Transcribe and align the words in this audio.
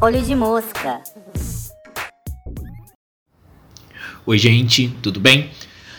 Olho 0.00 0.22
de 0.22 0.34
mosca. 0.36 1.00
Oi, 4.24 4.38
gente, 4.38 4.94
tudo 5.02 5.18
bem? 5.18 5.50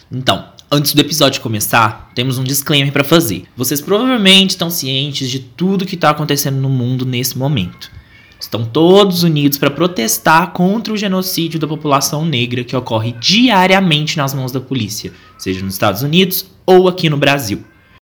Então, 0.10 0.48
antes 0.72 0.94
do 0.94 1.02
episódio 1.02 1.42
começar, 1.42 2.12
temos 2.16 2.38
um 2.38 2.46
disclaimer 2.46 2.94
para 2.94 3.04
fazer. 3.04 3.46
Vocês 3.58 3.82
provavelmente 3.82 4.52
estão 4.52 4.70
cientes 4.70 5.30
de 5.30 5.40
tudo 5.40 5.86
que 5.86 5.96
está 5.96 6.10
acontecendo 6.10 6.62
no 6.62 6.70
mundo 6.70 7.06
nesse 7.06 7.38
momento. 7.38 7.92
Estão 8.40 8.64
todos 8.64 9.24
unidos 9.24 9.58
para 9.58 9.70
protestar 9.70 10.52
contra 10.54 10.94
o 10.94 10.98
genocídio 10.98 11.60
da 11.60 11.68
população 11.68 12.26
negra 12.26 12.64
que 12.64 12.76
ocorre 12.76 13.12
diariamente 13.20 14.16
nas 14.16 14.34
mãos 14.34 14.52
da 14.54 14.62
polícia, 14.62 15.12
seja 15.38 15.62
nos 15.64 15.74
Estados 15.74 16.04
Unidos 16.04 16.46
ou 16.66 16.88
aqui 16.88 17.10
no 17.10 17.18
Brasil. 17.18 17.66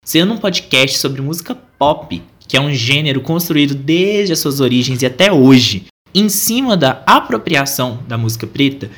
Sendo 0.04 0.34
um 0.34 0.38
podcast 0.38 0.98
sobre 0.98 1.22
música 1.22 1.54
pop, 1.78 2.24
que 2.48 2.58
é 2.58 2.60
um 2.60 2.74
gênero 2.74 3.22
construído 3.22 3.76
desde 3.76 4.34
as 4.34 4.40
suas 4.40 4.60
origens 4.60 5.04
e 5.04 5.06
até 5.06 5.32
hoje, 5.32 5.86
em 6.12 6.28
cima 6.28 6.76
da 6.76 7.04
apropriação 7.06 8.00
da 8.08 8.18
música 8.18 8.48
preta, 8.48 8.90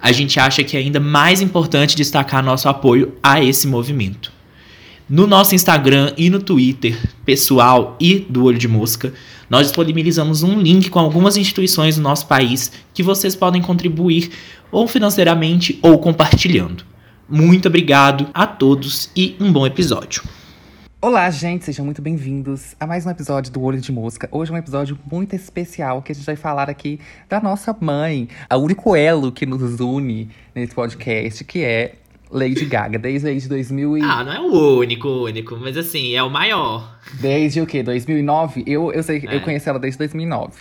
a 0.00 0.10
gente 0.12 0.40
acha 0.40 0.64
que 0.64 0.74
é 0.74 0.80
ainda 0.80 0.98
mais 0.98 1.42
importante 1.42 1.94
destacar 1.94 2.42
nosso 2.42 2.70
apoio 2.70 3.12
a 3.22 3.44
esse 3.44 3.68
movimento. 3.68 4.32
No 5.06 5.26
nosso 5.26 5.54
Instagram 5.54 6.14
e 6.16 6.30
no 6.30 6.42
Twitter, 6.42 6.98
pessoal 7.22 7.94
e 8.00 8.20
do 8.20 8.44
Olho 8.44 8.58
de 8.58 8.66
Mosca, 8.66 9.12
nós 9.50 9.66
disponibilizamos 9.66 10.42
um 10.42 10.58
link 10.58 10.88
com 10.88 10.98
algumas 10.98 11.36
instituições 11.36 11.96
do 11.96 12.02
nosso 12.02 12.26
país 12.26 12.72
que 12.94 13.02
vocês 13.02 13.36
podem 13.36 13.60
contribuir 13.60 14.30
ou 14.72 14.88
financeiramente 14.88 15.78
ou 15.82 15.98
compartilhando. 15.98 16.82
Muito 17.28 17.68
obrigado 17.68 18.26
a 18.32 18.46
todos 18.46 19.10
e 19.14 19.36
um 19.38 19.52
bom 19.52 19.66
episódio. 19.66 20.22
Olá, 21.00 21.30
gente, 21.30 21.64
sejam 21.64 21.84
muito 21.84 22.00
bem-vindos 22.00 22.74
a 22.80 22.86
mais 22.86 23.04
um 23.06 23.10
episódio 23.10 23.52
do 23.52 23.62
Olho 23.62 23.80
de 23.80 23.92
Mosca. 23.92 24.28
Hoje 24.32 24.50
é 24.50 24.54
um 24.54 24.58
episódio 24.58 24.98
muito 25.10 25.36
especial 25.36 26.00
que 26.02 26.10
a 26.10 26.14
gente 26.14 26.24
vai 26.24 26.36
falar 26.36 26.68
aqui 26.70 26.98
da 27.28 27.40
nossa 27.40 27.76
mãe, 27.78 28.28
a 28.48 28.56
único 28.56 28.96
elo 28.96 29.30
que 29.30 29.44
nos 29.46 29.78
une 29.78 30.30
nesse 30.54 30.74
podcast, 30.74 31.44
que 31.44 31.62
é 31.62 31.94
Lady 32.30 32.64
Gaga, 32.64 32.98
desde 32.98 33.28
aí 33.28 33.38
de 33.38 33.48
2000 33.48 33.98
e... 33.98 34.02
Ah, 34.02 34.24
não 34.24 34.32
é 34.32 34.40
o 34.40 34.78
único, 34.78 35.08
único, 35.08 35.56
mas 35.56 35.76
assim, 35.76 36.14
é 36.14 36.22
o 36.22 36.30
maior. 36.30 36.98
Desde 37.20 37.60
o 37.60 37.66
quê? 37.66 37.82
2009? 37.82 38.64
Eu, 38.66 38.90
eu 38.90 39.02
sei, 39.02 39.22
É. 39.28 39.36
eu 39.36 39.40
conheci 39.42 39.68
ela 39.68 39.78
desde 39.78 39.98
2009. 39.98 40.54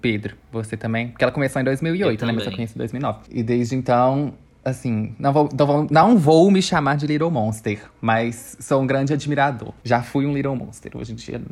Pedro, 0.00 0.34
você 0.50 0.76
também? 0.76 1.08
Porque 1.08 1.22
ela 1.22 1.32
começou 1.32 1.60
em 1.62 1.64
2008, 1.64 2.20
Eu 2.22 2.26
né? 2.26 2.32
Mas 2.32 2.46
eu 2.46 2.52
conheci 2.52 2.74
em 2.74 2.78
2009. 2.78 3.18
E 3.30 3.42
desde 3.44 3.76
então, 3.76 4.34
assim, 4.68 5.14
não 5.18 5.32
vou, 5.32 5.48
não, 5.90 6.16
vou, 6.16 6.50
me 6.50 6.62
chamar 6.62 6.96
de 6.96 7.06
Little 7.06 7.30
Monster, 7.30 7.80
mas 8.00 8.56
sou 8.60 8.82
um 8.82 8.86
grande 8.86 9.12
admirador. 9.12 9.72
Já 9.84 10.02
fui 10.02 10.26
um 10.26 10.34
Little 10.34 10.56
Monster, 10.56 10.96
hoje 10.96 11.12
em 11.12 11.14
dia 11.14 11.42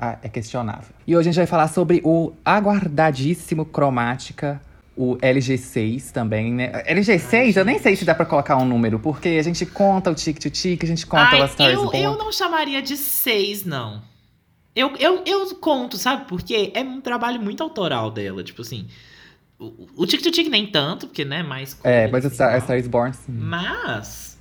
ah, 0.00 0.18
é 0.22 0.28
questionável. 0.28 0.94
E 1.06 1.16
hoje 1.16 1.28
a 1.28 1.32
gente 1.32 1.36
vai 1.36 1.46
falar 1.46 1.68
sobre 1.68 2.00
o 2.04 2.32
aguardadíssimo 2.44 3.64
Cromática, 3.64 4.60
o 4.96 5.16
LG6 5.16 6.10
também, 6.10 6.52
né? 6.52 6.82
LG6, 6.84 7.56
eu 7.56 7.64
nem 7.64 7.78
sei 7.78 7.96
se 7.96 8.04
dá 8.04 8.14
pra 8.14 8.26
colocar 8.26 8.56
um 8.56 8.64
número, 8.64 8.98
porque 8.98 9.28
a 9.28 9.42
gente 9.42 9.64
conta 9.64 10.10
o 10.10 10.14
tic-tic, 10.14 10.82
a 10.82 10.86
gente 10.86 11.06
conta 11.06 11.36
Ai, 11.36 11.42
o 11.42 11.44
Stars 11.46 11.74
eu, 11.74 11.92
eu 11.92 12.18
não 12.18 12.32
chamaria 12.32 12.82
de 12.82 12.96
seis, 12.96 13.64
não. 13.64 14.02
Eu, 14.74 14.96
eu, 14.96 15.22
eu 15.26 15.54
conto, 15.56 15.98
sabe? 15.98 16.24
Porque 16.26 16.72
é 16.74 16.80
um 16.80 17.00
trabalho 17.00 17.40
muito 17.40 17.62
autoral 17.62 18.10
dela. 18.10 18.42
Tipo 18.42 18.62
assim. 18.62 18.86
O, 19.96 20.06
Tic 20.06 20.20
Tic 20.22 20.48
nem 20.48 20.66
tanto, 20.66 21.06
porque, 21.06 21.24
né, 21.24 21.42
mais. 21.42 21.78
É, 21.84 22.08
mas 22.08 22.24
o 22.24 22.28
assim, 22.28 22.42
a 22.42 22.60
Star 22.60 22.78
is 22.78 22.86
Born, 22.88 23.14
sim. 23.14 23.32
Mas. 23.32 24.38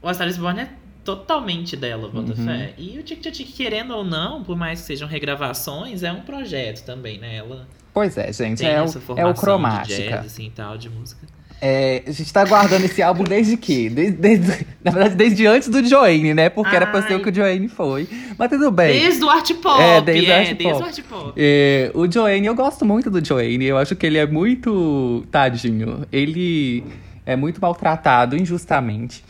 O 0.00 0.08
A 0.08 0.14
Star 0.14 0.28
is 0.28 0.36
Born 0.36 0.60
é 0.60 0.68
totalmente 1.04 1.76
dela, 1.76 2.08
bota 2.08 2.32
Uhum. 2.38 2.44
fé. 2.44 2.74
E 2.76 2.98
o 2.98 3.02
Tic 3.02 3.20
Tic, 3.20 3.54
querendo 3.56 3.94
ou 3.94 4.04
não, 4.04 4.44
por 4.44 4.56
mais 4.56 4.80
que 4.80 4.86
sejam 4.86 5.08
regravações, 5.08 6.02
é 6.02 6.12
um 6.12 6.20
projeto 6.20 6.84
também, 6.84 7.18
né? 7.18 7.36
Ela 7.36 7.66
Pois 7.92 8.16
é, 8.16 8.32
gente, 8.32 8.64
é 8.64 8.80
o, 8.82 8.86
é 9.16 9.26
o 9.26 9.32
de 9.32 9.40
Cromática. 9.40 9.96
jazz, 9.96 10.26
assim, 10.26 10.52
tal, 10.54 10.78
de 10.78 10.88
música. 10.88 11.26
É, 11.60 12.04
a 12.06 12.10
gente 12.12 12.32
tá 12.32 12.42
aguardando 12.42 12.84
esse 12.84 13.02
álbum 13.02 13.24
desde 13.24 13.56
que? 13.56 13.88
Desde, 13.90 14.16
desde- 14.16 14.66
na 14.84 14.92
verdade, 14.92 15.16
desde 15.16 15.46
antes 15.46 15.68
do 15.68 15.84
Joanne, 15.84 16.32
né? 16.32 16.48
Porque 16.48 16.74
era 16.74 16.86
pra 16.86 17.02
ser 17.02 17.14
o 17.14 17.16
Ai. 17.16 17.22
que 17.24 17.30
o 17.30 17.34
Joanne 17.34 17.68
foi. 17.68 18.08
Mas 18.38 18.48
tudo 18.48 18.70
bem. 18.70 18.92
Desde 19.00 19.24
o 19.24 19.28
Art 19.28 19.52
Pop, 19.54 19.82
É, 19.82 20.00
desde 20.00 20.30
o 20.30 20.34
Art 20.34 20.44
desde 20.46 20.64
Pop. 20.64 20.82
o 20.82 20.84
Art 20.86 21.00
Pop. 21.02 21.32
É, 21.36 21.90
o 21.94 22.10
Joanne, 22.10 22.46
eu 22.46 22.54
gosto 22.54 22.84
muito 22.84 23.10
do 23.10 23.24
Joanne. 23.24 23.64
Eu 23.64 23.76
acho 23.76 23.96
que 23.96 24.06
ele 24.06 24.18
é 24.18 24.26
muito. 24.26 25.26
Tadinho. 25.32 26.06
Ele 26.12 26.84
é 27.26 27.34
muito 27.34 27.60
maltratado 27.60 28.36
injustamente. 28.36 29.24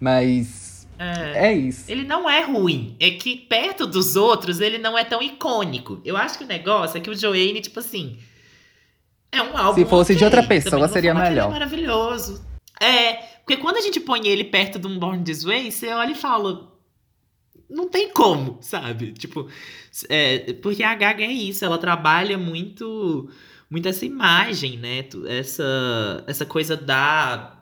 Mas. 0.00 0.86
É. 0.98 1.48
É 1.48 1.52
isso. 1.52 1.84
Ele 1.88 2.04
não 2.04 2.30
é 2.30 2.44
ruim. 2.44 2.94
É 3.00 3.10
que 3.10 3.36
perto 3.36 3.86
dos 3.88 4.14
outros 4.14 4.60
ele 4.60 4.78
não 4.78 4.96
é 4.96 5.02
tão 5.04 5.20
icônico. 5.20 6.00
Eu 6.04 6.16
acho 6.16 6.38
que 6.38 6.44
o 6.44 6.46
negócio 6.46 6.96
é 6.96 7.00
que 7.00 7.10
o 7.10 7.14
Joanne, 7.14 7.60
tipo 7.60 7.80
assim. 7.80 8.16
É 9.32 9.42
um 9.42 9.56
álbum. 9.56 9.80
Se 9.80 9.88
fosse 9.88 10.14
de 10.14 10.24
ok. 10.24 10.26
outra 10.26 10.42
pessoa, 10.46 10.86
seria 10.88 11.14
que 11.14 11.20
melhor. 11.20 11.48
É 11.48 11.52
maravilhoso. 11.52 12.44
É, 12.78 13.14
porque 13.44 13.56
quando 13.56 13.78
a 13.78 13.80
gente 13.80 13.98
põe 13.98 14.28
ele 14.28 14.44
perto 14.44 14.78
de 14.78 14.86
um 14.86 14.98
Born 14.98 15.24
This 15.24 15.42
Way, 15.42 15.72
você 15.72 15.88
olha 15.88 16.12
e 16.12 16.14
fala. 16.14 16.70
Não 17.68 17.88
tem 17.88 18.10
como, 18.10 18.58
sabe? 18.60 19.12
Tipo, 19.12 19.48
é, 20.10 20.52
porque 20.54 20.82
a 20.82 20.94
Gaga 20.94 21.24
é 21.24 21.32
isso, 21.32 21.64
ela 21.64 21.78
trabalha 21.78 22.36
muito 22.36 23.30
muito 23.72 23.88
essa 23.88 24.04
imagem, 24.04 24.76
né? 24.76 25.08
Essa, 25.26 26.22
essa 26.26 26.44
coisa 26.44 26.76
da 26.76 27.58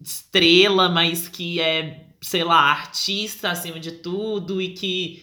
estrela, 0.00 0.88
mas 0.88 1.28
que 1.28 1.60
é, 1.60 2.06
sei 2.22 2.42
lá, 2.42 2.70
artista 2.70 3.50
acima 3.50 3.78
de 3.78 3.92
tudo 3.92 4.62
e 4.62 4.70
que 4.70 5.22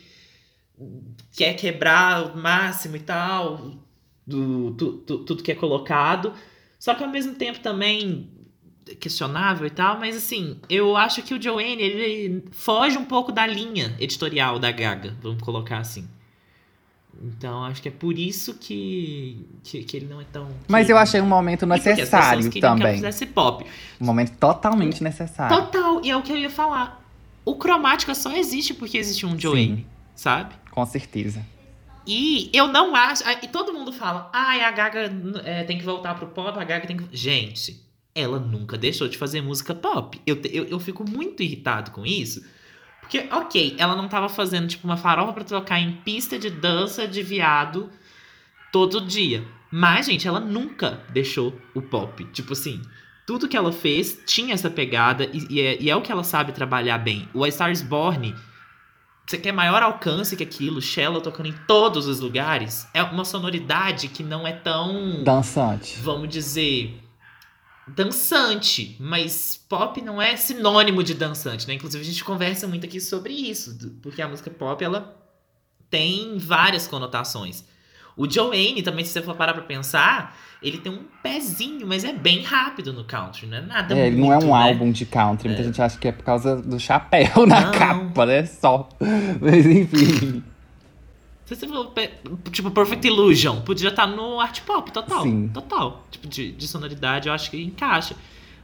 quer 1.35 1.55
quebrar 1.55 2.35
o 2.35 2.37
máximo 2.37 2.97
e 2.97 2.99
tal, 2.99 3.80
do, 4.31 4.71
tu- 4.71 4.93
tu- 5.05 5.17
tudo 5.19 5.43
que 5.43 5.51
é 5.51 5.55
colocado. 5.55 6.33
Só 6.79 6.95
que 6.95 7.03
ao 7.03 7.09
mesmo 7.09 7.35
tempo 7.35 7.59
também 7.59 8.27
questionável 8.99 9.67
e 9.67 9.69
tal, 9.69 9.99
mas 9.99 10.17
assim, 10.17 10.57
eu 10.69 10.97
acho 10.97 11.21
que 11.21 11.33
o 11.35 11.41
Joanne, 11.41 11.81
ele 11.81 12.43
foge 12.51 12.97
um 12.97 13.05
pouco 13.05 13.31
da 13.31 13.45
linha 13.45 13.95
editorial 13.99 14.57
da 14.57 14.71
Gaga, 14.71 15.15
vamos 15.21 15.41
colocar 15.43 15.77
assim. 15.77 16.07
Então, 17.23 17.63
acho 17.65 17.81
que 17.81 17.89
é 17.89 17.91
por 17.91 18.17
isso 18.17 18.55
que, 18.55 19.45
que, 19.63 19.83
que 19.83 19.97
ele 19.97 20.07
não 20.07 20.19
é 20.19 20.23
tão. 20.31 20.47
Mas 20.67 20.87
que- 20.87 20.93
eu 20.93 20.97
achei 20.97 21.21
um 21.21 21.27
momento 21.27 21.65
necessário 21.67 22.49
queriam 22.49 22.51
que 22.51 22.59
também. 22.61 22.95
fizesse 22.95 23.25
pop. 23.27 23.63
Um 23.99 24.05
momento 24.05 24.31
totalmente 24.37 25.03
necessário. 25.03 25.55
Total, 25.55 26.03
e 26.03 26.09
é 26.09 26.17
o 26.17 26.21
que 26.23 26.31
eu 26.31 26.37
ia 26.37 26.49
falar. 26.49 26.99
O 27.45 27.55
cromática 27.55 28.15
só 28.15 28.35
existe 28.35 28.73
porque 28.73 28.97
existe 28.97 29.25
um 29.25 29.37
Joanne, 29.37 29.85
sabe? 30.15 30.55
Com 30.71 30.85
certeza. 30.85 31.45
E 32.05 32.49
eu 32.53 32.67
não 32.67 32.95
acho. 32.95 33.23
E 33.41 33.47
todo 33.47 33.73
mundo 33.73 33.91
fala, 33.91 34.29
ai, 34.33 34.61
a 34.61 34.71
Gaga 34.71 35.11
é, 35.43 35.63
tem 35.63 35.77
que 35.77 35.83
voltar 35.83 36.15
pro 36.15 36.27
pop, 36.27 36.57
a 36.57 36.63
Gaga 36.63 36.87
tem 36.87 36.97
que. 36.97 37.15
Gente, 37.15 37.81
ela 38.13 38.39
nunca 38.39 38.77
deixou 38.77 39.07
de 39.07 39.17
fazer 39.17 39.41
música 39.41 39.73
pop. 39.73 40.19
Eu, 40.25 40.41
eu, 40.51 40.65
eu 40.65 40.79
fico 40.79 41.07
muito 41.07 41.43
irritado 41.43 41.91
com 41.91 42.05
isso. 42.05 42.43
Porque, 43.01 43.27
ok, 43.31 43.75
ela 43.77 43.95
não 43.95 44.07
tava 44.07 44.29
fazendo, 44.29 44.67
tipo, 44.67 44.87
uma 44.87 44.97
farofa 44.97 45.33
pra 45.33 45.43
tocar 45.43 45.79
em 45.79 45.93
pista 45.97 46.39
de 46.39 46.49
dança 46.49 47.07
de 47.07 47.21
viado 47.21 47.89
todo 48.71 49.01
dia. 49.01 49.43
Mas, 49.69 50.05
gente, 50.05 50.27
ela 50.27 50.39
nunca 50.39 51.03
deixou 51.09 51.57
o 51.73 51.81
pop. 51.81 52.23
Tipo 52.25 52.53
assim, 52.53 52.81
tudo 53.25 53.47
que 53.47 53.57
ela 53.57 53.71
fez 53.71 54.19
tinha 54.25 54.53
essa 54.53 54.69
pegada 54.69 55.25
e, 55.25 55.47
e 55.49 55.61
é, 55.61 55.81
e 55.81 55.89
é 55.89 55.95
o 55.95 56.01
que 56.01 56.11
ela 56.11 56.23
sabe 56.23 56.51
trabalhar 56.51 56.97
bem. 56.97 57.27
O 57.33 57.43
A 57.43 57.51
Star 57.51 57.71
is 57.71 57.81
Born, 57.81 58.35
você 59.25 59.37
quer 59.37 59.51
maior 59.51 59.81
alcance 59.81 60.35
que 60.35 60.43
aquilo, 60.43 60.81
Shallow 60.81 61.21
tocando 61.21 61.47
em 61.47 61.55
todos 61.67 62.07
os 62.07 62.19
lugares, 62.19 62.87
é 62.93 63.01
uma 63.01 63.23
sonoridade 63.23 64.07
que 64.07 64.23
não 64.23 64.45
é 64.45 64.51
tão, 64.51 65.23
Dançante. 65.23 65.99
vamos 65.99 66.29
dizer, 66.29 67.01
dançante, 67.87 68.95
mas 68.99 69.59
pop 69.69 70.01
não 70.01 70.21
é 70.21 70.35
sinônimo 70.35 71.03
de 71.03 71.13
dançante, 71.13 71.67
né? 71.67 71.73
Inclusive 71.75 72.03
a 72.03 72.05
gente 72.05 72.23
conversa 72.23 72.67
muito 72.67 72.85
aqui 72.85 72.99
sobre 72.99 73.33
isso, 73.33 73.77
porque 74.01 74.21
a 74.21 74.27
música 74.27 74.49
pop 74.49 74.83
ela 74.83 75.17
tem 75.89 76.37
várias 76.37 76.87
conotações. 76.87 77.65
O 78.17 78.29
Joanne 78.29 78.81
também, 78.83 79.03
se 79.05 79.11
você 79.11 79.21
for 79.21 79.35
parar 79.35 79.53
pra 79.53 79.63
pensar, 79.63 80.37
ele 80.61 80.77
tem 80.77 80.91
um 80.91 81.03
pezinho, 81.23 81.87
mas 81.87 82.03
é 82.03 82.13
bem 82.13 82.43
rápido 82.43 82.91
no 82.93 83.03
country, 83.03 83.47
não 83.47 83.57
é 83.57 83.61
nada 83.61 83.97
É, 83.97 84.07
ele 84.07 84.17
não 84.21 84.31
é 84.31 84.37
um 84.37 84.47
né? 84.47 84.51
álbum 84.69 84.91
de 84.91 85.05
country. 85.05 85.47
Muita 85.47 85.63
gente 85.63 85.81
acha 85.81 85.97
que 85.97 86.07
é 86.07 86.11
por 86.11 86.23
causa 86.23 86.55
do 86.61 86.79
chapéu 86.79 87.45
na 87.47 87.61
Não. 87.61 87.71
capa, 87.71 88.25
né? 88.25 88.45
Só. 88.45 88.87
Mas 89.39 89.65
enfim. 89.65 90.43
Se 91.45 91.55
você 91.55 91.67
for, 91.67 91.91
tipo, 92.51 92.71
Perfect 92.71 93.05
Illusion, 93.07 93.61
podia 93.61 93.89
estar 93.89 94.07
no 94.07 94.39
art 94.39 94.61
pop, 94.61 94.89
total. 94.91 95.23
Sim. 95.23 95.49
Total. 95.53 96.05
Tipo, 96.09 96.27
de, 96.27 96.51
de 96.53 96.67
sonoridade, 96.67 97.27
eu 97.27 97.33
acho 97.33 97.51
que 97.51 97.61
encaixa. 97.61 98.15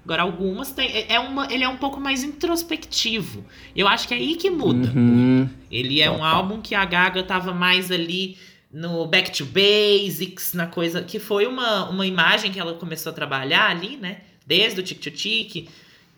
Agora, 0.06 0.22
algumas 0.22 0.72
tem. 0.72 0.88
é- 0.90 1.14
É 1.16 1.20
uma, 1.20 1.52
ele 1.52 1.66
é 1.66 1.68
um 1.70 1.76
pouco 1.76 2.00
mais 2.00 2.24
introspectivo. 2.24 3.44
Eu 3.76 3.88
acho 3.90 4.08
que 4.08 4.14
é 4.14 4.18
aí 4.18 4.36
que 4.36 4.50
muda. 4.50 4.90
Uhum. 4.96 5.50
Ele 5.70 6.00
é 6.02 6.10
um 6.10 6.16
Total. 6.16 6.36
álbum 6.36 6.62
que 6.62 6.74
a 6.76 6.86
Gaga 6.86 7.24
tava 7.24 7.54
mais 7.54 7.92
ali 7.92 8.38
no 8.72 9.06
Back 9.08 9.32
to 9.38 9.46
Basics, 9.46 10.54
na 10.54 10.68
coisa. 10.68 11.02
Que 11.04 11.20
foi 11.20 11.46
uma, 11.48 11.90
uma 11.90 12.06
imagem 12.06 12.52
que 12.52 12.60
ela 12.60 12.74
começou 12.74 13.12
a 13.12 13.14
trabalhar 13.16 13.70
ali, 13.70 13.98
né? 13.98 14.22
Desde 14.46 14.80
o 14.80 14.84
Tic 14.84 15.00
Tic 15.00 15.16
Tic, 15.16 15.70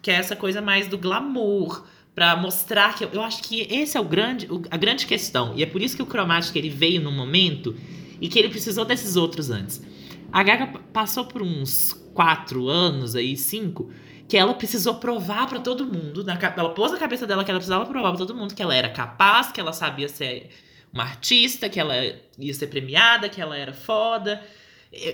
que 0.01 0.11
é 0.11 0.15
essa 0.15 0.35
coisa 0.35 0.61
mais 0.61 0.87
do 0.87 0.97
glamour. 0.97 1.85
Pra 2.15 2.35
mostrar 2.35 2.95
que. 2.95 3.03
Eu, 3.05 3.09
eu 3.13 3.21
acho 3.21 3.41
que 3.43 3.61
esse 3.71 3.95
é 3.97 3.99
o 4.01 4.03
grande, 4.03 4.45
o- 4.51 4.61
a 4.69 4.75
grande 4.77 5.05
questão. 5.05 5.53
E 5.55 5.63
é 5.63 5.65
por 5.65 5.81
isso 5.81 5.95
que 5.95 6.03
o 6.03 6.05
Chromatic 6.05 6.55
ele 6.55 6.69
veio 6.69 6.99
num 7.01 7.11
momento 7.11 7.75
e 8.19 8.27
que 8.27 8.37
ele 8.37 8.49
precisou 8.49 8.83
desses 8.83 9.15
outros 9.15 9.49
antes. 9.49 9.81
A 10.31 10.43
Gaga 10.43 10.67
passou 10.91 11.25
por 11.25 11.41
uns 11.41 11.93
quatro 12.13 12.67
anos 12.67 13.15
aí, 13.15 13.37
cinco, 13.37 13.89
que 14.27 14.35
ela 14.35 14.53
precisou 14.53 14.95
provar 14.95 15.47
pra 15.47 15.59
todo 15.59 15.85
mundo. 15.85 16.23
Na, 16.23 16.37
ela 16.57 16.69
pôs 16.69 16.91
na 16.91 16.97
cabeça 16.97 17.25
dela 17.25 17.43
que 17.45 17.51
ela 17.51 17.59
precisava 17.59 17.85
provar 17.85 18.09
pra 18.09 18.17
todo 18.17 18.35
mundo 18.35 18.53
que 18.53 18.61
ela 18.61 18.75
era 18.75 18.89
capaz, 18.89 19.51
que 19.51 19.59
ela 19.61 19.71
sabia 19.71 20.09
ser 20.09 20.49
uma 20.93 21.03
artista, 21.03 21.69
que 21.69 21.79
ela 21.79 21.93
ia 22.37 22.53
ser 22.53 22.67
premiada, 22.67 23.29
que 23.29 23.41
ela 23.41 23.57
era 23.57 23.73
foda. 23.73 24.41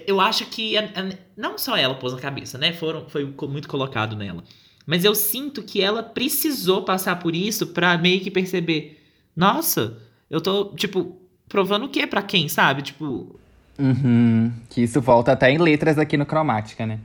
Eu, 0.07 0.21
acho 0.21 0.45
que 0.45 0.77
a- 0.77 0.83
a- 0.85 1.17
não 1.35 1.57
só 1.57 1.75
ela 1.75 1.95
pôs 1.95 2.13
na 2.13 2.19
cabeça, 2.19 2.57
né? 2.57 2.71
Foram, 2.73 3.09
foi 3.09 3.25
muito 3.49 3.67
colocado 3.67 4.15
nela. 4.15 4.43
Mas 4.87 5.03
eu 5.03 5.13
sinto 5.15 5.63
que 5.63 5.81
ela 5.81 6.01
precisou 6.03 6.83
passar 6.83 7.17
por 7.19 7.35
isso 7.35 7.67
pra 7.67 7.97
meio 7.97 8.21
que 8.21 8.31
perceber: 8.31 9.03
nossa, 9.35 9.97
eu 10.29 10.39
tô, 10.39 10.73
tipo, 10.75 11.17
provando 11.49 11.85
o 11.85 11.89
quê 11.89 12.05
pra 12.07 12.21
quem, 12.21 12.47
sabe? 12.47 12.81
Tipo, 12.83 13.37
Uhum. 13.77 14.53
Que 14.69 14.83
isso 14.83 15.01
volta 15.01 15.33
até 15.33 15.51
em 15.51 15.57
letras 15.57 15.97
aqui 15.99 16.15
no 16.15 16.25
Cromática, 16.25 16.85
né? 16.85 16.97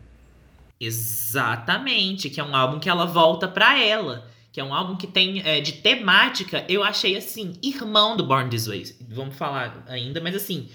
Exatamente, 0.78 2.30
que 2.30 2.40
é 2.40 2.44
um 2.44 2.54
álbum 2.54 2.78
que 2.78 2.88
ela 2.88 3.06
volta 3.06 3.48
pra 3.48 3.78
ela. 3.78 4.29
Que 4.52 4.60
é 4.60 4.64
um 4.64 4.74
álbum 4.74 4.96
que 4.96 5.06
tem 5.06 5.40
é, 5.44 5.60
de 5.60 5.72
temática, 5.72 6.64
eu 6.68 6.82
achei 6.82 7.16
assim, 7.16 7.52
irmão 7.62 8.16
do 8.16 8.24
Born 8.26 8.50
This 8.50 8.66
Way. 8.66 8.96
Vamos 9.08 9.36
falar 9.36 9.84
ainda, 9.88 10.20
mas 10.20 10.34
assim, 10.34 10.68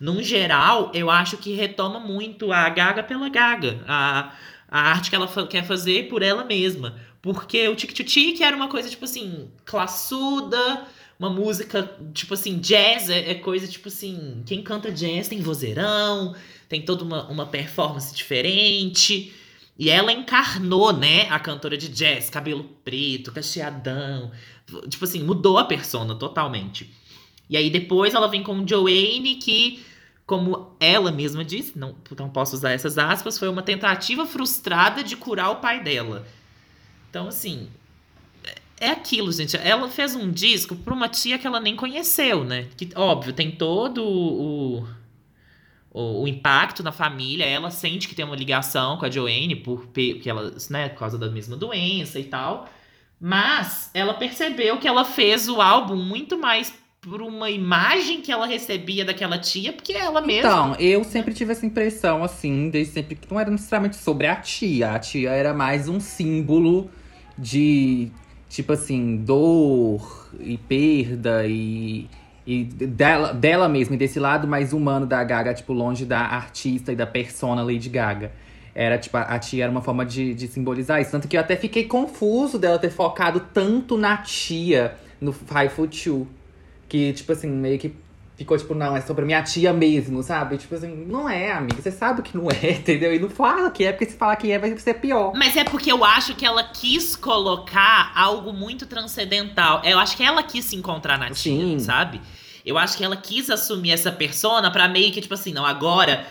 num 0.00 0.22
geral, 0.22 0.90
eu 0.94 1.10
acho 1.10 1.36
que 1.36 1.52
retoma 1.54 2.00
muito 2.00 2.50
a 2.52 2.68
Gaga 2.70 3.02
pela 3.02 3.28
Gaga. 3.28 3.84
A, 3.86 4.32
a 4.70 4.80
arte 4.92 5.10
que 5.10 5.16
ela 5.16 5.28
fa- 5.28 5.46
quer 5.46 5.64
fazer 5.66 6.08
por 6.08 6.22
ela 6.22 6.44
mesma. 6.44 6.98
Porque 7.20 7.68
o 7.68 7.74
Tic 7.76 7.92
Tic 7.92 8.06
Tic 8.06 8.40
era 8.40 8.56
uma 8.56 8.68
coisa, 8.68 8.88
tipo 8.88 9.04
assim, 9.04 9.50
classuda, 9.64 10.86
uma 11.18 11.28
música, 11.28 11.90
tipo 12.14 12.32
assim, 12.34 12.58
jazz 12.58 13.10
é, 13.10 13.32
é 13.32 13.34
coisa, 13.34 13.66
tipo 13.66 13.88
assim, 13.88 14.42
quem 14.46 14.62
canta 14.62 14.90
jazz 14.92 15.28
tem 15.28 15.40
vozeirão, 15.40 16.34
tem 16.68 16.80
toda 16.80 17.02
uma, 17.02 17.28
uma 17.28 17.44
performance 17.46 18.14
diferente. 18.14 19.32
E 19.78 19.88
ela 19.88 20.12
encarnou, 20.12 20.92
né, 20.92 21.28
a 21.30 21.38
cantora 21.38 21.76
de 21.76 21.88
jazz, 21.88 22.28
cabelo 22.28 22.64
preto, 22.84 23.30
cacheadão. 23.30 24.32
Tipo 24.88 25.04
assim, 25.04 25.22
mudou 25.22 25.56
a 25.56 25.64
persona 25.64 26.16
totalmente. 26.16 26.92
E 27.48 27.56
aí 27.56 27.70
depois 27.70 28.12
ela 28.12 28.26
vem 28.26 28.42
com 28.42 28.66
Joanne, 28.66 29.36
que, 29.36 29.82
como 30.26 30.74
ela 30.80 31.12
mesma 31.12 31.44
disse, 31.44 31.78
não, 31.78 31.94
não 32.18 32.28
posso 32.28 32.56
usar 32.56 32.72
essas 32.72 32.98
aspas, 32.98 33.38
foi 33.38 33.48
uma 33.48 33.62
tentativa 33.62 34.26
frustrada 34.26 35.04
de 35.04 35.16
curar 35.16 35.50
o 35.50 35.56
pai 35.56 35.82
dela. 35.82 36.26
Então, 37.08 37.28
assim, 37.28 37.68
é 38.80 38.90
aquilo, 38.90 39.30
gente. 39.32 39.56
Ela 39.56 39.88
fez 39.88 40.14
um 40.14 40.30
disco 40.30 40.74
pra 40.76 40.92
uma 40.92 41.08
tia 41.08 41.38
que 41.38 41.46
ela 41.46 41.60
nem 41.60 41.76
conheceu, 41.76 42.44
né? 42.44 42.66
Que, 42.76 42.90
óbvio, 42.94 43.32
tem 43.32 43.50
todo 43.50 44.04
o, 44.04 44.86
o, 45.90 46.22
o 46.22 46.28
impacto 46.28 46.82
na 46.82 46.92
família. 46.92 47.44
Ela 47.44 47.70
sente 47.70 48.08
que 48.08 48.14
tem 48.14 48.24
uma 48.24 48.36
ligação 48.36 48.96
com 48.96 49.04
a 49.04 49.10
Joanne, 49.10 49.56
por, 49.56 49.86
porque 49.86 50.28
ela, 50.28 50.52
né, 50.70 50.88
por 50.88 50.98
causa 50.98 51.18
da 51.18 51.30
mesma 51.30 51.56
doença 51.56 52.18
e 52.18 52.24
tal. 52.24 52.68
Mas 53.20 53.90
ela 53.94 54.14
percebeu 54.14 54.78
que 54.78 54.86
ela 54.86 55.04
fez 55.04 55.48
o 55.48 55.60
álbum 55.60 55.96
muito 55.96 56.38
mais 56.38 56.72
por 57.00 57.22
uma 57.22 57.50
imagem 57.50 58.20
que 58.20 58.30
ela 58.30 58.46
recebia 58.46 59.04
daquela 59.04 59.38
tia, 59.38 59.72
porque 59.72 59.92
ela 59.92 60.20
mesma. 60.20 60.48
Então, 60.48 60.74
eu 60.78 61.04
sempre 61.04 61.32
tive 61.32 61.52
essa 61.52 61.64
impressão, 61.64 62.22
assim, 62.22 62.70
desde 62.70 62.92
sempre 62.92 63.14
que 63.14 63.30
não 63.30 63.40
era 63.40 63.50
necessariamente 63.50 63.96
sobre 63.96 64.26
a 64.26 64.36
tia. 64.36 64.92
A 64.92 64.98
tia 64.98 65.30
era 65.30 65.54
mais 65.54 65.88
um 65.88 66.00
símbolo 66.00 66.90
de, 67.36 68.10
tipo 68.48 68.72
assim, 68.72 69.16
dor 69.16 70.28
e 70.40 70.58
perda 70.58 71.46
e, 71.46 72.08
e 72.48 72.64
dela, 72.64 73.34
dela 73.34 73.68
mesma, 73.68 73.94
e 73.94 73.98
desse 73.98 74.18
lado 74.18 74.48
mais 74.48 74.72
humano 74.72 75.04
da 75.04 75.22
Gaga, 75.22 75.52
tipo, 75.52 75.74
longe 75.74 76.06
da 76.06 76.20
artista 76.20 76.90
e 76.90 76.96
da 76.96 77.06
persona 77.06 77.62
Lady 77.62 77.90
Gaga. 77.90 78.32
Era, 78.74 78.96
tipo, 78.96 79.18
a 79.18 79.38
tia 79.38 79.64
era 79.64 79.70
uma 79.70 79.82
forma 79.82 80.06
de, 80.06 80.32
de 80.32 80.48
simbolizar 80.48 80.98
isso. 80.98 81.10
Tanto 81.10 81.28
que 81.28 81.36
eu 81.36 81.42
até 81.42 81.56
fiquei 81.56 81.84
confuso 81.84 82.58
dela 82.58 82.78
ter 82.78 82.88
focado 82.88 83.40
tanto 83.52 83.98
na 83.98 84.16
tia 84.16 84.94
no 85.20 85.30
Five 85.30 85.68
Foot 85.68 86.04
Two. 86.04 86.26
Que, 86.88 87.12
tipo 87.12 87.30
assim, 87.32 87.50
meio 87.50 87.78
que 87.78 87.94
ficou 88.38 88.56
tipo, 88.56 88.72
não, 88.72 88.96
é 88.96 89.00
sobre 89.00 89.24
minha 89.24 89.42
tia 89.42 89.72
mesmo, 89.72 90.22
sabe? 90.22 90.56
Tipo 90.56 90.76
assim, 90.76 91.04
não 91.06 91.28
é, 91.28 91.50
amiga. 91.50 91.82
Você 91.82 91.90
sabe 91.90 92.22
que 92.22 92.36
não 92.36 92.48
é, 92.48 92.70
entendeu? 92.78 93.12
E 93.12 93.18
não 93.18 93.28
fala 93.28 93.68
que 93.70 93.84
é, 93.84 93.90
porque 93.90 94.06
se 94.06 94.16
falar 94.16 94.36
que 94.36 94.50
é, 94.52 94.58
vai 94.58 94.78
ser 94.78 94.94
pior. 94.94 95.32
Mas 95.34 95.56
é 95.56 95.64
porque 95.64 95.90
eu 95.90 96.04
acho 96.04 96.36
que 96.36 96.46
ela 96.46 96.62
quis 96.62 97.16
colocar 97.16 98.12
algo 98.14 98.52
muito 98.52 98.86
transcendental. 98.86 99.82
Eu 99.84 99.98
acho 99.98 100.16
que 100.16 100.22
ela 100.22 100.42
quis 100.42 100.64
se 100.64 100.76
encontrar 100.76 101.18
na 101.18 101.30
tia, 101.30 101.52
Sim. 101.52 101.78
sabe? 101.80 102.20
Eu 102.64 102.78
acho 102.78 102.96
que 102.96 103.04
ela 103.04 103.16
quis 103.16 103.50
assumir 103.50 103.90
essa 103.90 104.12
persona 104.12 104.70
pra 104.70 104.86
meio 104.86 105.12
que, 105.12 105.20
tipo 105.20 105.34
assim, 105.34 105.52
não, 105.52 105.66
agora. 105.66 106.24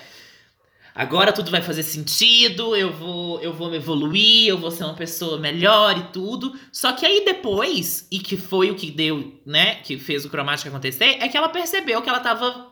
Agora 0.97 1.31
tudo 1.31 1.51
vai 1.51 1.61
fazer 1.61 1.83
sentido, 1.83 2.75
eu 2.75 2.91
vou, 2.91 3.39
eu 3.39 3.53
vou 3.53 3.69
me 3.69 3.77
evoluir, 3.77 4.47
eu 4.47 4.57
vou 4.57 4.71
ser 4.71 4.83
uma 4.83 4.95
pessoa 4.95 5.37
melhor 5.37 5.95
e 5.95 6.03
tudo. 6.05 6.59
Só 6.71 6.91
que 6.91 7.05
aí 7.05 7.23
depois, 7.23 8.07
e 8.09 8.17
que 8.17 8.35
foi 8.35 8.71
o 8.71 8.75
que 8.75 8.89
deu, 8.89 9.39
né, 9.45 9.75
que 9.75 9.99
fez 9.99 10.25
o 10.25 10.29
cromático 10.29 10.69
acontecer, 10.69 11.19
é 11.21 11.27
que 11.27 11.37
ela 11.37 11.49
percebeu 11.49 12.01
que 12.01 12.09
ela 12.09 12.19
tava 12.19 12.71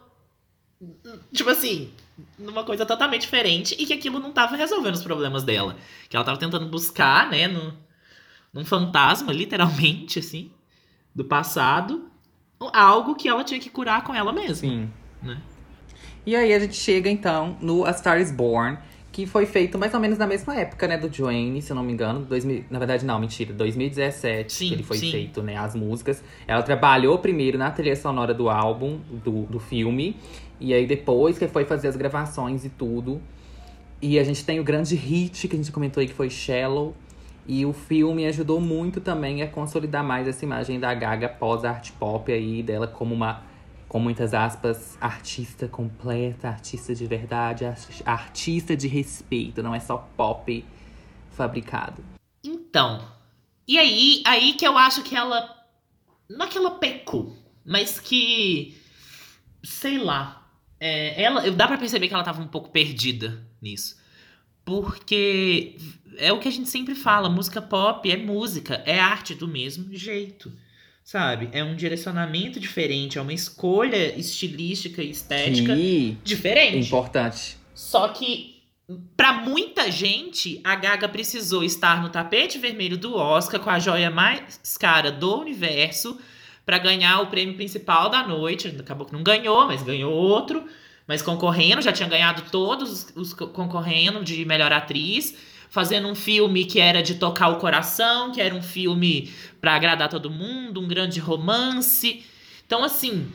tipo 1.31 1.51
assim, 1.51 1.91
numa 2.39 2.63
coisa 2.63 2.83
totalmente 2.83 3.21
diferente 3.21 3.75
e 3.77 3.85
que 3.85 3.93
aquilo 3.93 4.17
não 4.17 4.31
tava 4.31 4.55
resolvendo 4.55 4.95
os 4.95 5.03
problemas 5.03 5.43
dela. 5.43 5.77
Que 6.09 6.15
ela 6.15 6.25
tava 6.25 6.39
tentando 6.39 6.65
buscar, 6.65 7.29
né, 7.29 7.47
no, 7.47 7.77
num 8.51 8.65
fantasma, 8.65 9.31
literalmente, 9.31 10.17
assim, 10.17 10.51
do 11.13 11.23
passado, 11.23 12.09
algo 12.73 13.13
que 13.13 13.29
ela 13.29 13.43
tinha 13.43 13.59
que 13.59 13.69
curar 13.69 14.03
com 14.03 14.15
ela 14.15 14.33
mesma. 14.33 14.55
Sim. 14.55 14.91
Né? 15.21 15.39
E 16.25 16.35
aí 16.35 16.53
a 16.53 16.59
gente 16.59 16.75
chega 16.75 17.09
então 17.09 17.55
no 17.61 17.85
A 17.85 17.93
Star 17.93 18.19
is 18.19 18.31
Born, 18.31 18.77
que 19.11 19.25
foi 19.25 19.45
feito 19.45 19.77
mais 19.77 19.93
ou 19.93 19.99
menos 19.99 20.17
na 20.17 20.27
mesma 20.27 20.55
época, 20.59 20.87
né, 20.87 20.97
do 20.97 21.13
Joanne, 21.13 21.61
se 21.61 21.71
eu 21.71 21.75
não 21.75 21.83
me 21.83 21.93
engano. 21.93 22.21
2000, 22.25 22.65
na 22.69 22.79
verdade, 22.79 23.05
não, 23.05 23.19
mentira, 23.19 23.53
2017 23.53 24.51
Sim, 24.51 24.67
que 24.67 24.73
ele 24.73 24.83
foi 24.83 24.97
sim. 24.97 25.11
feito, 25.11 25.41
né, 25.41 25.55
as 25.55 25.75
músicas. 25.75 26.23
Ela 26.47 26.63
trabalhou 26.63 27.17
primeiro 27.19 27.57
na 27.57 27.71
trilha 27.71 27.95
sonora 27.95 28.33
do 28.33 28.49
álbum, 28.49 28.99
do, 29.23 29.43
do 29.43 29.59
filme, 29.59 30.17
e 30.59 30.73
aí 30.73 30.85
depois 30.85 31.37
que 31.37 31.47
foi 31.47 31.63
fazer 31.63 31.87
as 31.87 31.95
gravações 31.95 32.65
e 32.65 32.69
tudo. 32.69 33.21
E 34.01 34.19
a 34.19 34.23
gente 34.23 34.43
tem 34.43 34.59
o 34.59 34.63
grande 34.63 34.95
hit 34.95 35.47
que 35.47 35.55
a 35.55 35.57
gente 35.57 35.71
comentou 35.71 36.01
aí, 36.01 36.07
que 36.07 36.13
foi 36.13 36.29
Shallow. 36.29 36.93
E 37.47 37.65
o 37.65 37.73
filme 37.73 38.25
ajudou 38.25 38.59
muito 38.59 38.99
também 38.99 39.43
a 39.43 39.47
consolidar 39.47 40.03
mais 40.03 40.27
essa 40.27 40.43
imagem 40.43 40.79
da 40.79 40.93
Gaga 40.93 41.29
pós-art 41.29 41.91
pop 41.99 42.31
aí, 42.33 42.63
dela 42.63 42.87
como 42.87 43.13
uma, 43.13 43.43
com 43.87 43.99
muitas 43.99 44.33
aspas, 44.33 44.97
artista 44.99 45.67
completa, 45.67 46.47
artista 46.47 46.93
de 46.93 47.05
verdade, 47.05 47.65
ar- 47.65 47.77
artista 48.05 48.75
de 48.75 48.87
respeito, 48.87 49.61
não 49.63 49.73
é 49.73 49.79
só 49.79 49.97
pop 50.17 50.65
fabricado. 51.31 52.03
Então, 52.43 53.05
e 53.67 53.77
aí, 53.77 54.21
aí 54.25 54.53
que 54.53 54.67
eu 54.67 54.77
acho 54.77 55.03
que 55.03 55.15
ela. 55.15 55.49
Não 56.29 56.45
é 56.45 56.49
que 56.49 56.57
ela 56.57 56.71
pecou, 56.71 57.35
mas 57.65 57.99
que. 57.99 58.77
Sei 59.63 59.97
lá. 59.97 60.41
É, 60.79 61.21
ela, 61.23 61.49
dá 61.51 61.67
pra 61.67 61.77
perceber 61.77 62.07
que 62.07 62.13
ela 62.13 62.23
tava 62.23 62.41
um 62.41 62.47
pouco 62.47 62.69
perdida 62.69 63.43
nisso. 63.61 63.97
Porque 64.63 65.77
é 66.17 66.33
o 66.33 66.39
que 66.39 66.47
a 66.47 66.51
gente 66.51 66.69
sempre 66.69 66.95
fala: 66.95 67.29
música 67.29 67.61
pop 67.61 68.09
é 68.11 68.17
música, 68.17 68.75
é 68.85 68.99
arte 68.99 69.33
do 69.35 69.47
mesmo 69.47 69.93
jeito. 69.95 70.51
Sabe? 71.07 71.49
É 71.51 71.63
um 71.63 71.75
direcionamento 71.75 72.59
diferente, 72.59 73.19
é 73.19 73.21
uma 73.21 73.31
escolha 73.31 74.17
estilística 74.19 75.03
e 75.03 75.11
estética 75.11 75.75
diferente. 76.23 76.87
importante. 76.87 77.57
Só 77.75 78.07
que, 78.07 78.63
pra 79.15 79.31
muita 79.33 79.91
gente, 79.91 80.59
a 80.63 80.75
Gaga 80.75 81.07
precisou 81.07 81.63
estar 81.63 82.01
no 82.01 82.09
tapete 82.09 82.57
vermelho 82.57 82.97
do 82.97 83.15
Oscar 83.15 83.59
com 83.59 83.69
a 83.69 83.77
joia 83.77 84.09
mais 84.09 84.59
cara 84.79 85.11
do 85.11 85.41
universo 85.41 86.19
pra 86.65 86.79
ganhar 86.79 87.21
o 87.21 87.27
prêmio 87.27 87.53
principal 87.55 88.09
da 88.09 88.25
noite. 88.27 88.67
Acabou 88.79 89.05
que 89.05 89.13
não 89.13 89.21
ganhou, 89.21 89.67
mas 89.67 89.83
ganhou 89.83 90.11
outro. 90.11 90.65
Mas 91.07 91.21
concorrendo, 91.21 91.83
já 91.83 91.91
tinha 91.93 92.09
ganhado 92.09 92.41
todos 92.49 92.91
os- 92.91 93.07
os 93.15 93.31
co- 93.35 93.45
concorrendo 93.49 94.23
de 94.23 94.43
melhor 94.43 94.73
atriz. 94.73 95.35
Fazendo 95.69 96.07
um 96.07 96.15
filme 96.15 96.65
que 96.65 96.79
era 96.79 97.01
de 97.01 97.15
tocar 97.15 97.49
o 97.49 97.57
coração, 97.57 98.31
que 98.31 98.39
era 98.39 98.55
um 98.55 98.61
filme 98.61 99.31
pra 99.59 99.75
agradar 99.75 100.09
todo 100.09 100.29
mundo, 100.29 100.79
um 100.79 100.87
grande 100.87 101.19
romance. 101.19 102.23
Então, 102.65 102.83
assim, 102.83 103.27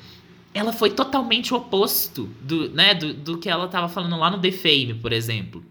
ela 0.55 0.73
foi 0.73 0.91
totalmente 0.91 1.53
o 1.53 1.57
oposto 1.57 2.25
do, 2.41 2.69
né, 2.71 2.95
do, 2.95 3.13
do 3.15 3.39
que 3.39 3.49
ela 3.49 3.69
tava 3.69 3.89
falando 3.89 4.17
lá 4.17 4.31
no 4.31 4.41
The 4.41 4.53
Fame, 4.53 4.95
por 4.95 5.13
exemplo. 5.13 5.65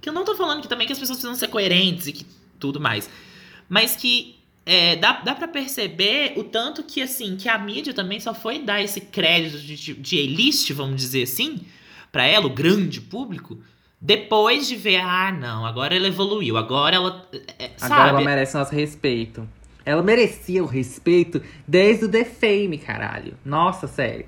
Que 0.00 0.08
eu 0.08 0.12
não 0.12 0.24
tô 0.24 0.34
falando 0.36 0.60
que 0.60 0.68
também 0.68 0.86
que 0.86 0.92
as 0.92 0.98
pessoas 0.98 1.18
precisam 1.18 1.38
ser 1.38 1.48
coerentes 1.48 2.06
e 2.06 2.12
que 2.12 2.26
tudo 2.58 2.80
mais. 2.80 3.08
Mas 3.68 3.96
que 3.96 4.38
é, 4.70 4.96
dá, 4.96 5.12
dá 5.12 5.34
para 5.34 5.48
perceber 5.48 6.34
o 6.36 6.44
tanto 6.44 6.82
que, 6.82 7.00
assim, 7.00 7.36
que 7.36 7.48
a 7.48 7.58
mídia 7.58 7.94
também 7.94 8.20
só 8.20 8.34
foi 8.34 8.58
dar 8.58 8.82
esse 8.82 9.00
crédito 9.00 9.58
de, 9.58 9.94
de, 9.94 10.16
elite, 10.18 10.74
vamos 10.74 10.96
dizer 10.96 11.22
assim, 11.22 11.60
pra 12.12 12.24
ela, 12.24 12.46
o 12.46 12.50
grande 12.50 13.00
público, 13.00 13.58
depois 14.00 14.68
de 14.68 14.76
ver, 14.76 15.00
ah, 15.00 15.32
não, 15.32 15.66
agora 15.66 15.94
ela 15.96 16.06
evoluiu, 16.06 16.56
agora 16.56 16.96
ela. 16.96 17.28
é, 17.58 17.70
Agora 17.80 18.00
sabe? 18.04 18.08
ela 18.10 18.20
merece 18.20 18.56
nosso 18.56 18.74
respeito. 18.74 19.48
Ela 19.84 20.02
merecia 20.02 20.62
o 20.62 20.66
respeito 20.66 21.42
desde 21.66 22.04
o 22.04 22.08
The 22.10 22.24
Fame, 22.24 22.78
caralho. 22.78 23.34
Nossa, 23.44 23.86
sério. 23.86 24.26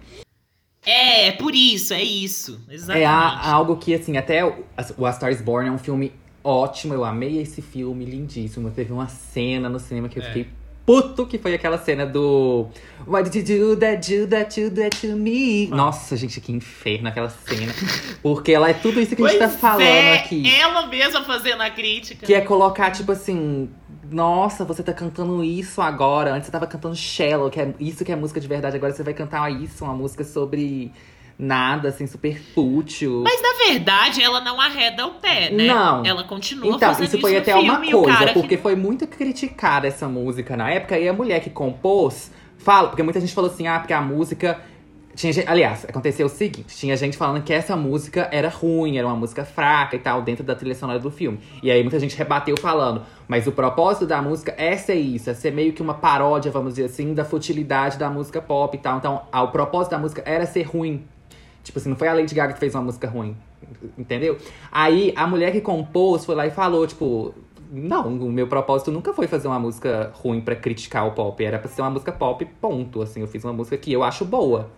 É, 0.85 1.29
é 1.29 1.33
por 1.33 1.55
isso, 1.55 1.93
é 1.93 2.03
isso. 2.03 2.59
Exatamente. 2.69 3.03
É 3.05 3.07
a- 3.07 3.53
algo 3.53 3.77
que, 3.77 3.95
assim, 3.95 4.17
até 4.17 4.45
o, 4.45 4.65
o 4.97 5.05
A 5.07 5.13
Star 5.13 5.31
is 5.31 5.43
Born 5.43 5.69
é 5.69 5.73
um 5.73 5.77
filme 5.79 6.13
ótimo. 6.43 6.95
Eu 6.95 7.05
amei 7.05 7.39
esse 7.41 7.61
filme, 7.61 8.07
lindíssimo. 8.07 8.71
Teve 8.71 8.93
uma 8.93 9.07
cena 9.07 9.69
no 9.69 9.79
cinema 9.79 10.09
que 10.09 10.19
eu 10.19 10.23
É. 10.23 10.27
fiquei 10.27 10.49
puto, 10.91 11.25
que 11.25 11.39
foi 11.39 11.55
aquela 11.55 11.79
cena 11.79 12.05
do 12.05 12.67
Why 13.07 13.23
did 13.23 13.49
you 13.49 13.75
do 13.75 13.81
that, 13.81 14.19
do 14.19 14.27
that, 14.27 14.61
do 14.61 14.75
that 14.75 14.97
to 15.01 15.17
me? 15.17 15.69
Nossa, 15.69 16.17
gente, 16.17 16.41
que 16.41 16.51
inferno 16.51 17.09
aquela 17.09 17.29
cena. 17.31 17.73
Porque 18.21 18.53
ela 18.53 18.69
é 18.69 18.75
tudo 18.75 19.01
isso 19.01 19.15
que 19.15 19.23
a 19.23 19.29
gente 19.29 19.39
tá 19.39 19.49
Pois 19.49 19.61
falando 19.61 19.83
é, 19.83 20.19
aqui. 20.19 20.53
Ela 20.53 20.87
mesma 20.89 21.23
fazendo 21.23 21.63
a 21.63 21.71
crítica. 21.71 22.27
Que 22.27 22.35
é 22.35 22.41
colocar, 22.41 22.91
tipo 22.91 23.13
assim, 23.13 23.71
nossa, 24.11 24.65
você 24.65 24.83
tá 24.83 24.93
cantando 24.93 25.45
isso 25.45 25.81
agora. 25.81 26.33
Antes 26.33 26.47
você 26.47 26.53
tava 26.53 26.67
cantando 26.67 26.97
Shallow, 26.97 27.51
que 27.51 27.61
é 27.61 27.73
isso 27.79 28.05
que 28.05 28.11
é 28.11 28.17
música 28.17 28.41
de 28.41 28.49
verdade. 28.49 28.77
Agora 28.77 28.93
você 28.93 29.05
vai 29.05 29.15
cantar 29.15 29.51
isso, 29.51 29.85
uma 29.85 29.95
música 29.95 30.25
sobre 30.25 30.93
nada, 31.41 31.89
assim, 31.89 32.07
super 32.07 32.39
fútil. 32.39 33.23
Mas 33.25 33.41
na 33.41 33.67
verdade, 33.67 34.23
ela 34.23 34.41
não 34.41 34.61
arreda 34.61 35.07
o 35.07 35.15
pé, 35.15 35.51
né? 35.51 35.67
Não. 35.67 36.05
Ela 36.05 36.25
continua 36.25 36.77
Então, 36.77 36.91
fazendo 36.91 37.09
isso 37.09 37.21
foi 37.21 37.33
no 37.33 37.39
até 37.39 37.53
filme, 37.53 37.69
uma 37.71 38.03
coisa, 38.03 38.33
porque 38.33 38.57
que... 38.57 38.63
foi 38.63 38.77
muito 38.77 39.07
criticada 39.07 39.89
essa 39.89 40.07
música 40.09 40.57
na 40.57 40.71
época, 40.71 40.99
e 40.99 41.09
a 41.09 41.13
mulher 41.13 41.41
que 41.41 41.51
compôs 41.51 42.31
fala, 42.59 42.89
porque 42.89 43.03
muita 43.03 43.21
gente 43.21 43.33
falou 43.33 43.51
assim, 43.51 43.67
ah, 43.67 43.79
porque 43.79 43.93
a 43.93 44.03
música. 44.03 44.61
Tinha 45.13 45.33
gente, 45.33 45.49
aliás, 45.49 45.85
aconteceu 45.85 46.27
o 46.27 46.29
seguinte: 46.29 46.77
tinha 46.77 46.97
gente 46.97 47.17
falando 47.17 47.43
que 47.43 47.53
essa 47.53 47.77
música 47.77 48.29
era 48.31 48.49
ruim, 48.49 48.97
era 48.97 49.07
uma 49.07 49.17
música 49.17 49.45
fraca 49.45 49.97
e 49.97 49.99
tal, 49.99 50.23
dentro 50.23 50.45
da 50.45 50.55
trilha 50.55 50.75
sonora 50.75 51.01
do 51.01 51.11
filme. 51.11 51.41
E 51.63 51.71
aí 51.71 51.83
muita 51.83 51.99
gente 51.99 52.17
rebateu 52.17 52.57
falando, 52.57 53.03
mas 53.27 53.47
o 53.47 53.53
propósito 53.53 54.07
da 54.07 54.23
música 54.23 54.55
é 54.57 54.77
ser 54.77 54.95
isso, 54.95 55.29
é 55.29 55.35
ser 55.35 55.53
meio 55.53 55.73
que 55.73 55.83
uma 55.83 55.95
paródia, 55.95 56.51
vamos 56.53 56.75
dizer 56.75 56.87
assim, 56.87 57.13
da 57.13 57.25
futilidade 57.25 57.99
da 57.99 58.09
música 58.09 58.41
pop 58.41 58.75
e 58.75 58.81
tal. 58.81 58.99
Então, 58.99 59.23
ah, 59.33 59.43
o 59.43 59.49
propósito 59.49 59.91
da 59.91 59.99
música 59.99 60.23
era 60.25 60.47
ser 60.47 60.63
ruim. 60.63 61.05
Tipo 61.63 61.79
assim, 61.79 61.89
não 61.89 61.97
foi 61.97 62.09
a 62.09 62.15
Lady 62.15 62.35
Gaga 62.35 62.53
que 62.55 62.61
fez 62.61 62.75
uma 62.75 62.83
música 62.83 63.09
ruim. 63.09 63.37
Entendeu? 63.97 64.39
Aí 64.73 65.13
a 65.17 65.27
mulher 65.27 65.53
que 65.53 65.61
compôs 65.61 66.25
foi 66.25 66.35
lá 66.35 66.47
e 66.47 66.51
falou, 66.51 66.87
tipo. 66.87 67.35
Não, 67.73 68.09
o 68.09 68.33
meu 68.33 68.49
propósito 68.49 68.91
nunca 68.91 69.13
foi 69.13 69.29
fazer 69.29 69.47
uma 69.47 69.59
música 69.59 70.11
ruim 70.15 70.41
pra 70.41 70.57
criticar 70.57 71.07
o 71.07 71.13
pop. 71.13 71.45
Era 71.45 71.57
pra 71.57 71.69
ser 71.69 71.83
uma 71.83 71.91
música 71.91 72.11
pop, 72.11 72.45
ponto. 72.61 73.01
Assim, 73.01 73.21
eu 73.21 73.29
fiz 73.29 73.45
uma 73.45 73.53
música 73.53 73.77
que 73.77 73.93
eu 73.93 74.03
acho 74.03 74.25
boa. 74.25 74.71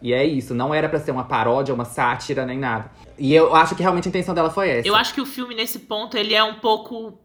E 0.00 0.12
é 0.12 0.24
isso, 0.24 0.54
não 0.54 0.72
era 0.72 0.88
pra 0.88 1.00
ser 1.00 1.10
uma 1.10 1.24
paródia, 1.24 1.74
uma 1.74 1.84
sátira, 1.84 2.46
nem 2.46 2.56
nada. 2.56 2.90
E 3.18 3.34
eu 3.34 3.54
acho 3.54 3.74
que 3.74 3.82
realmente 3.82 4.06
a 4.06 4.10
intenção 4.10 4.34
dela 4.34 4.50
foi 4.50 4.70
essa. 4.70 4.86
Eu 4.86 4.94
acho 4.94 5.12
que 5.12 5.20
o 5.20 5.26
filme, 5.26 5.54
nesse 5.54 5.80
ponto, 5.80 6.16
ele 6.16 6.34
é 6.34 6.44
um 6.44 6.54
pouco... 6.54 7.18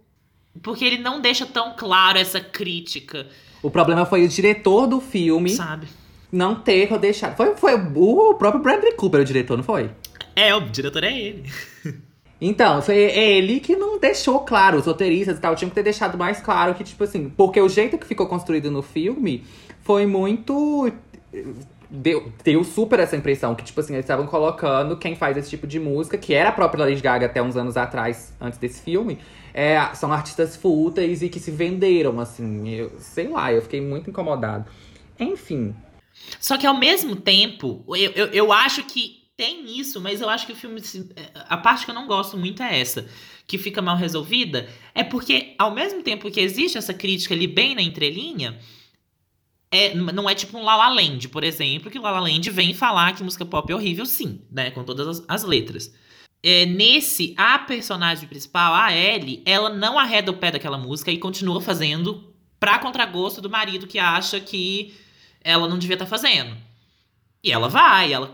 Porque 0.61 0.83
ele 0.83 0.97
não 0.97 1.21
deixa 1.21 1.45
tão 1.45 1.75
claro 1.75 2.17
essa 2.17 2.39
crítica, 2.39 3.27
O 3.63 3.71
problema 3.71 4.05
foi 4.05 4.25
o 4.25 4.27
diretor 4.27 4.85
do 4.85 4.99
filme 4.99 5.49
sabe? 5.49 5.87
Não 6.33 6.55
ter 6.55 6.97
deixado. 6.97 7.37
Foi, 7.37 7.55
foi 7.55 7.75
o 7.75 8.33
próprio 8.33 8.61
Bradley 8.61 8.93
Cooper 8.93 9.21
o 9.21 9.23
diretor, 9.23 9.55
não 9.55 9.63
foi? 9.63 9.91
É, 10.35 10.53
o 10.55 10.61
diretor 10.61 11.03
é 11.03 11.17
ele. 11.17 11.43
Então, 12.45 12.81
foi 12.81 12.97
ele 12.97 13.61
que 13.61 13.73
não 13.73 13.97
deixou 13.97 14.41
claro, 14.41 14.77
os 14.77 14.85
roteiristas 14.85 15.37
e 15.37 15.39
tal, 15.39 15.55
tinham 15.55 15.69
que 15.69 15.75
ter 15.75 15.83
deixado 15.83 16.17
mais 16.17 16.41
claro 16.41 16.73
que, 16.73 16.83
tipo 16.83 17.01
assim, 17.05 17.29
porque 17.29 17.61
o 17.61 17.69
jeito 17.69 17.97
que 17.97 18.05
ficou 18.05 18.27
construído 18.27 18.69
no 18.69 18.81
filme 18.81 19.45
foi 19.79 20.05
muito. 20.05 20.91
Deu, 21.89 22.33
deu 22.43 22.61
super 22.65 22.99
essa 22.99 23.15
impressão 23.15 23.55
que, 23.55 23.63
tipo 23.63 23.79
assim, 23.79 23.93
eles 23.93 24.03
estavam 24.03 24.27
colocando 24.27 24.97
quem 24.97 25.15
faz 25.15 25.37
esse 25.37 25.51
tipo 25.51 25.65
de 25.65 25.79
música, 25.79 26.17
que 26.17 26.33
era 26.33 26.49
a 26.49 26.51
própria 26.51 26.83
Lady 26.83 27.01
Gaga 27.01 27.27
até 27.27 27.41
uns 27.41 27.55
anos 27.55 27.77
atrás, 27.77 28.33
antes 28.41 28.59
desse 28.59 28.81
filme, 28.81 29.19
é, 29.53 29.79
são 29.93 30.11
artistas 30.11 30.57
fúteis 30.57 31.21
e 31.21 31.29
que 31.29 31.39
se 31.39 31.49
venderam, 31.49 32.19
assim. 32.19 32.67
Eu, 32.67 32.91
sei 32.97 33.29
lá, 33.29 33.53
eu 33.53 33.61
fiquei 33.61 33.79
muito 33.79 34.09
incomodado. 34.09 34.65
Enfim. 35.17 35.73
Só 36.39 36.57
que 36.57 36.65
ao 36.67 36.77
mesmo 36.77 37.15
tempo, 37.15 37.83
eu, 37.89 38.11
eu, 38.11 38.25
eu 38.27 38.53
acho 38.53 38.83
que 38.83 39.23
tem 39.35 39.79
isso, 39.79 39.99
mas 39.99 40.21
eu 40.21 40.29
acho 40.29 40.45
que 40.45 40.51
o 40.53 40.55
filme. 40.55 40.79
se- 40.81 41.09
A 41.49 41.57
parte 41.57 41.85
que 41.85 41.91
eu 41.91 41.95
não 41.95 42.07
gosto 42.07 42.37
muito 42.37 42.61
é 42.61 42.79
essa, 42.79 43.07
que 43.47 43.57
fica 43.57 43.81
mal 43.81 43.97
resolvida. 43.97 44.69
É 44.93 45.03
porque, 45.03 45.55
ao 45.57 45.73
mesmo 45.73 46.03
tempo 46.03 46.29
que 46.31 46.39
existe 46.39 46.77
essa 46.77 46.93
crítica 46.93 47.33
ali 47.33 47.47
bem 47.47 47.73
na 47.75 47.81
entrelinha, 47.81 48.59
é, 49.71 49.95
não 49.95 50.29
é 50.29 50.35
tipo 50.35 50.57
um 50.57 50.63
La 50.63 50.75
La 50.75 50.89
Land, 50.89 51.29
por 51.29 51.43
exemplo, 51.43 51.89
que 51.89 51.97
o 51.97 52.01
La 52.01 52.11
La 52.11 52.19
Land 52.19 52.49
vem 52.51 52.73
falar 52.73 53.15
que 53.15 53.23
música 53.23 53.45
pop 53.45 53.71
é 53.71 53.75
horrível, 53.75 54.05
sim, 54.05 54.41
né? 54.51 54.69
Com 54.71 54.83
todas 54.83 55.07
as, 55.07 55.25
as 55.27 55.43
letras. 55.43 55.91
É, 56.43 56.65
nesse, 56.65 57.33
a 57.37 57.57
personagem 57.57 58.27
principal, 58.27 58.73
a 58.73 58.95
Ellie, 58.95 59.41
ela 59.45 59.69
não 59.69 59.97
arreda 59.97 60.29
o 60.29 60.35
pé 60.37 60.51
daquela 60.51 60.77
música 60.77 61.09
e 61.11 61.17
continua 61.17 61.59
fazendo 61.61 62.33
pra 62.59 62.77
contragosto 62.79 63.41
do 63.41 63.49
marido 63.49 63.87
que 63.87 63.97
acha 63.97 64.39
que 64.39 64.93
ela 65.43 65.67
não 65.67 65.77
devia 65.77 65.95
estar 65.95 66.05
fazendo. 66.05 66.55
E 67.43 67.51
ela 67.51 67.67
vai, 67.69 68.13
ela. 68.13 68.31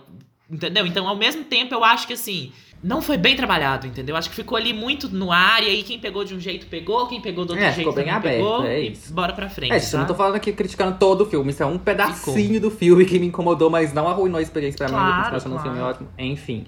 Entendeu? 0.50 0.86
Então, 0.86 1.08
ao 1.08 1.16
mesmo 1.16 1.44
tempo, 1.44 1.74
eu 1.74 1.84
acho 1.84 2.06
que 2.08 2.14
assim. 2.14 2.52
Não 2.82 3.02
foi 3.02 3.18
bem 3.18 3.36
trabalhado, 3.36 3.86
entendeu? 3.88 4.16
Acho 4.16 4.30
que 4.30 4.36
ficou 4.38 4.58
ali 4.58 4.72
muito 4.72 5.10
no 5.10 5.34
ar, 5.34 5.62
e 5.62 5.66
aí 5.68 5.84
quem 5.84 6.00
pegou 6.00 6.24
de 6.24 6.34
um 6.34 6.40
jeito 6.40 6.66
pegou, 6.68 7.08
quem 7.08 7.20
pegou 7.20 7.44
do 7.44 7.50
outro 7.50 7.62
É, 7.66 7.74
jeito 7.74 7.80
ficou 7.80 7.92
bem 7.94 8.10
aberto, 8.10 8.38
pegou, 8.38 8.64
é 8.64 8.80
isso. 8.80 9.12
bora 9.14 9.34
pra 9.34 9.50
frente. 9.50 9.74
É, 9.74 9.80
gente, 9.80 9.92
eu 9.92 10.00
não 10.00 10.06
tô 10.08 10.14
sabe? 10.14 10.18
falando 10.20 10.36
aqui 10.38 10.54
criticando 10.54 10.98
todo 10.98 11.22
o 11.22 11.26
filme, 11.26 11.50
isso 11.52 11.62
é 11.62 11.66
um 11.66 11.78
pedacinho 11.78 12.62
do 12.62 12.72
filme 12.72 13.04
que 13.06 13.20
me 13.20 13.28
incomodou, 13.28 13.70
mas 13.70 13.92
não 13.92 14.08
arruinou 14.08 14.40
a 14.40 14.42
experiência 14.42 14.78
pra 14.78 14.88
mim. 14.88 14.94
Eu 14.94 15.02
Claro, 15.02 15.36
o 15.36 15.42
filme 15.42 15.60
claro. 15.78 15.82
ótimo. 15.82 16.10
Enfim. 16.18 16.66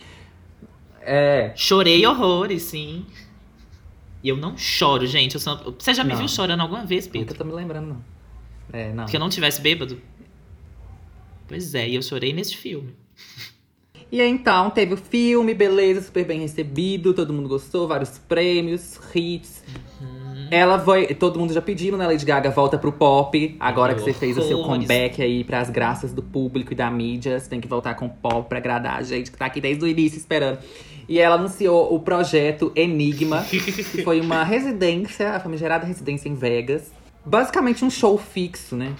É. 1.01 1.53
Chorei 1.55 2.05
horrores, 2.05 2.63
sim. 2.63 3.05
E 4.21 4.27
eu 4.27 4.35
não 4.35 4.57
choro, 4.57 5.07
gente. 5.07 5.39
Só- 5.39 5.63
Você 5.79 5.93
já 5.93 6.03
me 6.03 6.11
Não. 6.11 6.17
viu 6.19 6.27
chorando 6.27 6.59
alguma 6.59 6.85
vez, 6.85 7.05
Nunca 7.07 7.19
Pedro? 7.19 7.37
tô 7.37 7.43
me 7.45 7.53
lembrando, 7.53 7.87
não. 7.87 8.03
É, 8.73 8.91
não. 8.93 9.05
Que 9.05 9.15
eu 9.15 9.19
não 9.21 9.29
tivesse 9.29 9.61
bêbado? 9.61 9.99
Pois 11.51 11.75
é, 11.75 11.85
e 11.89 11.95
eu 11.95 12.01
chorei 12.01 12.31
nesse 12.31 12.55
filme. 12.55 12.95
E 14.09 14.21
aí, 14.21 14.29
então, 14.29 14.69
teve 14.69 14.93
o 14.93 14.97
filme, 14.97 15.53
beleza, 15.53 16.01
super 16.01 16.25
bem 16.25 16.39
recebido, 16.39 17.13
todo 17.13 17.33
mundo 17.33 17.49
gostou, 17.49 17.89
vários 17.89 18.17
prêmios, 18.17 18.97
hits. 19.13 19.61
Uhum. 19.99 20.47
Ela 20.49 20.77
vai. 20.77 21.07
Todo 21.07 21.37
mundo 21.37 21.53
já 21.53 21.61
pedindo, 21.61 21.97
né? 21.97 22.07
Lady 22.07 22.25
Gaga 22.25 22.49
volta 22.49 22.77
pro 22.77 22.93
pop. 22.93 23.57
Agora 23.59 23.93
que 23.93 23.99
você 23.99 24.13
fez 24.13 24.37
o 24.37 24.41
seu 24.41 24.63
comeback 24.63 25.21
aí 25.21 25.43
pras 25.43 25.69
graças 25.69 26.13
do 26.13 26.23
público 26.23 26.71
e 26.71 26.75
da 26.75 26.89
mídia, 26.89 27.37
você 27.37 27.49
tem 27.49 27.59
que 27.59 27.67
voltar 27.67 27.95
com 27.95 28.07
pop 28.07 28.47
pra 28.47 28.57
agradar 28.57 28.97
a 28.97 29.01
gente 29.01 29.29
que 29.29 29.37
tá 29.37 29.45
aqui 29.45 29.59
desde 29.59 29.83
o 29.83 29.87
início 29.87 30.17
esperando. 30.17 30.59
E 31.07 31.19
ela 31.19 31.35
anunciou 31.35 31.93
o 31.93 31.99
projeto 31.99 32.71
Enigma, 32.77 33.43
que 33.43 34.03
foi 34.03 34.21
uma 34.21 34.43
residência, 34.45 35.31
a 35.31 35.39
famigerada 35.39 35.85
residência 35.85 36.29
em 36.29 36.33
Vegas. 36.33 36.93
Basicamente 37.25 37.83
um 37.83 37.89
show 37.89 38.17
fixo, 38.17 38.77
né? 38.77 38.93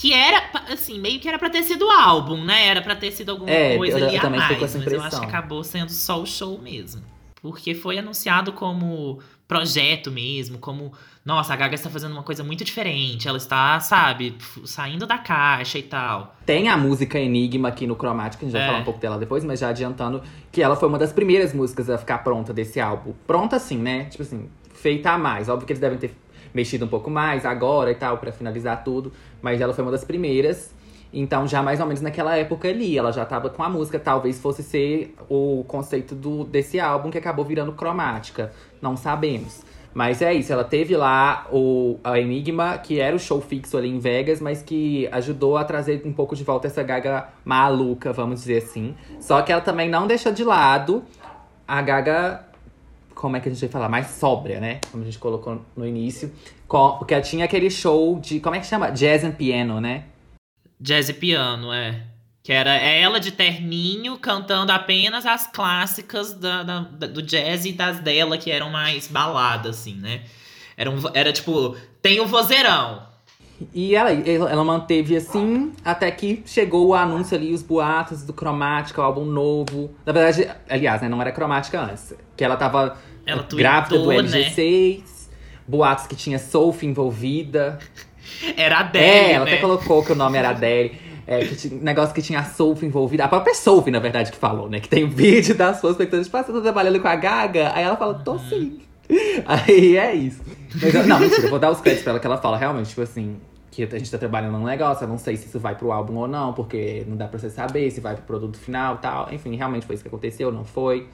Que 0.00 0.12
era, 0.12 0.44
assim, 0.72 1.00
meio 1.00 1.18
que 1.18 1.28
era 1.28 1.38
pra 1.40 1.50
ter 1.50 1.64
sido 1.64 1.90
álbum, 1.90 2.44
né? 2.44 2.68
Era 2.68 2.80
pra 2.80 2.94
ter 2.94 3.10
sido 3.10 3.30
alguma 3.30 3.50
É, 3.50 3.76
coisa 3.76 3.98
eu- 3.98 4.06
ali 4.06 4.16
eu 4.16 4.26
a 4.26 4.30
mais. 4.30 4.56
com 4.58 4.64
essa 4.64 4.78
Mas 4.78 4.92
eu 4.92 5.02
acho 5.02 5.18
que 5.18 5.26
acabou 5.26 5.64
sendo 5.64 5.90
só 5.90 6.22
o 6.22 6.26
show 6.26 6.56
mesmo. 6.62 7.02
Porque 7.42 7.74
foi 7.74 7.98
anunciado 7.98 8.52
como 8.52 9.18
projeto 9.48 10.08
mesmo, 10.10 10.58
como, 10.58 10.92
nossa, 11.24 11.52
a 11.52 11.56
Gaga 11.56 11.74
está 11.74 11.90
fazendo 11.90 12.12
uma 12.12 12.22
coisa 12.22 12.44
muito 12.44 12.62
diferente. 12.64 13.26
Ela 13.26 13.38
está, 13.38 13.80
sabe, 13.80 14.36
saindo 14.64 15.04
da 15.04 15.18
caixa 15.18 15.78
e 15.78 15.82
tal. 15.82 16.36
Tem 16.46 16.68
a 16.68 16.76
música 16.76 17.18
Enigma 17.18 17.68
aqui 17.68 17.84
no 17.86 17.96
Chromatic, 17.96 18.40
a 18.40 18.44
gente 18.44 18.52
vai 18.52 18.62
É. 18.62 18.66
falar 18.66 18.78
um 18.78 18.84
pouco 18.84 19.00
dela 19.00 19.18
depois, 19.18 19.42
mas 19.44 19.58
já 19.58 19.70
adiantando 19.70 20.22
que 20.52 20.62
ela 20.62 20.76
foi 20.76 20.88
uma 20.88 20.98
das 20.98 21.12
primeiras 21.12 21.52
músicas 21.52 21.90
a 21.90 21.98
ficar 21.98 22.18
pronta 22.18 22.52
desse 22.52 22.78
álbum. 22.80 23.14
Pronta 23.26 23.56
assim, 23.56 23.78
né? 23.78 24.04
Tipo 24.04 24.22
assim, 24.22 24.48
feita 24.74 25.10
a 25.10 25.18
mais. 25.18 25.48
Óbvio 25.48 25.66
que 25.66 25.72
eles 25.72 25.80
devem 25.80 25.98
ter 25.98 26.14
mexido 26.54 26.84
um 26.84 26.88
pouco 26.88 27.10
mais 27.10 27.44
agora 27.44 27.90
e 27.90 27.94
tal, 27.94 28.18
pra 28.18 28.32
finalizar 28.32 28.82
tudo. 28.84 29.12
Mas 29.40 29.60
ela 29.60 29.72
foi 29.72 29.84
uma 29.84 29.90
das 29.90 30.04
primeiras. 30.04 30.74
Então, 31.12 31.46
já 31.46 31.62
mais 31.62 31.80
ou 31.80 31.86
menos 31.86 32.00
naquela 32.02 32.36
época 32.36 32.68
ali, 32.68 32.98
ela 32.98 33.12
já 33.12 33.24
tava 33.24 33.48
com 33.48 33.62
a 33.62 33.68
música. 33.68 33.98
Talvez 33.98 34.38
fosse 34.38 34.62
ser 34.62 35.14
o 35.28 35.64
conceito 35.66 36.14
do, 36.14 36.44
desse 36.44 36.78
álbum 36.78 37.10
que 37.10 37.18
acabou 37.18 37.44
virando 37.44 37.72
cromática. 37.72 38.52
Não 38.80 38.96
sabemos. 38.96 39.62
Mas 39.94 40.20
é 40.22 40.32
isso, 40.32 40.52
ela 40.52 40.64
teve 40.64 40.96
lá 40.96 41.46
o 41.50 41.98
a 42.04 42.20
Enigma, 42.20 42.78
que 42.78 43.00
era 43.00 43.16
o 43.16 43.18
show 43.18 43.40
fixo 43.40 43.76
ali 43.76 43.88
em 43.88 43.98
Vegas, 43.98 44.40
mas 44.40 44.62
que 44.62 45.08
ajudou 45.10 45.56
a 45.56 45.64
trazer 45.64 46.02
um 46.04 46.12
pouco 46.12 46.36
de 46.36 46.44
volta 46.44 46.66
essa 46.66 46.82
gaga 46.82 47.28
maluca, 47.44 48.12
vamos 48.12 48.40
dizer 48.40 48.58
assim. 48.58 48.94
Só 49.18 49.42
que 49.42 49.50
ela 49.50 49.62
também 49.62 49.88
não 49.88 50.06
deixou 50.06 50.30
de 50.30 50.44
lado 50.44 51.02
a 51.66 51.82
gaga, 51.82 52.44
como 53.18 53.36
é 53.36 53.40
que 53.40 53.48
a 53.48 53.52
gente 53.52 53.60
vai 53.60 53.68
falar? 53.68 53.88
Mais 53.88 54.06
sóbria, 54.06 54.60
né? 54.60 54.80
Como 54.92 55.02
a 55.02 55.06
gente 55.06 55.18
colocou 55.18 55.60
no 55.76 55.86
início. 55.86 56.32
Porque 56.68 57.20
tinha 57.20 57.44
aquele 57.44 57.68
show 57.68 58.18
de, 58.20 58.38
como 58.38 58.54
é 58.54 58.60
que 58.60 58.66
chama? 58.66 58.90
Jazz 58.90 59.24
and 59.24 59.32
Piano, 59.32 59.80
né? 59.80 60.04
Jazz 60.80 61.08
e 61.08 61.14
piano, 61.14 61.72
é. 61.72 62.02
Que 62.44 62.52
era 62.52 62.76
é 62.76 63.00
ela 63.02 63.18
de 63.18 63.32
terninho 63.32 64.16
cantando 64.18 64.70
apenas 64.70 65.26
as 65.26 65.46
clássicas 65.48 66.32
da, 66.32 66.62
da- 66.62 66.80
do 66.80 67.20
jazz 67.20 67.64
e 67.64 67.72
das 67.72 67.98
dela 67.98 68.38
que 68.38 68.50
eram 68.50 68.70
mais 68.70 69.08
balada, 69.08 69.70
assim, 69.70 69.94
né? 69.96 70.22
Era, 70.76 70.88
um, 70.88 70.96
era 71.12 71.32
tipo, 71.32 71.76
tem 72.00 72.20
o 72.20 72.26
vozeirão. 72.26 73.02
E 73.74 73.96
ela, 73.96 74.12
ela 74.12 74.50
ela 74.52 74.64
manteve 74.64 75.16
assim, 75.16 75.72
até 75.84 76.08
que 76.12 76.44
chegou 76.46 76.86
o 76.86 76.94
anúncio 76.94 77.36
ali, 77.36 77.52
os 77.52 77.60
boatos 77.62 78.22
do 78.22 78.32
Cromática, 78.32 79.00
o 79.00 79.04
álbum 79.04 79.24
novo. 79.24 79.90
Na 80.06 80.12
verdade, 80.12 80.48
aliás, 80.70 81.02
né, 81.02 81.08
não 81.08 81.20
era 81.20 81.32
Cromática 81.32 81.82
antes. 81.82 82.14
Que 82.36 82.44
ela 82.44 82.56
tava 82.56 82.96
Ela 83.28 83.46
grávida 83.52 83.98
do 83.98 84.04
tweetou, 84.04 84.30
né? 84.30 84.50
LG6, 84.50 85.02
boatos 85.66 86.06
que 86.06 86.16
tinha 86.16 86.38
Sophie 86.38 86.88
envolvida. 86.88 87.78
Era 88.56 88.76
a 88.76 88.80
Adele, 88.80 89.04
É, 89.04 89.32
ela 89.32 89.44
né? 89.44 89.52
até 89.52 89.60
colocou 89.60 90.02
que 90.04 90.12
o 90.12 90.14
nome 90.14 90.36
era 90.38 90.50
Adele. 90.50 90.98
É, 91.26 91.40
que 91.44 91.54
tinha, 91.56 91.78
negócio 91.82 92.14
que 92.14 92.22
tinha 92.22 92.40
a 92.40 92.44
Sophie 92.44 92.86
envolvida. 92.88 93.24
A 93.24 93.28
própria 93.28 93.54
Sophie, 93.54 93.90
na 93.90 93.98
verdade, 93.98 94.30
que 94.32 94.38
falou, 94.38 94.68
né? 94.68 94.80
Que 94.80 94.88
tem 94.88 95.06
vídeo 95.10 95.54
das 95.54 95.78
suas 95.78 95.92
expectativas. 95.92 96.26
Tipo, 96.26 96.36
ah, 96.38 96.42
você 96.42 96.52
tá 96.52 96.60
trabalhando 96.62 96.98
com 97.00 97.08
a 97.08 97.14
Gaga? 97.16 97.72
Aí 97.74 97.84
ela 97.84 97.96
fala, 97.96 98.14
tô 98.14 98.38
sim. 98.38 98.80
Aí 99.46 99.96
é 99.96 100.14
isso. 100.14 100.40
Eu- 100.82 101.06
não, 101.06 101.18
mentira, 101.20 101.42
eu 101.42 101.50
vou 101.50 101.58
dar 101.58 101.70
os 101.70 101.80
créditos 101.80 102.02
pra 102.04 102.12
ela 102.12 102.20
que 102.20 102.26
ela 102.26 102.38
fala 102.38 102.56
realmente, 102.56 102.88
tipo 102.88 103.02
assim, 103.02 103.36
que 103.70 103.82
a 103.82 103.98
gente 103.98 104.10
tá 104.10 104.18
trabalhando 104.18 104.52
num 104.58 104.64
negócio, 104.64 105.04
eu 105.04 105.08
não 105.08 105.18
sei 105.18 105.36
se 105.36 105.46
isso 105.48 105.58
vai 105.58 105.74
pro 105.74 105.92
álbum 105.92 106.16
ou 106.16 106.28
não, 106.28 106.52
porque 106.52 107.04
não 107.06 107.16
dá 107.16 107.26
pra 107.28 107.38
você 107.38 107.48
saber 107.50 107.90
se 107.90 108.00
vai 108.00 108.14
pro 108.14 108.24
produto 108.24 108.58
final 108.58 108.94
e 108.96 108.98
tal. 108.98 109.28
Enfim, 109.32 109.54
realmente 109.56 109.84
foi 109.86 109.94
isso 109.94 110.02
que 110.04 110.08
aconteceu, 110.08 110.50
não 110.50 110.64
foi. 110.64 111.06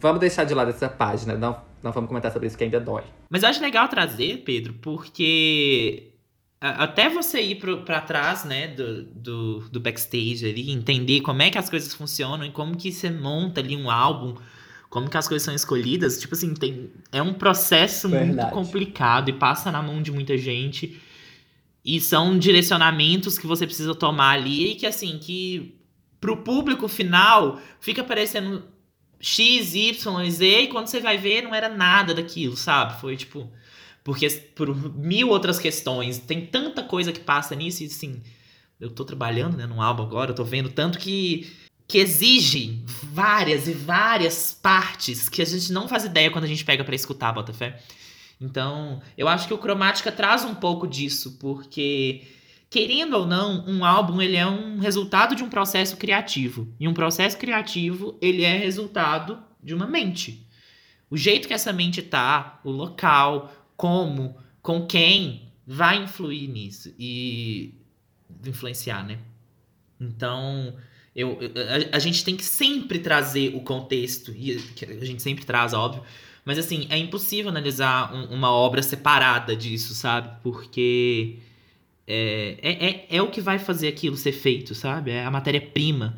Vamos 0.00 0.20
deixar 0.20 0.44
de 0.44 0.54
lado 0.54 0.70
essa 0.70 0.88
página, 0.88 1.34
não, 1.34 1.56
não 1.82 1.92
vamos 1.92 2.08
comentar 2.08 2.32
sobre 2.32 2.48
isso 2.48 2.56
que 2.56 2.64
ainda 2.64 2.80
dói. 2.80 3.02
Mas 3.30 3.42
eu 3.42 3.48
acho 3.48 3.60
legal 3.60 3.88
trazer, 3.88 4.38
Pedro, 4.44 4.74
porque 4.74 6.12
até 6.60 7.08
você 7.08 7.40
ir 7.40 7.56
pro, 7.56 7.82
pra 7.82 8.00
trás, 8.00 8.44
né, 8.44 8.68
do, 8.68 9.04
do, 9.04 9.60
do 9.68 9.80
backstage 9.80 10.46
ali, 10.48 10.70
entender 10.70 11.20
como 11.20 11.42
é 11.42 11.50
que 11.50 11.58
as 11.58 11.68
coisas 11.68 11.94
funcionam 11.94 12.46
e 12.46 12.50
como 12.50 12.76
que 12.76 12.90
você 12.90 13.10
monta 13.10 13.60
ali 13.60 13.76
um 13.76 13.90
álbum, 13.90 14.34
como 14.88 15.10
que 15.10 15.16
as 15.16 15.28
coisas 15.28 15.44
são 15.44 15.54
escolhidas, 15.54 16.18
tipo 16.18 16.34
assim, 16.34 16.54
tem, 16.54 16.90
é 17.12 17.20
um 17.20 17.34
processo 17.34 18.08
muito 18.08 18.26
Verdade. 18.26 18.52
complicado 18.52 19.28
e 19.28 19.32
passa 19.32 19.70
na 19.70 19.82
mão 19.82 20.00
de 20.00 20.10
muita 20.10 20.36
gente. 20.38 21.00
E 21.84 22.00
são 22.00 22.36
direcionamentos 22.36 23.38
que 23.38 23.46
você 23.46 23.66
precisa 23.66 23.94
tomar 23.94 24.30
ali 24.30 24.72
e 24.72 24.74
que, 24.74 24.86
assim, 24.86 25.18
que 25.18 25.78
pro 26.20 26.38
público 26.38 26.88
final 26.88 27.60
fica 27.78 28.02
parecendo 28.02 28.64
X, 29.20 29.74
Y, 29.74 30.30
Z, 30.30 30.62
e 30.62 30.68
quando 30.68 30.86
você 30.86 31.00
vai 31.00 31.18
ver, 31.18 31.42
não 31.42 31.54
era 31.54 31.68
nada 31.68 32.14
daquilo, 32.14 32.56
sabe? 32.56 33.00
Foi 33.00 33.16
tipo. 33.16 33.50
Porque 34.04 34.28
por 34.54 34.74
mil 34.94 35.30
outras 35.30 35.58
questões, 35.58 36.18
tem 36.18 36.46
tanta 36.46 36.84
coisa 36.84 37.12
que 37.12 37.18
passa 37.18 37.56
nisso, 37.56 37.82
e 37.82 37.86
assim, 37.86 38.22
eu 38.80 38.88
tô 38.88 39.04
trabalhando 39.04 39.56
né, 39.56 39.66
num 39.66 39.82
álbum 39.82 40.04
agora, 40.04 40.30
eu 40.30 40.34
tô 40.34 40.44
vendo 40.44 40.68
tanto 40.68 40.96
que, 40.96 41.52
que 41.88 41.98
exige 41.98 42.84
várias 43.02 43.66
e 43.66 43.72
várias 43.72 44.52
partes 44.52 45.28
que 45.28 45.42
a 45.42 45.44
gente 45.44 45.72
não 45.72 45.88
faz 45.88 46.04
ideia 46.04 46.30
quando 46.30 46.44
a 46.44 46.48
gente 46.48 46.64
pega 46.64 46.84
pra 46.84 46.94
escutar, 46.94 47.32
Botafé. 47.32 47.82
Então, 48.40 49.02
eu 49.16 49.26
acho 49.26 49.48
que 49.48 49.54
o 49.54 49.58
Cromática 49.58 50.12
traz 50.12 50.44
um 50.44 50.54
pouco 50.54 50.86
disso, 50.86 51.36
porque 51.40 52.22
querendo 52.68 53.14
ou 53.14 53.26
não, 53.26 53.64
um 53.66 53.84
álbum 53.84 54.20
ele 54.20 54.36
é 54.36 54.46
um 54.46 54.78
resultado 54.78 55.34
de 55.34 55.42
um 55.42 55.48
processo 55.48 55.96
criativo. 55.96 56.68
E 56.78 56.86
um 56.88 56.94
processo 56.94 57.36
criativo, 57.38 58.16
ele 58.20 58.42
é 58.42 58.56
resultado 58.56 59.38
de 59.62 59.74
uma 59.74 59.86
mente. 59.86 60.46
O 61.08 61.16
jeito 61.16 61.46
que 61.46 61.54
essa 61.54 61.72
mente 61.72 62.02
tá, 62.02 62.60
o 62.64 62.70
local, 62.70 63.52
como, 63.76 64.36
com 64.60 64.86
quem, 64.86 65.52
vai 65.66 66.02
influir 66.02 66.48
nisso 66.48 66.92
e 66.98 67.74
influenciar, 68.44 69.04
né? 69.04 69.18
Então, 70.00 70.74
eu, 71.14 71.38
a, 71.92 71.96
a 71.96 71.98
gente 71.98 72.24
tem 72.24 72.36
que 72.36 72.44
sempre 72.44 72.98
trazer 72.98 73.54
o 73.54 73.60
contexto, 73.60 74.32
e 74.36 74.52
a 75.00 75.04
gente 75.04 75.22
sempre 75.22 75.44
traz, 75.44 75.72
óbvio, 75.72 76.02
mas 76.44 76.58
assim, 76.58 76.86
é 76.90 76.98
impossível 76.98 77.50
analisar 77.50 78.14
um- 78.14 78.34
uma 78.34 78.50
obra 78.50 78.82
separada 78.82 79.56
disso, 79.56 79.94
sabe? 79.94 80.36
Porque 80.42 81.38
é, 82.06 82.58
é, 82.62 82.86
é, 82.86 83.06
é 83.16 83.22
o 83.22 83.30
que 83.30 83.40
vai 83.40 83.58
fazer 83.58 83.88
aquilo 83.88 84.16
ser 84.16 84.32
feito, 84.32 84.74
sabe? 84.74 85.10
É 85.10 85.24
a 85.24 85.30
matéria-prima. 85.30 86.16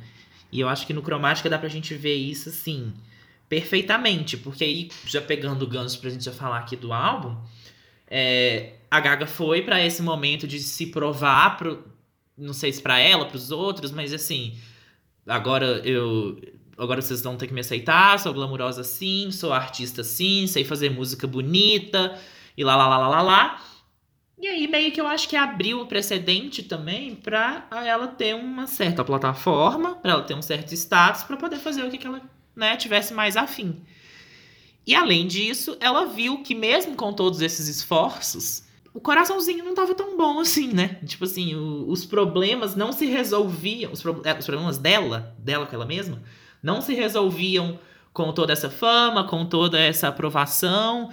E 0.52 0.60
eu 0.60 0.68
acho 0.68 0.86
que 0.86 0.92
no 0.92 1.02
Cromática 1.02 1.48
dá 1.48 1.58
pra 1.58 1.68
gente 1.68 1.94
ver 1.94 2.14
isso, 2.14 2.48
assim, 2.48 2.92
perfeitamente. 3.48 4.36
Porque 4.36 4.64
aí, 4.64 4.88
já 5.06 5.20
pegando 5.20 5.62
o 5.62 5.68
gancho 5.68 5.98
pra 5.98 6.10
gente 6.10 6.24
já 6.24 6.32
falar 6.32 6.58
aqui 6.58 6.76
do 6.76 6.92
álbum, 6.92 7.36
é, 8.06 8.74
a 8.90 9.00
Gaga 9.00 9.26
foi 9.26 9.62
pra 9.62 9.84
esse 9.84 10.02
momento 10.02 10.46
de 10.46 10.58
se 10.60 10.86
provar, 10.86 11.56
pro, 11.56 11.84
não 12.36 12.52
sei 12.52 12.72
se 12.72 12.82
pra 12.82 12.98
ela, 12.98 13.26
pros 13.26 13.50
outros, 13.50 13.90
mas 13.90 14.12
assim, 14.12 14.56
agora 15.26 15.80
eu. 15.84 16.40
Agora 16.76 17.02
vocês 17.02 17.20
vão 17.22 17.36
ter 17.36 17.48
que 17.48 17.52
me 17.52 17.60
aceitar, 17.60 18.20
sou 18.20 18.32
glamurosa 18.32 18.84
sim, 18.84 19.32
sou 19.32 19.52
artista 19.52 20.04
sim, 20.04 20.46
sei 20.46 20.64
fazer 20.64 20.90
música 20.90 21.26
bonita, 21.26 22.16
e 22.56 22.62
lá 22.62 22.76
lá 22.76 22.86
lá 22.86 22.98
lá 22.98 23.08
lá 23.08 23.22
lá. 23.22 23.67
E 24.40 24.46
aí, 24.46 24.68
meio 24.68 24.92
que 24.92 25.00
eu 25.00 25.06
acho 25.06 25.28
que 25.28 25.34
abriu 25.36 25.80
o 25.80 25.86
precedente 25.86 26.62
também 26.62 27.14
pra 27.16 27.66
ela 27.84 28.06
ter 28.06 28.34
uma 28.36 28.66
certa 28.68 29.04
plataforma, 29.04 29.96
pra 29.96 30.12
ela 30.12 30.22
ter 30.22 30.34
um 30.34 30.42
certo 30.42 30.72
status, 30.74 31.24
pra 31.24 31.36
poder 31.36 31.56
fazer 31.58 31.82
o 31.84 31.90
que, 31.90 31.98
que 31.98 32.06
ela 32.06 32.22
né, 32.54 32.76
tivesse 32.76 33.12
mais 33.12 33.36
afim. 33.36 33.80
E 34.86 34.94
além 34.94 35.26
disso, 35.26 35.76
ela 35.80 36.06
viu 36.06 36.42
que 36.42 36.54
mesmo 36.54 36.94
com 36.94 37.12
todos 37.12 37.40
esses 37.42 37.66
esforços, 37.68 38.62
o 38.94 39.00
coraçãozinho 39.00 39.64
não 39.64 39.74
tava 39.74 39.92
tão 39.94 40.16
bom 40.16 40.38
assim, 40.38 40.68
né? 40.72 40.98
Tipo 41.04 41.24
assim, 41.24 41.54
o- 41.56 41.90
os 41.90 42.06
problemas 42.06 42.74
não 42.76 42.92
se 42.92 43.06
resolviam, 43.06 43.92
os, 43.92 44.00
pro- 44.00 44.22
é, 44.24 44.38
os 44.38 44.46
problemas 44.46 44.78
dela, 44.78 45.34
dela 45.38 45.66
com 45.66 45.74
ela 45.74 45.84
mesma, 45.84 46.22
não 46.62 46.80
se 46.80 46.94
resolviam 46.94 47.78
com 48.12 48.32
toda 48.32 48.52
essa 48.52 48.70
fama, 48.70 49.24
com 49.24 49.44
toda 49.44 49.78
essa 49.78 50.08
aprovação 50.08 51.10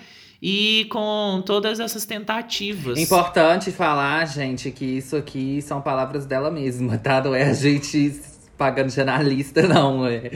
e 0.47 0.85
com 0.91 1.41
todas 1.43 1.79
essas 1.79 2.05
tentativas. 2.05 2.99
Importante 2.99 3.71
falar, 3.71 4.23
gente, 4.27 4.69
que 4.69 4.85
isso 4.85 5.15
aqui 5.15 5.59
são 5.59 5.81
palavras 5.81 6.23
dela 6.27 6.51
mesma, 6.51 6.99
tá? 6.99 7.19
Não 7.19 7.33
é 7.33 7.49
a 7.49 7.53
gente 7.53 8.21
pagando 8.55 8.91
jornalista, 8.91 9.63
não. 9.67 10.05
É. 10.05 10.29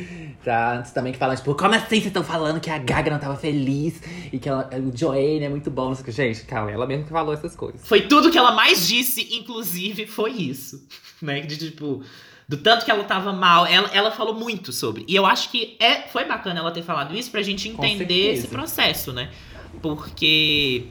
Tá? 0.43 0.79
Antes 0.79 0.91
também 0.93 1.13
que 1.13 1.19
falam, 1.19 1.35
tipo, 1.35 1.53
como 1.53 1.75
assim 1.75 1.85
vocês 1.89 2.05
estão 2.07 2.23
falando 2.23 2.59
que 2.59 2.71
a 2.71 2.79
Gaga 2.79 3.11
não 3.11 3.19
tava 3.19 3.35
feliz 3.35 4.01
e 4.33 4.39
que 4.39 4.49
ela, 4.49 4.67
o 4.73 4.97
Joanne 4.97 5.43
é 5.43 5.49
muito 5.49 5.69
bom? 5.69 5.93
Gente, 5.93 6.43
calma, 6.45 6.71
ela 6.71 6.87
mesma 6.87 7.03
que 7.03 7.11
falou 7.11 7.31
essas 7.31 7.55
coisas. 7.55 7.87
Foi 7.87 8.01
tudo 8.01 8.31
que 8.31 8.37
ela 8.39 8.51
mais 8.51 8.87
disse, 8.87 9.37
inclusive, 9.37 10.07
foi 10.07 10.31
isso. 10.31 10.83
Né? 11.21 11.41
De 11.41 11.57
tipo, 11.57 12.01
do 12.47 12.57
tanto 12.57 12.83
que 12.83 12.89
ela 12.89 13.03
tava 13.03 13.31
mal. 13.31 13.67
Ela, 13.67 13.89
ela 13.93 14.09
falou 14.09 14.33
muito 14.33 14.71
sobre. 14.71 15.05
E 15.07 15.15
eu 15.15 15.25
acho 15.25 15.51
que 15.51 15.77
é, 15.79 16.01
foi 16.07 16.25
bacana 16.25 16.61
ela 16.61 16.71
ter 16.71 16.81
falado 16.81 17.15
isso 17.15 17.29
pra 17.29 17.43
gente 17.43 17.69
entender 17.69 18.33
esse 18.33 18.47
processo, 18.47 19.13
né? 19.13 19.29
Porque. 19.81 20.87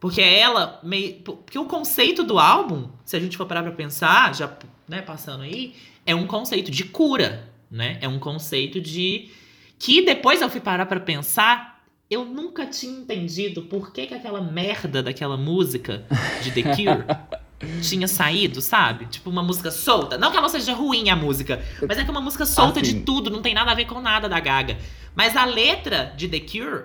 Porque 0.00 0.20
ela 0.20 0.80
meio. 0.82 1.14
Porque 1.20 1.58
o 1.58 1.66
conceito 1.66 2.22
do 2.22 2.38
álbum, 2.38 2.88
se 3.04 3.16
a 3.16 3.20
gente 3.20 3.36
for 3.36 3.46
parar 3.46 3.62
pra 3.62 3.72
pensar, 3.72 4.34
já 4.34 4.50
né, 4.88 5.00
passando 5.00 5.42
aí, 5.42 5.74
é 6.04 6.14
um 6.14 6.26
conceito 6.26 6.70
de 6.70 6.84
cura, 6.84 7.48
né? 7.70 7.98
É 8.00 8.08
um 8.08 8.18
conceito 8.18 8.80
de. 8.80 9.30
Que 9.78 10.02
depois 10.02 10.40
eu 10.40 10.48
fui 10.48 10.60
parar 10.60 10.86
pra 10.86 11.00
pensar, 11.00 11.82
eu 12.08 12.24
nunca 12.24 12.66
tinha 12.66 12.92
entendido 13.00 13.62
por 13.62 13.92
que, 13.92 14.06
que 14.06 14.14
aquela 14.14 14.40
merda 14.40 15.02
daquela 15.02 15.36
música 15.36 16.04
de 16.42 16.50
The 16.52 16.62
Cure 16.76 17.04
tinha 17.82 18.06
saído, 18.06 18.60
sabe? 18.60 19.06
Tipo, 19.06 19.30
uma 19.30 19.42
música 19.42 19.70
solta. 19.70 20.18
Não 20.18 20.30
que 20.30 20.36
ela 20.36 20.48
seja 20.48 20.72
ruim 20.72 21.08
a 21.10 21.16
música, 21.16 21.60
mas 21.88 21.98
é 21.98 22.04
que 22.04 22.08
é 22.08 22.12
uma 22.12 22.20
música 22.20 22.44
solta 22.46 22.80
Assim. 22.80 22.98
de 22.98 23.00
tudo, 23.00 23.30
não 23.30 23.42
tem 23.42 23.54
nada 23.54 23.70
a 23.70 23.74
ver 23.74 23.86
com 23.86 24.00
nada 24.00 24.28
da 24.28 24.38
Gaga. 24.38 24.78
Mas 25.14 25.36
a 25.36 25.44
letra 25.44 26.12
de 26.16 26.28
The 26.28 26.40
Cure 26.40 26.84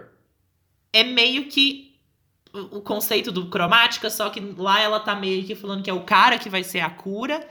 é 0.93 1.03
meio 1.03 1.45
que 1.47 1.95
o 2.53 2.81
conceito 2.81 3.31
do 3.31 3.47
cromática, 3.47 4.09
só 4.09 4.29
que 4.29 4.39
lá 4.57 4.79
ela 4.81 4.99
tá 4.99 5.15
meio 5.15 5.43
que 5.45 5.53
falando 5.55 5.83
que 5.83 5.89
é 5.89 5.93
o 5.93 6.01
cara 6.03 6.39
que 6.39 6.49
vai 6.49 6.63
ser 6.63 6.79
a 6.79 6.89
cura, 6.89 7.47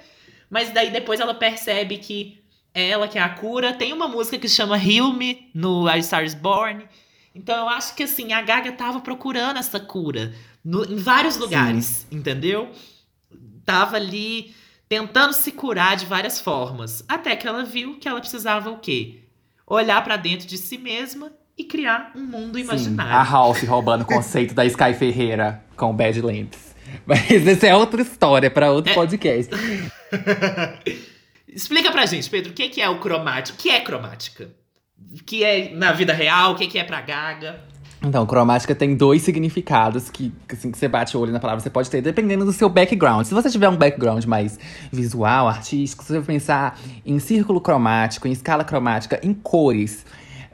mas 0.50 0.70
daí 0.72 0.90
depois 0.90 1.20
ela 1.20 1.34
percebe 1.34 1.98
que 1.98 2.42
é 2.74 2.88
ela 2.90 3.06
que 3.08 3.18
é 3.18 3.22
a 3.22 3.28
cura. 3.28 3.72
Tem 3.72 3.92
uma 3.92 4.08
música 4.08 4.38
que 4.38 4.48
chama 4.48 4.76
Heal 4.78 5.12
Me 5.12 5.48
no 5.54 5.86
A 5.88 6.00
Star 6.02 6.24
is 6.24 6.34
Born. 6.34 6.86
Então 7.34 7.56
eu 7.56 7.68
acho 7.68 7.94
que 7.94 8.02
assim, 8.02 8.32
a 8.32 8.40
Gaga 8.42 8.72
tava 8.72 9.00
procurando 9.00 9.58
essa 9.58 9.78
cura 9.78 10.34
no- 10.64 10.84
em 10.84 10.96
vários 10.96 11.36
lugares, 11.36 12.06
entendeu? 12.10 12.70
Tava 13.64 13.96
ali 13.96 14.54
tentando 14.88 15.32
se 15.32 15.52
curar 15.52 15.96
de 15.96 16.06
várias 16.06 16.40
formas, 16.40 17.04
até 17.08 17.34
que 17.36 17.46
ela 17.46 17.64
viu 17.64 17.98
que 17.98 18.08
ela 18.08 18.20
precisava 18.20 18.70
o 18.70 18.78
quê? 18.78 19.20
Olhar 19.66 20.02
pra 20.04 20.16
dentro 20.16 20.46
de 20.46 20.56
si 20.56 20.78
mesma 20.78 21.32
e 21.58 21.64
criar 21.64 22.12
um 22.14 22.22
mundo 22.24 22.56
Sim, 22.58 22.64
imaginário. 22.64 23.12
a 23.12 23.22
Ralph 23.22 23.62
roubando 23.64 24.02
o 24.02 24.04
conceito 24.04 24.54
da 24.54 24.64
Sky 24.66 24.92
Ferreira 24.94 25.62
com 25.76 25.94
Badlands. 25.94 26.74
Mas 27.06 27.46
essa 27.46 27.66
é 27.66 27.74
outra 27.74 28.02
história 28.02 28.50
pra 28.50 28.70
outro 28.70 28.92
É. 28.92 28.94
podcast. 28.94 29.52
Explica 31.48 31.90
pra 31.90 32.04
gente, 32.06 32.28
Pedro, 32.28 32.50
o 32.52 32.54
que 32.54 32.68
que 32.68 32.80
é 32.82 32.88
o 32.88 32.98
cromático? 33.00 33.58
O 33.58 33.62
que 33.62 33.70
é 33.70 33.80
cromática? 33.80 34.50
O 35.18 35.24
que 35.24 35.42
é 35.42 35.74
na 35.74 35.92
vida 35.92 36.12
real? 36.12 36.52
O 36.52 36.54
que 36.54 36.66
que 36.66 36.78
é 36.78 36.84
pra 36.84 37.00
Gaga? 37.00 37.60
Então, 38.02 38.26
cromática 38.26 38.74
tem 38.74 38.94
dois 38.94 39.22
significados 39.22 40.10
que, 40.10 40.30
que, 40.46 40.54
assim, 40.54 40.70
que 40.70 40.76
você 40.78 40.86
bate 40.86 41.16
o 41.16 41.20
olho 41.20 41.32
na 41.32 41.40
palavra, 41.40 41.60
você 41.60 41.70
pode 41.70 41.90
ter, 41.90 42.02
dependendo 42.02 42.44
do 42.44 42.52
seu 42.52 42.68
background. 42.68 43.24
Se 43.26 43.32
você 43.32 43.50
tiver 43.50 43.68
um 43.70 43.76
background 43.76 44.22
mais 44.26 44.58
visual, 44.92 45.48
artístico, 45.48 46.04
você 46.04 46.12
vai 46.18 46.22
pensar 46.22 46.78
em 47.06 47.18
círculo 47.18 47.58
cromático, 47.60 48.28
em 48.28 48.32
escala 48.32 48.64
cromática, 48.64 49.18
em 49.22 49.32
cores. 49.32 50.04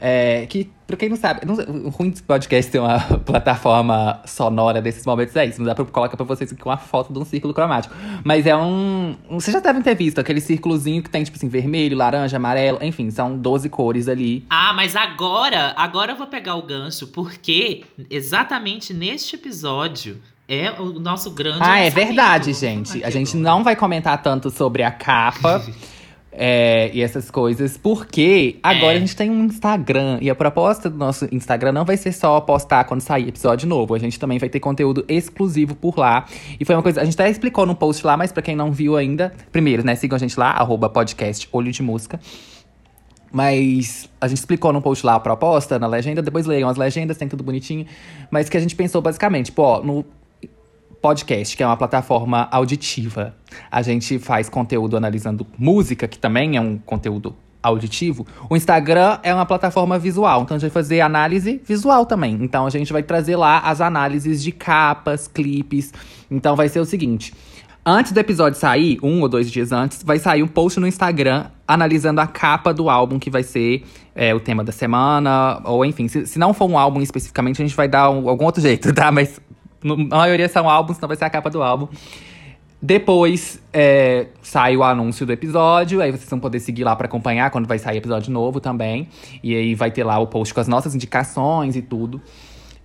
É, 0.04 0.46
que, 0.46 0.68
pra 0.84 0.96
quem 0.96 1.08
não 1.08 1.16
sabe, 1.16 1.46
não, 1.46 1.54
o 1.54 1.88
ruim 1.88 2.10
desse 2.10 2.24
podcast 2.24 2.72
ter 2.72 2.80
uma 2.80 2.98
plataforma 3.24 4.20
sonora 4.26 4.82
desses 4.82 5.06
momentos 5.06 5.36
é 5.36 5.46
isso. 5.46 5.60
Não 5.60 5.66
dá 5.66 5.76
pra 5.76 5.84
colocar 5.84 6.16
pra 6.16 6.26
vocês 6.26 6.52
aqui 6.52 6.64
uma 6.64 6.76
foto 6.76 7.12
de 7.12 7.18
um 7.20 7.24
círculo 7.24 7.54
cromático. 7.54 7.94
Mas 8.24 8.44
é 8.44 8.56
um. 8.56 9.14
Vocês 9.30 9.54
já 9.54 9.60
devem 9.60 9.80
ter 9.80 9.94
visto 9.94 10.18
aquele 10.18 10.40
círculozinho 10.40 11.04
que 11.04 11.08
tem, 11.08 11.22
tipo 11.22 11.36
assim, 11.36 11.48
vermelho, 11.48 11.96
laranja, 11.96 12.36
amarelo, 12.36 12.80
enfim, 12.82 13.12
são 13.12 13.38
12 13.38 13.68
cores 13.68 14.08
ali. 14.08 14.44
Ah, 14.50 14.72
mas 14.74 14.96
agora, 14.96 15.72
agora 15.76 16.10
eu 16.10 16.16
vou 16.16 16.26
pegar 16.26 16.56
o 16.56 16.62
gancho, 16.62 17.06
porque 17.06 17.84
exatamente 18.10 18.92
neste 18.92 19.36
episódio 19.36 20.20
é 20.48 20.72
o 20.80 20.98
nosso 20.98 21.30
grande. 21.30 21.60
Ah, 21.60 21.78
é 21.78 21.90
verdade, 21.90 22.52
gente. 22.52 23.04
A 23.04 23.10
gente 23.10 23.36
não 23.36 23.62
vai 23.62 23.76
comentar 23.76 24.20
tanto 24.20 24.50
sobre 24.50 24.82
a 24.82 24.90
capa. 24.90 25.64
é, 26.34 26.90
e 26.94 27.02
essas 27.02 27.30
coisas, 27.30 27.76
porque 27.76 28.56
agora 28.62 28.94
É. 28.94 28.96
a 28.96 28.98
gente 28.98 29.14
tem 29.14 29.30
um 29.30 29.44
Instagram. 29.44 30.18
E 30.22 30.30
a 30.30 30.34
proposta 30.34 30.88
do 30.88 30.96
nosso 30.96 31.28
Instagram 31.30 31.72
não 31.72 31.84
vai 31.84 31.96
ser 31.96 32.12
só 32.12 32.40
postar 32.40 32.84
quando 32.84 33.02
sair 33.02 33.28
episódio 33.28 33.68
novo. 33.68 33.94
A 33.94 33.98
gente 33.98 34.18
também 34.18 34.38
vai 34.38 34.48
ter 34.48 34.58
conteúdo 34.58 35.04
exclusivo 35.08 35.74
por 35.74 35.98
lá. 35.98 36.24
E 36.58 36.64
foi 36.64 36.74
uma 36.74 36.82
coisa. 36.82 37.02
A 37.02 37.04
gente 37.04 37.14
até 37.14 37.28
explicou 37.28 37.66
no 37.66 37.74
post 37.74 38.06
lá, 38.06 38.16
mas 38.16 38.32
pra 38.32 38.42
quem 38.42 38.56
não 38.56 38.72
viu 38.72 38.96
ainda, 38.96 39.32
primeiro, 39.52 39.84
né? 39.84 39.94
Sigam 39.94 40.16
a 40.16 40.18
gente 40.18 40.38
lá, 40.40 40.50
arroba 40.52 40.88
podcast 40.88 41.48
Olho 41.52 41.70
de 41.70 41.82
Música. 41.82 42.18
Mas 43.30 44.08
a 44.20 44.28
gente 44.28 44.38
explicou 44.38 44.72
no 44.72 44.82
post 44.82 45.04
lá 45.06 45.14
a 45.14 45.20
proposta, 45.20 45.78
na 45.78 45.86
legenda, 45.86 46.20
depois 46.20 46.44
leiam 46.44 46.68
as 46.68 46.76
legendas, 46.76 47.16
tem 47.16 47.28
tudo 47.28 47.42
bonitinho. 47.42 47.86
Mas 48.30 48.48
que 48.48 48.56
a 48.56 48.60
gente 48.60 48.76
pensou 48.76 49.00
basicamente, 49.00 49.50
ó, 49.56 49.82
no 49.82 50.04
podcast, 51.02 51.56
que 51.56 51.62
é 51.62 51.66
uma 51.66 51.76
plataforma 51.76 52.48
auditiva, 52.50 53.34
a 53.70 53.82
gente 53.82 54.20
faz 54.20 54.48
conteúdo 54.48 54.96
analisando 54.96 55.44
música, 55.58 56.06
que 56.06 56.16
também 56.16 56.56
é 56.56 56.60
um 56.60 56.78
conteúdo 56.78 57.34
auditivo. 57.62 58.26
O 58.48 58.56
Instagram 58.56 59.18
é 59.22 59.34
uma 59.34 59.44
plataforma 59.44 59.98
visual, 59.98 60.42
então 60.42 60.56
a 60.56 60.58
gente 60.58 60.70
vai 60.70 60.82
fazer 60.82 61.00
análise 61.00 61.60
visual 61.66 62.06
também. 62.06 62.38
Então 62.40 62.66
a 62.66 62.70
gente 62.70 62.92
vai 62.92 63.02
trazer 63.02 63.36
lá 63.36 63.58
as 63.58 63.80
análises 63.80 64.42
de 64.42 64.52
capas, 64.52 65.28
clipes. 65.28 65.92
Então 66.30 66.56
vai 66.56 66.68
ser 66.68 66.80
o 66.80 66.84
seguinte. 66.84 67.34
Antes 67.84 68.12
do 68.12 68.20
episódio 68.20 68.56
sair, 68.56 68.98
um 69.02 69.22
ou 69.22 69.28
dois 69.28 69.50
dias 69.50 69.72
antes, 69.72 70.04
vai 70.04 70.16
sair 70.20 70.40
um 70.44 70.46
post 70.46 70.78
no 70.78 70.86
Instagram 70.86 71.46
analisando 71.66 72.20
a 72.20 72.28
capa 72.28 72.72
do 72.72 72.88
álbum 72.88 73.18
que 73.18 73.28
vai 73.28 73.42
ser 73.42 73.84
é, 74.14 74.32
o 74.32 74.38
tema 74.38 74.62
da 74.62 74.70
semana, 74.70 75.60
ou 75.64 75.84
enfim, 75.84 76.06
se, 76.06 76.26
se 76.26 76.38
não 76.38 76.54
for 76.54 76.70
um 76.70 76.78
álbum 76.78 77.00
especificamente, 77.00 77.60
a 77.60 77.66
gente 77.66 77.74
vai 77.74 77.88
dar 77.88 78.08
um- 78.08 78.28
algum 78.28 78.44
outro 78.44 78.62
jeito, 78.62 78.92
tá? 78.94 79.10
Mas 79.10 79.40
na 79.82 80.16
maioria 80.16 80.48
são 80.48 80.68
álbuns, 80.68 80.96
então 80.96 81.06
vai 81.06 81.16
ser 81.16 81.24
a 81.24 81.30
capa 81.30 81.50
do 81.50 81.62
álbum. 81.62 81.88
Depois 82.84 83.62
é, 83.72 84.26
sai 84.42 84.76
o 84.76 84.82
anúncio 84.82 85.24
do 85.24 85.32
episódio, 85.32 86.00
aí 86.00 86.10
vocês 86.10 86.28
vão 86.28 86.40
poder 86.40 86.58
seguir 86.58 86.82
lá 86.82 86.96
pra 86.96 87.06
acompanhar 87.06 87.48
quando 87.52 87.68
vai 87.68 87.78
sair 87.78 87.98
episódio 87.98 88.32
novo 88.32 88.58
também. 88.58 89.08
E 89.40 89.54
aí 89.54 89.74
vai 89.74 89.92
ter 89.92 90.02
lá 90.02 90.18
o 90.18 90.26
post 90.26 90.52
com 90.52 90.60
as 90.60 90.66
nossas 90.66 90.92
indicações 90.92 91.76
e 91.76 91.82
tudo. 91.82 92.20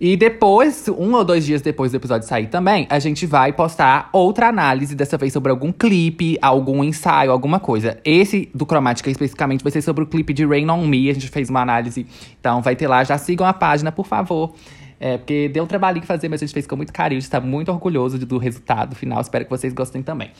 E 0.00 0.16
depois, 0.16 0.86
um 0.88 1.12
ou 1.14 1.24
dois 1.24 1.44
dias 1.44 1.60
depois 1.60 1.90
do 1.90 1.96
episódio 1.96 2.28
sair 2.28 2.46
também, 2.46 2.86
a 2.88 3.00
gente 3.00 3.26
vai 3.26 3.52
postar 3.52 4.08
outra 4.12 4.46
análise, 4.46 4.94
dessa 4.94 5.18
vez 5.18 5.32
sobre 5.32 5.50
algum 5.50 5.72
clipe, 5.72 6.38
algum 6.40 6.84
ensaio, 6.84 7.32
alguma 7.32 7.58
coisa. 7.58 7.98
Esse 8.04 8.48
do 8.54 8.64
Cromática 8.64 9.10
especificamente 9.10 9.64
vai 9.64 9.72
ser 9.72 9.82
sobre 9.82 10.04
o 10.04 10.06
clipe 10.06 10.32
de 10.32 10.46
Rain 10.46 10.70
on 10.70 10.86
Me, 10.86 11.10
a 11.10 11.14
gente 11.14 11.26
fez 11.28 11.50
uma 11.50 11.60
análise. 11.60 12.06
Então 12.38 12.62
vai 12.62 12.76
ter 12.76 12.86
lá, 12.86 13.02
já 13.02 13.18
sigam 13.18 13.44
a 13.44 13.52
página, 13.52 13.90
por 13.90 14.06
favor. 14.06 14.54
É, 15.00 15.16
porque 15.16 15.48
deu 15.48 15.64
um 15.64 15.66
trabalhinho 15.66 16.04
fazer, 16.04 16.28
mas 16.28 16.42
a 16.42 16.46
gente 16.46 16.54
fez 16.54 16.66
com 16.66 16.76
muito 16.76 16.92
carinho, 16.92 17.18
a 17.18 17.20
gente 17.20 17.30
tá 17.30 17.40
muito 17.40 17.70
orgulhoso 17.70 18.18
do 18.18 18.38
resultado 18.38 18.96
final. 18.96 19.20
Espero 19.20 19.44
que 19.44 19.50
vocês 19.50 19.72
gostem 19.72 20.02
também. 20.02 20.30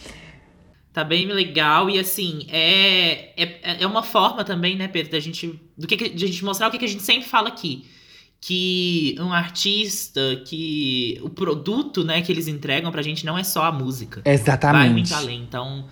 Tá 0.93 1.05
bem 1.05 1.27
legal 1.27 1.89
e 1.89 1.99
assim, 1.99 2.47
é, 2.51 3.31
é, 3.41 3.83
é 3.83 3.87
uma 3.87 4.03
forma 4.03 4.43
também, 4.43 4.75
né, 4.75 4.89
Pedro, 4.89 5.13
da 5.13 5.21
gente, 5.21 5.61
do 5.77 5.87
que, 5.87 5.97
de 6.09 6.25
a 6.25 6.29
gente 6.29 6.45
mostrar 6.45 6.67
o 6.69 6.71
que, 6.71 6.79
que 6.79 6.85
a 6.85 6.89
gente 6.89 7.03
sempre 7.03 7.29
fala 7.29 7.49
aqui. 7.49 7.85
Que 8.41 9.17
um 9.19 9.33
artista, 9.33 10.43
que 10.47 11.19
o 11.23 11.29
produto, 11.29 12.05
né, 12.05 12.23
que 12.23 12.31
eles 12.33 12.49
entregam 12.49 12.91
pra 12.91 13.03
gente 13.03 13.27
não 13.27 13.37
é 13.37 13.45
só 13.45 13.65
a 13.65 13.73
música. 13.73 14.23
Vai 14.25 14.35
Exatamente. 14.35 14.93
muito 14.93 15.15
além. 15.15 15.41
Então, 15.43 15.87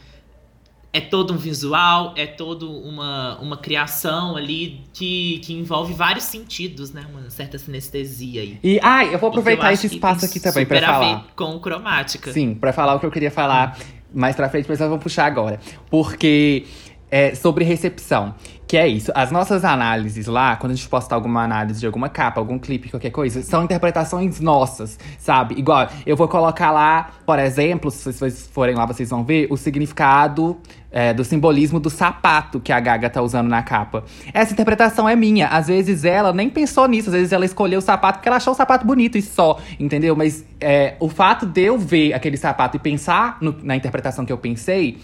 é 0.96 1.00
todo 1.00 1.35
um 1.35 1.37
visual, 1.37 2.14
é 2.16 2.26
todo 2.26 2.72
uma, 2.72 3.38
uma 3.38 3.59
criação 3.59 4.35
ali 4.35 4.80
que, 4.94 5.40
que 5.44 5.52
envolve 5.52 5.92
vários 5.92 6.24
sentidos, 6.24 6.90
né? 6.90 7.04
Uma 7.12 7.28
certa 7.28 7.59
sinestesia 7.59 8.40
aí. 8.40 8.59
E, 8.64 8.80
ai, 8.82 9.14
eu 9.14 9.18
vou 9.18 9.28
eu 9.28 9.28
aproveitar 9.28 9.68
acho 9.68 9.85
esse 9.87 9.94
espaço 9.94 10.24
aqui 10.24 10.40
também 10.40 10.64
pra 10.64 10.78
super 10.78 10.88
a 10.88 10.92
falar. 10.94 11.26
com 11.37 11.61
cromática. 11.61 12.32
Sim, 12.32 12.54
pra 12.54 12.72
falar 12.72 12.94
o 12.94 13.00
que 13.00 13.04
eu 13.04 13.11
queria 13.11 13.30
falar 13.30 13.78
mais 14.12 14.35
pra 14.35 14.48
frente, 14.48 14.66
mas 14.66 14.80
nós 14.80 14.88
vamos 14.88 15.02
puxar 15.02 15.26
agora. 15.26 15.61
Porque 15.90 16.64
é 17.11 17.35
sobre 17.35 17.62
recepção. 17.62 18.35
Que 18.66 18.76
é 18.76 18.88
isso. 18.88 19.12
As 19.14 19.30
nossas 19.30 19.64
análises 19.64 20.26
lá, 20.26 20.56
quando 20.56 20.72
a 20.72 20.74
gente 20.74 20.88
postar 20.88 21.14
alguma 21.14 21.44
análise 21.44 21.78
de 21.78 21.87
alguma 21.87 22.09
capa, 22.09 22.40
algum 22.40 22.59
clipe, 22.59 22.90
qualquer 22.90 23.11
coisa, 23.11 23.40
são 23.42 23.62
interpretações 23.62 24.40
nossas, 24.40 24.98
sabe? 25.18 25.54
Igual, 25.56 25.88
eu 26.04 26.16
vou 26.16 26.26
colocar 26.26 26.72
lá, 26.72 27.11
por 27.24 27.38
exemplo, 27.38 27.92
se 27.92 28.12
vocês 28.12 28.50
forem 28.52 28.74
lá, 28.74 28.85
vocês 28.85 29.11
vão 29.11 29.22
ver 29.24 29.46
o 29.50 29.56
significado 29.56 30.59
é, 30.96 31.12
do 31.12 31.22
simbolismo 31.22 31.78
do 31.78 31.90
sapato 31.90 32.59
que 32.59 32.72
a 32.72 32.80
Gaga 32.80 33.11
tá 33.11 33.20
usando 33.20 33.48
na 33.48 33.62
capa. 33.62 34.02
Essa 34.32 34.54
interpretação 34.54 35.06
é 35.06 35.14
minha. 35.14 35.46
Às 35.48 35.66
vezes 35.66 36.06
ela 36.06 36.32
nem 36.32 36.48
pensou 36.48 36.88
nisso, 36.88 37.11
às 37.11 37.14
vezes 37.14 37.32
ela 37.32 37.44
escolheu 37.44 37.80
o 37.80 37.82
sapato 37.82 38.18
porque 38.18 38.28
ela 38.30 38.38
achou 38.38 38.54
o 38.54 38.56
sapato 38.56 38.87
bonito 38.87 39.18
e 39.18 39.20
só, 39.20 39.59
entendeu? 39.78 40.16
Mas 40.16 40.42
é, 40.59 40.94
o 40.98 41.11
fato 41.11 41.44
de 41.44 41.61
eu 41.61 41.76
ver 41.76 42.14
aquele 42.14 42.38
sapato 42.38 42.78
e 42.78 42.80
pensar 42.80 43.37
no- 43.42 43.54
na 43.62 43.76
interpretação 43.76 44.24
que 44.24 44.32
eu 44.32 44.38
pensei. 44.38 44.96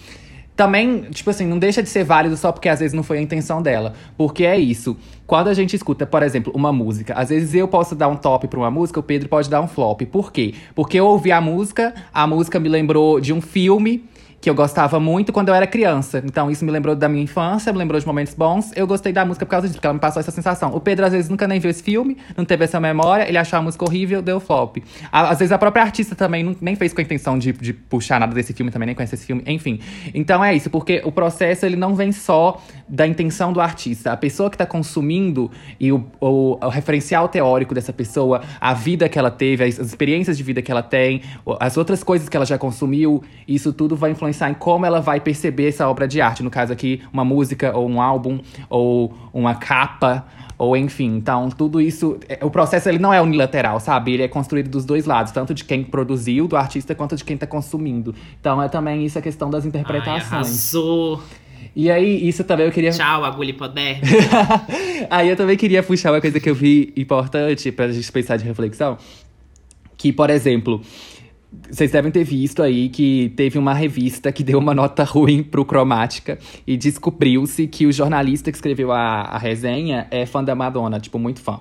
Também, 0.55 1.01
tipo 1.11 1.29
assim, 1.29 1.45
não 1.45 1.59
deixa 1.59 1.83
de 1.83 1.89
ser 1.89 2.03
válido 2.03 2.37
só 2.37 2.51
porque 2.51 2.69
às 2.69 2.79
vezes 2.79 2.93
não 2.93 3.03
foi 3.03 3.19
a 3.19 3.21
intenção 3.21 3.61
dela. 3.61 3.93
Porque 4.17 4.45
é 4.45 4.57
isso. 4.57 4.97
Quando 5.27 5.47
a 5.49 5.53
gente 5.53 5.75
escuta, 5.75 6.07
por 6.07 6.23
exemplo, 6.23 6.51
uma 6.55 6.73
música, 6.73 7.13
às 7.13 7.29
vezes 7.29 7.53
eu 7.53 7.67
posso 7.67 7.93
dar 7.95 8.07
um 8.07 8.15
top 8.15 8.47
pra 8.47 8.59
uma 8.59 8.71
música, 8.71 8.99
o 8.99 9.03
Pedro 9.03 9.29
pode 9.29 9.47
dar 9.47 9.61
um 9.61 9.67
flop. 9.67 10.01
Por 10.11 10.31
quê? 10.31 10.55
Porque 10.73 10.99
eu 10.99 11.05
ouvi 11.05 11.31
a 11.31 11.39
música, 11.39 11.93
a 12.11 12.25
música 12.25 12.59
me 12.59 12.67
lembrou 12.69 13.19
de 13.19 13.31
um 13.31 13.41
filme 13.41 14.05
que 14.43 14.49
eu 14.49 14.53
gostava 14.53 14.99
muito 14.99 15.31
quando 15.31 15.47
eu 15.47 15.55
era 15.55 15.65
criança. 15.65 16.21
Então, 16.25 16.51
isso 16.51 16.65
me 16.65 16.71
lembrou 16.71 16.93
da 16.97 17.07
minha 17.07 17.23
infância, 17.23 17.71
me 17.71 17.77
lembrou 17.79 17.97
de 17.97 18.05
momentos 18.05 18.33
bons. 18.33 18.73
Eu 18.75 18.85
gostei 18.85 19.13
da 19.13 19.23
música 19.23 19.45
por 19.45 19.51
causa 19.51 19.67
disso, 19.67 19.77
porque 19.77 19.87
ela 19.87 19.93
me 19.93 20.01
passou 20.01 20.19
essa 20.19 20.31
sensação. 20.31 20.75
O 20.75 20.81
Pedro, 20.81 21.05
às 21.05 21.13
vezes, 21.13 21.29
nunca 21.29 21.47
nem 21.47 21.61
viu 21.61 21.71
esse 21.71 21.81
filme, 21.81 22.17
não 22.35 22.43
teve 22.43 22.65
essa 22.65 22.77
memória, 22.77 23.25
ele 23.25 23.37
achou 23.37 23.57
a 23.57 23.61
música 23.61 23.85
horrível, 23.85 24.21
deu 24.21 24.41
flop. 24.41 24.79
Às 25.09 25.39
vezes, 25.39 25.53
a 25.53 25.57
própria 25.57 25.81
artista 25.81 26.13
também 26.13 26.43
não- 26.43 26.57
nem 26.59 26.75
fez 26.75 26.91
com 26.93 26.99
a 26.99 27.03
intenção 27.05 27.39
de, 27.39 27.53
de 27.53 27.71
puxar 27.71 28.19
nada 28.19 28.35
desse 28.35 28.51
filme, 28.51 28.69
também 28.69 28.87
nem 28.87 28.93
conhece 28.95 29.15
esse 29.15 29.25
filme, 29.25 29.41
enfim. 29.47 29.79
Então, 30.13 30.43
é 30.43 30.53
isso, 30.53 30.69
porque 30.69 31.01
o 31.05 31.11
processo, 31.11 31.65
ele 31.65 31.77
não 31.77 31.95
vem 31.95 32.11
só 32.11 32.61
da 32.85 33.07
intenção 33.07 33.53
do 33.53 33.61
artista. 33.61 34.11
A 34.11 34.17
pessoa 34.17 34.49
que 34.49 34.57
tá 34.57 34.65
consumindo 34.65 35.49
e 35.79 35.89
o, 35.93 36.05
o- 36.19 36.57
o 36.61 36.67
referencial 36.69 37.29
teórico 37.29 37.73
dessa 37.73 37.93
pessoa, 37.93 38.41
a 38.59 38.73
vida 38.73 39.07
que 39.07 39.17
ela 39.17 39.31
teve, 39.31 39.63
as, 39.63 39.79
as 39.79 39.87
experiências 39.87 40.35
de 40.35 40.43
vida 40.43 40.61
que 40.61 40.69
ela 40.69 40.83
tem, 40.83 41.21
as 41.61 41.77
outras 41.77 42.03
coisas 42.03 42.27
que 42.27 42.35
ela 42.35 42.45
já 42.45 42.57
consumiu, 42.57 43.23
isso 43.47 43.71
tudo 43.71 43.95
vai 43.95 44.11
influenciar 44.11 44.32
em 44.33 44.53
como 44.53 44.85
ela 44.85 44.99
vai 45.01 45.19
perceber 45.19 45.67
essa 45.69 45.87
obra 45.87 46.07
de 46.07 46.19
arte. 46.21 46.41
No 46.43 46.49
caso 46.49 46.71
aqui, 46.73 47.01
uma 47.11 47.23
música, 47.25 47.75
ou 47.77 47.87
um 47.89 48.01
álbum, 48.01 48.39
ou 48.69 49.13
uma 49.33 49.55
capa, 49.55 50.25
ou 50.57 50.75
enfim. 50.77 51.15
Então, 51.17 51.49
tudo 51.49 51.79
isso. 51.81 52.17
é- 52.29 52.39
O 52.45 52.49
processo 52.51 52.87
ele 52.89 52.99
não 52.99 53.13
é 53.13 53.21
unilateral, 53.21 53.79
sabe? 53.79 54.13
Ele 54.13 54.23
é 54.23 54.27
construído 54.27 54.69
dos 54.69 54.85
dois 54.85 55.05
lados, 55.05 55.31
tanto 55.31 55.53
de 55.53 55.63
quem 55.63 55.83
produziu, 55.83 56.47
do 56.47 56.55
artista, 56.55 56.93
quanto 56.95 57.15
de 57.15 57.23
quem 57.23 57.35
tá 57.37 57.47
consumindo. 57.47 58.13
Então, 58.39 58.61
é 58.61 58.67
também 58.69 59.05
isso 59.05 59.17
a 59.17 59.21
questão 59.21 59.49
das 59.49 59.63
Ai, 59.63 59.69
interpretações. 59.69 60.31
arrasou. 60.31 61.21
e 61.75 61.89
aí, 61.89 62.27
isso 62.27 62.43
também 62.43 62.65
eu 62.67 62.71
queria. 62.71 62.91
Tchau, 62.91 63.23
agulha 63.25 63.49
hipodérmica. 63.49 64.07
Aí 65.09 65.27
eu 65.29 65.35
também 65.35 65.57
queria 65.57 65.81
puxar 65.83 66.11
uma 66.11 66.21
coisa 66.21 66.39
que 66.39 66.49
eu 66.49 66.55
vi 66.55 66.93
importante 66.95 67.71
pra 67.71 67.91
gente 67.91 68.09
pensar 68.11 68.37
de 68.37 68.45
reflexão. 68.45 68.97
Que, 69.97 70.13
por 70.13 70.29
exemplo, 70.29 70.81
vocês 71.69 71.91
devem 71.91 72.11
ter 72.11 72.23
visto 72.23 72.61
aí 72.61 72.89
que 72.89 73.31
teve 73.35 73.57
uma 73.57 73.73
revista 73.73 74.31
que 74.31 74.43
deu 74.43 74.59
uma 74.59 74.73
nota 74.73 75.03
ruim 75.03 75.43
pro 75.43 75.63
Cromática 75.63 76.37
e 76.65 76.75
descobriu-se 76.75 77.67
que 77.67 77.85
o 77.85 77.91
jornalista 77.91 78.51
que 78.51 78.57
escreveu 78.57 78.91
a, 78.91 79.21
a 79.21 79.37
resenha 79.37 80.07
é 80.11 80.25
fã 80.25 80.43
da 80.43 80.55
Madonna, 80.55 80.99
tipo, 80.99 81.19
muito 81.19 81.39
fã. 81.39 81.59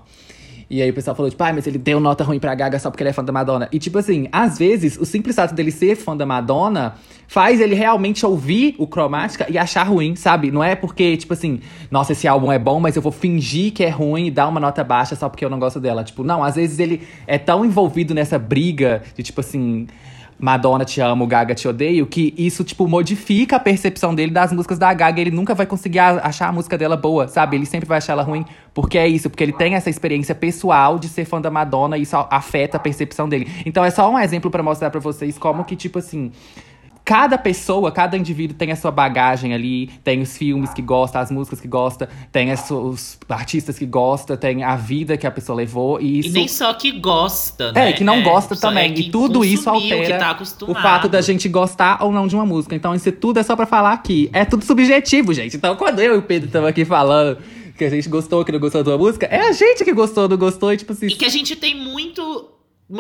E 0.72 0.80
aí 0.80 0.88
o 0.88 0.94
pessoal 0.94 1.14
falou, 1.14 1.30
tipo, 1.30 1.44
ai, 1.44 1.52
mas 1.52 1.66
ele 1.66 1.76
deu 1.76 2.00
nota 2.00 2.24
ruim 2.24 2.38
pra 2.38 2.54
Gaga 2.54 2.78
só 2.78 2.90
porque 2.90 3.02
ele 3.02 3.11
é 3.11 3.12
fã 3.12 3.22
da 3.22 3.30
Madonna. 3.30 3.68
E, 3.70 3.78
tipo 3.78 3.98
assim, 3.98 4.26
às 4.32 4.56
vezes, 4.58 4.96
o 4.96 5.04
simples 5.04 5.37
fato 5.37 5.54
dele 5.54 5.70
ser 5.70 5.94
fã 5.96 6.16
da 6.16 6.24
Madonna 6.24 6.94
faz 7.28 7.61
ele 7.61 7.74
realmente 7.74 8.24
ouvir 8.24 8.74
o 8.78 8.87
Cromática 8.87 9.46
e 9.50 9.58
achar 9.58 9.82
ruim, 9.82 10.16
sabe? 10.16 10.50
Não 10.50 10.64
é 10.64 10.74
porque, 10.74 11.14
tipo 11.18 11.35
assim, 11.35 11.61
nossa, 11.90 12.12
esse 12.12 12.26
álbum 12.26 12.50
é 12.50 12.58
bom, 12.58 12.80
mas 12.80 12.96
eu 12.96 13.02
vou 13.02 13.12
fingir 13.12 13.70
que 13.74 13.85
é 13.85 13.90
ruim 13.90 14.28
e 14.28 14.30
dar 14.30 14.48
uma 14.48 14.58
nota 14.58 14.82
baixa 14.82 15.14
só 15.14 15.28
porque 15.28 15.44
eu 15.44 15.50
não 15.50 15.58
gosto 15.58 15.78
dela. 15.78 16.02
Tipo, 16.04 16.24
não, 16.24 16.42
às 16.42 16.54
vezes 16.54 16.78
ele 16.78 17.02
é 17.26 17.37
tão 17.37 17.66
envolvido 17.66 18.14
nessa 18.14 18.38
briga 18.38 19.02
de, 19.14 19.22
tipo 19.22 19.40
assim. 19.42 19.87
Madonna 20.42 20.85
te 20.85 21.00
amo, 21.00 21.24
Gaga 21.24 21.55
te 21.55 21.68
odeio, 21.68 22.05
que 22.05 22.35
isso, 22.37 22.64
tipo, 22.64 22.88
modifica 22.88 23.55
a 23.55 23.61
percepção 23.61 24.12
dele 24.12 24.33
das 24.33 24.52
músicas 24.52 24.76
da 24.76 24.92
Gaga. 24.92 25.20
Ele 25.20 25.31
nunca 25.31 25.55
vai 25.55 25.66
conseguir 25.66 26.00
achar 26.00 26.48
a 26.48 26.52
música 26.52 26.76
dela 26.76 26.96
boa, 26.96 27.28
sabe? 27.28 27.57
Ele 27.57 27.64
sempre 27.64 27.88
vai 27.88 27.98
achar 27.98 28.14
ela 28.14 28.24
ruim. 28.24 28.44
Porque 28.74 28.98
é 28.98 29.07
isso, 29.07 29.31
porque 29.31 29.44
ele 29.44 29.52
tem 29.52 29.76
essa 29.76 29.88
experiência 29.88 30.35
pessoal 30.35 30.98
de 30.98 31.09
ser 31.09 31.26
fã 31.26 31.40
da 31.40 31.48
Madonna 31.48 31.96
e 31.96 32.02
isso 32.02 32.16
afeta 32.28 32.76
a 32.76 32.81
percepção 32.81 33.28
dele. 33.28 33.48
Então 33.64 33.85
é 33.85 33.90
só 33.90 34.11
um 34.11 34.18
exemplo 34.18 34.50
pra 34.50 34.64
mostrar 34.64 34.90
pra 34.90 34.98
vocês 34.98 35.38
como 35.38 35.62
que, 35.64 35.76
tipo 35.76 36.00
assim. 36.00 36.33
Cada 37.12 37.37
pessoa, 37.37 37.92
cada 37.92 38.16
indivíduo 38.16 38.57
tem 38.57 38.72
a 38.72 38.77
sua 38.77 38.90
bagagem 38.90 39.53
ali, 39.53 39.88
tem 40.03 40.22
os 40.22 40.35
filmes 40.35 40.72
que 40.72 40.81
gosta, 40.81 41.18
as 41.20 41.31
músicas 41.31 41.61
que 41.61 41.68
gosta, 41.68 42.09
tem 42.33 42.51
as- 42.51 42.70
os 42.70 43.18
artistas 43.29 43.79
que 43.79 43.85
gosta, 43.85 44.35
tem 44.35 44.64
a 44.64 44.77
vida 44.77 45.18
que 45.18 45.27
a 45.27 45.31
pessoa 45.31 45.55
levou 45.57 46.01
e 46.01 46.20
isso 46.20 46.31
E 46.31 46.33
nem 46.33 46.48
só 46.48 46.72
que 46.72 46.90
gosta, 46.92 47.70
né? 47.72 47.90
é, 47.90 47.92
que 47.92 48.03
não 48.03 48.22
gosta 48.22 48.55
só- 48.55 48.68
também. 48.68 48.90
é 48.92 48.94
que 48.94 49.03
e 49.03 49.11
tudo 49.11 49.44
isso 49.44 49.68
altera 49.68 50.07
que 50.07 50.18
tá 50.18 50.38
o 50.66 50.75
fato 50.75 51.07
da 51.07 51.20
gente 51.20 51.51
gostar 51.51 52.03
ou 52.03 52.11
não 52.11 52.27
de 52.27 52.35
uma 52.35 52.46
música. 52.46 52.75
Então, 52.75 52.94
isso 52.94 53.12
tudo 53.12 53.38
é 53.38 53.42
só 53.42 53.55
pra 53.55 53.66
falar 53.66 53.92
aqui. 53.92 54.31
É 54.33 54.46
tudo 54.46 54.64
subjetivo, 54.64 55.35
gente. 55.35 55.55
Então, 55.59 55.77
quando 55.77 56.01
eu 56.01 56.14
e 56.14 56.18
o 56.18 56.22
Pedro 56.22 56.46
estamos 56.46 56.66
aqui 56.66 56.83
falando 56.87 57.37
que 57.77 57.85
a 57.85 57.90
gente 57.90 58.09
gostou, 58.09 58.42
que 58.42 58.53
não 58.53 58.59
gostou 58.59 58.83
de 58.83 58.88
uma 58.88 58.96
música, 58.96 59.27
é 59.27 59.48
a 59.48 59.53
gente 59.53 59.85
que 59.85 59.92
gostou, 59.92 60.27
não 60.31 60.38
gostou, 60.38 60.72
e 60.72 60.79
tipo 60.79 60.92
assim. 60.94 61.09
E 61.09 61.11
que 61.14 61.27
a 61.27 61.29
gente 61.29 61.57
tem 61.57 61.75
muito 61.77 62.48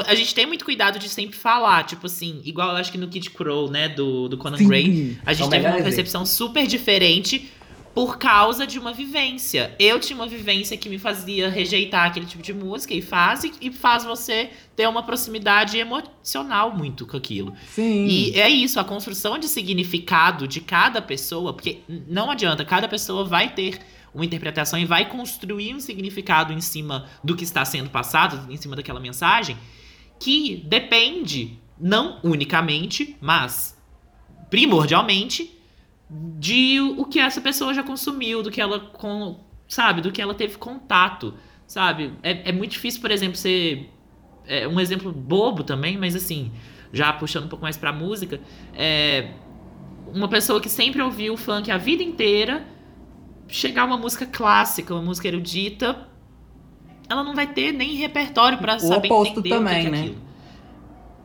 A 0.06 0.14
gente 0.14 0.34
tem 0.34 0.46
muito 0.46 0.64
cuidado 0.64 0.98
de 0.98 1.08
sempre 1.08 1.36
falar, 1.36 1.84
tipo 1.84 2.06
assim, 2.06 2.40
igual 2.44 2.70
eu 2.70 2.76
acho 2.76 2.90
que 2.90 2.98
no 2.98 3.08
Kid 3.08 3.30
Crow, 3.30 3.70
né, 3.70 3.88
do, 3.88 4.28
do 4.28 4.38
Conan 4.38 4.56
Sim, 4.56 4.68
Gray, 4.68 5.18
a 5.26 5.32
é 5.32 5.34
gente 5.34 5.50
teve 5.50 5.66
uma 5.66 5.70
exemplo. 5.70 5.84
percepção 5.84 6.24
super 6.24 6.66
diferente 6.66 7.50
por 7.94 8.16
causa 8.16 8.66
de 8.66 8.78
uma 8.78 8.92
vivência. 8.92 9.74
Eu 9.78 10.00
tinha 10.00 10.16
uma 10.16 10.26
vivência 10.26 10.76
que 10.76 10.88
me 10.88 10.98
fazia 10.98 11.50
rejeitar 11.50 12.06
aquele 12.06 12.24
tipo 12.24 12.42
de 12.42 12.52
música 12.52 12.94
e 12.94 13.02
faz, 13.02 13.42
e 13.60 13.70
faz 13.70 14.04
você 14.04 14.50
ter 14.74 14.88
uma 14.88 15.02
proximidade 15.02 15.76
emocional 15.76 16.74
muito 16.74 17.06
com 17.06 17.16
aquilo. 17.16 17.54
Sim. 17.74 18.06
E 18.06 18.40
é 18.40 18.48
isso, 18.48 18.80
a 18.80 18.84
construção 18.84 19.38
de 19.38 19.46
significado 19.46 20.48
de 20.48 20.60
cada 20.60 21.02
pessoa, 21.02 21.52
porque 21.52 21.80
não 22.08 22.30
adianta, 22.30 22.64
cada 22.64 22.88
pessoa 22.88 23.24
vai 23.24 23.52
ter 23.52 23.78
uma 24.14 24.24
interpretação 24.24 24.78
e 24.78 24.84
vai 24.84 25.08
construir 25.08 25.74
um 25.74 25.80
significado 25.80 26.52
em 26.52 26.60
cima 26.60 27.06
do 27.22 27.34
que 27.36 27.44
está 27.44 27.64
sendo 27.64 27.90
passado, 27.90 28.50
em 28.50 28.56
cima 28.56 28.76
daquela 28.76 29.00
mensagem, 29.00 29.56
que 30.22 30.62
depende, 30.68 31.58
não 31.76 32.20
unicamente, 32.22 33.16
mas 33.20 33.76
primordialmente, 34.48 35.58
de 36.38 36.78
o 36.80 37.04
que 37.06 37.18
essa 37.18 37.40
pessoa 37.40 37.74
já 37.74 37.82
consumiu, 37.82 38.40
do 38.40 38.48
que 38.48 38.60
ela, 38.60 38.78
com, 38.78 39.40
sabe, 39.66 40.00
do 40.00 40.12
que 40.12 40.22
ela 40.22 40.32
teve 40.32 40.58
contato, 40.58 41.34
sabe? 41.66 42.12
É, 42.22 42.50
é 42.50 42.52
muito 42.52 42.70
difícil, 42.70 43.00
por 43.00 43.10
exemplo, 43.10 43.36
ser 43.36 43.90
é 44.46 44.68
um 44.68 44.78
exemplo 44.78 45.10
bobo 45.10 45.64
também, 45.64 45.98
mas 45.98 46.14
assim, 46.14 46.52
já 46.92 47.12
puxando 47.12 47.46
um 47.46 47.48
pouco 47.48 47.64
mais 47.64 47.76
pra 47.76 47.92
música, 47.92 48.40
é 48.74 49.32
uma 50.06 50.28
pessoa 50.28 50.60
que 50.60 50.68
sempre 50.68 51.02
ouviu 51.02 51.36
funk 51.36 51.68
a 51.68 51.78
vida 51.78 52.02
inteira, 52.02 52.64
chegar 53.48 53.86
uma 53.86 53.96
música 53.96 54.24
clássica, 54.24 54.94
uma 54.94 55.02
música 55.02 55.26
erudita, 55.26 56.08
ela 57.12 57.22
não 57.22 57.34
vai 57.34 57.46
ter 57.46 57.72
nem 57.72 57.94
repertório 57.94 58.58
pra 58.58 58.76
O 58.76 58.80
saber 58.80 59.08
oposto 59.08 59.38
entender 59.40 59.48
também, 59.56 59.78
o 59.78 59.80
que, 59.82 59.86
é 59.86 59.90
né? 59.90 60.00
aquilo. 60.00 60.32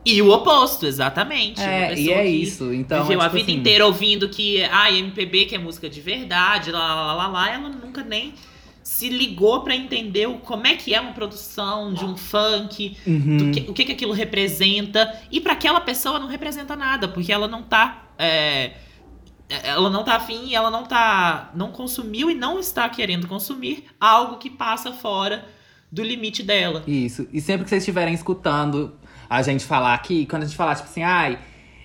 E 0.04 0.22
o 0.22 0.30
oposto, 0.32 0.86
exatamente. 0.86 1.60
É, 1.60 1.92
e 1.98 2.10
é 2.10 2.26
isso. 2.26 2.72
Então, 2.72 3.02
viveu 3.02 3.20
é, 3.20 3.24
a 3.24 3.28
tipo 3.28 3.36
vida 3.38 3.50
assim, 3.50 3.60
inteira 3.60 3.84
ouvindo 3.86 4.28
que, 4.28 4.62
ah, 4.64 4.90
MPB 4.90 5.46
que 5.46 5.54
é 5.54 5.58
música 5.58 5.88
de 5.90 6.00
verdade, 6.00 6.70
lá, 6.70 6.94
lá, 6.94 7.14
lá, 7.14 7.26
lá, 7.28 7.50
ela 7.52 7.68
nunca 7.68 8.02
nem 8.02 8.32
se 8.82 9.10
ligou 9.10 9.60
pra 9.60 9.76
entender 9.76 10.26
o- 10.26 10.38
como 10.38 10.66
é 10.66 10.74
que 10.76 10.94
é 10.94 11.00
uma 11.00 11.12
produção 11.12 11.92
de 11.92 12.06
um 12.06 12.16
funk, 12.16 12.96
uhum. 13.06 13.50
que- 13.52 13.66
o 13.68 13.74
que, 13.74 13.84
que 13.84 13.92
aquilo 13.92 14.14
representa. 14.14 15.14
E 15.30 15.40
pra 15.40 15.52
aquela 15.52 15.80
pessoa 15.80 16.18
não 16.18 16.26
representa 16.28 16.74
nada, 16.74 17.06
porque 17.08 17.30
ela 17.32 17.46
não 17.48 17.62
tá. 17.62 18.04
é, 18.18 18.72
ela 19.62 19.88
não 19.90 20.04
tá 20.04 20.14
afim, 20.16 20.54
ela 20.54 20.70
não 20.70 20.84
tá. 20.84 21.50
Não 21.54 21.70
consumiu 21.70 22.30
e 22.30 22.34
não 22.34 22.58
está 22.58 22.88
querendo 22.88 23.26
consumir 23.26 23.84
algo 24.00 24.36
que 24.38 24.48
passa 24.50 24.92
fora 24.92 25.44
do 25.90 26.02
limite 26.02 26.42
dela. 26.42 26.82
Isso. 26.86 27.26
E 27.32 27.40
sempre 27.40 27.64
que 27.64 27.70
vocês 27.70 27.82
estiverem 27.82 28.14
escutando 28.14 28.92
a 29.28 29.42
gente 29.42 29.64
falar 29.64 29.94
aqui, 29.94 30.26
quando 30.26 30.42
a 30.42 30.46
gente 30.46 30.56
falar, 30.56 30.74
tipo 30.74 30.88
assim, 30.88 31.02
ai, 31.02 31.38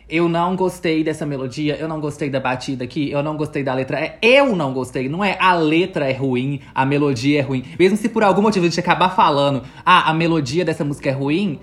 eu 0.10 0.28
não 0.28 0.56
gostei 0.56 1.04
dessa 1.04 1.26
melodia, 1.26 1.76
eu 1.78 1.88
não 1.88 2.00
gostei 2.00 2.30
da 2.30 2.40
batida 2.40 2.84
aqui, 2.84 3.10
eu 3.10 3.24
não 3.24 3.36
gostei 3.36 3.64
da 3.64 3.74
letra. 3.74 4.00
É 4.00 4.20
eu 4.22 4.56
não 4.56 4.74
gostei, 4.74 5.10
não 5.10 5.24
é 5.24 5.38
a 5.40 5.54
letra 5.54 6.10
é 6.10 6.14
ruim, 6.14 6.60
a 6.74 6.86
melodia 6.86 7.40
é 7.40 7.42
ruim. 7.42 7.64
Mesmo 7.80 7.98
se 7.98 8.10
por 8.10 8.24
algum 8.24 8.42
motivo 8.42 8.66
a 8.66 8.70
gente 8.70 8.80
acabar 8.80 9.10
falando, 9.10 9.64
ah, 9.86 10.10
a 10.10 10.14
melodia 10.14 10.66
dessa 10.66 10.84
música 10.84 11.10
é 11.10 11.14
ruim, 11.14 11.60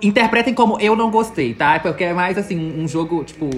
interpretem 0.00 0.54
como 0.54 0.78
eu 0.80 0.96
não 0.96 1.10
gostei, 1.10 1.54
tá? 1.54 1.78
Porque 1.78 2.04
é 2.04 2.12
mais 2.12 2.38
assim, 2.38 2.58
um 2.58 2.88
jogo, 2.88 3.24
tipo. 3.24 3.48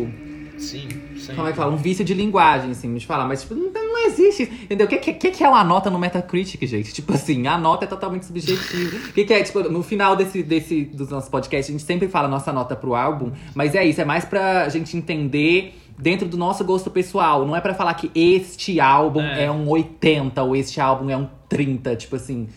Sim, 0.58 0.88
sim. 1.26 1.34
Como 1.34 1.46
é 1.48 1.50
que 1.52 1.56
fala? 1.56 1.72
Um 1.72 1.76
vício 1.76 2.04
de 2.04 2.14
linguagem, 2.14 2.70
assim, 2.70 2.94
de 2.94 3.06
falar. 3.06 3.26
Mas, 3.26 3.42
tipo, 3.42 3.54
não, 3.54 3.70
não 3.72 4.06
existe. 4.06 4.42
Entendeu? 4.44 4.86
O 4.86 4.88
que, 4.90 4.98
que, 4.98 5.30
que 5.30 5.44
é 5.44 5.48
uma 5.48 5.64
nota 5.64 5.90
no 5.90 5.98
Metacritic, 5.98 6.64
gente? 6.66 6.92
Tipo 6.92 7.12
assim, 7.14 7.46
a 7.46 7.56
nota 7.58 7.84
é 7.84 7.88
totalmente 7.88 8.26
subjetiva. 8.26 8.96
O 9.08 9.12
que, 9.12 9.24
que 9.24 9.32
é, 9.34 9.42
tipo, 9.42 9.60
no 9.62 9.82
final 9.82 10.14
desse, 10.16 10.42
desse, 10.42 10.84
dos 10.84 11.10
nossos 11.10 11.28
podcasts, 11.28 11.68
a 11.68 11.72
gente 11.78 11.84
sempre 11.84 12.08
fala 12.08 12.28
nossa 12.28 12.52
nota 12.52 12.74
pro 12.76 12.94
álbum. 12.94 13.30
Mas 13.54 13.74
é 13.74 13.84
isso, 13.84 14.00
é 14.00 14.04
mais 14.04 14.24
pra 14.24 14.68
gente 14.68 14.96
entender 14.96 15.74
dentro 15.98 16.26
do 16.28 16.36
nosso 16.36 16.64
gosto 16.64 16.90
pessoal. 16.90 17.46
Não 17.46 17.54
é 17.56 17.60
pra 17.60 17.74
falar 17.74 17.94
que 17.94 18.10
este 18.14 18.80
álbum 18.80 19.20
é, 19.20 19.44
É. 19.44 19.50
um 19.50 19.68
80 19.68 20.42
ou 20.42 20.56
este 20.56 20.80
álbum 20.80 21.08
é 21.10 21.16
um 21.16 21.28
30, 21.48 21.94
tipo 21.96 22.16
assim. 22.16 22.48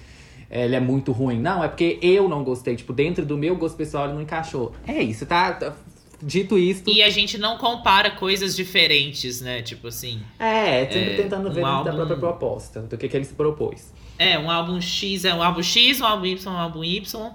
Ele 0.49 0.75
é 0.77 0.79
muito 0.79 1.11
ruim. 1.11 1.41
Não, 1.41 1.61
é 1.61 1.67
porque 1.67 1.99
eu 2.01 2.29
não 2.29 2.41
gostei. 2.41 2.73
Tipo, 2.75 2.93
dentro 2.93 3.25
do 3.25 3.37
meu 3.37 3.55
gosto 3.57 3.75
pessoal, 3.75 4.05
ele 4.05 4.13
não 4.13 4.21
encaixou. 4.21 4.71
É 4.87 5.03
isso, 5.03 5.25
tá? 5.25 5.75
Dito 6.21 6.57
isto. 6.57 6.89
E 6.89 7.03
a 7.03 7.09
gente 7.09 7.37
não 7.37 7.57
compara 7.57 8.11
coisas 8.11 8.55
diferentes, 8.55 9.39
né? 9.41 9.61
Tipo 9.61 9.87
assim. 9.87 10.21
É, 10.39 10.85
sempre 10.85 11.13
É, 11.13 11.15
tentando 11.17 11.51
ver 11.51 11.63
um 11.63 11.65
dentro 11.65 11.83
da 11.83 11.91
álbum- 11.91 11.95
própria 11.95 12.17
proposta, 12.17 12.81
do 12.81 12.97
que, 12.97 13.07
que 13.07 13.15
ele 13.15 13.25
se 13.25 13.33
propôs. 13.35 13.93
É, 14.17 14.37
um 14.39 14.49
álbum 14.49 14.81
X 14.81 15.25
é 15.25 15.33
um 15.33 15.43
álbum 15.43 15.61
X, 15.61 16.01
um 16.01 16.05
álbum 16.05 16.25
Y 16.25 16.45
é 16.45 16.49
um 16.49 16.57
álbum 16.59 16.83
Y. 16.83 17.31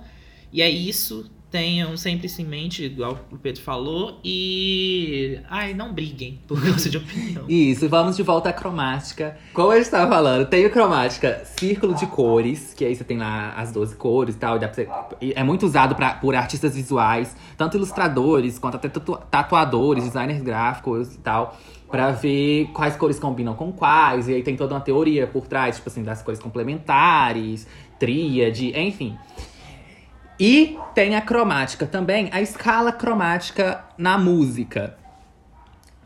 E 0.52 0.60
é 0.60 0.68
isso. 0.68 1.30
Tenham 1.52 1.94
sempre 1.98 2.26
isso 2.26 2.40
em 2.40 2.46
mente, 2.46 2.82
igual 2.86 3.18
o 3.30 3.36
Pedro 3.36 3.60
falou. 3.60 4.18
E. 4.24 5.38
Ai, 5.50 5.74
não 5.74 5.92
briguem 5.92 6.40
por 6.48 6.58
causa 6.64 6.88
de 6.88 6.96
opinião. 6.96 7.44
Isso, 7.48 7.86
vamos 7.90 8.16
de 8.16 8.22
volta 8.22 8.48
à 8.48 8.52
cromática. 8.54 9.36
Como 9.52 9.70
eu 9.70 9.78
estava 9.82 10.10
falando, 10.10 10.46
tem 10.48 10.64
o 10.64 10.70
cromática 10.70 11.42
círculo 11.44 11.94
de 11.94 12.06
cores, 12.06 12.72
que 12.72 12.86
aí 12.86 12.96
você 12.96 13.04
tem 13.04 13.18
lá 13.18 13.52
as 13.54 13.70
12 13.70 13.94
cores 13.96 14.34
e 14.34 14.38
tal. 14.38 14.58
e 15.20 15.34
é 15.36 15.44
muito 15.44 15.66
usado 15.66 15.94
pra, 15.94 16.14
por 16.14 16.34
artistas 16.34 16.74
visuais, 16.74 17.36
tanto 17.56 17.76
ilustradores 17.76 18.58
quanto 18.58 18.76
até 18.76 18.88
tatu- 18.88 19.18
tatuadores, 19.30 20.04
designers 20.04 20.40
gráficos 20.40 21.14
e 21.14 21.18
tal. 21.18 21.54
Pra 21.90 22.12
ver 22.12 22.70
quais 22.72 22.96
cores 22.96 23.18
combinam 23.18 23.52
com 23.54 23.70
quais, 23.70 24.26
e 24.26 24.32
aí 24.32 24.42
tem 24.42 24.56
toda 24.56 24.74
uma 24.74 24.80
teoria 24.80 25.26
por 25.26 25.46
trás, 25.46 25.76
tipo 25.76 25.90
assim, 25.90 26.02
das 26.02 26.22
cores 26.22 26.40
complementares, 26.40 27.66
tríade, 27.98 28.72
enfim. 28.74 29.14
E 30.44 30.76
tem 30.92 31.14
a 31.14 31.20
cromática 31.20 31.86
também, 31.86 32.28
a 32.32 32.42
escala 32.42 32.90
cromática 32.90 33.84
na 33.96 34.18
música. 34.18 34.96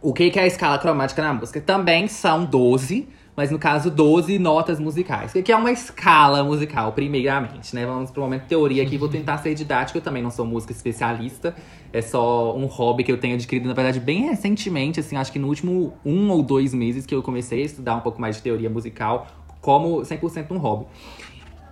O 0.03 0.13
que, 0.13 0.31
que 0.31 0.39
é 0.39 0.43
a 0.43 0.47
escala 0.47 0.79
cromática 0.79 1.23
na 1.23 1.33
música? 1.33 1.59
Também 1.59 2.07
são 2.07 2.45
12, 2.45 3.09
mas 3.35 3.51
no 3.51 3.59
caso 3.59 3.91
12 3.91 4.39
notas 4.39 4.79
musicais. 4.79 5.35
O 5.35 5.43
que, 5.43 5.51
é 5.51 5.57
uma 5.57 5.73
escala 5.73 6.45
musical, 6.45 6.93
primeiramente, 6.93 7.75
né? 7.75 7.87
Vamos 7.87 8.11
pro 8.11 8.21
momento 8.21 8.43
de 8.43 8.49
teoria 8.49 8.83
aqui, 8.83 8.99
vou 8.99 9.09
tentar 9.09 9.39
ser 9.39 9.55
didático, 9.55 9.97
eu 9.97 10.03
também 10.03 10.23
não 10.23 10.31
sou 10.31 10.45
música 10.45 10.71
especialista. 10.71 11.57
É 11.91 12.03
só 12.03 12.55
um 12.55 12.67
hobby 12.67 13.05
que 13.05 13.13
eu 13.13 13.17
tenho 13.17 13.37
adquirido, 13.37 13.67
na 13.67 13.73
verdade, 13.73 13.99
bem 14.01 14.29
recentemente, 14.29 15.01
assim, 15.01 15.17
acho 15.17 15.33
que 15.33 15.39
no 15.39 15.49
último 15.49 15.95
um 16.05 16.29
ou 16.29 16.43
dois 16.43 16.75
meses 16.75 17.07
que 17.07 17.15
eu 17.15 17.23
comecei 17.23 17.63
a 17.63 17.65
estudar 17.65 17.97
um 17.97 18.01
pouco 18.01 18.21
mais 18.21 18.37
de 18.37 18.43
teoria 18.43 18.69
musical, 18.69 19.29
como 19.63 20.03
100% 20.03 20.51
um 20.51 20.59
hobby. 20.59 20.85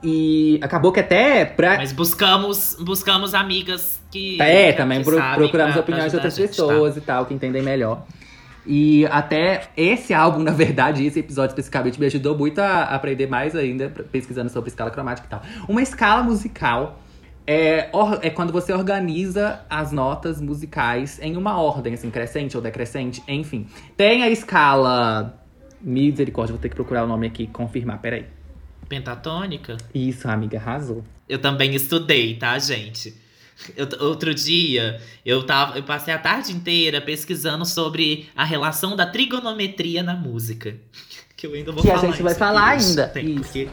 E 0.04 0.58
acabou 0.62 0.92
que 0.92 1.00
até 1.00 1.44
pra 1.46 1.76
Mas 1.78 1.90
buscamos, 1.92 2.76
buscamos 2.80 3.32
amigas 3.32 4.00
que. 4.10 4.40
é, 4.40 4.70
que- 4.72 4.76
também 4.78 4.98
que 4.98 5.04
pro- 5.04 5.16
procuramos 5.34 5.72
pra- 5.72 5.80
opiniões 5.82 6.04
de 6.12 6.18
pra 6.18 6.18
outras 6.18 6.34
a 6.34 6.36
gente, 6.36 6.56
tá? 6.56 6.62
pessoas 6.66 6.96
e 6.96 7.00
tal, 7.00 7.24
que 7.26 7.32
entendem 7.32 7.62
melhor. 7.62 8.04
E 8.66 9.06
até 9.06 9.68
esse 9.76 10.12
álbum, 10.14 10.40
na 10.44 10.50
verdade, 10.52 11.04
esse 11.06 11.18
episódio 11.20 11.52
especificamente, 11.52 11.98
me 11.98 12.06
ajudou 12.06 12.36
muito 12.36 12.58
a 12.60 12.82
aprender 12.84 13.26
mais 13.26 13.56
ainda, 13.56 13.88
pesquisando 14.12 14.50
sobre 14.50 14.68
escala 14.68 14.90
cromática 14.90 15.26
e 15.26 15.30
tal. 15.30 15.42
Uma 15.68 15.82
escala 15.82 16.22
musical 16.22 17.00
é, 17.46 17.88
é 18.22 18.30
quando 18.30 18.52
você 18.52 18.72
organiza 18.72 19.60
as 19.68 19.92
notas 19.92 20.40
musicais 20.40 21.18
em 21.22 21.36
uma 21.36 21.58
ordem, 21.60 21.92
assim, 21.94 22.10
crescente 22.10 22.56
ou 22.56 22.62
decrescente, 22.62 23.22
enfim. 23.28 23.66
Tem 23.96 24.22
a 24.22 24.28
escala. 24.30 25.38
Misericórdia, 25.80 26.54
vou 26.54 26.60
ter 26.62 26.70
que 26.70 26.74
procurar 26.74 27.04
o 27.04 27.06
nome 27.06 27.26
aqui, 27.26 27.46
confirmar, 27.46 27.98
peraí. 28.00 28.24
Pentatônica? 28.98 29.76
Isso, 29.94 30.28
amiga, 30.28 30.58
arrasou. 30.58 31.02
Eu 31.28 31.38
também 31.38 31.74
estudei, 31.74 32.34
tá, 32.36 32.56
gente? 32.58 33.14
Eu- 33.76 33.88
outro 34.08 34.34
dia, 34.34 35.00
eu, 35.24 35.44
tava, 35.44 35.78
eu 35.78 35.82
passei 35.82 36.12
a 36.14 36.18
tarde 36.18 36.52
inteira 36.52 37.00
pesquisando 37.00 37.64
sobre 37.64 38.28
a 38.36 38.44
relação 38.44 38.94
da 38.96 39.06
trigonometria 39.06 40.02
na 40.02 40.14
música. 40.14 40.76
Que 41.36 41.48
eu 41.48 41.54
ainda 41.54 41.72
vou 41.72 41.82
Que 41.82 41.90
a 41.90 41.96
falar 41.98 42.06
gente 42.12 42.22
vai 42.22 42.34
falar 42.34 42.68
ainda. 42.68 43.08
Tem, 43.08 43.34
porque 43.34 43.68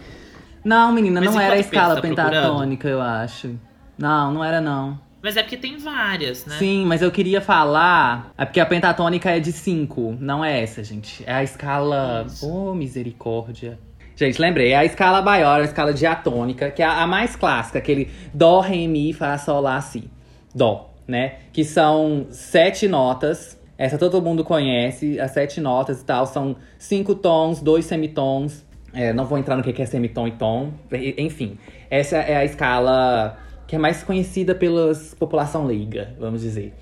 Não, 0.65 0.91
menina, 0.91 1.21
Mas 1.21 1.33
não 1.33 1.39
era 1.39 1.53
a 1.53 1.57
escala 1.59 1.95
tá 1.95 2.01
procurando- 2.01 2.31
pentatônica, 2.31 2.87
eu 2.87 2.99
acho. 2.99 3.55
Não, 3.97 4.33
não 4.33 4.43
era 4.43 4.59
não. 4.59 4.99
Mas 5.21 5.37
é 5.37 5.43
porque 5.43 5.55
tem 5.55 5.77
várias, 5.77 6.45
né? 6.47 6.57
Sim, 6.57 6.83
mas 6.85 7.01
eu 7.03 7.11
queria 7.11 7.39
falar. 7.39 8.33
É 8.35 8.43
porque 8.43 8.59
a 8.59 8.65
pentatônica 8.65 9.29
é 9.29 9.39
de 9.39 9.51
5. 9.51 10.17
Não 10.19 10.43
é 10.43 10.61
essa, 10.63 10.83
gente. 10.83 11.23
É 11.25 11.33
a 11.33 11.43
escala. 11.43 12.25
Isso. 12.27 12.45
Oh, 12.49 12.73
misericórdia. 12.73 13.79
Gente, 14.15 14.39
lembrei. 14.39 14.71
É 14.71 14.77
a 14.77 14.85
escala 14.85 15.21
maior, 15.21 15.61
a 15.61 15.63
escala 15.63 15.93
diatônica, 15.93 16.69
que 16.71 16.81
é 16.81 16.85
a 16.85 17.07
mais 17.07 17.35
clássica, 17.35 17.79
aquele 17.79 18.09
Dó, 18.33 18.59
Ré, 18.59 18.87
Mi, 18.87 19.13
Fá, 19.13 19.37
Sol, 19.37 19.61
Lá, 19.61 19.79
Si. 19.81 20.09
Dó, 20.53 20.93
né? 21.07 21.35
Que 21.51 21.63
são 21.63 22.27
sete 22.29 22.87
notas. 22.87 23.59
Essa 23.77 23.97
todo 23.97 24.21
mundo 24.21 24.43
conhece, 24.43 25.19
as 25.19 25.31
sete 25.31 25.59
notas 25.59 26.01
e 26.01 26.05
tal. 26.05 26.25
São 26.25 26.55
cinco 26.77 27.15
tons, 27.15 27.61
dois 27.61 27.85
semitons. 27.85 28.65
É, 28.93 29.13
não 29.13 29.25
vou 29.25 29.37
entrar 29.37 29.55
no 29.55 29.63
que 29.63 29.81
é 29.81 29.85
semitom 29.85 30.27
e 30.27 30.31
tom. 30.31 30.71
Enfim, 31.17 31.57
essa 31.89 32.17
é 32.17 32.35
a 32.35 32.45
escala 32.45 33.37
que 33.65 33.75
é 33.75 33.79
mais 33.79 34.03
conhecida 34.03 34.53
pela 34.53 34.91
população 35.17 35.65
leiga, 35.65 36.13
vamos 36.19 36.41
dizer. 36.41 36.73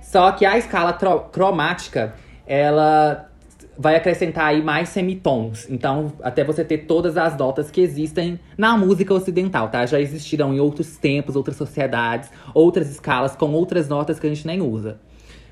Só 0.00 0.32
que 0.32 0.44
a 0.44 0.58
escala 0.58 0.92
cromática, 1.30 2.14
ela 2.46 3.31
vai 3.78 3.96
acrescentar 3.96 4.46
aí 4.46 4.62
mais 4.62 4.90
semitons. 4.90 5.68
Então, 5.68 6.12
até 6.22 6.44
você 6.44 6.64
ter 6.64 6.78
todas 6.78 7.16
as 7.16 7.36
notas 7.36 7.70
que 7.70 7.80
existem 7.80 8.38
na 8.56 8.76
música 8.76 9.12
ocidental, 9.14 9.68
tá? 9.68 9.84
Já 9.86 10.00
existiram 10.00 10.52
em 10.54 10.60
outros 10.60 10.96
tempos, 10.96 11.36
outras 11.36 11.56
sociedades, 11.56 12.30
outras 12.54 12.90
escalas 12.90 13.34
com 13.34 13.50
outras 13.52 13.88
notas 13.88 14.18
que 14.18 14.26
a 14.26 14.30
gente 14.30 14.46
nem 14.46 14.60
usa. 14.60 15.00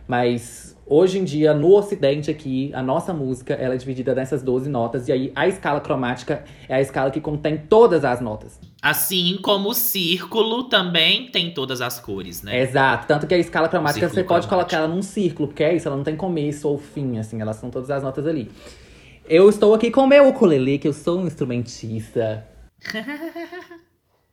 Mas 0.07 0.77
hoje 0.91 1.19
em 1.21 1.25
dia, 1.25 1.55
no 1.55 1.73
ocidente 1.73 2.31
aqui, 2.31 2.73
a 2.75 2.83
nossa 2.83 3.15
música 3.15 3.55
ela 3.55 3.75
é 3.75 3.77
dividida 3.77 4.13
nessas 4.15 4.43
12 4.43 4.69
notas. 4.69 5.07
E 5.09 5.13
aí, 5.13 5.33
a 5.37 5.47
escala 5.47 5.81
cromática 5.81 6.45
é 6.69 6.75
a 6.75 6.81
escala 6.81 7.11
que 7.13 7.21
contém 7.21 7.57
todas 7.57 8.05
as 8.05 8.21
notas. 8.21 8.59
Assim 8.83 9.39
como 9.41 9.71
o 9.71 9.75
círculo 9.75 10.65
também 10.65 11.31
tem 11.31 11.55
todas 11.55 11.81
as 11.81 12.01
cores, 12.01 12.43
né? 12.43 12.61
Exato. 12.61 13.07
Tanto 13.07 13.27
que 13.27 13.35
a 13.35 13.39
escala 13.39 13.69
cromática 13.69 14.09
você 14.09 14.25
pode 14.25 14.47
cromático. 14.47 14.51
colocar 14.51 14.77
ela 14.79 14.89
num 14.89 15.03
círculo, 15.03 15.49
porque 15.49 15.63
é 15.63 15.75
isso, 15.75 15.87
ela 15.87 15.97
não 15.97 16.05
tem 16.05 16.17
começo 16.17 16.69
ou 16.69 16.77
fim, 16.77 17.19
assim, 17.19 17.41
elas 17.41 17.57
são 17.57 17.71
todas 17.71 17.91
as 17.91 18.03
notas 18.03 18.27
ali. 18.27 18.51
Eu 19.29 19.49
estou 19.49 19.73
aqui 19.73 19.91
com 19.91 20.01
o 20.01 20.07
meu 20.09 20.29
ukulele, 20.29 20.77
que 20.77 20.89
eu 20.89 20.93
sou 20.93 21.21
um 21.21 21.27
instrumentista. 21.27 22.45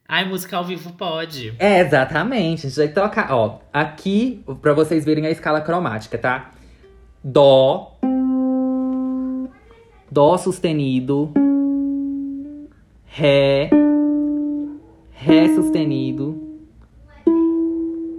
Ai, 0.09 0.23
música 0.23 0.55
ao 0.55 0.63
vivo 0.63 0.93
pode. 0.93 1.53
É, 1.59 1.81
exatamente. 1.81 2.65
A 2.65 2.69
gente 2.69 2.77
vai 2.77 2.87
trocar. 2.87 3.33
Ó, 3.33 3.59
aqui, 3.73 4.41
pra 4.61 4.71
vocês 4.73 5.03
verem 5.03 5.25
a 5.25 5.29
escala 5.29 5.59
cromática, 5.59 6.17
tá? 6.17 6.51
Dó. 7.21 7.97
Dó 10.09 10.37
sustenido. 10.37 11.33
Ré. 13.03 13.69
Ré 15.11 15.53
sustenido. 15.53 16.41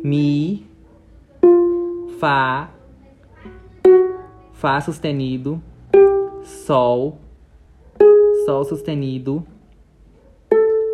Mi. 0.05 0.67
Fá. 2.21 2.69
Fá 4.53 4.79
sustenido. 4.83 5.63
Sol. 6.45 7.19
Sol 8.45 8.65
sustenido. 8.67 9.43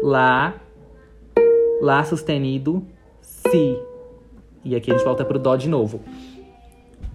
Lá. 0.00 0.54
Lá 1.84 2.02
sustenido, 2.02 2.86
Si. 3.20 3.76
E 4.64 4.74
aqui 4.74 4.90
a 4.90 4.94
gente 4.96 5.04
volta 5.04 5.22
pro 5.22 5.38
Dó 5.38 5.54
de 5.54 5.68
novo. 5.68 6.02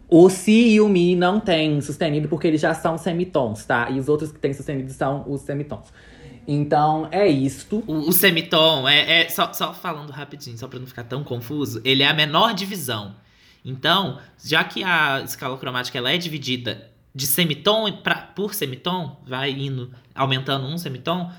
O 0.08 0.30
Si 0.30 0.74
e 0.74 0.80
o 0.80 0.88
Mi 0.88 1.16
não 1.16 1.40
tem 1.40 1.82
sustenido 1.82 2.28
porque 2.28 2.46
eles 2.46 2.62
já 2.62 2.76
são 2.76 2.96
semitons, 2.96 3.66
tá? 3.66 3.90
E 3.90 4.00
os 4.00 4.08
outros 4.08 4.32
que 4.32 4.38
têm 4.38 4.54
sustenido 4.54 4.92
são 4.92 5.24
os 5.28 5.42
semitons. 5.42 5.92
Então 6.48 7.08
é 7.12 7.28
isto. 7.28 7.84
O, 7.88 8.10
o 8.10 8.14
semitom 8.14 8.88
é, 8.88 9.24
é- 9.24 9.30
só, 9.30 9.52
só 9.54 9.74
falando 9.74 10.12
rapidinho, 10.12 10.56
só 10.56 10.68
pra 10.68 10.78
não 10.78 10.86
ficar 10.86 11.04
tão 11.04 11.24
confuso, 11.24 11.82
ele 11.84 12.04
é 12.04 12.08
a 12.08 12.14
menor 12.14 12.54
divisão. 12.54 13.16
Então, 13.66 14.20
já 14.44 14.64
que 14.64 14.84
a 14.84 15.22
escala 15.22 15.58
cromática 15.58 15.98
ela 15.98 16.12
é 16.12 16.18
dividida 16.18 16.92
de 17.14 17.26
semitom 17.26 17.92
pra, 18.04 18.16
por 18.36 18.54
semitom, 18.54 19.18
vai 19.26 19.50
indo 19.50 19.90
aumentando 20.14 20.68
um 20.68 20.78
semitom, 20.78 21.32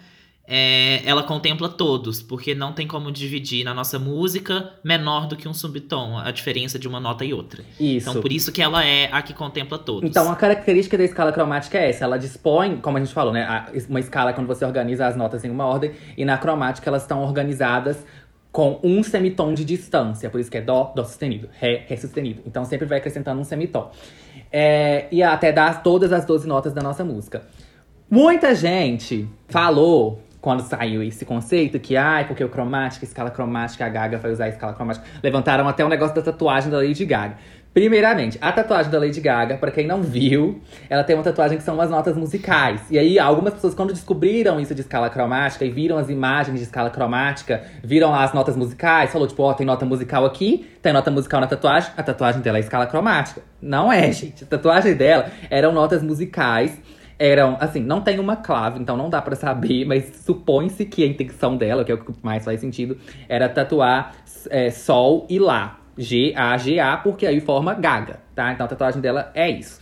é, 0.52 1.00
ela 1.08 1.22
contempla 1.22 1.68
todos, 1.68 2.20
porque 2.20 2.56
não 2.56 2.72
tem 2.72 2.84
como 2.84 3.12
dividir 3.12 3.62
na 3.62 3.72
nossa 3.72 4.00
música 4.00 4.72
menor 4.82 5.28
do 5.28 5.36
que 5.36 5.46
um 5.46 5.54
subtom, 5.54 6.18
a 6.18 6.32
diferença 6.32 6.76
de 6.76 6.88
uma 6.88 6.98
nota 6.98 7.24
e 7.24 7.32
outra. 7.32 7.62
Isso. 7.78 8.10
Então, 8.10 8.20
por 8.20 8.32
isso 8.32 8.50
que 8.50 8.60
ela 8.60 8.84
é 8.84 9.08
a 9.12 9.22
que 9.22 9.32
contempla 9.32 9.78
todos. 9.78 10.10
Então, 10.10 10.28
a 10.28 10.34
característica 10.34 10.98
da 10.98 11.04
escala 11.04 11.30
cromática 11.30 11.78
é 11.78 11.90
essa. 11.90 12.02
Ela 12.02 12.18
dispõe, 12.18 12.78
como 12.78 12.96
a 12.96 13.00
gente 13.00 13.14
falou, 13.14 13.32
né? 13.32 13.66
Uma 13.88 14.00
escala 14.00 14.30
é 14.30 14.32
quando 14.32 14.48
você 14.48 14.64
organiza 14.64 15.06
as 15.06 15.14
notas 15.14 15.44
em 15.44 15.50
uma 15.50 15.66
ordem. 15.66 15.92
E 16.16 16.24
na 16.24 16.36
cromática, 16.36 16.90
elas 16.90 17.02
estão 17.02 17.22
organizadas 17.22 18.04
com 18.50 18.80
um 18.82 19.04
semitom 19.04 19.54
de 19.54 19.64
distância. 19.64 20.28
Por 20.28 20.40
isso 20.40 20.50
que 20.50 20.58
é 20.58 20.60
Dó, 20.60 20.92
Dó 20.96 21.04
sustenido. 21.04 21.48
Ré, 21.52 21.84
Ré 21.86 21.96
sustenido. 21.96 22.42
Então, 22.44 22.64
sempre 22.64 22.86
vai 22.86 22.98
acrescentando 22.98 23.40
um 23.40 23.44
semitom. 23.44 23.88
É, 24.50 25.06
e 25.12 25.22
até 25.22 25.52
dar 25.52 25.84
todas 25.84 26.12
as 26.12 26.24
12 26.24 26.48
notas 26.48 26.72
da 26.72 26.82
nossa 26.82 27.04
música. 27.04 27.46
Muita 28.10 28.52
gente 28.56 29.28
falou, 29.46 30.20
quando 30.40 30.62
saiu 30.62 31.02
esse 31.02 31.24
conceito, 31.24 31.78
que 31.78 31.96
ai, 31.96 32.26
porque 32.26 32.42
o 32.42 32.48
cromática, 32.48 33.04
escala 33.04 33.30
cromática, 33.30 33.84
a 33.84 33.88
Gaga 33.88 34.18
vai 34.18 34.32
usar 34.32 34.44
a 34.44 34.48
escala 34.48 34.72
cromática. 34.72 35.04
Levantaram 35.22 35.68
até 35.68 35.84
o 35.84 35.88
negócio 35.88 36.14
da 36.14 36.22
tatuagem 36.22 36.70
da 36.70 36.78
Lady 36.78 37.04
Gaga. 37.04 37.36
Primeiramente, 37.72 38.36
a 38.40 38.50
tatuagem 38.50 38.90
da 38.90 38.98
Lady 38.98 39.20
Gaga, 39.20 39.56
pra 39.56 39.70
quem 39.70 39.86
não 39.86 40.02
viu, 40.02 40.60
ela 40.88 41.04
tem 41.04 41.14
uma 41.14 41.22
tatuagem 41.22 41.56
que 41.56 41.62
são 41.62 41.80
as 41.80 41.88
notas 41.88 42.16
musicais. 42.16 42.80
E 42.90 42.98
aí, 42.98 43.16
algumas 43.16 43.54
pessoas, 43.54 43.74
quando 43.74 43.92
descobriram 43.92 44.58
isso 44.58 44.74
de 44.74 44.80
escala 44.80 45.08
cromática 45.08 45.64
e 45.64 45.70
viram 45.70 45.96
as 45.96 46.10
imagens 46.10 46.58
de 46.58 46.64
escala 46.64 46.90
cromática, 46.90 47.62
viram 47.84 48.12
as 48.12 48.32
notas 48.32 48.56
musicais, 48.56 49.12
falou, 49.12 49.28
tipo, 49.28 49.40
ó, 49.44 49.54
tem 49.54 49.64
nota 49.64 49.86
musical 49.86 50.24
aqui, 50.24 50.68
tem 50.82 50.92
nota 50.92 51.12
musical 51.12 51.40
na 51.40 51.46
tatuagem, 51.46 51.92
a 51.96 52.02
tatuagem 52.02 52.40
dela 52.40 52.58
é 52.58 52.60
escala 52.60 52.88
cromática. 52.88 53.40
Não 53.62 53.92
é, 53.92 54.10
gente. 54.10 54.42
A 54.42 54.46
tatuagem 54.48 54.94
dela 54.94 55.30
eram 55.48 55.70
notas 55.70 56.02
musicais 56.02 56.76
eram, 57.20 57.58
assim, 57.60 57.80
não 57.80 58.00
tem 58.00 58.18
uma 58.18 58.34
clave, 58.34 58.80
então 58.80 58.96
não 58.96 59.10
dá 59.10 59.20
pra 59.20 59.36
saber, 59.36 59.84
mas 59.86 60.10
supõe-se 60.24 60.86
que 60.86 61.04
a 61.04 61.06
intenção 61.06 61.54
dela, 61.56 61.84
que 61.84 61.92
é 61.92 61.94
o 61.94 61.98
que 61.98 62.12
mais 62.22 62.44
faz 62.44 62.60
sentido, 62.60 62.96
era 63.28 63.46
tatuar 63.46 64.14
é, 64.48 64.70
Sol 64.70 65.26
e 65.28 65.38
Lá. 65.38 65.76
G-A-G-A, 65.98 66.96
porque 66.98 67.26
aí 67.26 67.40
forma 67.40 67.74
Gaga, 67.74 68.20
tá? 68.34 68.50
Então 68.52 68.64
a 68.64 68.68
tatuagem 68.68 69.02
dela 69.02 69.30
é 69.34 69.50
isso. 69.50 69.78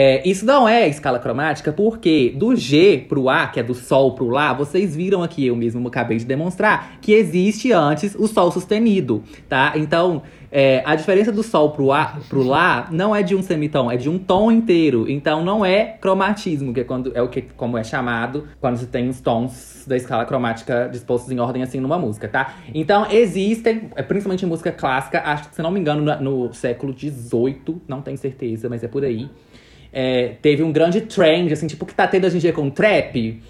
É, 0.00 0.22
isso 0.24 0.46
não 0.46 0.68
é 0.68 0.86
escala 0.88 1.18
cromática, 1.18 1.72
porque 1.72 2.32
do 2.36 2.54
G 2.54 3.04
pro 3.08 3.28
A, 3.28 3.48
que 3.48 3.58
é 3.58 3.64
do 3.64 3.74
Sol 3.74 4.14
pro 4.14 4.28
Lá, 4.28 4.52
vocês 4.52 4.94
viram 4.94 5.24
aqui, 5.24 5.48
eu 5.48 5.56
mesmo 5.56 5.88
acabei 5.88 6.18
de 6.18 6.24
demonstrar, 6.24 7.00
que 7.02 7.12
existe 7.12 7.72
antes 7.72 8.14
o 8.14 8.28
Sol 8.28 8.52
sustenido, 8.52 9.24
tá? 9.48 9.72
Então, 9.74 10.22
é, 10.52 10.84
a 10.86 10.94
diferença 10.94 11.32
do 11.32 11.42
Sol 11.42 11.72
pro, 11.72 11.90
a, 11.90 12.16
pro 12.28 12.44
Lá 12.44 12.86
não 12.92 13.14
é 13.14 13.24
de 13.24 13.34
um 13.34 13.42
semitom, 13.42 13.90
é 13.90 13.96
de 13.96 14.08
um 14.08 14.20
tom 14.20 14.52
inteiro. 14.52 15.10
Então, 15.10 15.44
não 15.44 15.66
é 15.66 15.96
cromatismo, 16.00 16.72
que 16.72 16.78
é, 16.78 16.84
quando, 16.84 17.10
é 17.12 17.20
o 17.20 17.28
que 17.28 17.42
como 17.42 17.76
é 17.76 17.82
chamado 17.82 18.46
quando 18.60 18.76
você 18.76 18.86
tem 18.86 19.08
os 19.08 19.20
tons 19.20 19.84
da 19.84 19.96
escala 19.96 20.24
cromática 20.24 20.88
dispostos 20.92 21.32
em 21.32 21.40
ordem 21.40 21.64
assim 21.64 21.80
numa 21.80 21.98
música, 21.98 22.28
tá? 22.28 22.54
Então, 22.72 23.04
existem, 23.10 23.90
é, 23.96 24.02
principalmente 24.04 24.44
em 24.44 24.48
música 24.48 24.70
clássica, 24.70 25.22
acho 25.24 25.48
que, 25.48 25.56
se 25.56 25.60
não 25.60 25.72
me 25.72 25.80
engano, 25.80 26.02
no, 26.02 26.46
no 26.46 26.54
século 26.54 26.96
XVIII, 26.96 27.82
não 27.88 28.00
tenho 28.00 28.16
certeza, 28.16 28.68
mas 28.68 28.84
é 28.84 28.86
por 28.86 29.04
aí. 29.04 29.28
É, 29.92 30.34
teve 30.42 30.62
um 30.62 30.70
grande 30.72 31.00
trend, 31.02 31.52
assim, 31.52 31.66
tipo 31.66 31.84
o 31.84 31.86
que 31.88 31.94
tá 31.94 32.06
tendo 32.06 32.26
hoje 32.26 32.36
em 32.36 32.40
dia 32.40 32.52
com 32.52 32.68
trap. 32.70 33.42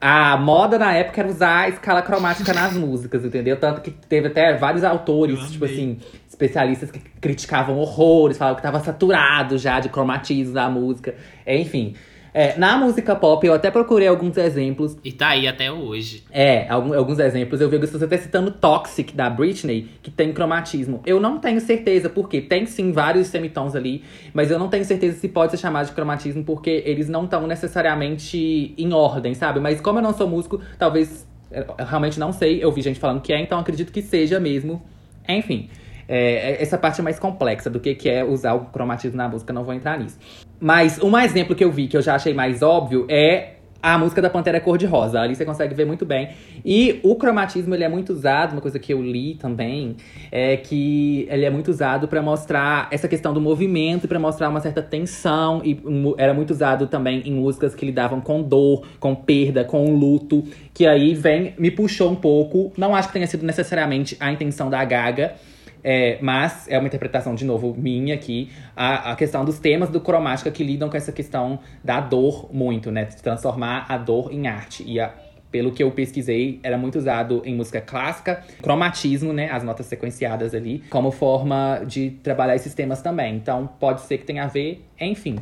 A 0.00 0.36
moda 0.38 0.78
na 0.78 0.94
época 0.94 1.20
era 1.20 1.28
usar 1.28 1.58
a 1.64 1.68
escala 1.68 2.00
cromática 2.00 2.54
nas 2.54 2.72
músicas, 2.74 3.22
entendeu? 3.24 3.58
Tanto 3.58 3.82
que 3.82 3.90
teve 3.90 4.28
até 4.28 4.54
vários 4.56 4.82
autores, 4.82 5.38
Eu 5.38 5.46
tipo 5.46 5.64
amei. 5.64 5.76
assim, 5.76 5.98
especialistas 6.26 6.90
que 6.90 6.98
criticavam 7.20 7.76
horrores, 7.76 8.38
falavam 8.38 8.56
que 8.56 8.62
tava 8.62 8.80
saturado 8.80 9.58
já 9.58 9.78
de 9.78 9.90
cromatismo 9.90 10.54
da 10.54 10.70
música. 10.70 11.14
Enfim. 11.46 11.94
É, 12.32 12.56
na 12.56 12.76
música 12.76 13.16
pop, 13.16 13.44
eu 13.44 13.52
até 13.52 13.70
procurei 13.70 14.06
alguns 14.06 14.36
exemplos. 14.36 14.96
E 15.04 15.12
tá 15.12 15.28
aí 15.28 15.48
até 15.48 15.70
hoje. 15.70 16.24
É, 16.30 16.68
alguns 16.68 17.18
exemplos. 17.18 17.60
Eu 17.60 17.68
vi 17.68 17.78
você 17.78 18.06
tá 18.06 18.18
citando 18.18 18.50
Toxic, 18.50 19.14
da 19.14 19.28
Britney, 19.28 19.88
que 20.02 20.10
tem 20.10 20.32
cromatismo. 20.32 21.02
Eu 21.04 21.20
não 21.20 21.38
tenho 21.38 21.60
certeza, 21.60 22.08
porque 22.08 22.40
tem 22.40 22.66
sim 22.66 22.92
vários 22.92 23.28
semitons 23.28 23.74
ali, 23.74 24.04
mas 24.32 24.50
eu 24.50 24.58
não 24.58 24.68
tenho 24.68 24.84
certeza 24.84 25.18
se 25.18 25.28
pode 25.28 25.52
ser 25.52 25.58
chamado 25.58 25.86
de 25.86 25.92
cromatismo, 25.92 26.44
porque 26.44 26.82
eles 26.86 27.08
não 27.08 27.24
estão 27.24 27.46
necessariamente 27.46 28.74
em 28.76 28.92
ordem, 28.92 29.34
sabe? 29.34 29.60
Mas 29.60 29.80
como 29.80 29.98
eu 29.98 30.02
não 30.02 30.14
sou 30.14 30.28
músico, 30.28 30.60
talvez. 30.78 31.28
Eu 31.50 31.84
realmente 31.84 32.20
não 32.20 32.32
sei. 32.32 32.62
Eu 32.62 32.70
vi 32.70 32.80
gente 32.80 33.00
falando 33.00 33.20
que 33.20 33.32
é, 33.32 33.40
então 33.40 33.58
acredito 33.58 33.90
que 33.90 34.02
seja 34.02 34.38
mesmo. 34.38 34.80
Enfim. 35.28 35.68
É, 36.06 36.60
essa 36.60 36.76
parte 36.76 37.00
é 37.00 37.04
mais 37.04 37.20
complexa 37.20 37.70
do 37.70 37.78
que, 37.78 37.94
que 37.94 38.08
é 38.08 38.24
usar 38.24 38.54
o 38.54 38.66
cromatismo 38.66 39.16
na 39.16 39.28
música, 39.28 39.52
não 39.52 39.62
vou 39.62 39.72
entrar 39.72 39.96
nisso. 39.96 40.18
Mas 40.60 40.98
um 41.02 41.16
exemplo 41.18 41.54
que 41.56 41.64
eu 41.64 41.72
vi, 41.72 41.88
que 41.88 41.96
eu 41.96 42.02
já 42.02 42.14
achei 42.14 42.34
mais 42.34 42.62
óbvio, 42.62 43.06
é 43.08 43.54
a 43.82 43.96
música 43.96 44.20
da 44.20 44.28
Pantera 44.28 44.60
Cor-de-Rosa. 44.60 45.20
Ali 45.20 45.34
você 45.34 45.44
consegue 45.44 45.74
ver 45.74 45.86
muito 45.86 46.04
bem. 46.04 46.30
E 46.64 47.00
o 47.02 47.14
cromatismo, 47.14 47.74
ele 47.74 47.84
é 47.84 47.88
muito 47.88 48.12
usado, 48.12 48.52
uma 48.52 48.60
coisa 48.60 48.78
que 48.78 48.92
eu 48.92 49.02
li 49.02 49.34
também, 49.36 49.96
é 50.30 50.56
que 50.56 51.26
ele 51.30 51.44
é 51.44 51.50
muito 51.50 51.68
usado 51.68 52.06
para 52.06 52.20
mostrar 52.20 52.88
essa 52.90 53.08
questão 53.08 53.32
do 53.32 53.40
movimento, 53.40 54.06
para 54.06 54.18
mostrar 54.18 54.48
uma 54.48 54.60
certa 54.60 54.82
tensão. 54.82 55.62
E 55.64 55.80
era 56.18 56.34
muito 56.34 56.50
usado 56.50 56.86
também 56.86 57.22
em 57.24 57.32
músicas 57.32 57.74
que 57.74 57.86
lidavam 57.86 58.20
com 58.20 58.42
dor, 58.42 58.86
com 58.98 59.14
perda, 59.14 59.64
com 59.64 59.94
luto. 59.94 60.44
Que 60.74 60.86
aí 60.86 61.14
vem, 61.14 61.54
me 61.58 61.70
puxou 61.70 62.10
um 62.10 62.16
pouco. 62.16 62.72
Não 62.76 62.94
acho 62.94 63.08
que 63.08 63.14
tenha 63.14 63.26
sido 63.26 63.46
necessariamente 63.46 64.16
a 64.20 64.30
intenção 64.30 64.68
da 64.68 64.84
Gaga, 64.84 65.34
é, 65.82 66.18
mas 66.20 66.66
é 66.68 66.78
uma 66.78 66.86
interpretação, 66.86 67.34
de 67.34 67.44
novo, 67.44 67.74
minha 67.76 68.14
aqui. 68.14 68.50
A, 68.76 69.12
a 69.12 69.16
questão 69.16 69.44
dos 69.44 69.58
temas 69.58 69.88
do 69.90 70.00
cromática 70.00 70.50
que 70.50 70.62
lidam 70.64 70.88
com 70.90 70.96
essa 70.96 71.12
questão 71.12 71.58
da 71.82 72.00
dor 72.00 72.48
muito, 72.52 72.90
né? 72.90 73.04
De 73.04 73.16
transformar 73.22 73.86
a 73.88 73.96
dor 73.96 74.32
em 74.32 74.46
arte. 74.46 74.82
E 74.86 74.98
a- 75.00 75.12
pelo 75.50 75.72
que 75.72 75.82
eu 75.82 75.90
pesquisei, 75.90 76.60
era 76.62 76.78
muito 76.78 76.96
usado 76.96 77.42
em 77.44 77.54
música 77.56 77.80
clássica, 77.80 78.44
cromatismo, 78.62 79.32
né? 79.32 79.50
As 79.50 79.64
notas 79.64 79.86
sequenciadas 79.86 80.54
ali, 80.54 80.84
como 80.88 81.10
forma 81.10 81.82
de 81.84 82.10
trabalhar 82.22 82.54
esses 82.54 82.72
temas 82.72 83.02
também. 83.02 83.34
Então, 83.34 83.66
pode 83.80 84.02
ser 84.02 84.18
que 84.18 84.24
tenha 84.24 84.44
a 84.44 84.46
ver, 84.46 84.84
enfim. 85.00 85.36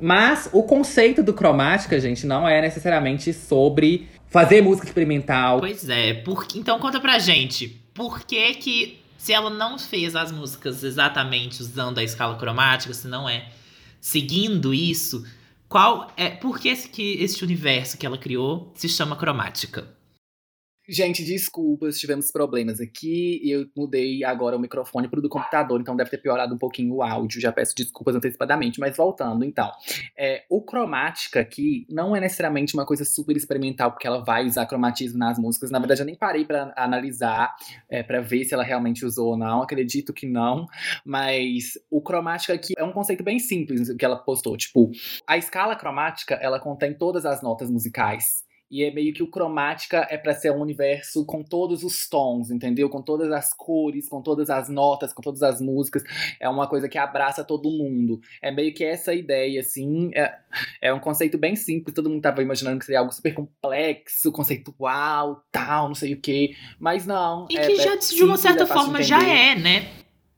Mas 0.00 0.50
o 0.52 0.64
conceito 0.64 1.22
do 1.22 1.32
cromática, 1.32 2.00
gente, 2.00 2.26
não 2.26 2.48
é 2.48 2.60
necessariamente 2.60 3.32
sobre 3.32 4.08
fazer 4.26 4.60
música 4.60 4.88
experimental, 4.88 5.60
Pois 5.60 5.88
é, 5.88 6.14
por... 6.14 6.44
então 6.56 6.76
conta 6.80 6.98
pra 6.98 7.20
gente, 7.20 7.68
por 7.94 8.26
que 8.26 8.54
que, 8.54 8.98
se 9.24 9.32
ela 9.32 9.48
não 9.48 9.78
fez 9.78 10.14
as 10.14 10.30
músicas 10.30 10.84
exatamente 10.84 11.62
usando 11.62 11.96
a 11.96 12.04
escala 12.04 12.36
cromática, 12.36 12.92
se 12.92 13.08
não 13.08 13.26
é 13.26 13.48
seguindo 13.98 14.74
isso, 14.74 15.26
qual 15.66 16.12
é. 16.14 16.28
Por 16.28 16.58
que 16.60 16.68
esse, 16.68 16.90
que 16.90 17.14
esse 17.14 17.42
universo 17.42 17.96
que 17.96 18.04
ela 18.04 18.18
criou 18.18 18.70
se 18.74 18.86
chama 18.86 19.16
cromática? 19.16 19.88
Gente, 20.88 21.24
desculpas, 21.24 21.98
tivemos 21.98 22.30
problemas 22.30 22.80
aqui 22.80 23.40
eu 23.50 23.66
mudei 23.76 24.24
agora 24.24 24.56
o 24.56 24.60
microfone 24.60 25.08
pro 25.08 25.22
do 25.22 25.28
computador, 25.28 25.80
então 25.80 25.96
deve 25.96 26.10
ter 26.10 26.18
piorado 26.18 26.54
um 26.54 26.58
pouquinho 26.58 26.94
o 26.94 27.02
áudio. 27.02 27.40
Já 27.40 27.52
peço 27.52 27.74
desculpas 27.74 28.14
antecipadamente, 28.14 28.78
mas 28.78 28.96
voltando, 28.96 29.44
então. 29.44 29.70
É, 30.16 30.44
o 30.48 30.60
cromática 30.62 31.40
aqui 31.40 31.86
não 31.88 32.14
é 32.14 32.20
necessariamente 32.20 32.74
uma 32.74 32.84
coisa 32.84 33.04
super 33.04 33.36
experimental, 33.36 33.92
porque 33.92 34.06
ela 34.06 34.22
vai 34.22 34.44
usar 34.46 34.66
cromatismo 34.66 35.18
nas 35.18 35.38
músicas. 35.38 35.70
Na 35.70 35.78
verdade, 35.78 36.02
eu 36.02 36.06
nem 36.06 36.16
parei 36.16 36.44
para 36.44 36.72
analisar, 36.76 37.54
é, 37.88 38.02
para 38.02 38.20
ver 38.20 38.44
se 38.44 38.54
ela 38.54 38.62
realmente 38.62 39.04
usou 39.04 39.30
ou 39.30 39.36
não. 39.36 39.62
Acredito 39.62 40.12
que 40.12 40.26
não, 40.26 40.66
mas 41.04 41.78
o 41.90 42.02
cromática 42.02 42.52
aqui 42.52 42.74
é 42.76 42.84
um 42.84 42.92
conceito 42.92 43.24
bem 43.24 43.38
simples 43.38 43.94
que 43.96 44.04
ela 44.04 44.16
postou. 44.16 44.56
Tipo, 44.56 44.90
a 45.26 45.36
escala 45.38 45.76
cromática 45.76 46.34
ela 46.34 46.60
contém 46.60 46.92
todas 46.94 47.24
as 47.24 47.42
notas 47.42 47.70
musicais. 47.70 48.43
E 48.70 48.82
é 48.82 48.90
meio 48.90 49.12
que 49.12 49.22
o 49.22 49.30
cromática 49.30 50.06
é 50.10 50.16
para 50.16 50.34
ser 50.34 50.50
um 50.50 50.60
universo 50.60 51.24
com 51.24 51.42
todos 51.42 51.84
os 51.84 52.08
tons, 52.08 52.50
entendeu? 52.50 52.88
Com 52.88 53.02
todas 53.02 53.30
as 53.30 53.52
cores, 53.52 54.08
com 54.08 54.20
todas 54.20 54.50
as 54.50 54.68
notas, 54.68 55.12
com 55.12 55.22
todas 55.22 55.42
as 55.42 55.60
músicas. 55.60 56.02
É 56.40 56.48
uma 56.48 56.66
coisa 56.66 56.88
que 56.88 56.98
abraça 56.98 57.44
todo 57.44 57.70
mundo. 57.70 58.20
É 58.42 58.50
meio 58.50 58.74
que 58.74 58.82
essa 58.82 59.14
ideia, 59.14 59.60
assim. 59.60 60.10
É, 60.14 60.34
é 60.82 60.94
um 60.94 60.98
conceito 60.98 61.38
bem 61.38 61.54
simples. 61.54 61.94
Todo 61.94 62.10
mundo 62.10 62.22
tava 62.22 62.42
imaginando 62.42 62.78
que 62.78 62.86
seria 62.86 63.00
algo 63.00 63.12
super 63.12 63.34
complexo, 63.34 64.32
conceitual, 64.32 65.44
tal, 65.52 65.88
não 65.88 65.94
sei 65.94 66.14
o 66.14 66.20
quê. 66.20 66.56
Mas 66.78 67.06
não. 67.06 67.46
E 67.50 67.56
é, 67.56 67.66
que 67.66 67.76
já, 67.76 67.94
de 67.96 68.24
uma 68.24 68.36
certa 68.36 68.62
é 68.62 68.66
de 68.66 68.72
forma, 68.72 69.02
já 69.02 69.22
é, 69.22 69.54
né? 69.54 69.88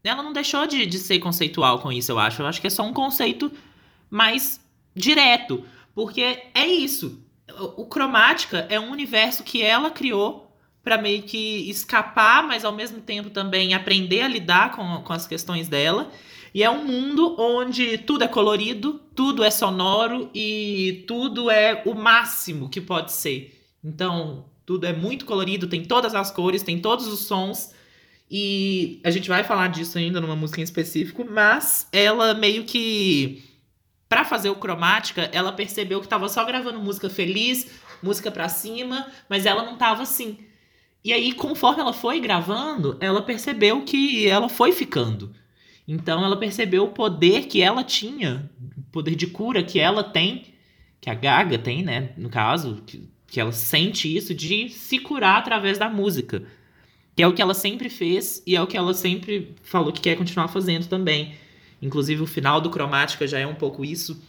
Ela 0.05 0.23
não 0.23 0.33
deixou 0.33 0.67
de, 0.67 0.87
de 0.87 0.99
ser 0.99 1.19
conceitual 1.19 1.81
com 1.81 1.91
isso, 1.91 2.13
eu 2.13 2.19
acho. 2.19 2.43
Eu 2.43 2.47
acho 2.47 2.61
que 2.61 2.67
é 2.67 2.71
só 2.71 2.85
um 2.85 2.93
conceito 2.93 3.51
mais 4.11 4.61
direto. 4.95 5.65
Porque 5.95 6.43
é 6.55 6.67
isso. 6.67 7.26
O, 7.59 7.87
cromática 7.87 8.67
é 8.69 8.79
um 8.79 8.91
universo 8.91 9.43
que 9.43 9.63
ela 9.63 9.91
criou 9.91 10.51
para 10.83 10.99
meio 10.99 11.23
que 11.23 11.69
escapar, 11.69 12.47
mas 12.47 12.65
ao 12.65 12.73
mesmo 12.73 13.01
tempo 13.01 13.31
também 13.31 13.75
aprender 13.75 14.23
a 14.23 14.29
lidar 14.29 14.73
com, 14.73 15.03
com 15.03 15.13
as 15.13 15.27
questões 15.27 15.69
dela. 15.69 16.11
E 16.55 16.63
é 16.63 16.71
um 16.71 16.85
mundo 16.85 17.37
onde 17.39 17.99
tudo 17.99 18.25
é 18.25 18.29
colorido, 18.29 19.01
tudo 19.15 19.45
é 19.45 19.51
sonoro 19.51 20.31
e 20.35 21.05
tudo 21.07 21.51
é 21.51 21.83
o 21.85 21.95
máximo 21.95 22.69
que 22.69 22.81
pode 22.81 23.13
ser. 23.13 23.61
Então, 23.85 24.47
tudo 24.65 24.87
é 24.87 24.93
muito 24.93 25.25
colorido, 25.25 25.69
tem 25.69 25.85
todas 25.85 26.15
as 26.15 26.31
cores, 26.31 26.63
tem 26.63 26.81
todos 26.81 27.07
os 27.07 27.21
sons. 27.21 27.75
E 28.31 29.01
a 29.05 29.11
gente 29.11 29.29
vai 29.29 29.45
falar 29.45 29.69
disso 29.69 29.99
ainda 29.99 30.21
numa 30.21 30.35
música 30.35 30.61
em 30.61 30.65
específico, 30.65 31.25
mas 31.29 31.87
ela 31.93 32.35
meio 32.35 32.65
que 32.65 33.45
Pra 34.09 34.25
fazer 34.25 34.51
o 34.51 34.55
cromática, 34.55 35.29
ela 35.33 35.53
percebeu 35.53 36.01
que 36.01 36.09
tava 36.09 36.29
só 36.29 36.45
gravando 36.45 36.79
música 36.79 37.11
feliz, 37.11 37.81
música 38.03 38.31
pra 38.31 38.49
cima, 38.49 39.07
mas 39.29 39.47
ela 39.47 39.65
não 39.65 39.77
tava 39.77 40.03
assim. 40.03 40.39
E 41.05 41.13
aí, 41.13 41.33
conforme 41.33 41.81
ela 41.81 41.93
foi 41.93 42.21
gravando, 42.21 42.97
ela 43.01 43.23
percebeu 43.23 43.85
que 43.85 44.27
ela 44.27 44.49
foi 44.49 44.73
ficando. 44.73 45.33
Então 45.87 46.25
ela 46.25 46.37
percebeu 46.37 46.85
o 46.85 46.93
poder 46.93 47.47
que 47.47 47.63
ela 47.63 47.85
tinha, 47.85 48.51
o 48.77 48.83
poder 48.91 49.15
de 49.15 49.27
cura 49.27 49.63
que 49.63 49.79
ela 49.79 50.03
tem, 50.03 50.47
que 51.01 51.09
a 51.09 51.15
Gaga 51.15 51.59
tem, 51.59 51.85
né, 51.85 52.11
no 52.17 52.29
caso, 52.29 52.83
que, 52.85 53.09
que 53.29 53.39
ela 53.39 53.53
sente 53.53 54.15
isso 54.15 54.35
de 54.35 54.69
se 54.69 54.99
curar 54.99 55.39
através 55.39 55.79
da 55.79 55.89
música. 55.89 56.43
Que 57.15 57.23
é 57.23 57.27
o 57.27 57.33
que 57.33 57.41
ela 57.41 57.55
sempre 57.55 57.89
fez 57.89 58.43
e 58.47 58.57
é 58.57 58.63
o 58.63 58.67
que 58.67 58.77
ela 58.77 58.93
sempre 58.93 59.55
falou 59.63 59.93
que 59.93 60.01
quer 60.01 60.17
continuar 60.17 60.49
fazendo 60.49 60.87
também. 60.87 61.35
Inclusive, 61.81 62.23
o 62.23 62.27
final 62.27 62.61
do 62.61 62.71
Cromática 62.71 63.27
já 63.27 63.39
é 63.39 63.47
um 63.47 63.55
pouco 63.55 63.85
isso. 63.85 64.21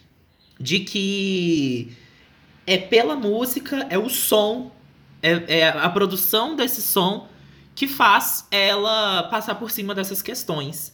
De 0.59 0.79
que 0.79 1.91
é 2.65 2.77
pela 2.77 3.15
música, 3.15 3.87
é 3.89 3.97
o 3.97 4.09
som, 4.09 4.71
é, 5.21 5.59
é 5.59 5.69
a 5.69 5.89
produção 5.89 6.55
desse 6.55 6.81
som 6.81 7.27
que 7.73 7.87
faz 7.87 8.47
ela 8.49 9.23
passar 9.23 9.55
por 9.55 9.69
cima 9.69 9.93
dessas 9.93 10.21
questões. 10.21 10.93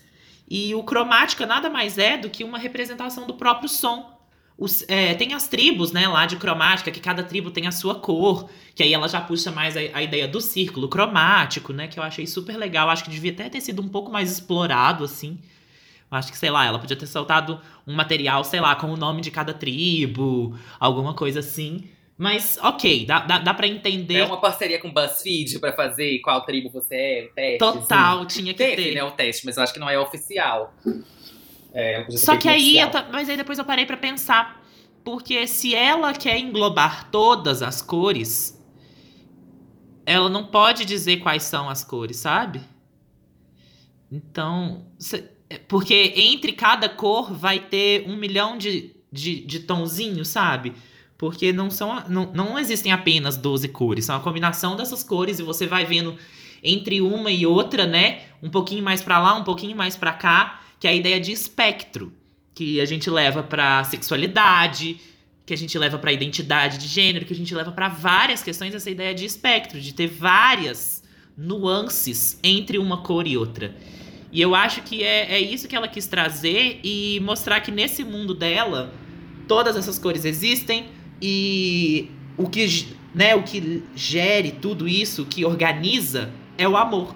E 0.50 0.76
o 0.76 0.84
Cromática 0.84 1.46
nada 1.46 1.70
mais 1.70 1.98
é 1.98 2.18
do 2.18 2.30
que 2.30 2.44
uma 2.44 2.58
representação 2.58 3.26
do 3.26 3.34
próprio 3.34 3.70
som. 3.70 4.14
Os, 4.58 4.86
é, 4.88 5.14
tem 5.16 5.34
as 5.34 5.48
tribos, 5.48 5.92
né, 5.92 6.08
lá 6.08 6.26
de 6.26 6.36
cromática, 6.36 6.92
que 6.92 7.00
cada 7.00 7.24
tribo 7.24 7.50
tem 7.50 7.66
a 7.66 7.72
sua 7.72 7.96
cor, 7.96 8.48
que 8.76 8.84
aí 8.84 8.94
ela 8.94 9.08
já 9.10 9.20
puxa 9.20 9.52
mais 9.52 9.76
a, 9.76 9.80
a 9.94 10.04
ideia 10.04 10.28
do 10.28 10.40
círculo 10.40 10.88
cromático, 10.88 11.74
né, 11.74 11.88
que 11.88 12.00
eu 12.00 12.04
achei 12.04 12.28
super 12.28 12.56
legal. 12.56 12.90
Acho 12.90 13.04
que 13.04 13.10
devia 13.10 13.32
até 13.32 13.50
ter 13.50 13.62
sido 13.62 13.82
um 13.82 13.88
pouco 13.88 14.12
mais 14.12 14.32
explorado, 14.32 15.04
assim. 15.04 15.40
Acho 16.18 16.32
que, 16.32 16.38
sei 16.38 16.50
lá, 16.50 16.66
ela 16.66 16.80
podia 16.80 16.96
ter 16.96 17.08
soltado 17.08 17.60
um 17.88 17.94
material, 17.94 18.44
sei 18.44 18.60
lá, 18.60 18.76
com 18.76 18.88
o 18.88 18.98
nome 18.98 19.22
de 19.22 19.32
cada 19.32 19.54
tribo, 19.54 20.58
alguma 20.80 21.14
coisa 21.14 21.40
assim. 21.40 21.90
Mas, 22.18 22.60
ok, 22.62 23.06
dá, 23.06 23.20
dá, 23.22 23.40
dá 23.40 23.54
pra 23.54 23.68
entender. 23.68 24.20
É 24.20 24.26
uma 24.26 24.40
parceria 24.40 24.80
com 24.80 24.88
o 24.90 24.94
BuzzFeed 24.94 25.60
pra 25.60 25.74
fazer 25.74 26.20
qual 26.20 26.42
tribo 26.46 26.70
você 26.70 26.96
é, 26.96 27.28
o 27.30 27.34
teste. 27.34 27.58
Total, 27.60 28.18
assim. 28.20 28.28
tinha 28.28 28.54
que 28.54 28.58
Teve, 28.64 28.84
ter. 28.84 28.96
né, 28.96 29.04
o 29.04 29.12
teste, 29.12 29.46
mas 29.46 29.58
eu 29.58 29.64
acho 29.64 29.74
que 29.74 29.80
não 29.80 29.90
é 29.90 29.98
oficial. 29.98 30.74
É, 31.74 32.04
ter 32.04 32.18
Só 32.18 32.38
que 32.38 32.48
aí, 32.48 32.78
eu 32.78 32.90
mas 33.12 33.28
aí 33.30 33.36
depois 33.36 33.58
eu 33.58 33.66
parei 33.66 33.86
pra 33.86 33.98
pensar. 33.98 34.62
Porque 35.04 35.46
se 35.48 35.76
ela 35.76 36.14
quer 36.14 36.38
englobar 36.38 37.10
todas 37.12 37.62
as 37.62 37.82
cores, 37.82 38.58
ela 40.06 40.30
não 40.30 40.46
pode 40.46 40.86
dizer 40.86 41.18
quais 41.18 41.44
são 41.44 41.70
as 41.70 41.84
cores, 41.84 42.18
sabe? 42.18 42.62
Então. 44.12 44.86
cê- 44.98 45.18
é, 45.18 45.33
porque 45.68 46.14
entre 46.16 46.54
cada 46.54 46.88
cor 46.90 47.34
vai 47.34 47.60
ter 47.60 48.06
um 48.08 48.16
milhão 48.16 48.58
de, 48.58 48.92
de, 49.12 49.46
de 49.46 49.60
tonzinhos, 49.60 50.28
sabe? 50.28 50.74
Porque 51.18 51.54
não 51.54 51.70
são. 51.70 52.04
Não, 52.10 52.32
não 52.34 52.60
existem 52.60 52.92
apenas 52.92 53.38
12 53.38 53.68
cores, 53.70 54.06
são 54.06 54.16
a 54.16 54.20
combinação 54.20 54.76
dessas 54.76 55.04
cores 55.04 55.40
e 55.40 55.44
você 55.44 55.66
vai 55.66 55.86
vendo 55.86 56.18
entre 56.64 57.02
uma 57.02 57.32
e 57.32 57.46
outra, 57.46 57.86
né? 57.86 58.22
Um 58.42 58.50
pouquinho 58.50 58.84
mais 58.84 59.02
pra 59.02 59.20
lá, 59.20 59.36
um 59.36 59.44
pouquinho 59.44 59.76
mais 59.76 59.98
pra 59.98 60.14
cá, 60.14 60.62
que 60.80 60.88
é 60.88 60.92
a 60.92 60.96
ideia 60.96 61.20
de 61.20 61.32
espectro, 61.32 62.14
que 62.54 62.80
a 62.80 62.86
gente 62.86 63.10
leva 63.10 63.44
pra 63.44 63.84
sexualidade, 63.84 65.00
que 65.46 65.54
a 65.54 65.58
gente 65.58 65.78
leva 65.78 65.98
pra 65.98 66.14
identidade 66.14 66.78
de 66.78 66.88
gênero, 66.88 67.26
que 67.26 67.34
a 67.34 67.36
gente 67.36 67.54
leva 67.54 67.72
pra 67.72 67.90
várias 67.90 68.42
questões 68.42 68.74
essa 68.74 68.90
ideia 68.90 69.14
de 69.14 69.26
espectro, 69.26 69.80
de 69.80 69.94
ter 69.94 70.08
várias 70.08 71.04
nuances 71.38 72.40
entre 72.44 72.78
uma 72.78 73.02
cor 73.02 73.28
e 73.28 73.38
outra. 73.38 73.76
E 74.34 74.42
eu 74.42 74.56
acho 74.56 74.82
que 74.82 75.04
é, 75.04 75.36
é 75.36 75.40
isso 75.40 75.68
que 75.68 75.76
ela 75.76 75.88
quis 75.88 76.08
trazer 76.08 76.80
e 76.84 77.20
mostrar 77.20 77.62
que 77.62 77.70
nesse 77.70 78.04
mundo 78.04 78.34
dela, 78.34 78.92
todas 79.48 79.78
essas 79.78 80.00
cores 80.00 80.26
existem 80.26 80.88
e 81.22 82.10
o 82.36 82.50
que, 82.50 82.88
né, 83.14 83.36
o 83.36 83.44
que 83.44 83.84
gere 83.96 84.52
tudo 84.52 84.88
isso, 84.88 85.24
que 85.24 85.46
organiza, 85.46 86.32
é 86.58 86.68
o 86.68 86.76
amor. 86.76 87.16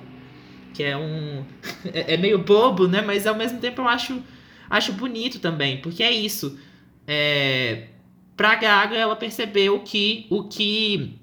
Que 0.75 0.83
é 0.83 0.95
um. 0.95 1.43
É, 1.91 2.13
é 2.13 2.17
meio 2.17 2.37
bobo, 2.37 2.87
né? 2.87 3.01
Mas 3.01 3.25
ao 3.25 3.33
mesmo 3.33 3.59
tempo 3.59 3.81
eu 3.81 3.87
acho, 3.87 4.21
acho 4.69 4.93
bonito 4.93 5.39
também, 5.39 5.77
porque 5.81 6.03
é 6.03 6.11
isso. 6.11 6.59
É, 7.07 7.87
pra 8.35 8.55
Gaga, 8.55 8.95
ela 8.95 9.15
percebeu 9.15 9.79
que 9.79 10.27
o 10.29 10.43
que 10.43 11.15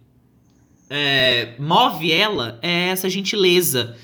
é, 0.91 1.55
move 1.59 2.11
ela 2.11 2.59
é 2.63 2.89
essa 2.89 3.09
gentileza, 3.09 3.97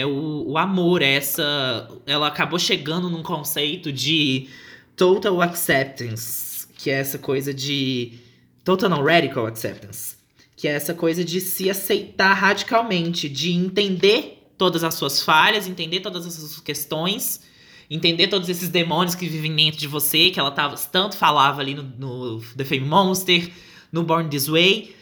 é 0.00 0.06
o, 0.06 0.44
o 0.48 0.58
amor, 0.58 1.02
é 1.02 1.14
essa. 1.14 1.88
Ela 2.06 2.28
acabou 2.28 2.58
chegando 2.58 3.10
num 3.10 3.22
conceito 3.22 3.92
de 3.92 4.48
total 4.96 5.40
acceptance, 5.42 6.66
que 6.76 6.90
é 6.90 6.94
essa 6.94 7.18
coisa 7.18 7.52
de. 7.52 8.18
Total 8.64 8.88
não, 8.88 9.04
radical 9.04 9.46
acceptance. 9.46 10.16
Que 10.56 10.68
é 10.68 10.72
essa 10.72 10.94
coisa 10.94 11.24
de 11.24 11.40
se 11.40 11.68
aceitar 11.68 12.32
radicalmente, 12.34 13.28
de 13.28 13.52
entender 13.52 14.48
todas 14.56 14.84
as 14.84 14.94
suas 14.94 15.20
falhas, 15.22 15.66
entender 15.66 16.00
todas 16.00 16.24
as 16.24 16.34
suas 16.34 16.60
questões, 16.60 17.42
entender 17.90 18.28
todos 18.28 18.48
esses 18.48 18.68
demônios 18.68 19.16
que 19.16 19.26
vivem 19.28 19.54
dentro 19.56 19.80
de 19.80 19.88
você, 19.88 20.30
que 20.30 20.38
ela 20.38 20.52
tava, 20.52 20.76
tanto 20.76 21.16
falava 21.16 21.60
ali 21.60 21.74
no, 21.74 21.82
no 21.82 22.40
The 22.56 22.64
Fame 22.64 22.86
Monster, 22.86 23.50
no 23.90 24.04
Born 24.04 24.30
This 24.30 24.46
Way. 24.46 24.94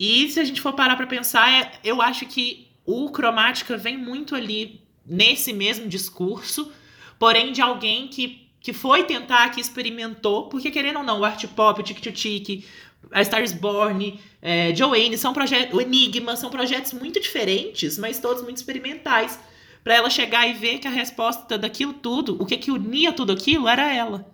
E 0.00 0.28
se 0.30 0.40
a 0.40 0.44
gente 0.44 0.60
for 0.60 0.72
parar 0.72 0.96
pra 0.96 1.06
pensar, 1.06 1.48
é- 1.48 1.72
eu 1.84 2.02
acho 2.02 2.26
que 2.26 2.71
o 2.84 3.10
Cromática 3.10 3.76
vem 3.76 3.96
muito 3.96 4.34
ali 4.34 4.82
nesse 5.04 5.52
mesmo 5.52 5.88
discurso, 5.88 6.70
porém 7.18 7.52
de 7.52 7.60
alguém 7.60 8.08
que, 8.08 8.48
que 8.60 8.72
foi 8.72 9.04
tentar, 9.04 9.50
que 9.50 9.60
experimentou, 9.60 10.48
porque 10.48 10.70
querendo 10.70 10.98
ou 10.98 11.04
não, 11.04 11.20
o 11.20 11.24
Art 11.24 11.44
Pop, 11.48 11.80
o 11.80 11.82
Tic 11.84 12.00
Tic 12.00 12.14
Tic, 12.14 12.64
a 13.10 13.22
Star 13.24 13.42
is 13.42 13.52
Born, 13.52 14.18
é, 14.40 14.74
Joanne, 14.74 15.18
são 15.18 15.32
projetos, 15.32 15.76
o 15.76 15.80
Enigma, 15.80 16.36
são 16.36 16.50
projetos 16.50 16.92
muito 16.92 17.20
diferentes, 17.20 17.98
mas 17.98 18.18
todos 18.18 18.42
muito 18.42 18.56
experimentais. 18.56 19.38
Pra 19.82 19.94
ela 19.96 20.08
chegar 20.08 20.48
e 20.48 20.52
ver 20.52 20.78
que 20.78 20.86
a 20.86 20.90
resposta 20.90 21.58
daquilo 21.58 21.92
tudo, 21.92 22.40
o 22.40 22.46
que 22.46 22.56
que 22.56 22.70
unia 22.70 23.12
tudo 23.12 23.32
aquilo, 23.32 23.66
era 23.66 23.92
ela. 23.92 24.32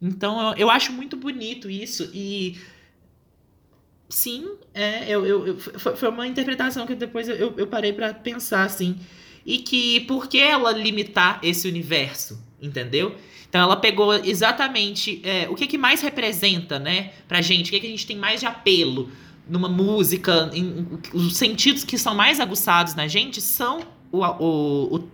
Então 0.00 0.50
eu, 0.52 0.56
eu 0.56 0.70
acho 0.70 0.90
muito 0.92 1.16
bonito 1.16 1.70
isso 1.70 2.10
e 2.14 2.56
sim, 4.08 4.48
é, 4.74 5.08
eu, 5.08 5.26
eu, 5.26 5.58
foi 5.58 6.08
uma 6.08 6.26
interpretação 6.26 6.86
que 6.86 6.94
depois 6.94 7.28
eu, 7.28 7.54
eu 7.56 7.66
parei 7.66 7.92
pra 7.92 8.14
pensar 8.14 8.64
assim. 8.64 8.98
E 9.44 9.58
que 9.58 10.00
por 10.00 10.28
que 10.28 10.38
ela 10.38 10.72
limitar 10.72 11.38
esse 11.42 11.68
universo? 11.68 12.46
entendeu? 12.60 13.14
Então 13.48 13.60
ela 13.60 13.76
pegou 13.76 14.14
exatamente 14.14 15.20
é, 15.24 15.48
o 15.48 15.54
que, 15.54 15.66
que 15.66 15.78
mais 15.78 16.00
representa, 16.00 16.78
né, 16.78 17.12
pra 17.28 17.40
gente, 17.40 17.68
o 17.68 17.70
que, 17.70 17.80
que 17.80 17.86
a 17.86 17.90
gente 17.90 18.06
tem 18.06 18.16
mais 18.16 18.40
de 18.40 18.46
apelo 18.46 19.10
numa 19.48 19.68
música, 19.68 20.50
em, 20.52 20.86
os 21.12 21.36
sentidos 21.36 21.84
que 21.84 21.96
são 21.96 22.14
mais 22.14 22.40
aguçados 22.40 22.94
na 22.94 23.06
gente 23.06 23.40
são 23.40 23.80
o, 24.10 24.24
o, 24.24 24.96
o 24.96 25.08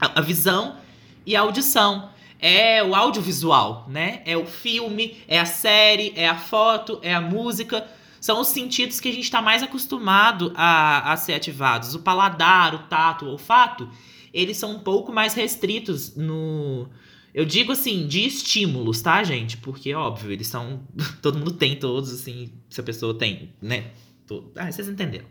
a 0.00 0.20
visão 0.20 0.76
e 1.24 1.36
a 1.36 1.40
audição. 1.40 2.10
É 2.44 2.82
o 2.82 2.92
audiovisual, 2.92 3.86
né? 3.88 4.20
É 4.26 4.36
o 4.36 4.44
filme, 4.44 5.16
é 5.28 5.38
a 5.38 5.44
série, 5.44 6.12
é 6.16 6.26
a 6.26 6.34
foto, 6.34 6.98
é 7.00 7.14
a 7.14 7.20
música. 7.20 7.86
São 8.22 8.40
os 8.40 8.48
sentidos 8.48 9.00
que 9.00 9.08
a 9.08 9.12
gente 9.12 9.24
está 9.24 9.42
mais 9.42 9.64
acostumado 9.64 10.52
a, 10.54 11.12
a 11.12 11.16
ser 11.16 11.34
ativados. 11.34 11.92
O 11.96 11.98
paladar, 11.98 12.72
o 12.72 12.78
tato, 12.84 13.24
o 13.24 13.30
olfato, 13.30 13.90
eles 14.32 14.56
são 14.56 14.76
um 14.76 14.78
pouco 14.78 15.12
mais 15.12 15.34
restritos 15.34 16.14
no, 16.14 16.88
eu 17.34 17.44
digo 17.44 17.72
assim, 17.72 18.06
de 18.06 18.24
estímulos, 18.24 19.02
tá, 19.02 19.24
gente? 19.24 19.56
Porque, 19.56 19.92
óbvio, 19.92 20.30
eles 20.30 20.46
são. 20.46 20.86
Todo 21.20 21.36
mundo 21.36 21.54
tem 21.54 21.74
todos, 21.74 22.12
assim, 22.12 22.52
se 22.70 22.80
a 22.80 22.84
pessoa 22.84 23.12
tem, 23.12 23.52
né? 23.60 23.90
Ah, 24.54 24.70
vocês 24.70 24.88
entenderam. 24.88 25.26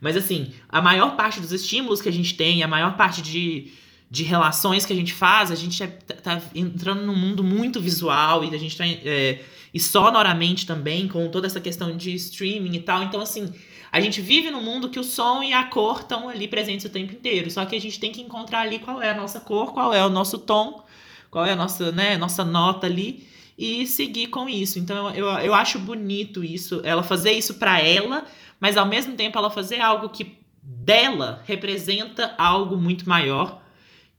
Mas, 0.00 0.16
assim, 0.16 0.50
a 0.66 0.80
maior 0.80 1.16
parte 1.16 1.42
dos 1.42 1.52
estímulos 1.52 2.00
que 2.00 2.08
a 2.08 2.12
gente 2.12 2.34
tem, 2.34 2.62
a 2.62 2.68
maior 2.68 2.96
parte 2.96 3.20
de, 3.20 3.70
de 4.10 4.22
relações 4.22 4.86
que 4.86 4.94
a 4.94 4.96
gente 4.96 5.12
faz, 5.12 5.50
a 5.50 5.54
gente 5.54 5.82
é, 5.82 5.86
tá, 5.88 6.14
tá 6.14 6.42
entrando 6.54 7.04
num 7.04 7.14
mundo 7.14 7.44
muito 7.44 7.82
visual 7.82 8.42
e 8.42 8.54
a 8.54 8.58
gente 8.58 8.78
tá. 8.78 8.86
É, 8.86 9.44
e 9.74 9.80
sonoramente 9.80 10.64
também, 10.64 11.08
com 11.08 11.28
toda 11.28 11.48
essa 11.48 11.60
questão 11.60 11.96
de 11.96 12.14
streaming 12.14 12.76
e 12.76 12.80
tal. 12.80 13.02
Então, 13.02 13.20
assim, 13.20 13.52
a 13.90 14.00
gente 14.00 14.20
vive 14.20 14.48
num 14.48 14.62
mundo 14.62 14.88
que 14.88 15.00
o 15.00 15.04
som 15.04 15.42
e 15.42 15.52
a 15.52 15.64
cor 15.64 16.00
estão 16.00 16.28
ali 16.28 16.46
presentes 16.46 16.86
o 16.86 16.88
tempo 16.88 17.12
inteiro. 17.12 17.50
Só 17.50 17.64
que 17.66 17.74
a 17.74 17.80
gente 17.80 17.98
tem 17.98 18.12
que 18.12 18.22
encontrar 18.22 18.60
ali 18.60 18.78
qual 18.78 19.02
é 19.02 19.10
a 19.10 19.14
nossa 19.14 19.40
cor, 19.40 19.72
qual 19.72 19.92
é 19.92 20.06
o 20.06 20.08
nosso 20.08 20.38
tom, 20.38 20.84
qual 21.28 21.44
é 21.44 21.52
a 21.52 21.56
nossa, 21.56 21.90
né, 21.90 22.16
nossa 22.16 22.44
nota 22.44 22.86
ali 22.86 23.26
e 23.58 23.84
seguir 23.84 24.28
com 24.28 24.48
isso. 24.48 24.78
Então, 24.78 25.10
eu, 25.10 25.26
eu 25.26 25.52
acho 25.52 25.80
bonito 25.80 26.44
isso, 26.44 26.80
ela 26.84 27.02
fazer 27.02 27.32
isso 27.32 27.54
para 27.54 27.80
ela, 27.80 28.24
mas 28.60 28.76
ao 28.76 28.86
mesmo 28.86 29.16
tempo 29.16 29.36
ela 29.36 29.50
fazer 29.50 29.80
algo 29.80 30.08
que 30.08 30.38
dela 30.62 31.42
representa 31.46 32.32
algo 32.38 32.76
muito 32.76 33.08
maior 33.08 33.60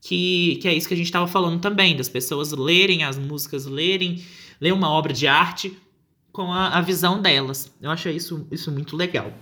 que, 0.00 0.58
que 0.62 0.68
é 0.68 0.74
isso 0.74 0.86
que 0.86 0.94
a 0.94 0.96
gente 0.96 1.06
estava 1.06 1.26
falando 1.26 1.60
também, 1.60 1.96
das 1.96 2.08
pessoas 2.08 2.52
lerem 2.52 3.02
as 3.02 3.18
músicas, 3.18 3.66
lerem, 3.66 4.22
ler 4.60 4.72
uma 4.72 4.90
obra 4.90 5.12
de 5.12 5.26
arte 5.26 5.76
com 6.32 6.52
a, 6.52 6.76
a 6.76 6.80
visão 6.80 7.20
delas. 7.20 7.74
Eu 7.80 7.90
achei 7.90 8.14
isso, 8.14 8.46
isso 8.50 8.70
muito 8.70 8.96
legal. 8.96 9.32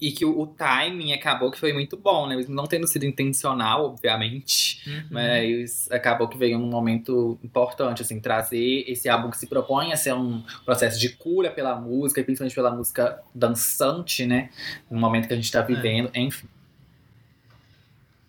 E 0.00 0.10
que 0.10 0.24
o, 0.24 0.46
timing 0.46 1.12
acabou 1.12 1.50
que 1.50 1.58
foi 1.58 1.74
muito 1.74 1.94
bom, 1.94 2.26
né? 2.26 2.42
Não 2.48 2.66
tendo 2.66 2.88
sido 2.88 3.04
intencional, 3.04 3.84
obviamente, 3.84 4.82
uhum. 4.88 5.04
mas 5.10 5.90
acabou 5.92 6.26
que 6.26 6.38
veio 6.38 6.58
num 6.58 6.70
momento 6.70 7.38
importante, 7.44 8.00
assim, 8.00 8.18
trazer 8.18 8.84
esse 8.88 9.10
álbum 9.10 9.30
que 9.30 9.36
se 9.36 9.46
propõe 9.46 9.92
a 9.92 9.96
ser 9.96 10.14
um 10.14 10.42
processo 10.64 10.98
de 10.98 11.10
cura 11.10 11.50
pela 11.50 11.78
música, 11.78 12.20
e 12.20 12.24
principalmente 12.24 12.54
pela 12.54 12.74
música 12.74 13.20
dançante, 13.34 14.24
né? 14.24 14.48
No 14.90 14.98
momento 14.98 15.28
que 15.28 15.34
a 15.34 15.36
gente 15.36 15.52
tá 15.52 15.60
é. 15.60 15.64
vivendo, 15.64 16.10
é. 16.14 16.20
enfim. 16.20 16.48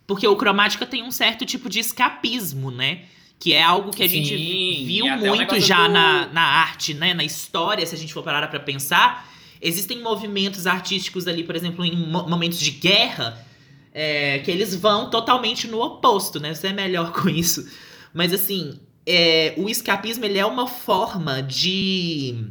Porque 0.06 0.28
o 0.28 0.36
Cromática 0.36 0.86
tem 0.86 1.02
um 1.04 1.12
certo 1.12 1.46
tipo 1.46 1.70
de 1.70 1.80
escapismo, 1.80 2.70
né? 2.70 3.06
Que 3.42 3.54
é 3.54 3.64
algo 3.64 3.90
que 3.90 4.04
a 4.04 4.08
Sim, 4.08 4.24
gente 4.24 4.86
viu 4.86 5.18
muito 5.18 5.60
já 5.60 5.88
do... 5.88 5.94
na, 5.94 6.28
na 6.28 6.44
arte, 6.44 6.94
né? 6.94 7.14
Na 7.16 7.24
história, 7.24 7.84
se 7.88 7.96
a 7.96 7.98
gente 7.98 8.14
for 8.14 8.22
parar 8.22 8.48
pra 8.48 8.60
pensar. 8.60 9.28
Existem 9.60 10.00
movimentos 10.00 10.68
artísticos 10.68 11.28
ali, 11.28 11.44
por 11.44 11.56
exemplo, 11.56 11.84
em 11.84 11.96
momentos 12.08 12.60
de 12.60 12.70
guerra, 12.70 13.44
é, 13.92 14.40
que 14.40 14.52
eles 14.52 14.76
vão 14.76 15.10
totalmente 15.10 15.68
no 15.68 15.82
oposto, 15.82 16.40
né? 16.40 16.54
Você 16.54 16.68
é 16.68 16.74
melhor 16.74 17.12
com 17.20 17.28
isso. 17.28 17.68
Mas 18.14 18.32
assim, 18.32 18.80
é, 19.08 19.56
o 19.58 19.68
escapismo 19.68 20.24
ele 20.24 20.38
é 20.38 20.46
uma 20.46 20.68
forma 20.68 21.42
de. 21.42 22.46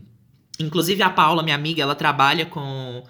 Inclusive 0.58 1.02
a 1.04 1.10
Paula, 1.10 1.42
minha 1.42 1.54
amiga, 1.54 1.82
ela 1.82 1.94
trabalha 1.94 2.44
com 2.46 3.04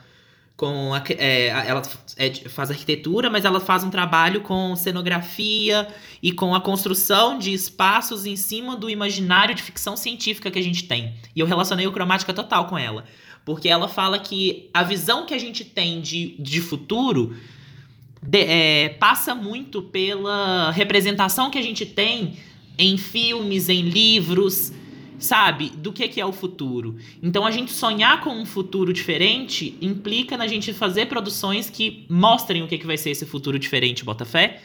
com 0.60 0.92
a, 0.92 1.02
é, 1.16 1.46
ela 1.46 1.80
é, 2.18 2.30
faz 2.50 2.70
arquitetura, 2.70 3.30
mas 3.30 3.46
ela 3.46 3.60
faz 3.60 3.82
um 3.82 3.88
trabalho 3.88 4.42
com 4.42 4.76
cenografia 4.76 5.88
e 6.22 6.32
com 6.32 6.54
a 6.54 6.60
construção 6.60 7.38
de 7.38 7.50
espaços 7.54 8.26
em 8.26 8.36
cima 8.36 8.76
do 8.76 8.90
imaginário 8.90 9.54
de 9.54 9.62
ficção 9.62 9.96
científica 9.96 10.50
que 10.50 10.58
a 10.58 10.62
gente 10.62 10.84
tem. 10.84 11.14
E 11.34 11.40
eu 11.40 11.46
relacionei 11.46 11.86
o 11.86 11.92
cromática 11.92 12.34
total 12.34 12.66
com 12.66 12.76
ela, 12.76 13.06
porque 13.42 13.70
ela 13.70 13.88
fala 13.88 14.18
que 14.18 14.68
a 14.74 14.82
visão 14.82 15.24
que 15.24 15.32
a 15.32 15.38
gente 15.38 15.64
tem 15.64 16.02
de, 16.02 16.36
de 16.38 16.60
futuro 16.60 17.34
de, 18.20 18.40
é, 18.40 18.90
passa 18.90 19.34
muito 19.34 19.80
pela 19.80 20.70
representação 20.72 21.50
que 21.50 21.56
a 21.56 21.62
gente 21.62 21.86
tem 21.86 22.36
em 22.76 22.98
filmes, 22.98 23.70
em 23.70 23.80
livros, 23.80 24.74
sabe, 25.20 25.68
do 25.70 25.92
que, 25.92 26.08
que 26.08 26.20
é 26.20 26.24
o 26.24 26.32
futuro. 26.32 26.96
Então 27.22 27.46
a 27.46 27.50
gente 27.50 27.70
sonhar 27.70 28.20
com 28.22 28.30
um 28.30 28.46
futuro 28.46 28.92
diferente 28.92 29.76
implica 29.80 30.36
na 30.36 30.46
gente 30.46 30.72
fazer 30.72 31.06
produções 31.06 31.68
que 31.68 32.06
mostrem 32.08 32.62
o 32.62 32.66
que, 32.66 32.78
que 32.78 32.86
vai 32.86 32.96
ser 32.96 33.10
esse 33.10 33.26
futuro 33.26 33.58
diferente, 33.58 34.02
Botafé. 34.02 34.62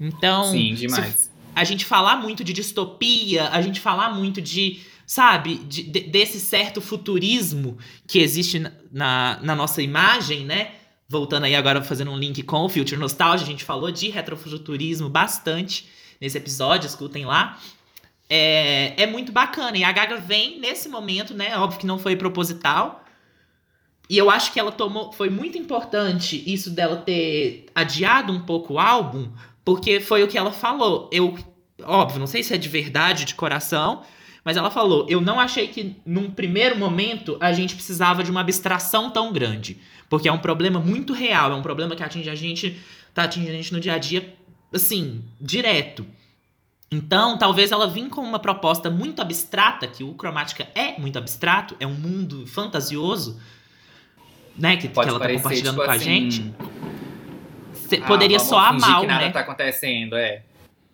Então, 0.00 0.52
Sim, 0.52 0.74
demais. 0.74 1.30
a 1.54 1.64
gente 1.64 1.84
falar 1.84 2.16
muito 2.16 2.44
de 2.44 2.52
distopia, 2.52 3.48
a 3.48 3.60
gente 3.60 3.80
falar 3.80 4.14
muito 4.14 4.40
de, 4.40 4.80
sabe, 5.04 5.56
de, 5.56 5.82
de, 5.82 6.00
desse 6.00 6.38
certo 6.38 6.80
futurismo 6.80 7.76
que 8.06 8.20
existe 8.20 8.60
na, 8.60 8.72
na, 8.92 9.40
na 9.42 9.56
nossa 9.56 9.82
imagem, 9.82 10.44
né? 10.44 10.72
Voltando 11.08 11.44
aí 11.44 11.54
agora 11.54 11.82
fazendo 11.82 12.10
um 12.10 12.18
link 12.18 12.42
com 12.42 12.64
o 12.64 12.68
Future 12.68 13.00
Nostalgia, 13.00 13.44
a 13.46 13.50
gente 13.50 13.64
falou 13.64 13.90
de 13.90 14.08
retrofuturismo 14.08 15.08
bastante 15.08 15.86
nesse 16.20 16.36
episódio, 16.36 16.86
escutem 16.86 17.24
lá 17.24 17.58
é, 18.28 19.02
é 19.02 19.06
muito 19.06 19.32
bacana. 19.32 19.76
E 19.76 19.84
a 19.84 19.92
Gaga 19.92 20.16
vem 20.16 20.58
nesse 20.60 20.88
momento, 20.88 21.34
né? 21.34 21.56
Óbvio 21.58 21.80
que 21.80 21.86
não 21.86 21.98
foi 21.98 22.16
proposital. 22.16 23.04
E 24.08 24.16
eu 24.16 24.30
acho 24.30 24.52
que 24.52 24.60
ela 24.60 24.72
tomou. 24.72 25.12
Foi 25.12 25.28
muito 25.28 25.58
importante 25.58 26.42
isso 26.46 26.70
dela 26.70 26.96
ter 26.96 27.66
adiado 27.74 28.32
um 28.32 28.40
pouco 28.40 28.74
o 28.74 28.78
álbum, 28.78 29.28
porque 29.64 30.00
foi 30.00 30.22
o 30.22 30.28
que 30.28 30.38
ela 30.38 30.52
falou. 30.52 31.10
Eu, 31.12 31.36
óbvio, 31.82 32.20
não 32.20 32.26
sei 32.26 32.42
se 32.42 32.54
é 32.54 32.56
de 32.56 32.68
verdade, 32.68 33.24
de 33.24 33.34
coração, 33.34 34.02
mas 34.44 34.56
ela 34.56 34.70
falou: 34.70 35.06
eu 35.08 35.20
não 35.20 35.40
achei 35.40 35.66
que 35.66 35.96
num 36.06 36.30
primeiro 36.30 36.78
momento 36.78 37.36
a 37.40 37.52
gente 37.52 37.74
precisava 37.74 38.22
de 38.22 38.30
uma 38.30 38.40
abstração 38.40 39.10
tão 39.10 39.32
grande. 39.32 39.78
Porque 40.08 40.28
é 40.28 40.32
um 40.32 40.38
problema 40.38 40.78
muito 40.78 41.12
real, 41.12 41.50
é 41.50 41.54
um 41.54 41.62
problema 41.62 41.96
que 41.96 42.02
atinge 42.02 42.30
a 42.30 42.34
gente, 42.34 42.80
tá 43.12 43.24
atingindo 43.24 43.52
a 43.52 43.56
gente 43.56 43.72
no 43.72 43.80
dia 43.80 43.94
a 43.94 43.98
dia, 43.98 44.34
assim, 44.72 45.24
direto. 45.40 46.06
Então, 46.90 47.36
talvez 47.36 47.72
ela 47.72 47.88
vim 47.88 48.08
com 48.08 48.20
uma 48.20 48.38
proposta 48.38 48.88
muito 48.88 49.20
abstrata, 49.20 49.88
que 49.88 50.04
o 50.04 50.14
Cromática 50.14 50.68
é 50.74 50.98
muito 50.98 51.18
abstrato, 51.18 51.74
é 51.80 51.86
um 51.86 51.94
mundo 51.94 52.46
fantasioso, 52.46 53.40
né? 54.56 54.76
Que, 54.76 54.88
que 54.88 54.98
ela 54.98 55.18
tá 55.18 55.28
compartilhando 55.28 55.74
tipo 55.74 55.84
com 55.84 55.90
a 55.90 55.94
assim, 55.94 56.30
gente. 56.30 56.54
Ah, 58.02 58.06
poderia 58.06 58.38
soar 58.38 58.78
mal, 58.78 59.00
que 59.00 59.06
nada 59.06 59.26
né? 59.26 59.32
tá 59.32 59.40
acontecendo, 59.40 60.16
é. 60.16 60.42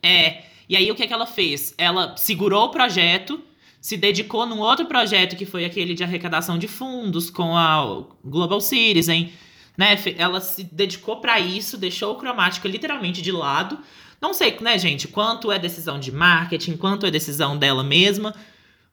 É. 0.03 0.43
E 0.69 0.77
aí 0.77 0.91
o 0.91 0.95
que, 0.95 1.03
é 1.03 1.07
que 1.07 1.13
ela 1.13 1.27
fez? 1.27 1.75
Ela 1.77 2.17
segurou 2.17 2.65
o 2.65 2.69
projeto, 2.71 3.43
se 3.81 3.97
dedicou 3.97 4.47
num 4.47 4.61
outro 4.61 4.87
projeto 4.87 5.37
que 5.37 5.45
foi 5.45 5.65
aquele 5.65 5.93
de 5.93 6.03
arrecadação 6.03 6.59
de 6.59 6.69
fundos 6.69 7.29
com 7.29 7.55
a 7.57 8.05
Global 8.25 8.61
Citizen, 8.61 9.33
né? 9.77 9.99
Ela 10.17 10.41
se 10.41 10.65
dedicou 10.65 11.21
para 11.21 11.39
isso, 11.39 11.77
deixou 11.77 12.13
o 12.13 12.17
Cromática 12.17 12.67
literalmente 12.67 13.21
de 13.21 13.31
lado 13.31 13.79
não 14.23 14.33
sei, 14.33 14.57
né, 14.61 14.79
gente, 14.79 15.09
quanto 15.09 15.51
é 15.51 15.59
decisão 15.59 15.99
de 15.99 16.13
marketing, 16.13 16.77
quanto 16.77 17.05
é 17.05 17.11
decisão 17.11 17.59
dela 17.59 17.83
mesma, 17.83 18.33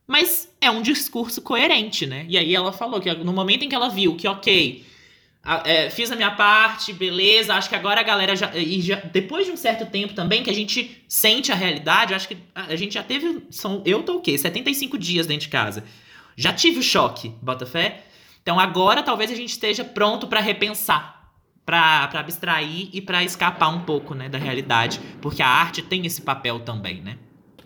mas 0.08 0.52
é 0.60 0.72
um 0.72 0.82
discurso 0.82 1.40
coerente, 1.40 2.08
né? 2.08 2.26
E 2.28 2.36
aí 2.36 2.56
ela 2.56 2.74
falou 2.74 3.00
que 3.00 3.14
no 3.14 3.32
momento 3.32 3.64
em 3.64 3.70
que 3.70 3.76
ela 3.76 3.90
viu 3.90 4.16
que, 4.16 4.28
ok, 4.28 4.84
a, 5.44 5.62
é, 5.70 5.92
fiz 5.92 6.12
a 6.12 6.16
minha 6.16 6.32
parte, 6.32 6.92
beleza, 6.92 7.54
acho 7.54 7.70
que 7.70 7.76
agora 7.76 8.00
a 8.02 8.04
galera 8.04 8.36
já, 8.36 8.56
e 8.56 8.82
já. 8.82 8.96
Depois 8.96 9.46
de 9.46 9.52
um 9.52 9.56
certo 9.56 9.86
tempo 9.86 10.16
também 10.16 10.42
que 10.42 10.50
a 10.50 10.54
gente 10.54 11.00
sente 11.08 11.52
a 11.52 11.56
realidade, 11.56 12.16
acho 12.16 12.28
que 12.28 12.38
a, 12.56 12.64
a 12.64 12.76
gente 12.76 12.96
já 12.96 13.04
teve. 13.04 13.44
São, 13.52 13.84
eu 13.86 14.02
tô 14.02 14.16
o 14.16 14.22
quê? 14.22 14.36
75 14.36 14.98
dias 14.98 15.28
dentro 15.28 15.44
de 15.44 15.50
casa. 15.50 15.84
Já 16.36 16.52
tive 16.52 16.80
o 16.80 16.84
choque, 16.84 17.30
Botafé. 17.40 18.04
Então 18.42 18.60
agora 18.60 19.04
talvez 19.04 19.30
a 19.30 19.36
gente 19.36 19.52
esteja 19.52 19.84
pronto 19.84 20.26
para 20.26 20.40
repensar 20.40 21.19
para 21.70 22.20
abstrair 22.20 22.90
e 22.92 23.00
para 23.00 23.24
escapar 23.24 23.70
um 23.70 23.82
pouco, 23.82 24.16
né, 24.16 24.28
da 24.28 24.40
realidade, 24.40 25.00
porque 25.22 25.44
a 25.44 25.48
arte 25.48 25.84
tem 25.84 26.04
esse 26.04 26.20
papel 26.20 26.62
também, 26.62 27.00
né? 27.00 27.16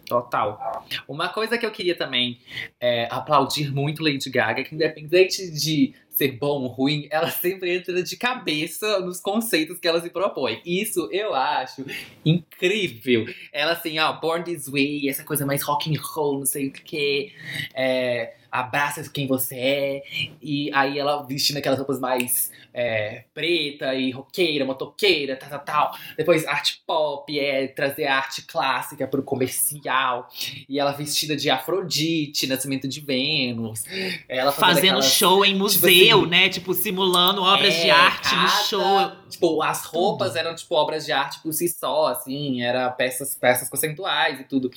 Total. 0.06 0.86
Uma 1.08 1.30
coisa 1.30 1.58
que 1.58 1.66
eu 1.66 1.72
queria 1.72 1.96
também 1.96 2.38
é, 2.82 3.08
aplaudir 3.10 3.74
muito 3.74 4.04
Lady 4.04 4.30
Gaga, 4.30 4.62
que 4.66 4.76
independente 4.76 5.50
de 5.50 5.94
ser 6.10 6.34
bom 6.34 6.64
ou 6.64 6.68
ruim, 6.68 7.08
ela 7.10 7.30
sempre 7.32 7.74
entra 7.74 8.04
de 8.04 8.18
cabeça 8.18 9.00
nos 9.00 9.22
conceitos 9.22 9.80
que 9.80 9.88
ela 9.88 10.02
se 10.02 10.10
propõe. 10.10 10.62
Isso 10.66 11.08
eu 11.10 11.34
acho 11.34 11.86
incrível. 12.26 13.26
Ela 13.54 13.72
assim, 13.72 13.98
ó, 14.00 14.12
Born 14.20 14.44
This 14.44 14.68
Way, 14.68 15.08
essa 15.08 15.24
coisa 15.24 15.46
mais 15.46 15.64
rock 15.64 15.90
and 15.90 16.00
roll, 16.02 16.40
não 16.40 16.46
sei 16.46 16.68
o 16.68 16.72
que. 16.74 17.32
É, 17.74 18.34
abraça 18.52 19.10
quem 19.10 19.26
você 19.26 19.56
é. 19.56 20.04
E 20.42 20.70
aí 20.74 21.00
ela 21.00 21.24
vestindo 21.24 21.58
aquelas 21.58 21.80
roupas 21.80 22.00
mais 22.00 22.52
é, 22.74 23.26
preta 23.34 23.94
e 23.94 24.10
roqueira, 24.12 24.66
motoqueira, 24.66 25.36
tal, 25.36 25.50
tal, 25.50 25.60
tal. 25.60 25.98
Depois 26.18 26.46
arte 26.48 26.82
pop, 26.88 27.40
é 27.40 27.68
trazer 27.68 28.08
arte 28.08 28.42
clássica 28.42 29.08
pro 29.08 29.22
comercial. 29.22 30.28
E 30.68 30.80
ela 30.80 30.92
vestida 30.92 31.36
de 31.36 31.50
Afrodite, 31.50 32.48
Nascimento 32.48 32.88
de 32.88 33.00
Vênus. 33.00 33.84
Ela 34.28 34.52
fazendo, 34.52 34.76
fazendo 34.76 34.90
aquelas, 34.98 35.14
show 35.14 35.46
em 35.46 35.56
museu, 35.56 35.90
tipo 35.90 36.18
assim, 36.18 36.30
né? 36.30 36.50
Tipo, 36.50 36.74
simulando 36.74 37.44
obras 37.44 37.76
é, 37.76 37.84
de 37.84 37.92
arte 37.92 38.30
cada, 38.30 38.42
no 38.42 38.50
show. 38.50 39.12
Tipo, 39.30 39.62
as 39.62 39.86
roupas 39.86 40.30
tudo. 40.30 40.38
eram, 40.40 40.56
tipo, 40.56 40.76
obras 40.76 41.06
de 41.06 41.12
arte 41.12 41.40
por 41.42 41.54
si 41.54 41.68
só, 41.68 42.08
assim. 42.08 42.64
Era 42.64 42.90
peças, 42.90 43.36
peças 43.36 43.70
conceituais 43.70 44.40
e 44.40 44.44
tudo. 44.46 44.72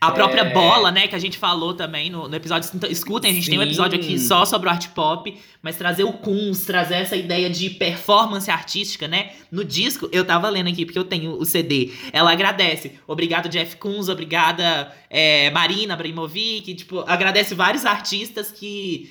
A 0.00 0.10
própria 0.10 0.42
é... 0.42 0.52
bola, 0.52 0.90
né? 0.90 1.08
Que 1.08 1.14
a 1.14 1.18
gente 1.18 1.38
falou 1.38 1.72
também 1.74 2.10
no, 2.10 2.28
no 2.28 2.36
episódio. 2.36 2.70
Escutem, 2.90 3.30
a 3.30 3.34
gente 3.34 3.44
Sim. 3.44 3.52
tem 3.52 3.58
um 3.58 3.62
episódio 3.62 3.98
aqui 3.98 4.18
só 4.18 4.44
sobre 4.44 4.68
o 4.68 4.70
art 4.70 4.88
pop. 4.88 5.38
Mas 5.60 5.76
trazer 5.76 6.04
o 6.04 6.12
Kunz, 6.12 6.64
trazer 6.64 6.96
essa 6.96 7.16
ideia 7.16 7.37
de 7.46 7.70
performance 7.70 8.50
artística, 8.50 9.06
né? 9.06 9.32
No 9.52 9.62
disco, 9.62 10.08
eu 10.10 10.24
tava 10.24 10.48
lendo 10.48 10.68
aqui, 10.68 10.86
porque 10.86 10.98
eu 10.98 11.04
tenho 11.04 11.32
o 11.32 11.44
CD. 11.44 11.92
Ela 12.12 12.32
agradece. 12.32 12.92
Obrigado, 13.06 13.48
Jeff 13.48 13.76
Kunz. 13.76 14.08
Obrigada, 14.08 14.92
é, 15.10 15.50
Marina 15.50 15.94
Abramovic. 15.94 16.74
Tipo, 16.74 17.04
agradece 17.06 17.54
vários 17.54 17.84
artistas 17.84 18.50
que... 18.50 19.10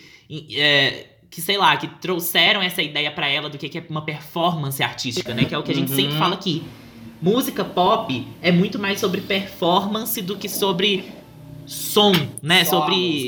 É, 0.55 1.05
que, 1.29 1.41
sei 1.41 1.57
lá, 1.57 1.75
que 1.77 1.87
trouxeram 1.87 2.61
essa 2.61 2.81
ideia 2.81 3.11
para 3.11 3.27
ela 3.27 3.49
do 3.49 3.57
que 3.57 3.77
é 3.77 3.83
uma 3.89 4.03
performance 4.03 4.81
artística, 4.81 5.33
né? 5.33 5.45
Que 5.45 5.53
é 5.53 5.57
o 5.57 5.63
que 5.63 5.71
a 5.71 5.75
gente 5.75 5.91
uhum. 5.91 5.95
sempre 5.95 6.17
fala 6.17 6.33
aqui. 6.33 6.63
Música 7.21 7.65
pop 7.65 8.27
é 8.41 8.51
muito 8.51 8.79
mais 8.79 8.99
sobre 8.99 9.21
performance 9.21 10.21
do 10.21 10.37
que 10.37 10.47
sobre 10.47 11.05
som, 11.65 12.11
né? 12.41 12.63
Só 12.63 12.81
sobre. 12.81 13.27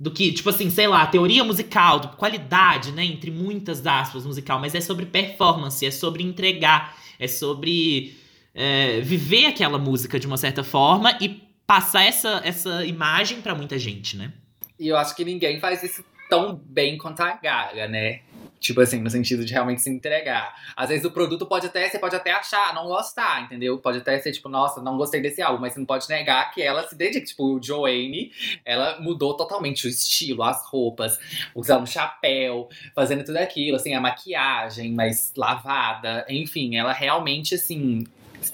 Do 0.00 0.10
que, 0.10 0.32
tipo 0.32 0.50
assim, 0.50 0.70
sei 0.70 0.86
lá, 0.86 1.06
teoria 1.06 1.44
musical, 1.44 2.00
qualidade, 2.16 2.92
né? 2.92 3.04
Entre 3.04 3.30
muitas 3.30 3.86
aspas, 3.86 4.26
musical, 4.26 4.58
mas 4.60 4.74
é 4.74 4.80
sobre 4.80 5.06
performance, 5.06 5.84
é 5.84 5.90
sobre 5.90 6.22
entregar, 6.22 6.96
é 7.18 7.28
sobre 7.28 8.16
é, 8.54 9.00
viver 9.00 9.46
aquela 9.46 9.78
música 9.78 10.18
de 10.18 10.26
uma 10.26 10.36
certa 10.36 10.62
forma 10.62 11.16
e 11.20 11.42
passar 11.66 12.04
essa, 12.04 12.40
essa 12.44 12.84
imagem 12.84 13.40
para 13.40 13.54
muita 13.54 13.78
gente, 13.78 14.16
né? 14.16 14.32
E 14.78 14.88
eu 14.88 14.96
acho 14.96 15.14
que 15.14 15.24
ninguém 15.24 15.60
faz 15.60 15.82
isso 15.82 16.04
tão 16.28 16.54
bem 16.54 16.98
quanto 16.98 17.20
a 17.20 17.34
Gaga, 17.36 17.88
né? 17.88 18.20
Tipo 18.64 18.80
assim, 18.80 18.98
no 18.98 19.10
sentido 19.10 19.44
de 19.44 19.52
realmente 19.52 19.82
se 19.82 19.90
entregar. 19.90 20.54
Às 20.74 20.88
vezes 20.88 21.04
o 21.04 21.10
produto 21.10 21.44
pode 21.44 21.66
até, 21.66 21.86
você 21.86 21.98
pode 21.98 22.16
até 22.16 22.32
achar, 22.32 22.74
não 22.74 22.86
gostar, 22.86 23.42
entendeu? 23.42 23.76
Pode 23.76 23.98
até 23.98 24.18
ser 24.18 24.32
tipo, 24.32 24.48
nossa, 24.48 24.80
não 24.80 24.96
gostei 24.96 25.20
desse 25.20 25.42
álbum, 25.42 25.60
mas 25.60 25.74
você 25.74 25.80
não 25.80 25.86
pode 25.86 26.08
negar 26.08 26.50
que 26.50 26.62
ela 26.62 26.88
se 26.88 26.94
dedica. 26.94 27.26
Tipo, 27.26 27.56
o 27.56 27.62
Joanne, 27.62 28.32
ela 28.64 28.98
mudou 29.02 29.36
totalmente 29.36 29.86
o 29.86 29.90
estilo, 29.90 30.42
as 30.42 30.64
roupas, 30.64 31.18
usando 31.54 31.86
chapéu, 31.86 32.70
fazendo 32.94 33.22
tudo 33.22 33.36
aquilo, 33.36 33.76
assim, 33.76 33.92
a 33.92 34.00
maquiagem 34.00 34.94
mais 34.94 35.30
lavada, 35.36 36.24
enfim, 36.26 36.76
ela 36.76 36.94
realmente, 36.94 37.54
assim, 37.56 38.06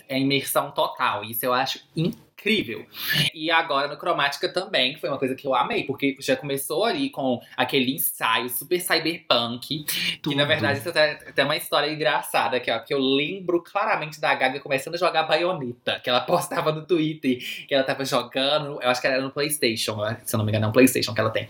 é 0.09 0.19
imersão 0.19 0.73
total. 0.73 1.23
Isso 1.23 1.47
eu 1.47 1.53
acho 1.53 1.81
incrível 1.97 2.30
incrível. 2.41 2.87
E 3.35 3.51
agora 3.51 3.87
no 3.87 3.97
Cromática 3.97 4.49
também, 4.49 4.95
que 4.95 5.01
foi 5.01 5.11
uma 5.11 5.19
coisa 5.19 5.35
que 5.35 5.47
eu 5.47 5.55
amei, 5.55 5.85
porque 5.85 6.17
já 6.21 6.35
começou 6.35 6.85
ali 6.85 7.11
com 7.11 7.41
aquele 7.57 7.95
ensaio 7.95 8.49
super 8.49 8.81
cyberpunk. 8.81 9.85
Tudo. 10.23 10.33
Que 10.33 10.37
na 10.37 10.45
verdade 10.45 10.79
isso 10.79 10.91
tem 10.93 11.03
até 11.03 11.45
uma 11.45 11.57
história 11.57 11.93
engraçada 11.93 12.57
aqui, 12.57 12.71
ó. 12.71 12.79
Que 12.79 12.95
eu 12.95 12.99
lembro 12.99 13.63
claramente 13.63 14.21
da 14.21 14.35
Gaga 14.35 14.61
começando 14.61 14.95
a 14.95 14.99
jogar 14.99 15.25
baioneta, 15.25 16.01
que 16.01 16.09
ela 16.09 16.21
postava 16.21 16.73
no 16.73 16.87
Twitter, 16.87 17.39
que 17.69 17.75
ela 17.75 17.85
tava 17.85 18.05
jogando, 18.05 18.81
eu 18.83 18.89
acho 18.89 19.01
que 19.01 19.07
era 19.07 19.21
no 19.21 19.31
PlayStation, 19.31 19.99
se 20.25 20.35
eu 20.35 20.39
não 20.39 20.45
me 20.45 20.51
engano, 20.51 20.67
é 20.67 20.69
um 20.69 20.73
PlayStation 20.73 21.13
que 21.15 21.21
ela 21.21 21.31
tem. 21.31 21.47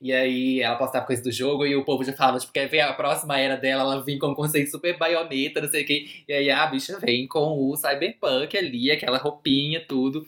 E 0.00 0.12
aí 0.12 0.60
ela 0.60 0.76
postava 0.76 1.04
coisa 1.06 1.22
do 1.22 1.30
jogo 1.30 1.66
e 1.66 1.76
o 1.76 1.84
povo 1.84 2.04
já 2.04 2.12
falava, 2.12 2.38
tipo, 2.38 2.52
quer 2.52 2.66
ver 2.66 2.80
a 2.80 2.92
próxima 2.92 3.38
era 3.38 3.56
dela, 3.56 3.82
ela 3.82 4.02
vinha 4.02 4.18
com 4.18 4.28
um 4.28 4.34
conceito 4.34 4.70
super 4.70 4.96
baioneta, 4.96 5.60
não 5.60 5.68
sei 5.68 5.82
o 5.82 5.86
quê. 5.86 6.06
E 6.26 6.32
aí 6.32 6.50
a 6.50 6.66
bicha 6.66 6.98
vem 6.98 7.26
com 7.26 7.58
o 7.58 7.76
cyberpunk 7.76 8.56
ali, 8.56 8.90
aquela 8.90 9.18
roupinha, 9.18 9.84
tudo. 9.86 10.21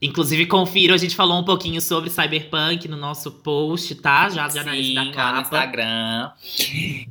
Inclusive, 0.00 0.46
confira, 0.46 0.94
a 0.94 0.98
gente 0.98 1.16
falou 1.16 1.40
um 1.40 1.44
pouquinho 1.44 1.80
sobre 1.80 2.10
Cyberpunk 2.10 2.86
no 2.86 2.96
nosso 2.96 3.30
post, 3.32 3.94
tá? 3.94 4.28
Já, 4.28 4.48
Sim, 4.50 4.94
na 4.94 5.04
da 5.04 5.12
capa. 5.12 5.32
no 5.32 5.40
Instagram. 5.40 6.30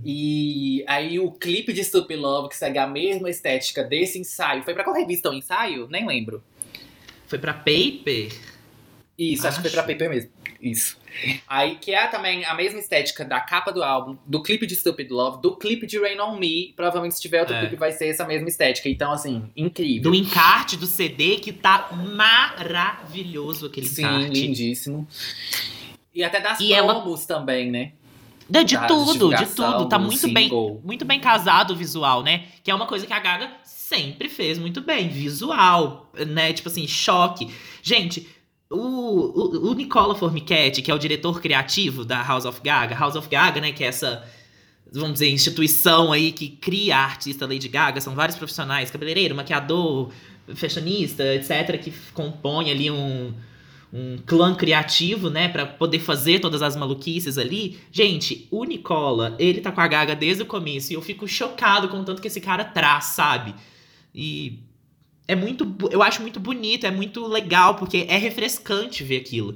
E 0.06 0.84
aí 0.88 1.20
o 1.20 1.32
clipe 1.32 1.74
de 1.74 1.84
Stupid 1.84 2.20
Love, 2.20 2.50
que 2.50 2.56
segue 2.56 2.78
a 2.78 2.86
mesma 2.86 3.30
estética 3.30 3.84
desse 3.84 4.20
ensaio. 4.20 4.64
Foi 4.64 4.74
pra 4.74 4.84
qual 4.84 4.96
revista 4.96 5.30
o 5.30 5.34
ensaio? 5.34 5.88
Nem 5.90 6.06
lembro. 6.06 6.44
Foi 7.28 7.40
pra 7.40 7.54
Paper? 7.54 8.32
Isso, 9.18 9.48
acho, 9.48 9.48
acho 9.48 9.56
que 9.58 9.70
foi 9.70 9.72
pra 9.72 9.84
Paper 9.84 10.10
mesmo. 10.10 10.30
Isso. 10.62 10.98
Aí, 11.48 11.76
que 11.76 11.94
é 11.94 12.08
também 12.08 12.46
a 12.46 12.54
mesma 12.54 12.80
estética 12.80 13.24
da 13.24 13.40
capa 13.40 13.72
do 13.72 13.84
álbum, 13.84 14.18
do 14.26 14.42
clipe 14.42 14.66
de 14.68 14.76
Stupid 14.76 15.10
Love, 15.10 15.42
do 15.42 15.56
clipe 15.56 15.88
de 15.88 16.00
Rain 16.00 16.20
On 16.20 16.38
Me. 16.38 16.74
Provavelmente, 16.76 17.16
se 17.16 17.22
tiver 17.22 17.40
outro 17.40 17.56
é. 17.56 17.60
clipe, 17.62 17.76
vai 17.76 17.92
ser 17.92 18.08
essa 18.08 18.26
mesma 18.26 18.48
estética. 18.48 18.90
Então, 18.90 19.12
assim, 19.12 19.50
incrível. 19.56 20.12
Do 20.12 20.16
encarte 20.16 20.78
do 20.78 20.86
CD, 20.86 21.38
que 21.38 21.54
tá 21.54 21.90
maravilhoso 21.92 23.68
aquele 23.68 23.88
Sim, 23.88 24.04
encarte. 24.04 24.36
Sim, 24.36 24.46
lindíssimo. 24.48 25.08
E 26.14 26.24
até 26.24 26.40
das 26.40 26.60
e 26.60 26.70
promos 26.70 27.30
ela... 27.30 27.40
também, 27.40 27.72
né? 27.72 27.92
De, 28.48 28.64
de 28.64 28.88
tudo, 28.88 29.36
de 29.36 29.46
tudo. 29.48 29.90
Tá 29.90 29.98
muito 29.98 30.32
bem, 30.32 30.50
muito 30.84 31.04
bem 31.04 31.20
casado 31.20 31.72
o 31.72 31.76
visual, 31.76 32.22
né? 32.22 32.46
Que 32.64 32.70
é 32.70 32.76
uma 32.76 32.86
coisa 32.86 33.06
que 33.08 33.14
a 33.14 33.20
Gaga 33.20 33.52
sempre 33.64 34.30
fez 34.30 34.58
muito 34.58 34.82
bem. 34.82 35.10
Visual, 35.10 36.12
né? 36.28 36.54
Tipo 36.54 36.70
assim, 36.70 36.88
choque. 36.88 37.52
Gente, 37.82 38.28
o, 38.70 38.78
o, 38.78 39.72
o 39.72 39.74
Nicola 39.74 40.16
Formichetti, 40.16 40.82
que 40.82 40.90
é 40.90 40.94
o 40.94 41.00
diretor 41.00 41.40
criativo 41.40 42.04
da 42.04 42.22
House 42.22 42.46
of 42.46 42.62
Gaga, 42.64 42.96
House 42.96 43.16
of 43.16 43.30
Gaga, 43.30 43.62
né, 43.62 43.72
que 43.72 43.84
é 43.84 43.88
essa, 43.88 44.24
vamos 44.92 45.14
dizer, 45.14 45.30
instituição 45.30 46.12
aí 46.12 46.32
que 46.32 46.50
cria 46.50 46.98
a 46.98 47.04
artista 47.04 47.46
Lady 47.46 47.68
Gaga, 47.68 48.02
são 48.02 48.16
vários 48.16 48.38
profissionais, 48.38 48.90
cabeleireiro, 48.90 49.36
maquiador, 49.36 50.12
fashionista, 50.56 51.24
etc, 51.36 51.80
que 51.80 51.94
compõem 52.14 52.72
ali 52.72 52.90
um, 52.90 53.34
um 53.94 54.18
clã 54.26 54.56
criativo, 54.56 55.30
né, 55.30 55.48
para 55.48 55.66
poder 55.66 56.00
fazer 56.00 56.40
todas 56.40 56.62
as 56.62 56.76
maluquices 56.76 57.38
ali. 57.38 57.80
Gente, 57.92 58.48
o 58.50 58.64
Nicola, 58.64 59.36
ele 59.38 59.62
tá 59.62 59.72
com 59.72 59.82
a 59.82 59.88
Gaga 59.88 60.16
desde 60.16 60.44
o 60.44 60.46
começo 60.46 60.92
e 60.92 60.96
eu 60.96 61.02
fico 61.02 61.28
chocado 61.28 61.88
com 61.88 62.00
o 62.00 62.04
tanto 62.04 62.22
que 62.22 62.28
esse 62.28 62.42
cara 62.42 62.64
traz, 62.64 63.06
sabe? 63.06 63.54
E 64.14 64.60
é 65.28 65.36
muito. 65.36 65.76
Eu 65.92 66.04
acho 66.04 66.22
muito 66.22 66.40
bonito, 66.40 66.86
é 66.86 66.92
muito 66.92 67.26
legal, 67.26 67.76
porque 67.76 68.06
é 68.10 68.18
refrescante 68.18 69.04
ver 69.04 69.18
aquilo. 69.18 69.56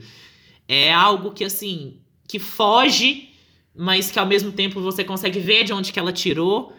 É 0.67 0.93
algo 0.93 1.31
que, 1.31 1.43
assim, 1.43 1.97
que 2.27 2.39
foge, 2.39 3.29
mas 3.75 4.11
que 4.11 4.19
ao 4.19 4.25
mesmo 4.25 4.51
tempo 4.51 4.81
você 4.81 5.03
consegue 5.03 5.39
ver 5.39 5.63
de 5.63 5.73
onde 5.73 5.91
que 5.91 5.99
ela 5.99 6.13
tirou. 6.13 6.73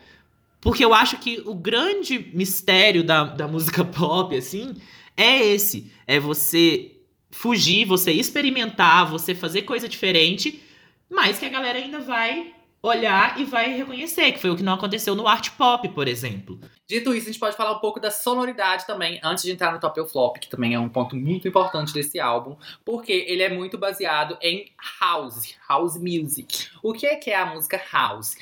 Porque 0.61 0.85
eu 0.85 0.93
acho 0.93 1.19
que 1.19 1.43
o 1.47 1.55
grande 1.55 2.31
mistério 2.35 3.03
da, 3.03 3.25
da 3.25 3.49
música 3.49 3.85
pop, 3.85 4.37
assim, 4.37 4.75
é 5.17 5.45
esse. 5.45 5.91
É 6.07 6.21
você 6.21 6.97
fugir, 7.31 7.85
você 7.85 8.13
experimentar, 8.13 9.11
você 9.11 9.35
fazer 9.35 9.63
coisa 9.63 9.89
diferente, 9.89 10.61
mas 11.09 11.39
que 11.39 11.47
a 11.47 11.49
galera 11.49 11.79
ainda 11.79 12.01
vai 12.01 12.53
olhar 12.83 13.39
e 13.41 13.45
vai 13.45 13.75
reconhecer, 13.77 14.33
que 14.33 14.39
foi 14.41 14.51
o 14.51 14.57
que 14.57 14.63
não 14.63 14.75
aconteceu 14.75 15.15
no 15.15 15.29
art 15.29 15.51
pop, 15.51 15.89
por 15.91 16.09
exemplo. 16.09 16.59
Dito 16.91 17.15
isso, 17.15 17.29
a 17.29 17.31
gente 17.31 17.39
pode 17.39 17.57
falar 17.57 17.71
um 17.71 17.79
pouco 17.79 18.01
da 18.01 18.11
sonoridade 18.11 18.85
também, 18.85 19.21
antes 19.23 19.45
de 19.45 19.53
entrar 19.53 19.71
no 19.71 19.79
top 19.79 20.01
ou 20.01 20.09
flop, 20.09 20.39
que 20.39 20.49
também 20.49 20.75
é 20.75 20.81
um 20.81 20.89
ponto 20.89 21.15
muito 21.15 21.47
importante 21.47 21.95
desse 21.95 22.19
álbum, 22.19 22.57
porque 22.85 23.13
ele 23.29 23.45
é 23.45 23.49
muito 23.49 23.79
baseado 23.79 24.37
em 24.43 24.73
house, 25.01 25.55
house 25.69 25.97
music. 25.97 26.67
O 26.83 26.93
que 26.93 27.07
é 27.07 27.15
que 27.15 27.31
é 27.31 27.37
a 27.37 27.47
música 27.47 27.81
house? 27.93 28.35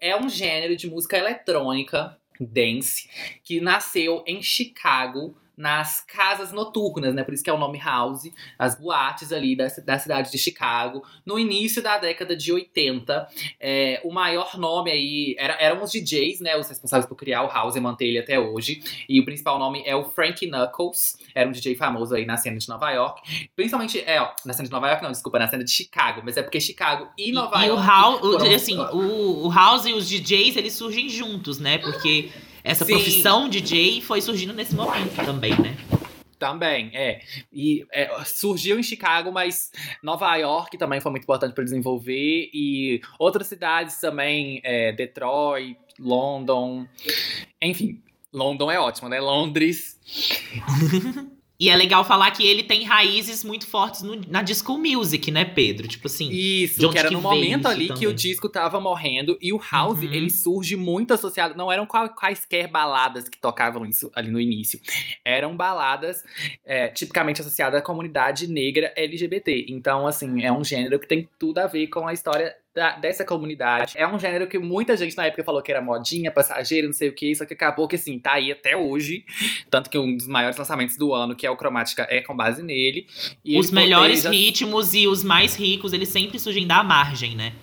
É 0.00 0.16
um 0.16 0.28
gênero 0.28 0.76
de 0.76 0.88
música 0.88 1.18
eletrônica, 1.18 2.16
dance, 2.38 3.10
que 3.42 3.60
nasceu 3.60 4.22
em 4.24 4.40
Chicago 4.40 5.36
nas 5.56 6.00
casas 6.00 6.52
noturnas, 6.52 7.14
né? 7.14 7.24
Por 7.24 7.32
isso 7.32 7.42
que 7.42 7.48
é 7.48 7.52
o 7.52 7.58
nome 7.58 7.78
House, 7.78 8.30
as 8.58 8.78
boates 8.78 9.32
ali 9.32 9.56
da, 9.56 9.66
da 9.84 9.98
cidade 9.98 10.30
de 10.30 10.38
Chicago. 10.38 11.02
No 11.24 11.38
início 11.38 11.82
da 11.82 11.96
década 11.98 12.36
de 12.36 12.52
80, 12.52 13.28
é, 13.58 14.00
o 14.04 14.12
maior 14.12 14.58
nome 14.58 14.90
aí 14.90 15.34
era, 15.38 15.54
eram 15.54 15.82
os 15.82 15.90
DJs, 15.90 16.40
né? 16.40 16.56
Os 16.56 16.68
responsáveis 16.68 17.06
por 17.06 17.16
criar 17.16 17.42
o 17.42 17.48
House 17.48 17.76
e 17.76 17.80
manter 17.80 18.06
ele 18.06 18.18
até 18.18 18.38
hoje. 18.38 18.82
E 19.08 19.18
o 19.20 19.24
principal 19.24 19.58
nome 19.58 19.82
é 19.86 19.96
o 19.96 20.04
Frank 20.04 20.46
Knuckles, 20.46 21.16
era 21.34 21.48
um 21.48 21.52
DJ 21.52 21.74
famoso 21.74 22.14
aí 22.14 22.26
na 22.26 22.36
cena 22.36 22.58
de 22.58 22.68
Nova 22.68 22.90
York. 22.90 23.48
Principalmente, 23.54 24.00
é, 24.00 24.20
ó, 24.20 24.32
na 24.44 24.52
cena 24.52 24.68
de 24.68 24.72
Nova 24.72 24.88
York, 24.88 25.02
não, 25.02 25.10
desculpa, 25.10 25.38
na 25.38 25.48
cena 25.48 25.64
de 25.64 25.70
Chicago, 25.70 26.20
mas 26.24 26.36
é 26.36 26.42
porque 26.42 26.60
Chicago 26.60 27.08
e 27.16 27.32
Nova 27.32 27.64
e, 27.64 27.68
York. 27.68 27.82
E 27.82 27.84
o 27.84 27.86
House, 27.86 28.20
foram... 28.20 28.54
assim, 28.54 28.78
o, 28.78 29.46
o 29.46 29.50
House 29.50 29.86
e 29.86 29.92
os 29.92 30.08
DJs, 30.08 30.56
eles 30.56 30.74
surgem 30.74 31.08
juntos, 31.08 31.58
né? 31.58 31.78
Porque 31.78 32.30
essa 32.66 32.84
Sim. 32.84 32.94
profissão 32.94 33.48
DJ 33.48 34.00
foi 34.00 34.20
surgindo 34.20 34.52
nesse 34.52 34.74
momento 34.74 35.14
também, 35.24 35.52
né? 35.52 35.76
Também, 36.36 36.90
é. 36.92 37.20
E 37.52 37.86
é, 37.92 38.10
surgiu 38.24 38.76
em 38.76 38.82
Chicago, 38.82 39.30
mas 39.30 39.70
Nova 40.02 40.34
York 40.34 40.76
também 40.76 41.00
foi 41.00 41.12
muito 41.12 41.22
importante 41.22 41.54
para 41.54 41.62
desenvolver. 41.62 42.50
E 42.52 43.00
outras 43.20 43.46
cidades 43.46 44.00
também, 44.00 44.60
é, 44.64 44.90
Detroit, 44.90 45.78
London. 45.96 46.86
Enfim, 47.62 48.02
London 48.32 48.68
é 48.68 48.80
ótimo, 48.80 49.08
né? 49.08 49.20
Londres. 49.20 50.00
E 51.58 51.70
é 51.70 51.76
legal 51.76 52.04
falar 52.04 52.30
que 52.32 52.46
ele 52.46 52.62
tem 52.62 52.84
raízes 52.84 53.42
muito 53.42 53.66
fortes 53.66 54.02
no- 54.02 54.20
na 54.28 54.42
disco 54.42 54.76
music, 54.76 55.30
né, 55.30 55.44
Pedro? 55.44 55.88
Tipo 55.88 56.06
assim. 56.06 56.28
Isso, 56.30 56.90
que 56.90 56.98
era 56.98 57.08
que 57.08 57.14
no 57.14 57.20
momento 57.20 57.66
ali 57.66 57.88
que 57.88 57.94
também? 57.94 58.08
o 58.08 58.14
disco 58.14 58.48
tava 58.48 58.78
morrendo 58.80 59.38
e 59.40 59.52
o 59.52 59.60
house, 59.72 59.98
Uhum. 60.02 60.12
ele 60.12 60.30
surge 60.30 60.76
muito 60.76 61.14
associado, 61.14 61.56
não 61.56 61.72
eram 61.72 61.86
quaisquer 61.86 62.68
baladas 62.68 63.28
que 63.28 63.38
tocavam 63.38 63.86
isso 63.86 64.10
ali 64.14 64.30
no 64.30 64.40
início. 64.40 64.78
Eram 65.24 65.56
baladas 65.56 66.22
é, 66.64 66.88
tipicamente 66.88 67.40
associadas 67.40 67.80
à 67.80 67.82
comunidade 67.82 68.46
negra 68.46 68.92
LGBT. 68.96 69.66
Então, 69.68 70.06
assim, 70.06 70.42
é 70.42 70.52
um 70.52 70.62
gênero 70.62 70.98
que 70.98 71.06
tem 71.08 71.28
tudo 71.38 71.58
a 71.58 71.66
ver 71.66 71.86
com 71.86 72.06
a 72.06 72.12
história 72.12 72.54
da- 72.76 72.94
dessa 72.96 73.24
comunidade. 73.24 73.94
É 73.96 74.06
um 74.06 74.18
gênero 74.18 74.46
que 74.46 74.58
muita 74.58 74.94
gente 74.98 75.16
na 75.16 75.24
época 75.24 75.42
falou 75.42 75.62
que 75.62 75.72
era 75.72 75.80
modinha, 75.80 76.30
passageiro, 76.30 76.86
não 76.86 76.92
sei 76.92 77.08
o 77.08 77.14
que, 77.14 77.34
só 77.34 77.46
que 77.46 77.54
acabou 77.54 77.88
que, 77.88 77.96
assim, 77.96 78.18
tá 78.18 78.34
aí 78.34 78.52
até 78.52 78.76
hoje. 78.76 79.24
Tanto 79.70 79.88
que 79.88 79.98
um 79.98 80.14
dos 80.14 80.28
maiores 80.28 80.58
lançamentos 80.58 80.98
do 80.98 81.14
ano, 81.14 81.34
que 81.34 81.46
é 81.46 81.50
o 81.50 81.56
Cromática, 81.56 82.06
é 82.10 82.20
com 82.20 82.36
base 82.36 82.62
nele. 82.62 83.06
E 83.42 83.58
os 83.58 83.70
melhores 83.70 84.20
proteja- 84.20 84.30
ritmos 84.44 84.92
e 84.92 85.08
os 85.08 85.24
mais 85.24 85.56
ricos, 85.56 85.94
eles 85.94 86.10
sempre 86.10 86.38
surgem 86.38 86.66
da 86.66 86.82
margem, 86.84 87.34
né? 87.34 87.54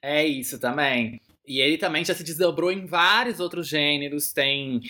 É 0.00 0.24
isso 0.26 0.58
também. 0.58 1.20
E 1.46 1.60
ele 1.60 1.78
também 1.78 2.04
já 2.04 2.12
se 2.14 2.24
desdobrou 2.24 2.72
em 2.72 2.86
vários 2.86 3.38
outros 3.40 3.68
gêneros. 3.68 4.32
Tem 4.32 4.80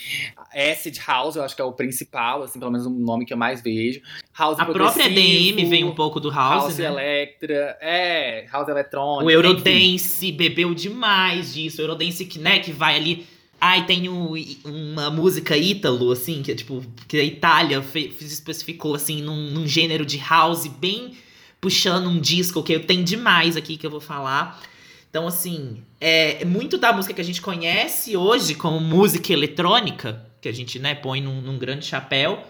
Acid 0.55 0.99
House, 1.07 1.37
eu 1.37 1.43
acho 1.43 1.55
que 1.55 1.61
é 1.61 1.65
o 1.65 1.73
principal, 1.73 2.43
assim, 2.43 2.59
pelo 2.59 2.71
menos 2.71 2.87
o 2.87 2.91
nome 2.91 3.27
que 3.27 3.33
eu 3.33 3.37
mais 3.37 3.61
vejo. 3.63 4.01
House 4.37 4.59
A 4.59 4.65
própria 4.67 5.09
DM 5.09 5.65
vem 5.67 5.85
um 5.85 5.95
pouco 5.95 6.19
do 6.19 6.31
house, 6.31 6.63
House 6.65 6.79
né? 6.79 6.87
Electra, 6.87 7.77
é, 7.81 8.47
House 8.51 8.69
Eletrônica. 8.69 9.25
O 9.27 9.31
enfim. 9.31 9.33
Eurodance 9.49 10.33
bebeu 10.33 10.75
demais 10.75 11.53
disso. 11.55 11.81
O 11.81 11.85
Eurodance 11.85 12.25
que, 12.25 12.39
né, 12.39 12.59
que 12.59 12.73
vai 12.73 12.97
ali. 12.97 13.27
Ai, 13.61 13.87
tem 13.87 14.09
um- 14.09 14.35
uma 14.65 15.11
música 15.11 15.57
ítalo, 15.57 16.11
assim, 16.13 16.43
que 16.43 16.53
é 16.53 16.55
tipo, 16.55 16.85
que 17.09 17.19
a 17.19 17.25
Itália 17.25 17.81
fe- 17.83 18.13
se 18.19 18.25
especificou, 18.27 18.95
assim, 18.95 19.23
num, 19.23 19.51
num 19.51 19.67
gênero 19.67 20.05
de 20.05 20.19
house 20.19 20.67
bem 20.67 21.13
puxando 21.61 22.07
um 22.09 22.21
disco 22.21 22.63
que 22.63 22.79
tem 22.79 23.03
demais 23.03 23.57
aqui 23.57 23.77
que 23.79 23.87
eu 23.87 23.91
vou 23.91 24.01
falar. 24.01 24.63
Então, 25.09 25.27
assim, 25.27 25.83
é 26.01 26.45
muito 26.45 26.77
da 26.79 26.93
música 26.93 27.15
que 27.15 27.21
a 27.21 27.25
gente 27.25 27.41
conhece 27.41 28.17
hoje 28.17 28.55
como 28.55 28.81
música 28.81 29.33
eletrônica, 29.33 30.25
que 30.41 30.49
a 30.49 30.53
gente, 30.53 30.79
né, 30.79 30.95
põe 30.95 31.21
num, 31.21 31.41
num 31.41 31.59
grande 31.59 31.87
chapéu, 31.87 32.43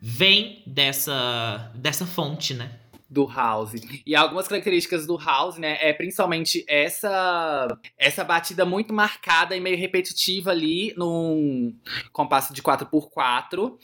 vem 0.00 0.62
dessa, 0.66 1.70
dessa 1.74 2.06
fonte, 2.06 2.54
né? 2.54 2.70
Do 3.08 3.26
house. 3.26 3.72
E 4.04 4.14
algumas 4.14 4.46
características 4.46 5.06
do 5.06 5.16
house, 5.16 5.56
né, 5.56 5.78
é 5.80 5.92
principalmente 5.92 6.64
essa 6.68 7.66
essa 7.96 8.22
batida 8.22 8.64
muito 8.64 8.92
marcada 8.92 9.56
e 9.56 9.60
meio 9.60 9.78
repetitiva 9.78 10.50
ali 10.50 10.92
num 10.96 11.74
compasso 12.12 12.52
de 12.52 12.62
4x4, 12.62 13.76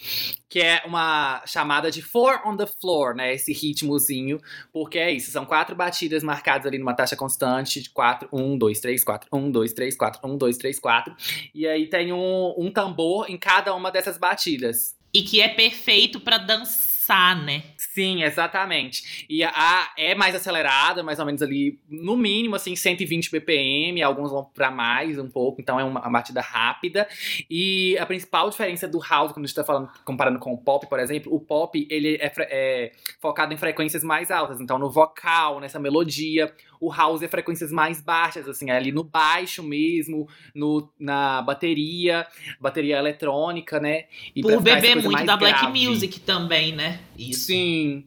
que 0.49 0.61
é 0.61 0.83
uma 0.85 1.43
chamada 1.47 1.91
de 1.91 2.03
four 2.03 2.41
on 2.45 2.57
the 2.57 2.66
floor, 2.66 3.14
né, 3.14 3.35
esse 3.35 3.53
ritmozinho, 3.53 4.41
porque 4.72 4.99
é 4.99 5.11
isso, 5.11 5.31
são 5.31 5.47
quatro 5.47 5.75
batidas 5.75 6.22
marcadas 6.22 6.66
ali 6.66 6.79
numa 6.79 6.95
taxa 6.95 7.16
constante 7.16 7.81
de 7.81 7.91
4, 7.91 8.29
1, 8.33 8.59
2, 8.59 8.81
3, 8.81 9.05
4, 9.05 9.29
1, 9.33 9.51
2, 9.51 9.72
3, 9.72 9.97
4, 9.97 10.20
1, 10.22 10.37
2, 10.37 10.59
3, 10.59 10.79
4. 10.79 11.16
E 11.55 11.66
aí 11.66 11.87
tem 11.87 12.12
um, 12.12 12.55
um 12.59 12.70
tambor 12.70 13.31
em 13.31 13.39
cada 13.39 13.75
uma 13.75 13.91
dessas 13.91 14.18
batidas. 14.18 14.97
E 15.12 15.22
que 15.22 15.41
é 15.41 15.49
perfeito 15.49 16.18
pra 16.18 16.39
dançar, 16.39 16.93
né? 17.09 17.62
Sim, 17.76 18.22
exatamente. 18.22 19.26
E 19.28 19.44
a, 19.44 19.92
é 19.96 20.14
mais 20.14 20.34
acelerada, 20.34 21.02
mais 21.02 21.18
ou 21.18 21.26
menos 21.26 21.42
ali, 21.42 21.78
no 21.88 22.16
mínimo, 22.16 22.57
assim, 22.57 22.74
120 22.74 23.30
BPM, 23.30 24.02
alguns 24.02 24.30
vão 24.30 24.44
pra 24.44 24.70
mais 24.70 25.18
um 25.18 25.28
pouco, 25.28 25.61
então 25.61 25.78
é 25.78 25.84
uma, 25.84 26.00
uma 26.00 26.11
batida 26.11 26.40
rápida. 26.40 27.07
E 27.50 27.96
a 27.98 28.07
principal 28.07 28.48
diferença 28.50 28.88
do 28.88 28.98
house, 28.98 29.32
quando 29.32 29.44
a 29.44 29.46
gente 29.46 29.57
tá 29.57 29.64
falando, 29.64 29.90
comparando 30.05 30.38
com 30.38 30.52
o 30.52 30.59
pop, 30.59 30.86
por 30.88 30.98
exemplo, 30.98 31.34
o 31.34 31.40
pop, 31.40 31.86
ele 31.90 32.16
é, 32.20 32.32
é 32.38 32.92
focado 33.20 33.52
em 33.52 33.57
frequências 33.57 34.02
mais 34.02 34.30
altas, 34.30 34.61
então 34.61 34.78
no 34.78 34.90
vocal, 34.90 35.61
nessa 35.61 35.78
melodia. 35.78 36.52
O 36.85 36.93
house 36.93 37.22
é 37.22 37.28
frequências 37.28 37.72
mais 37.72 38.01
baixas, 38.01 38.47
assim, 38.47 38.70
é 38.70 38.76
ali 38.76 38.93
no 38.93 39.03
baixo 39.03 39.62
mesmo, 39.62 40.28
no, 40.55 40.89
na 40.99 41.41
bateria, 41.41 42.26
bateria 42.61 42.99
eletrônica, 42.99 43.80
né? 43.80 44.05
E 44.37 44.43
Por 44.43 44.61
beber 44.61 45.03
muito 45.03 45.24
da 45.24 45.37
Black 45.37 45.61
grave. 45.61 45.87
Music 45.87 46.20
também, 46.20 46.72
né? 46.74 47.01
Isso. 47.16 47.47
Sim. 47.47 48.05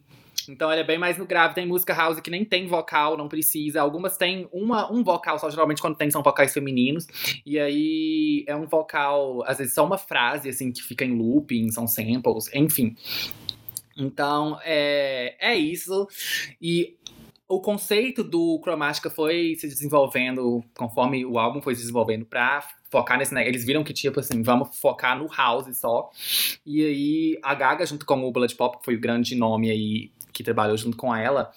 Então 0.47 0.71
ele 0.71 0.81
é 0.81 0.83
bem 0.83 0.97
mais 0.97 1.17
no 1.17 1.25
grave. 1.25 1.55
Tem 1.55 1.65
música 1.65 1.93
house 1.93 2.19
que 2.19 2.29
nem 2.29 2.45
tem 2.45 2.67
vocal, 2.67 3.17
não 3.17 3.27
precisa. 3.27 3.81
Algumas 3.81 4.15
têm 4.15 4.47
uma, 4.51 4.91
um 4.91 5.03
vocal 5.03 5.37
só, 5.39 5.49
geralmente 5.49 5.81
quando 5.81 5.97
tem 5.97 6.09
são 6.09 6.23
vocais 6.23 6.53
femininos. 6.53 7.07
E 7.45 7.59
aí 7.59 8.45
é 8.47 8.55
um 8.55 8.65
vocal, 8.65 9.43
às 9.45 9.57
vezes 9.57 9.73
só 9.73 9.85
uma 9.85 9.97
frase, 9.97 10.49
assim, 10.49 10.71
que 10.71 10.81
fica 10.81 11.03
em 11.03 11.17
looping, 11.17 11.71
são 11.71 11.87
samples, 11.87 12.49
enfim. 12.53 12.95
Então 13.97 14.59
é, 14.63 15.35
é 15.39 15.55
isso. 15.55 16.07
E 16.61 16.95
o 17.47 17.61
conceito 17.61 18.23
do 18.23 18.59
Chromatica 18.61 19.09
foi 19.09 19.55
se 19.57 19.67
desenvolvendo 19.67 20.63
conforme 20.75 21.25
o 21.25 21.39
álbum 21.39 21.61
foi 21.61 21.75
se 21.75 21.81
desenvolvendo 21.81 22.25
pra 22.25 22.67
focar 22.89 23.17
nesse 23.17 23.33
negócio. 23.33 23.51
Eles 23.51 23.65
viram 23.65 23.83
que, 23.83 23.93
tipo 23.93 24.19
assim, 24.19 24.43
vamos 24.43 24.77
focar 24.77 25.17
no 25.17 25.27
house 25.27 25.77
só. 25.77 26.09
E 26.65 26.85
aí 26.85 27.39
a 27.41 27.55
Gaga, 27.55 27.85
junto 27.85 28.05
com 28.05 28.21
o 28.23 28.31
Blood 28.31 28.53
Pop, 28.55 28.79
que 28.79 28.85
foi 28.85 28.95
o 28.95 28.99
grande 28.99 29.35
nome 29.35 29.71
aí 29.71 30.11
que 30.33 30.43
trabalhou 30.43 30.77
junto 30.77 30.97
com 30.97 31.15
ela, 31.15 31.51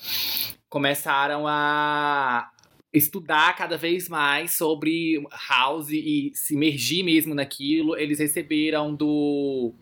começaram 0.68 1.46
a 1.46 2.50
estudar 2.92 3.54
cada 3.56 3.76
vez 3.76 4.08
mais 4.08 4.56
sobre 4.56 5.22
house 5.48 5.90
e 5.90 6.30
se 6.34 6.54
imergir 6.54 7.04
mesmo 7.04 7.34
naquilo. 7.34 7.96
Eles 7.96 8.20
receberam 8.20 8.94
do. 8.94 9.74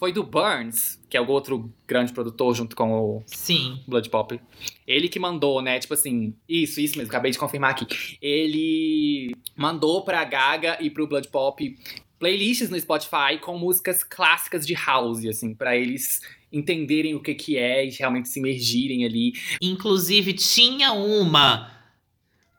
Foi 0.00 0.14
do 0.14 0.24
Burns, 0.24 0.98
que 1.10 1.16
é 1.18 1.20
o 1.20 1.28
outro 1.28 1.70
grande 1.86 2.10
produtor, 2.10 2.54
junto 2.54 2.74
com 2.74 2.90
o 2.90 3.22
Sim. 3.26 3.80
Blood 3.86 4.08
Pop. 4.08 4.40
Ele 4.86 5.10
que 5.10 5.18
mandou, 5.18 5.60
né? 5.60 5.78
Tipo 5.78 5.92
assim, 5.92 6.34
isso, 6.48 6.80
isso 6.80 6.96
mesmo, 6.96 7.10
acabei 7.10 7.30
de 7.30 7.38
confirmar 7.38 7.72
aqui. 7.72 7.86
Ele 8.22 9.36
mandou 9.54 10.02
pra 10.02 10.24
Gaga 10.24 10.78
e 10.80 10.88
pro 10.88 11.06
Blood 11.06 11.28
Pop 11.28 11.78
playlists 12.18 12.70
no 12.70 12.80
Spotify 12.80 13.38
com 13.42 13.58
músicas 13.58 14.02
clássicas 14.02 14.66
de 14.66 14.72
house, 14.72 15.26
assim, 15.26 15.54
pra 15.54 15.76
eles 15.76 16.22
entenderem 16.50 17.14
o 17.14 17.20
que 17.20 17.34
que 17.34 17.58
é 17.58 17.86
e 17.86 17.90
realmente 17.90 18.30
se 18.30 18.38
imergirem 18.38 19.04
ali. 19.04 19.34
Inclusive, 19.60 20.32
tinha 20.32 20.92
uma 20.92 21.70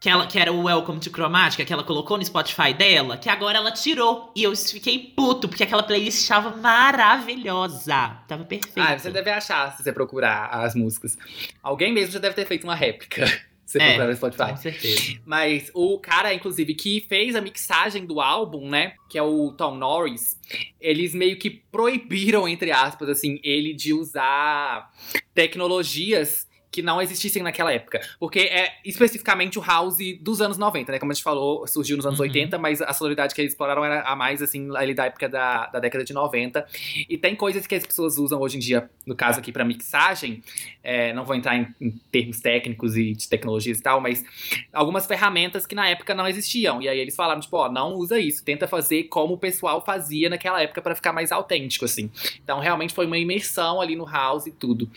que, 0.02 0.10
ela, 0.10 0.26
que 0.26 0.40
era 0.40 0.52
o 0.52 0.64
Welcome 0.64 1.00
to 1.00 1.12
Chromatica, 1.12 1.64
que 1.64 1.72
ela 1.72 1.84
colocou 1.84 2.18
no 2.18 2.26
Spotify 2.26 2.74
dela, 2.74 3.20
que 3.20 3.30
agora 3.30 3.60
ela 3.60 3.72
tirou. 3.72 4.32
E 4.36 4.42
eu 4.42 4.56
fiquei 4.56 5.14
puto, 5.16 5.48
porque 5.48 5.64
aquela 5.64 5.84
playlist 5.84 6.20
estava 6.22 6.58
maravilhosa. 6.58 8.18
Tava 8.28 8.44
perfeita. 8.44 8.82
Ah, 8.82 8.98
você 8.98 9.12
deve 9.12 9.30
achar 9.30 9.78
se 9.78 9.84
você 9.84 9.94
procurar 9.94 10.48
as 10.48 10.74
músicas. 10.74 11.16
Alguém 11.62 11.94
mesmo 11.94 12.14
já 12.14 12.20
deve 12.20 12.34
ter 12.34 12.48
feito 12.48 12.64
uma 12.64 12.76
réplica. 12.76 13.26
Se 13.64 13.78
você 13.78 13.84
É, 13.86 13.88
procurar 13.90 14.08
no 14.10 14.16
Spotify. 14.18 14.50
Com 14.50 14.58
certeza. 14.58 15.22
Mas 15.26 15.72
o 15.74 15.98
cara, 15.98 16.34
inclusive, 16.34 16.74
que 16.76 17.06
fez 17.08 17.38
a 17.38 17.42
mixagem 17.42 18.06
do 18.06 18.20
álbum, 18.20 18.70
né? 18.70 18.96
Que 19.10 19.18
é 19.18 19.24
o 19.24 19.54
Tom 19.54 19.76
Norris, 19.76 20.38
eles 20.78 21.14
meio 21.16 21.40
que 21.40 21.50
proibiram, 21.50 22.50
entre 22.50 22.70
aspas, 22.70 23.08
assim, 23.08 23.40
ele 23.42 23.74
de 23.74 23.94
usar 23.94 24.92
tecnologias 25.34 26.50
que 26.72 26.82
não 26.82 27.02
existissem 27.02 27.44
naquela 27.44 27.72
época. 27.74 28.00
Porque 28.20 28.40
é 28.40 28.76
especificamente 28.86 29.60
o 29.60 29.62
house 29.62 29.98
dos 30.22 30.42
anos 30.42 30.58
90, 30.58 30.92
né? 30.92 31.00
Como 31.00 31.12
a 31.12 31.14
gente 31.16 31.24
falou, 31.24 31.68
surgiu 31.68 31.98
nos 31.98 32.06
anos 32.06 32.20
Uhum. 32.20 32.26
80, 32.28 32.58
mas 32.58 32.82
a 32.82 32.94
sonoridade 32.94 33.36
que 33.36 33.42
eles 33.42 33.52
exploraram 33.52 33.84
era 33.84 34.02
a 34.04 34.16
mais, 34.16 34.42
assim, 34.42 34.70
ali 34.76 34.94
da 34.94 35.06
época 35.06 35.28
da, 35.28 35.68
da 35.68 35.80
década 35.80 36.04
de 36.04 36.14
90. 36.14 36.66
E 37.10 37.18
tem 37.18 37.36
coisas 37.36 37.68
que 37.68 37.76
as 37.76 37.86
pessoas 37.86 38.18
usam 38.18 38.40
hoje 38.40 38.58
em 38.58 38.60
dia, 38.60 38.90
no 39.06 39.16
caso 39.16 39.40
aqui, 39.40 39.52
pra 39.52 39.66
mixagem. 39.66 40.42
é, 40.84 41.12
não 41.14 41.26
vou 41.26 41.36
entrar 41.36 41.56
em, 41.58 41.68
em 41.82 41.92
termos 42.12 42.40
técnicos 42.40 42.96
e 42.96 43.14
de 43.14 43.28
tecnologias 43.28 43.80
e 43.80 43.82
tal, 43.84 44.00
mas 44.00 44.24
algumas 44.72 45.06
ferramentas 45.06 45.66
que 45.68 45.76
na 45.76 45.90
época 45.90 46.14
não 46.14 46.28
existiam. 46.28 46.82
E 46.82 46.88
aí 46.88 46.98
eles 47.00 47.16
falaram, 47.16 47.42
tipo, 47.42 47.58
ó, 47.58 47.70
não 47.70 47.96
usa 47.96 48.20
isso, 48.20 48.44
tenta 48.46 48.68
fazer 48.68 49.04
como 49.06 49.34
o 49.34 49.38
pessoal 49.38 49.84
fazia 49.84 50.30
naquela 50.30 50.62
época 50.62 50.82
pra 50.82 50.96
ficar 50.96 51.12
mais 51.12 51.32
autêntico, 51.32 51.86
assim. 51.86 52.10
Então 52.44 52.60
realmente 52.60 52.94
foi 52.94 53.06
uma 53.06 53.18
imersão 53.18 53.82
ali 53.82 53.96
no 53.96 54.06
house 54.06 54.48
e 54.48 54.52
tudo. 54.52 54.90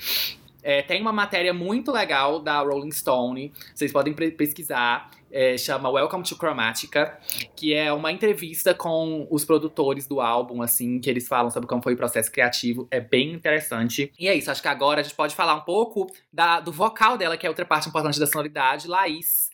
É, 0.67 0.81
tem 0.81 0.99
uma 1.03 1.13
matéria 1.13 1.53
muito 1.53 1.93
legal 1.93 2.41
da 2.41 2.61
Rolling 2.61 2.91
Stone, 2.91 3.53
vocês 3.75 3.93
podem 3.93 4.15
pesquisar, 4.15 5.11
é, 5.31 5.59
chama 5.59 5.91
Welcome 5.91 6.25
to 6.25 6.37
Chromatica, 6.37 7.19
que 7.55 7.75
é 7.75 7.93
uma 7.93 8.11
entrevista 8.11 8.73
com 8.73 9.27
os 9.31 9.45
produtores 9.45 10.07
do 10.07 10.23
álbum, 10.23 10.63
assim, 10.63 10.99
que 11.01 11.11
eles 11.11 11.29
falam 11.29 11.51
sobre 11.51 11.69
como 11.69 11.83
foi 11.83 11.93
o 11.93 11.97
processo 11.99 12.33
criativo, 12.33 12.89
é 12.91 12.99
bem 12.99 13.33
interessante. 13.35 14.11
E 14.19 14.27
é 14.27 14.35
isso, 14.35 14.51
acho 14.51 14.63
que 14.63 14.69
agora 14.69 15.01
a 15.01 15.03
gente 15.03 15.15
pode 15.15 15.35
falar 15.35 15.55
um 15.55 15.61
pouco 15.61 16.11
da- 16.33 16.61
do 16.61 16.73
vocal 16.73 17.19
dela, 17.19 17.37
que 17.37 17.45
é 17.45 17.49
outra 17.51 17.67
parte 17.67 17.89
importante 17.91 18.19
da 18.19 18.27
sonoridade, 18.27 18.89
Laís. 18.89 19.51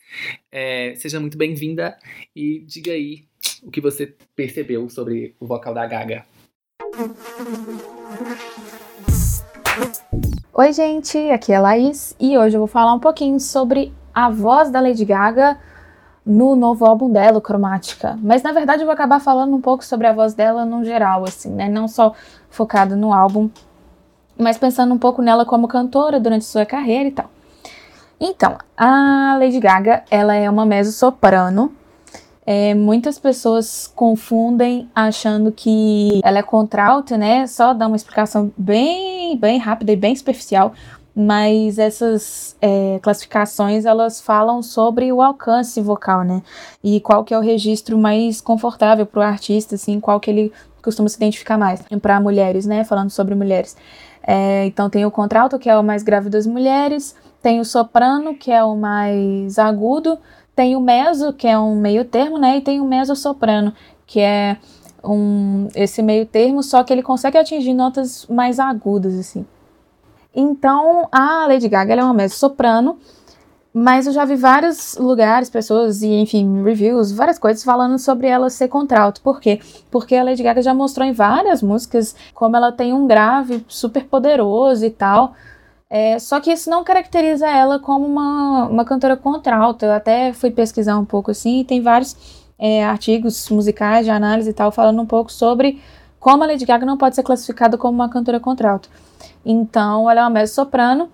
É, 0.49 0.93
seja 0.95 1.19
muito 1.19 1.37
bem-vinda 1.37 1.97
e 2.33 2.59
diga 2.59 2.93
aí 2.93 3.25
o 3.63 3.69
que 3.69 3.81
você 3.81 4.15
percebeu 4.33 4.89
sobre 4.89 5.35
o 5.41 5.45
vocal 5.45 5.73
da 5.73 5.85
Gaga. 5.85 6.25
Oi, 10.53 10.73
gente, 10.73 11.17
aqui 11.29 11.53
é 11.53 11.55
a 11.55 11.61
Laís 11.61 12.13
e 12.19 12.37
hoje 12.37 12.57
eu 12.57 12.59
vou 12.59 12.67
falar 12.67 12.93
um 12.93 12.99
pouquinho 12.99 13.39
sobre 13.39 13.93
a 14.13 14.29
voz 14.29 14.69
da 14.69 14.81
Lady 14.81 15.05
Gaga 15.05 15.57
no 16.25 16.57
novo 16.57 16.85
álbum 16.85 17.09
dela, 17.09 17.39
Cromática. 17.39 18.19
Mas 18.21 18.43
na 18.43 18.51
verdade 18.51 18.81
eu 18.81 18.85
vou 18.85 18.93
acabar 18.93 19.21
falando 19.21 19.55
um 19.55 19.61
pouco 19.61 19.85
sobre 19.85 20.07
a 20.07 20.13
voz 20.13 20.33
dela 20.33 20.65
no 20.65 20.83
geral, 20.83 21.23
assim, 21.23 21.49
né? 21.49 21.69
Não 21.69 21.87
só 21.87 22.13
focada 22.49 22.97
no 22.97 23.13
álbum 23.13 23.49
mas 24.37 24.57
pensando 24.57 24.93
um 24.93 24.97
pouco 24.97 25.21
nela 25.21 25.45
como 25.45 25.69
cantora 25.69 26.19
durante 26.19 26.43
sua 26.43 26.65
carreira 26.65 27.07
e 27.07 27.11
tal. 27.13 27.29
Então, 28.19 28.57
a 28.75 29.37
Lady 29.39 29.59
Gaga, 29.59 30.03
ela 30.11 30.35
é 30.35 30.49
uma 30.49 30.65
mezzo-soprano. 30.65 31.73
É, 32.53 32.73
muitas 32.73 33.17
pessoas 33.17 33.87
confundem 33.95 34.89
achando 34.93 35.53
que 35.53 36.19
ela 36.21 36.39
é 36.39 36.43
contralto, 36.43 37.15
né? 37.15 37.47
Só 37.47 37.73
dar 37.73 37.87
uma 37.87 37.95
explicação 37.95 38.51
bem, 38.57 39.37
bem 39.37 39.57
rápida 39.57 39.93
e 39.93 39.95
bem 39.95 40.13
superficial 40.13 40.73
mas 41.13 41.77
essas 41.77 42.55
é, 42.61 42.97
classificações 43.01 43.83
elas 43.85 44.21
falam 44.21 44.63
sobre 44.63 45.11
o 45.11 45.21
alcance 45.21 45.81
vocal, 45.81 46.23
né? 46.23 46.41
E 46.83 47.01
qual 47.01 47.23
que 47.23 47.33
é 47.33 47.37
o 47.37 47.41
registro 47.41 47.97
mais 47.97 48.39
confortável 48.39 49.05
para 49.05 49.19
o 49.19 49.23
artista, 49.23 49.75
assim, 49.75 49.99
qual 49.99 50.19
que 50.21 50.29
ele 50.29 50.53
costuma 50.81 51.07
se 51.09 51.17
identificar 51.17 51.57
mais. 51.57 51.81
Para 52.01 52.19
mulheres, 52.19 52.65
né? 52.65 52.83
Falando 52.83 53.09
sobre 53.09 53.35
mulheres. 53.35 53.77
É, 54.23 54.65
então 54.65 54.89
tem 54.89 55.05
o 55.05 55.11
contralto, 55.11 55.57
que 55.57 55.69
é 55.69 55.77
o 55.77 55.83
mais 55.83 56.03
grave 56.03 56.29
das 56.29 56.45
mulheres, 56.45 57.15
tem 57.41 57.59
o 57.59 57.65
soprano, 57.65 58.35
que 58.35 58.51
é 58.51 58.63
o 58.63 58.75
mais 58.75 59.57
agudo, 59.57 60.17
tem 60.55 60.75
o 60.75 60.81
meso, 60.81 61.33
que 61.33 61.47
é 61.47 61.57
um 61.57 61.75
meio 61.75 62.05
termo, 62.05 62.37
né? 62.37 62.57
E 62.57 62.61
tem 62.61 62.79
o 62.79 62.85
meso-soprano, 62.85 63.73
que 64.05 64.19
é 64.19 64.57
um, 65.03 65.67
esse 65.75 66.01
meio 66.01 66.25
termo, 66.25 66.61
só 66.61 66.83
que 66.83 66.93
ele 66.93 67.03
consegue 67.03 67.37
atingir 67.37 67.73
notas 67.73 68.25
mais 68.27 68.59
agudas, 68.59 69.17
assim. 69.17 69.45
Então, 70.33 71.07
a 71.11 71.45
Lady 71.47 71.67
Gaga 71.67 71.93
é 71.93 72.03
uma 72.03 72.13
mezzo-soprano, 72.13 72.97
mas 73.73 74.05
eu 74.05 74.13
já 74.13 74.25
vi 74.25 74.35
vários 74.35 74.97
lugares, 74.97 75.49
pessoas 75.49 76.01
e, 76.01 76.07
enfim, 76.07 76.61
reviews, 76.63 77.11
várias 77.11 77.39
coisas 77.39 77.63
falando 77.63 77.97
sobre 77.97 78.27
ela 78.27 78.49
ser 78.49 78.67
contralto. 78.67 79.21
Por 79.21 79.39
quê? 79.39 79.59
Porque 79.89 80.15
a 80.15 80.23
Lady 80.23 80.43
Gaga 80.43 80.61
já 80.61 80.73
mostrou 80.73 81.07
em 81.07 81.13
várias 81.13 81.61
músicas 81.61 82.15
como 82.33 82.55
ela 82.55 82.71
tem 82.71 82.93
um 82.93 83.07
grave 83.07 83.63
super 83.67 84.05
poderoso 84.05 84.85
e 84.85 84.89
tal. 84.89 85.33
É, 85.93 86.17
só 86.19 86.39
que 86.39 86.49
isso 86.53 86.69
não 86.69 86.85
caracteriza 86.85 87.45
ela 87.49 87.77
como 87.77 88.05
uma, 88.05 88.65
uma 88.69 88.85
cantora 88.85 89.17
contralto. 89.17 89.83
Eu 89.83 89.91
até 89.91 90.31
fui 90.31 90.49
pesquisar 90.49 90.97
um 90.97 91.03
pouco 91.03 91.31
assim, 91.31 91.59
e 91.59 91.65
tem 91.65 91.81
vários 91.81 92.15
é, 92.57 92.81
artigos 92.85 93.49
musicais 93.49 94.05
de 94.05 94.11
análise 94.11 94.49
e 94.49 94.53
tal 94.53 94.71
falando 94.71 95.01
um 95.01 95.05
pouco 95.05 95.29
sobre 95.29 95.81
como 96.17 96.43
a 96.43 96.47
Lady 96.47 96.65
Gaga 96.65 96.85
não 96.85 96.97
pode 96.97 97.15
ser 97.15 97.23
classificada 97.23 97.77
como 97.77 97.93
uma 97.93 98.07
cantora 98.07 98.39
contralto. 98.39 98.89
Então, 99.43 100.09
ela 100.09 100.21
é 100.21 100.23
uma 100.23 100.29
mezzo-soprano, 100.29 101.09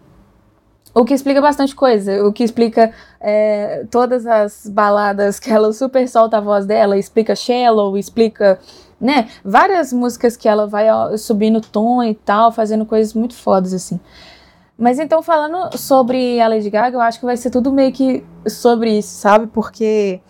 o 0.93 1.03
que 1.03 1.13
explica 1.13 1.41
bastante 1.41 1.73
coisa, 1.73 2.23
o 2.25 2.31
que 2.31 2.43
explica 2.43 2.91
é, 3.19 3.85
todas 3.89 4.27
as 4.27 4.67
baladas 4.67 5.39
que 5.39 5.49
ela 5.49 5.73
super 5.73 6.07
solta 6.07 6.37
a 6.37 6.41
voz 6.41 6.65
dela, 6.67 6.97
explica 6.97 7.35
Shallow, 7.35 7.97
explica, 7.97 8.59
né, 8.99 9.29
várias 9.43 9.91
músicas 9.91 10.37
que 10.37 10.47
ela 10.47 10.67
vai 10.67 10.87
subindo 11.17 11.61
tom 11.61 12.03
e 12.03 12.13
tal, 12.13 12.51
fazendo 12.51 12.85
coisas 12.85 13.13
muito 13.13 13.33
fodas, 13.33 13.73
assim. 13.73 13.99
Mas 14.77 14.99
então, 14.99 15.23
falando 15.23 15.75
sobre 15.75 16.39
a 16.39 16.47
Lady 16.47 16.69
Gaga, 16.69 16.95
eu 16.95 17.01
acho 17.01 17.19
que 17.19 17.25
vai 17.25 17.35
ser 17.35 17.49
tudo 17.49 17.71
meio 17.71 17.91
que 17.91 18.23
sobre 18.47 18.99
isso, 18.99 19.09
sabe? 19.15 19.47
Porque 19.47 20.21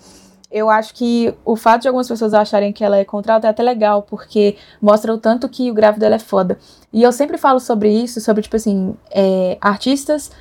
eu 0.50 0.70
acho 0.70 0.94
que 0.94 1.34
o 1.44 1.58
fato 1.58 1.82
de 1.82 1.88
algumas 1.90 2.08
pessoas 2.08 2.34
acharem 2.34 2.72
que 2.72 2.84
ela 2.84 2.98
é 2.98 3.04
contralto 3.04 3.46
é 3.46 3.50
até 3.50 3.62
legal, 3.62 4.04
porque 4.04 4.56
mostra 4.82 5.14
o 5.14 5.18
tanto 5.18 5.50
que 5.50 5.70
o 5.70 5.74
grave 5.74 6.00
dela 6.00 6.16
é 6.16 6.20
foda. 6.20 6.58
E 6.94 7.04
eu 7.04 7.12
sempre 7.12 7.38
falo 7.38 7.60
sobre 7.60 7.90
isso, 7.90 8.22
sobre, 8.22 8.42
tipo 8.42 8.56
assim, 8.56 8.96
é, 9.12 9.58
artistas, 9.60 10.32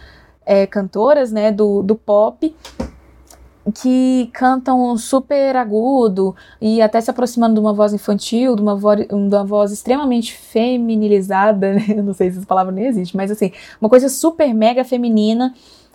é, 0.45 0.67
cantoras, 0.67 1.33
né, 1.33 1.51
do, 1.51 1.83
do 1.83 1.97
pop, 1.97 2.55
que 3.75 4.31
cantam 4.33 4.97
super 4.97 5.57
agudo 5.57 6.35
e 6.61 6.81
até 6.81 7.01
se 7.01 7.11
aproximando 7.11 7.55
de 7.55 7.61
uma 7.61 7.73
voz 7.73 7.93
infantil, 7.93 8.55
de 8.55 8.63
uma, 8.63 8.77
vo 8.77 8.95
de 8.95 9.13
uma 9.13 9.45
voz 9.45 9.73
extremamente 9.73 10.33
feminilizada, 10.35 11.73
né? 11.75 12.03
não 12.03 12.15
sei 12.15 12.31
se 12.31 12.39
essa 12.39 12.47
palavra 12.47 12.73
nem 12.73 12.87
existe, 12.87 13.17
mas 13.17 13.31
assim, 13.31 13.51
uma 13.81 13.91
coisa 13.91 14.09
super 14.09 14.53
mega 14.55 14.85
feminina 14.85 15.53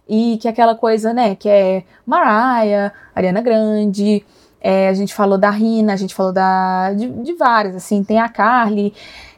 e 0.07 0.37
que 0.37 0.47
é 0.47 0.51
aquela 0.51 0.75
coisa, 0.75 1.13
né, 1.13 1.35
que 1.35 1.47
é 1.47 1.83
Mariah, 2.05 2.91
Ariana 3.15 3.41
Grande, 3.41 4.25
é, 4.59 4.89
a 4.89 4.93
gente 4.93 5.13
falou 5.13 5.37
da 5.37 5.49
Rina, 5.49 5.93
a 5.93 5.95
gente 5.95 6.13
falou 6.13 6.33
da, 6.33 6.93
de, 6.93 7.07
de 7.07 7.33
várias, 7.33 7.75
assim, 7.75 8.03
tem 8.03 8.19
a 8.19 8.27
Carly, 8.27 8.93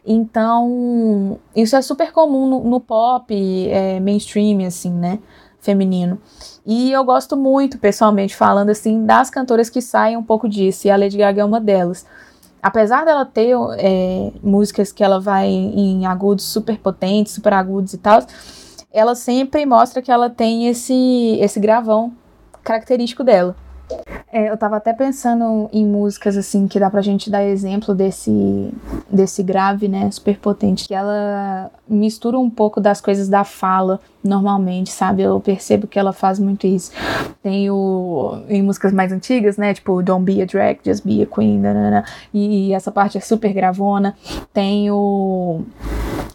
então 0.06 1.40
isso 1.56 1.76
é 1.76 1.82
super 1.82 2.12
comum 2.12 2.50
no, 2.50 2.64
no 2.64 2.80
pop 2.80 3.34
é, 3.70 4.00
mainstream, 4.00 4.66
assim, 4.66 4.92
né, 4.92 5.20
feminino. 5.62 6.20
E 6.66 6.92
eu 6.92 7.04
gosto 7.04 7.36
muito, 7.36 7.78
pessoalmente, 7.78 8.36
falando 8.36 8.70
assim, 8.70 9.06
das 9.06 9.30
cantoras 9.30 9.70
que 9.70 9.82
saem 9.82 10.16
um 10.16 10.24
pouco 10.24 10.48
disso, 10.48 10.88
e 10.88 10.92
a 10.92 10.96
Lady 10.96 11.18
Gaga 11.18 11.42
é 11.42 11.46
uma 11.46 11.60
delas. 11.60 12.06
Apesar 12.62 13.04
dela 13.04 13.26
ter 13.26 13.54
é, 13.78 14.32
músicas 14.42 14.92
que 14.92 15.04
ela 15.04 15.20
vai 15.20 15.48
em 15.48 16.06
agudos 16.06 16.46
super 16.46 16.78
potentes, 16.78 17.34
super 17.34 17.52
agudos 17.52 17.94
e 17.94 17.98
tal, 17.98 18.22
ela 18.94 19.16
sempre 19.16 19.66
mostra 19.66 20.02
que 20.02 20.12
ela 20.12 20.30
tem 20.30 20.68
esse, 20.68 21.38
esse 21.42 21.60
gravão 21.60 22.14
característico 22.64 23.24
dela. 23.24 23.56
É, 24.36 24.50
eu 24.50 24.58
tava 24.58 24.78
até 24.78 24.92
pensando 24.94 25.70
em 25.72 25.86
músicas 25.86 26.36
assim 26.36 26.68
que 26.68 26.80
dá 26.80 26.90
pra 26.90 27.04
gente 27.04 27.30
dar 27.30 27.44
exemplo 27.44 27.94
desse 27.94 28.74
desse 29.08 29.44
grave, 29.44 29.88
né, 29.88 30.10
super 30.10 30.40
potente, 30.40 30.88
que 30.88 30.96
ela 30.96 31.70
mistura 31.88 32.40
um 32.40 32.50
pouco 32.50 32.82
das 32.82 33.00
coisas 33.00 33.30
da 33.30 33.44
fala 33.44 34.00
normalmente, 34.24 34.90
sabe? 34.90 35.22
Eu 35.22 35.40
percebo 35.40 35.86
que 35.86 36.00
ela 36.00 36.12
faz 36.12 36.40
muito 36.40 36.66
isso. 36.66 36.92
Tem 37.44 37.70
o 37.70 38.44
em 38.50 38.64
músicas 38.64 38.92
mais 38.92 39.12
antigas, 39.12 39.56
né, 39.56 39.72
tipo 39.72 40.02
Don't 40.02 40.26
Be 40.26 40.42
a 40.42 40.46
Drag, 40.46 40.80
Just 40.84 41.06
Be 41.06 41.22
a 41.22 41.28
Queen, 41.28 41.60
nanana, 41.60 42.04
e 42.34 42.74
essa 42.74 42.92
parte 42.92 43.20
é 43.20 43.22
super 43.22 43.54
gravona. 43.54 44.16
Tem 44.52 44.90
o 44.90 45.62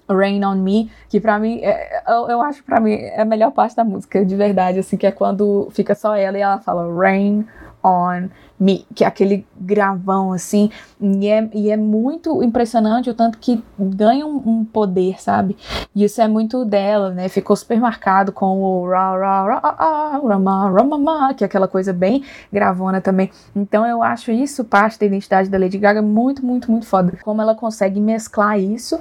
Rain 0.08 0.44
on 0.44 0.54
Me, 0.54 0.88
que 1.08 1.18
para 1.18 1.36
mim, 1.40 1.58
é, 1.64 2.00
eu, 2.06 2.28
eu 2.28 2.42
acho 2.42 2.62
para 2.62 2.78
mim 2.78 2.92
é 2.92 3.22
a 3.22 3.24
melhor 3.24 3.50
parte 3.50 3.74
da 3.74 3.82
música, 3.82 4.24
de 4.24 4.36
verdade, 4.36 4.78
assim, 4.78 4.96
que 4.96 5.06
é 5.06 5.10
quando 5.10 5.68
fica 5.72 5.96
só 5.96 6.14
ela 6.14 6.38
e 6.38 6.40
ela 6.40 6.60
fala 6.60 6.86
Rain 6.94 7.44
on 7.82 8.28
Me, 8.60 8.84
que 8.92 9.04
é 9.04 9.06
aquele 9.06 9.46
gravão, 9.56 10.32
assim, 10.32 10.68
e 11.00 11.28
é, 11.28 11.48
e 11.54 11.70
é 11.70 11.76
muito 11.76 12.42
impressionante 12.42 13.08
o 13.08 13.14
tanto 13.14 13.38
que 13.38 13.62
ganha 13.78 14.26
um, 14.26 14.42
um, 14.44 14.64
poder, 14.64 15.22
sabe? 15.22 15.56
E 15.94 16.02
isso 16.02 16.20
é 16.20 16.26
muito 16.26 16.64
dela, 16.64 17.10
né? 17.10 17.28
Ficou 17.28 17.54
super 17.54 17.78
marcado 17.78 18.32
com 18.32 18.60
o 18.60 18.88
ra, 18.88 19.16
ra, 19.16 19.44
ra, 19.44 19.76
ra, 19.78 20.18
rama, 20.18 20.70
rama, 20.70 21.34
que 21.34 21.44
é 21.44 21.46
aquela 21.46 21.68
coisa 21.68 21.92
bem 21.92 22.24
gravona 22.52 23.00
também. 23.00 23.30
Então 23.54 23.86
eu 23.86 24.02
acho 24.02 24.32
isso 24.32 24.64
parte 24.64 24.98
da 24.98 25.06
identidade 25.06 25.48
da 25.48 25.56
Lady 25.56 25.78
Gaga 25.78 26.02
muito, 26.02 26.44
muito, 26.44 26.68
muito 26.68 26.86
foda. 26.86 27.16
Como 27.22 27.40
ela 27.40 27.54
consegue 27.54 28.00
mesclar 28.00 28.58
isso 28.58 28.98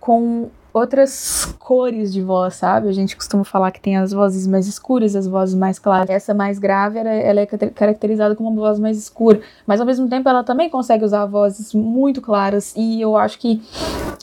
com 0.00 0.50
outras 0.72 1.54
cores 1.58 2.12
de 2.12 2.22
voz, 2.22 2.54
sabe? 2.54 2.88
A 2.88 2.92
gente 2.92 3.16
costuma 3.16 3.44
falar 3.44 3.70
que 3.70 3.80
tem 3.80 3.96
as 3.96 4.12
vozes 4.12 4.46
mais 4.46 4.66
escuras, 4.66 5.16
as 5.16 5.26
vozes 5.26 5.54
mais 5.54 5.78
claras. 5.78 6.08
Essa 6.10 6.34
mais 6.34 6.58
grave, 6.58 6.98
ela, 6.98 7.40
é 7.40 7.46
caracterizada 7.46 8.34
como 8.34 8.50
uma 8.50 8.60
voz 8.60 8.78
mais 8.78 8.98
escura, 8.98 9.40
mas 9.66 9.80
ao 9.80 9.86
mesmo 9.86 10.08
tempo 10.08 10.28
ela 10.28 10.44
também 10.44 10.68
consegue 10.68 11.04
usar 11.04 11.26
vozes 11.26 11.74
muito 11.74 12.20
claras 12.20 12.74
e 12.76 13.00
eu 13.00 13.16
acho 13.16 13.38
que 13.38 13.62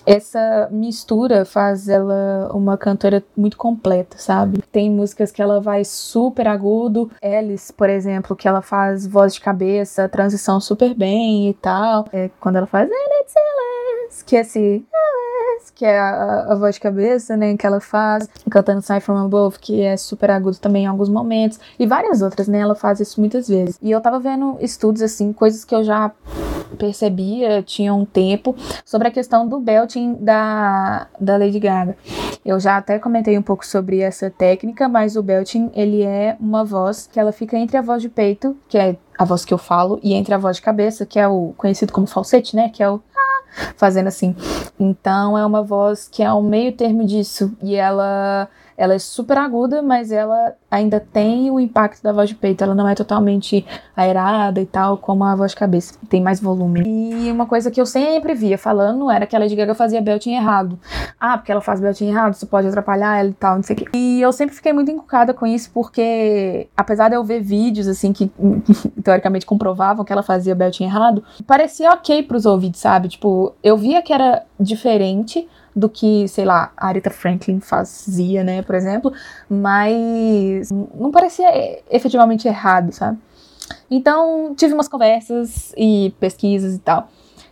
essa 0.05 0.69
mistura 0.71 1.43
faz 1.43 1.89
ela 1.89 2.49
uma 2.53 2.77
cantora 2.77 3.21
muito 3.35 3.57
completa, 3.57 4.17
sabe? 4.17 4.63
Tem 4.71 4.89
músicas 4.89 5.31
que 5.31 5.41
ela 5.41 5.59
vai 5.59 5.83
super 5.83 6.47
agudo, 6.47 7.11
Alice, 7.21 7.73
por 7.73 7.89
exemplo, 7.89 8.35
que 8.35 8.47
ela 8.47 8.61
faz 8.61 9.05
voz 9.05 9.33
de 9.33 9.41
cabeça, 9.41 10.07
transição 10.07 10.61
super 10.61 10.93
bem 10.93 11.49
e 11.49 11.53
tal. 11.55 12.05
É 12.13 12.29
quando 12.39 12.55
ela 12.55 12.67
faz 12.67 12.89
Alice, 12.89 14.23
que 14.23 14.37
é 14.37 14.41
esse 14.41 14.85
que 15.78 15.86
é 15.86 15.99
a, 15.99 16.47
a, 16.49 16.55
voz 16.55 16.73
de 16.73 16.82
cabeça, 16.82 17.38
né, 17.38 17.55
que 17.55 17.65
ela 17.65 17.80
faz, 17.80 18.28
cantando 18.49 18.82
Sign 18.82 18.99
From 18.99 19.17
Above, 19.17 19.59
que 19.59 19.84
é 19.84 19.95
super 19.95 20.32
agudo 20.32 20.57
também 20.57 20.86
em 20.86 20.88
alguns 20.88 21.07
momentos, 21.07 21.59
e 21.78 21.86
várias 21.86 22.23
outras, 22.23 22.47
né, 22.47 22.57
ela 22.57 22.73
faz 22.73 22.99
isso 22.99 23.19
muitas 23.19 23.47
vezes. 23.47 23.78
E 23.80 23.91
eu 23.91 24.01
tava 24.01 24.19
vendo 24.19 24.57
estudos, 24.59 25.03
assim, 25.03 25.32
coisas 25.32 25.63
que 25.63 25.75
eu 25.75 25.84
já 25.84 26.11
percebia, 26.80 27.61
tinha 27.61 27.93
um 27.93 28.05
tempo, 28.05 28.55
sobre 28.84 29.07
a 29.07 29.11
questão 29.11 29.47
do 29.47 29.59
belting 29.59 30.15
da, 30.15 31.07
da 31.21 31.38
Lady 31.38 31.59
Gaga. 31.59 31.95
Eu 32.43 32.59
já 32.59 32.78
até 32.78 32.97
comentei 32.97 33.38
um 33.38 33.43
pouco 33.43 33.63
sobre 33.63 33.99
essa 33.99 34.32
técnica, 34.32 34.89
mas 34.89 35.15
o 35.15 35.21
belting, 35.21 35.69
ele 35.75 36.01
é 36.01 36.36
uma 36.39 36.65
voz 36.65 37.05
que 37.05 37.19
ela 37.19 37.32
fica 37.32 37.55
entre 37.55 37.78
a 37.78 37.84
voz 37.84 38.01
de 38.01 38.09
peito, 38.09 38.57
que 38.67 38.80
é 38.80 38.97
a 39.15 39.25
voz 39.25 39.45
que 39.45 39.53
eu 39.53 39.59
falo, 39.59 39.99
e 40.01 40.15
entre 40.15 40.34
a 40.34 40.39
voz 40.39 40.55
de 40.55 40.63
cabeça, 40.63 41.05
que 41.05 41.19
é 41.19 41.28
o 41.28 41.53
conhecido 41.55 41.93
como 41.93 42.07
falsete, 42.07 42.55
né, 42.55 42.69
que 42.69 42.82
é 42.82 42.89
o 42.89 42.99
fazendo 43.75 44.07
assim. 44.07 44.35
Então 44.79 45.37
é 45.37 45.45
uma 45.45 45.63
voz 45.63 46.07
que 46.07 46.23
é 46.23 46.31
um 46.33 46.41
meio 46.41 46.71
termo 46.71 47.05
disso 47.05 47.51
e 47.61 47.75
ela 47.75 48.47
ela 48.78 48.93
é 48.93 48.99
super 48.99 49.39
aguda, 49.39 49.82
mas 49.82 50.11
ela 50.11 50.53
ainda 50.69 50.99
tem 50.99 51.49
o 51.49 51.59
impacto 51.59 52.03
da 52.03 52.13
voz 52.13 52.30
de 52.30 52.36
peito. 52.36 52.63
Ela 52.63 52.75
não 52.75 52.88
é 52.88 52.93
totalmente 52.93 53.65
aerada 53.95 54.61
e 54.61 54.67
tal, 54.67 54.97
como 54.97 55.23
a 55.23 55.36
voz 55.36 55.51
de 55.51 55.57
cabeça. 55.57 55.97
Tem 56.07 56.21
mais 56.21 56.39
volume. 56.39 56.84
E 56.86 57.32
uma 57.32 57.47
coisa 57.47 57.71
que 57.71 57.82
eu 57.82 57.88
sempre 57.88 58.36
via 58.36 58.57
falando 58.57 59.09
era 59.09 59.25
que 59.25 59.36
a 59.36 59.39
Lady 59.39 59.55
Gaga 59.55 59.73
fazia 59.73 59.99
belting 59.99 60.36
errado. 60.36 60.80
Ah, 61.19 61.38
porque 61.38 61.51
ela 61.51 61.61
faz 61.61 61.80
belting 61.80 62.09
errado, 62.09 62.36
isso 62.36 62.45
pode 62.45 62.67
atrapalhar 62.67 63.17
ela 63.17 63.30
e 63.30 63.34
tal, 63.34 63.55
não 63.55 63.63
sei 63.63 63.75
o 63.75 63.80
quê. 63.80 63.86
E 63.95 64.21
eu 64.21 64.32
sempre 64.32 64.55
fiquei 64.55 64.71
muito 64.71 64.91
encucada 64.91 65.34
com 65.34 65.47
isso, 65.47 65.71
porque 65.73 66.67
apesar 66.78 67.09
de 67.09 67.15
eu 67.15 67.23
ver 67.23 67.41
vídeos, 67.41 67.88
assim, 67.88 68.13
que 68.13 68.32
teoricamente 69.03 69.45
comprovavam 69.45 70.05
que 70.05 70.13
ela 70.13 70.21
fazia 70.21 70.53
belting 70.53 70.84
errado, 70.84 71.23
parecia 71.47 71.91
ok 71.91 72.21
pros 72.21 72.45
ouvidos, 72.45 72.80
sabe? 72.80 73.07
Tipo, 73.07 73.55
eu 73.63 73.75
via 73.75 74.03
que 74.03 74.13
era 74.13 74.43
diferente 74.59 75.47
do 75.78 75.88
que, 75.88 76.28
sei 76.28 76.43
lá, 76.43 76.71
a 76.75 76.88
Aretha 76.88 77.11
Franklin 77.11 77.59
fazia, 77.59 78.43
né, 78.43 78.63
por 78.63 78.73
exemplo, 78.73 79.13
mas 79.47 80.71
não 80.71 81.11
parecia 81.11 81.47
efetivamente 81.91 82.47
errado, 82.47 82.91
sabe? 82.91 83.19
Então, 83.89 84.55
tive 84.55 84.73
umas 84.73 84.88
conversas 84.88 85.73
e 85.78 86.13
pesquisas 86.19 86.75
e 86.75 86.80
tal. 86.80 87.09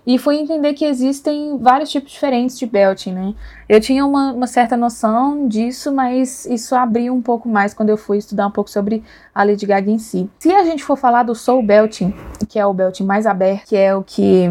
E 0.08 0.18
fui 0.18 0.38
entender 0.38 0.74
que 0.74 0.86
existem 0.86 1.58
vários 1.58 1.90
tipos 1.90 2.12
diferentes 2.12 2.58
de 2.58 2.66
belting, 2.66 3.12
né? 3.12 3.34
Eu 3.68 3.80
tinha 3.80 4.06
uma, 4.06 4.34
uma, 4.34 4.48
certa 4.48 4.78
noção 4.78 5.48
disso, 5.48 5.92
mas 5.92 6.46
isso 6.46 6.76
abriu 6.76 7.14
um 7.14 7.22
pouco 7.22 7.50
mais 7.50 7.74
quando 7.74 7.90
eu 7.90 7.98
fui 7.98 8.18
estudar 8.18 8.46
um 8.48 8.52
pouco 8.52 8.70
sobre 8.70 9.04
a 9.34 9.44
Lady 9.44 9.66
Gaga 9.66 9.90
em 9.90 9.98
si. 9.98 10.30
Se 10.40 10.54
a 10.54 10.64
gente 10.64 10.84
for 10.84 10.96
falar 10.96 11.24
do 11.24 11.34
soul 11.34 11.64
belting, 11.64 12.14
que 12.48 12.60
é 12.60 12.66
o 12.66 12.74
belting 12.74 13.04
mais 13.04 13.26
aberto, 13.26 13.68
que 13.68 13.76
é 13.76 13.96
o 13.96 14.04
que 14.04 14.50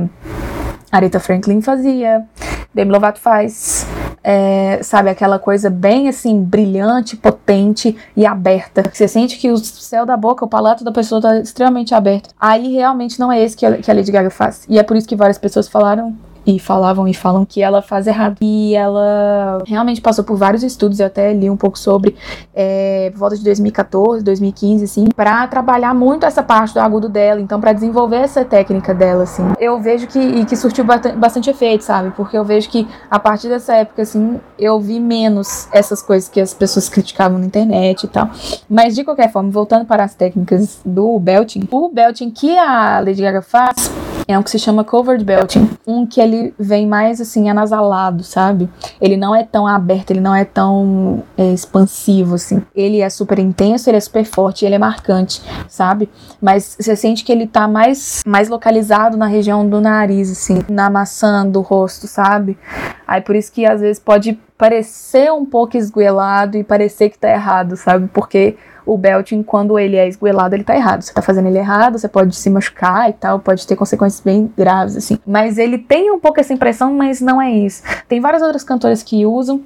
Aretha 0.95 1.18
Franklin 1.18 1.61
fazia, 1.61 2.24
Demi 2.72 2.92
Lovato 2.92 3.18
faz, 3.18 3.84
é, 4.22 4.78
sabe, 4.80 5.11
aquela 5.11 5.40
coisa 5.40 5.68
bem 5.68 6.09
assim, 6.09 6.40
brilhante, 6.40 7.16
potente 7.16 7.97
e 8.16 8.24
aberta. 8.24 8.88
Você 8.92 9.09
sente 9.09 9.36
que 9.36 9.51
o 9.51 9.59
céu 9.59 10.07
da 10.07 10.16
boca, 10.16 10.45
o 10.45 10.49
palato 10.49 10.84
da 10.84 10.92
pessoa 10.92 11.20
tá 11.20 11.40
extremamente 11.40 11.92
aberto. 11.97 12.30
Aí 12.38 12.72
realmente 12.72 13.18
não 13.18 13.32
é 13.32 13.42
esse 13.42 13.57
que 13.57 13.66
a, 13.66 13.76
que 13.78 13.90
a 13.90 13.95
Lady 13.95 14.12
Gaga 14.12 14.30
faz. 14.30 14.64
E 14.68 14.78
é 14.78 14.84
por 14.84 14.97
isso 14.97 15.09
que 15.09 15.16
várias 15.16 15.36
pessoas 15.36 15.66
falaram 15.68 16.16
e 16.47 16.59
falavam 16.59 17.09
e 17.09 17.14
falam 17.14 17.45
que 17.45 17.62
ela 17.62 17.82
faz 17.82 18.07
errado. 18.07 18.36
E 18.40 18.74
ela 18.74 19.62
realmente 19.66 20.01
passou 20.01 20.24
por 20.24 20.36
vários 20.36 20.62
estudos, 20.62 21.01
eu 21.01 21.07
até 21.07 21.32
li 21.32 21.49
um 21.49 21.57
pouco 21.57 21.78
sobre, 21.78 22.16
é, 22.55 23.12
volta 23.14 23.36
de 23.36 23.45
2014, 23.45 24.22
2015, 24.24 24.84
assim, 24.84 25.07
para 25.14 25.47
trabalhar 25.47 25.95
muito 25.95 26.26
essa 26.26 26.42
parte 26.42 26.74
do 26.74 26.80
agudo 26.80 27.09
dela, 27.09 27.40
então 27.40 27.61
para 27.61 27.72
desenvolver 27.72 28.16
essa 28.16 28.45
técnica 28.45 28.95
dela, 28.95 29.24
assim. 29.24 29.42
Eu 29.59 29.80
vejo 29.80 30.07
que, 30.07 30.18
e 30.18 30.45
que 30.45 30.57
surtiu 30.57 30.84
bastante 30.84 31.51
efeito, 31.51 31.84
sabe? 31.84 32.11
Porque 32.11 32.36
eu 32.36 32.45
vejo 32.45 32.68
que 32.68 32.86
a 33.11 33.18
partir 33.18 33.49
dessa 33.49 33.74
época, 33.74 34.03
assim, 34.03 34.40
eu 34.59 34.80
vi 34.80 35.01
menos 35.01 35.68
essas 35.72 36.03
coisas 36.03 36.28
que 36.28 36.40
as 36.40 36.53
pessoas 36.55 36.88
criticavam 36.88 37.38
na 37.38 37.47
internet 37.47 38.05
e 38.05 38.09
tal. 38.09 38.30
Mas 38.68 38.95
de 38.95 39.05
qualquer 39.05 39.30
forma, 39.30 39.51
voltando 39.51 39.84
para 39.84 40.05
as 40.05 40.14
técnicas 40.14 40.80
do 40.84 41.18
belting, 41.18 41.68
o 41.70 41.88
belting 41.88 42.30
que 42.30 42.57
a 42.57 43.01
Lady 43.01 43.22
Gaga 43.22 43.42
faz 43.42 43.92
é 44.26 44.38
um 44.38 44.42
que 44.42 44.51
se 44.51 44.59
chama 44.59 44.84
covered 44.84 45.22
belting, 45.22 45.68
um 45.86 46.07
que 46.07 46.20
ele 46.20 46.34
vem 46.59 46.87
mais 46.87 47.20
assim 47.20 47.49
anasalado, 47.49 48.22
sabe? 48.22 48.68
Ele 49.01 49.16
não 49.16 49.35
é 49.35 49.45
tão 49.45 49.66
aberto, 49.66 50.11
ele 50.11 50.20
não 50.20 50.35
é 50.35 50.45
tão 50.45 51.22
é, 51.37 51.53
expansivo 51.53 52.35
assim. 52.35 52.62
Ele 52.74 53.01
é 53.01 53.11
super 53.11 53.39
intenso, 53.39 53.89
ele 53.89 53.97
é 53.97 54.01
super 54.01 54.24
forte, 54.24 54.64
ele 54.64 54.74
é 54.74 54.78
marcante, 54.78 55.43
sabe? 55.68 56.09
Mas 56.41 56.76
você 56.78 56.97
sente 56.97 57.24
que 57.24 57.32
ele 57.32 57.47
tá 57.47 57.66
mais 57.68 58.22
mais 58.26 58.49
localizado 58.49 59.16
na 59.16 59.26
região 59.26 59.68
do 59.68 59.80
nariz 59.80 60.30
assim, 60.30 60.61
na 60.68 60.89
maçã 60.91 61.47
do 61.47 61.61
rosto, 61.61 62.07
sabe? 62.07 62.59
Aí 63.07 63.20
por 63.20 63.37
isso 63.37 63.53
que 63.53 63.66
às 63.66 63.80
vezes 63.80 63.99
pode 63.99 64.39
parecer 64.57 65.32
um 65.32 65.45
pouco 65.45 65.76
esguelado 65.76 66.57
e 66.57 66.64
parecer 66.64 67.11
que 67.11 67.18
tá 67.18 67.30
errado, 67.30 67.76
sabe? 67.76 68.09
Porque 68.12 68.57
o 68.87 68.97
belting, 68.99 69.43
quando 69.43 69.78
ele 69.78 69.97
é 69.97 70.09
esguelado, 70.09 70.55
ele 70.55 70.64
tá 70.64 70.74
errado. 70.74 71.03
Você 71.03 71.12
tá 71.12 71.22
fazendo 71.22 71.49
ele 71.49 71.59
errado, 71.59 71.99
você 71.99 72.09
pode 72.09 72.35
se 72.37 72.51
machucar 72.51 73.11
e 73.11 73.12
tal, 73.12 73.39
pode 73.39 73.66
ter 73.66 73.76
consequências 73.76 74.20
bem 74.20 74.53
graves, 74.57 74.97
assim. 74.97 75.18
Mas 75.26 75.59
ele 75.59 75.78
tem 75.78 76.11
um 76.11 76.18
pouco 76.18 76.41
essa 76.41 76.53
impressão, 76.53 76.95
mas 76.95 77.20
não 77.20 77.41
é 77.41 77.51
isso. 77.51 77.82
Tem 78.09 78.20
várias 78.20 78.43
outras 78.43 78.64
cantoras 78.64 79.03
que 79.03 79.24
usam. 79.24 79.62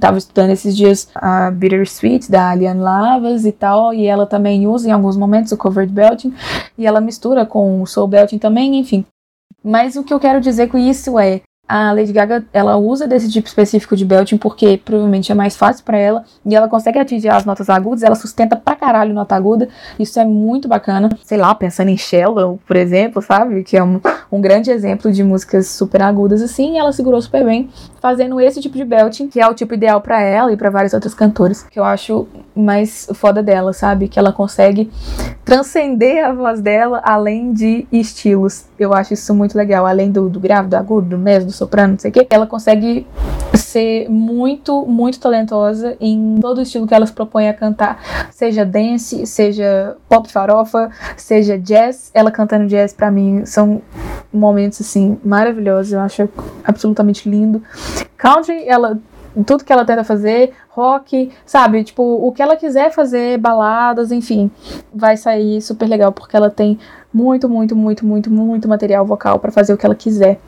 Tava 0.00 0.18
estudando 0.18 0.50
esses 0.50 0.76
dias 0.76 1.08
a 1.14 1.50
Bittersweet 1.50 2.30
da 2.30 2.50
Alian 2.50 2.74
Lavas 2.74 3.46
e 3.46 3.52
tal, 3.52 3.94
e 3.94 4.06
ela 4.06 4.26
também 4.26 4.66
usa 4.66 4.88
em 4.88 4.92
alguns 4.92 5.16
momentos 5.16 5.52
o 5.52 5.56
covered 5.56 5.92
belting, 5.92 6.34
e 6.76 6.86
ela 6.86 7.00
mistura 7.00 7.46
com 7.46 7.80
o 7.80 7.86
soul 7.86 8.06
belting 8.06 8.38
também, 8.38 8.76
enfim. 8.76 9.06
Mas 9.64 9.96
o 9.96 10.04
que 10.04 10.12
eu 10.12 10.20
quero 10.20 10.40
dizer 10.40 10.68
com 10.68 10.76
isso 10.76 11.18
é, 11.18 11.40
a 11.68 11.92
Lady 11.92 12.12
Gaga 12.12 12.44
ela 12.52 12.76
usa 12.76 13.06
desse 13.06 13.30
tipo 13.30 13.48
específico 13.48 13.96
de 13.96 14.04
belting 14.04 14.36
porque 14.36 14.80
provavelmente 14.84 15.32
é 15.32 15.34
mais 15.34 15.56
fácil 15.56 15.84
para 15.84 15.98
ela 15.98 16.24
e 16.44 16.54
ela 16.54 16.68
consegue 16.68 16.98
atingir 16.98 17.28
as 17.28 17.44
notas 17.44 17.68
agudas, 17.68 18.02
ela 18.02 18.14
sustenta 18.14 18.56
pra 18.56 18.76
caralho 18.76 19.12
nota 19.12 19.34
aguda, 19.34 19.68
isso 19.98 20.18
é 20.20 20.24
muito 20.24 20.68
bacana. 20.68 21.08
Sei 21.24 21.38
lá, 21.38 21.54
pensando 21.54 21.88
em 21.88 21.96
Shallow, 21.96 22.60
por 22.66 22.76
exemplo, 22.76 23.20
sabe? 23.20 23.64
Que 23.64 23.76
é 23.76 23.82
um, 23.82 24.00
um 24.30 24.40
grande 24.40 24.70
exemplo 24.70 25.12
de 25.12 25.24
músicas 25.24 25.68
super 25.68 26.02
agudas 26.02 26.42
assim, 26.42 26.78
ela 26.78 26.92
segurou 26.92 27.20
super 27.20 27.44
bem 27.44 27.68
fazendo 28.00 28.40
esse 28.40 28.60
tipo 28.60 28.76
de 28.76 28.84
belting, 28.84 29.26
que 29.26 29.40
é 29.40 29.48
o 29.48 29.54
tipo 29.54 29.74
ideal 29.74 30.00
para 30.00 30.20
ela 30.22 30.52
e 30.52 30.56
para 30.56 30.70
várias 30.70 30.94
outras 30.94 31.12
cantoras, 31.12 31.64
que 31.64 31.78
eu 31.78 31.82
acho 31.82 32.28
mais 32.54 33.08
foda 33.14 33.42
dela, 33.42 33.72
sabe? 33.72 34.06
Que 34.06 34.18
ela 34.18 34.32
consegue 34.32 34.88
transcender 35.44 36.24
a 36.24 36.32
voz 36.32 36.60
dela 36.60 37.00
além 37.04 37.52
de 37.52 37.86
estilos. 37.90 38.66
Eu 38.78 38.94
acho 38.94 39.14
isso 39.14 39.34
muito 39.34 39.56
legal, 39.56 39.84
além 39.84 40.12
do, 40.12 40.28
do 40.28 40.38
grave, 40.38 40.68
do 40.68 40.76
agudo, 40.76 41.08
do 41.08 41.18
mesmo, 41.18 41.50
do 41.50 41.55
soprano, 41.56 41.92
não 41.92 41.98
sei 41.98 42.10
o 42.10 42.14
quê. 42.14 42.26
Ela 42.30 42.46
consegue 42.46 43.06
ser 43.54 44.08
muito, 44.08 44.86
muito 44.86 45.18
talentosa 45.18 45.96
em 46.00 46.38
todo 46.40 46.58
o 46.58 46.62
estilo 46.62 46.86
que 46.86 46.94
ela 46.94 47.06
se 47.06 47.12
propõe 47.12 47.48
a 47.48 47.54
cantar, 47.54 48.00
seja 48.30 48.64
dance, 48.64 49.26
seja 49.26 49.96
pop 50.08 50.30
farofa, 50.30 50.90
seja 51.16 51.58
jazz. 51.58 52.10
Ela 52.14 52.30
cantando 52.30 52.66
jazz 52.66 52.92
para 52.92 53.10
mim 53.10 53.44
são 53.44 53.82
momentos 54.32 54.80
assim 54.80 55.18
maravilhosos, 55.24 55.92
eu 55.92 56.00
acho 56.00 56.28
absolutamente 56.64 57.28
lindo. 57.28 57.62
Country, 58.16 58.66
ela 58.66 58.98
tudo 59.44 59.64
que 59.64 59.72
ela 59.72 59.84
tenta 59.84 60.02
fazer, 60.02 60.52
rock, 60.70 61.30
sabe? 61.44 61.84
Tipo, 61.84 62.02
o 62.02 62.32
que 62.32 62.40
ela 62.40 62.56
quiser 62.56 62.90
fazer, 62.90 63.38
baladas, 63.38 64.10
enfim, 64.10 64.50
vai 64.94 65.16
sair 65.16 65.60
super 65.60 65.86
legal 65.86 66.12
porque 66.12 66.36
ela 66.36 66.50
tem 66.50 66.78
muito, 67.16 67.48
muito, 67.48 67.74
muito, 67.74 68.04
muito, 68.04 68.30
muito 68.30 68.68
material 68.68 69.06
vocal 69.06 69.38
para 69.38 69.50
fazer 69.50 69.72
o 69.72 69.78
que 69.78 69.86
ela 69.86 69.94
quiser, 69.94 70.38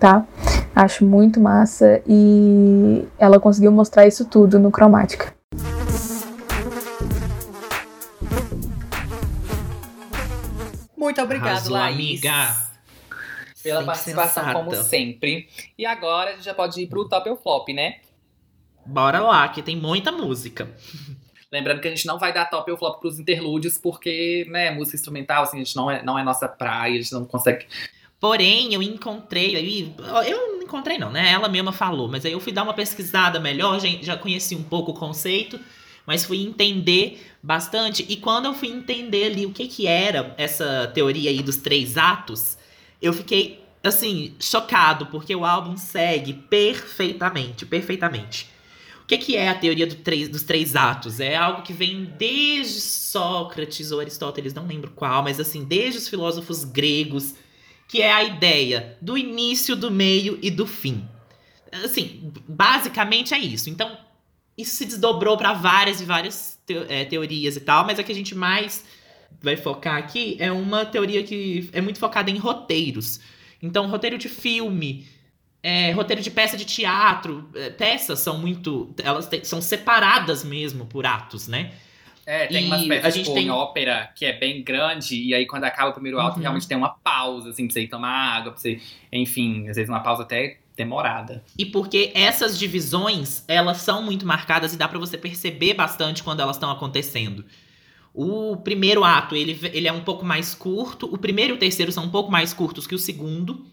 tá? 0.00 0.26
Acho 0.74 1.04
muito 1.04 1.38
massa 1.38 2.02
e 2.06 3.06
ela 3.18 3.38
conseguiu 3.38 3.70
mostrar 3.70 4.06
isso 4.06 4.24
tudo 4.24 4.58
no 4.58 4.70
Cromática. 4.70 5.34
Muito 10.96 11.20
obrigado, 11.20 11.48
Arrasou, 11.48 11.72
Laís. 11.74 11.94
amiga. 11.94 12.66
Pela 13.62 13.80
Sempre 13.80 13.84
participação, 13.86 14.44
sensata. 14.44 14.52
como 14.54 14.74
sempre. 14.74 15.48
E 15.76 15.84
agora 15.84 16.30
a 16.30 16.32
gente 16.32 16.44
já 16.44 16.54
pode 16.54 16.80
ir 16.80 16.86
pro 16.86 17.06
top 17.06 17.28
ou 17.28 17.36
flop, 17.36 17.68
né? 17.68 17.96
Bora 18.86 19.20
lá, 19.20 19.46
que 19.48 19.62
tem 19.62 19.76
muita 19.76 20.10
música. 20.10 20.68
Lembrando 21.56 21.80
que 21.80 21.88
a 21.88 21.90
gente 21.90 22.06
não 22.06 22.18
vai 22.18 22.32
dar 22.32 22.44
top 22.50 22.70
ou 22.70 22.76
flop 22.76 23.00
pros 23.00 23.18
interlúdios, 23.18 23.78
porque, 23.78 24.46
né, 24.50 24.70
música 24.70 24.96
instrumental, 24.96 25.44
assim, 25.44 25.56
a 25.56 25.64
gente 25.64 25.74
não 25.74 25.90
é, 25.90 26.02
não 26.02 26.18
é 26.18 26.22
nossa 26.22 26.46
praia, 26.46 26.98
a 26.98 27.02
gente 27.02 27.12
não 27.12 27.24
consegue. 27.24 27.66
Porém, 28.20 28.74
eu 28.74 28.82
encontrei 28.82 29.56
aí. 29.56 29.94
Eu 30.26 30.54
não 30.54 30.62
encontrei, 30.62 30.98
não, 30.98 31.10
né? 31.10 31.30
Ela 31.32 31.48
mesma 31.48 31.72
falou, 31.72 32.08
mas 32.08 32.26
aí 32.26 32.32
eu 32.32 32.40
fui 32.40 32.52
dar 32.52 32.62
uma 32.62 32.74
pesquisada 32.74 33.40
melhor, 33.40 33.80
já, 34.02 34.16
conheci 34.16 34.54
um 34.54 34.62
pouco 34.62 34.90
o 34.90 34.94
conceito, 34.94 35.58
mas 36.06 36.24
fui 36.24 36.42
entender 36.42 37.24
bastante. 37.42 38.04
E 38.08 38.16
quando 38.16 38.46
eu 38.46 38.54
fui 38.54 38.68
entender 38.68 39.24
ali 39.24 39.46
o 39.46 39.52
que, 39.52 39.66
que 39.66 39.86
era 39.86 40.34
essa 40.36 40.90
teoria 40.94 41.30
aí 41.30 41.42
dos 41.42 41.56
três 41.56 41.96
atos, 41.96 42.58
eu 43.00 43.12
fiquei, 43.12 43.64
assim, 43.82 44.34
chocado, 44.40 45.06
porque 45.06 45.34
o 45.34 45.44
álbum 45.44 45.76
segue 45.76 46.34
perfeitamente, 46.34 47.64
perfeitamente. 47.64 48.55
O 49.06 49.08
que, 49.08 49.18
que 49.18 49.36
é 49.36 49.48
a 49.48 49.54
teoria 49.54 49.86
do 49.86 49.94
três- 49.94 50.28
dos 50.28 50.42
três 50.42 50.74
atos? 50.74 51.20
É 51.20 51.36
algo 51.36 51.62
que 51.62 51.72
vem 51.72 52.12
desde 52.18 52.80
Sócrates 52.80 53.92
ou 53.92 54.00
Aristóteles, 54.00 54.52
não 54.52 54.66
lembro 54.66 54.90
qual, 54.90 55.22
mas 55.22 55.38
assim, 55.38 55.62
desde 55.62 55.98
os 55.98 56.08
filósofos 56.08 56.64
gregos, 56.64 57.36
que 57.86 58.02
é 58.02 58.12
a 58.12 58.24
ideia 58.24 58.98
do 59.00 59.16
início, 59.16 59.76
do 59.76 59.92
meio 59.92 60.40
e 60.42 60.50
do 60.50 60.66
fim. 60.66 61.08
Assim, 61.84 62.32
basicamente 62.48 63.32
é 63.32 63.38
isso. 63.38 63.70
Então, 63.70 63.96
isso 64.58 64.74
se 64.74 64.84
desdobrou 64.84 65.36
para 65.36 65.52
várias 65.52 66.00
e 66.00 66.04
várias 66.04 66.58
teo- 66.66 66.86
é, 66.88 67.04
teorias 67.04 67.54
e 67.54 67.60
tal, 67.60 67.86
mas 67.86 68.00
a 68.00 68.02
que 68.02 68.10
a 68.10 68.14
gente 68.14 68.34
mais 68.34 68.84
vai 69.40 69.56
focar 69.56 69.96
aqui 69.98 70.36
é 70.40 70.50
uma 70.50 70.84
teoria 70.84 71.22
que 71.22 71.70
é 71.72 71.80
muito 71.80 72.00
focada 72.00 72.28
em 72.28 72.38
roteiros. 72.38 73.20
Então, 73.62 73.88
roteiro 73.88 74.18
de 74.18 74.28
filme, 74.28 75.06
é, 75.68 75.90
roteiro 75.92 76.22
de 76.22 76.30
peça 76.30 76.56
de 76.56 76.64
teatro, 76.64 77.48
é, 77.54 77.70
peças 77.70 78.18
são 78.20 78.38
muito. 78.38 78.94
Elas 79.02 79.26
te- 79.26 79.44
são 79.44 79.60
separadas 79.60 80.44
mesmo 80.44 80.86
por 80.86 81.04
atos, 81.06 81.48
né? 81.48 81.72
É, 82.24 82.46
tem 82.46 82.64
E 82.64 82.66
umas 82.66 82.84
peças 82.86 83.04
a 83.04 83.10
gente 83.10 83.32
tem- 83.32 83.46
em 83.46 83.50
ópera 83.50 84.10
que 84.14 84.24
é 84.24 84.32
bem 84.36 84.62
grande, 84.62 85.14
e 85.20 85.32
aí 85.34 85.46
quando 85.46 85.64
acaba 85.64 85.90
o 85.90 85.92
primeiro 85.92 86.18
ato, 86.20 86.36
Uhum. 86.36 86.42
realmente 86.42 86.66
tem 86.68 86.76
uma 86.76 86.90
pausa, 86.90 87.50
assim, 87.50 87.66
pra 87.66 87.72
você 87.74 87.82
ir 87.82 87.88
tomar 87.88 88.10
água, 88.36 88.52
pra 88.52 88.60
você. 88.60 88.80
Enfim, 89.12 89.68
às 89.68 89.76
vezes 89.76 89.88
uma 89.88 90.00
pausa 90.00 90.22
até 90.22 90.58
demorada. 90.76 91.42
E 91.58 91.64
porque 91.64 92.10
essas 92.14 92.58
divisões, 92.58 93.44
elas 93.48 93.78
são 93.78 94.02
muito 94.02 94.26
marcadas 94.26 94.74
e 94.74 94.76
dá 94.76 94.86
pra 94.88 94.98
você 94.98 95.16
perceber 95.16 95.74
bastante 95.74 96.22
quando 96.22 96.40
elas 96.40 96.56
estão 96.56 96.70
acontecendo. 96.70 97.44
O 98.12 98.56
primeiro 98.56 99.04
ato, 99.04 99.34
ele, 99.36 99.58
ele 99.72 99.86
é 99.86 99.92
um 99.92 100.00
pouco 100.02 100.24
mais 100.24 100.54
curto, 100.54 101.06
o 101.12 101.18
primeiro 101.18 101.54
e 101.54 101.56
o 101.56 101.58
terceiro 101.58 101.92
são 101.92 102.04
um 102.04 102.10
pouco 102.10 102.30
mais 102.30 102.52
curtos 102.52 102.86
que 102.86 102.94
o 102.94 102.98
segundo. 102.98 103.64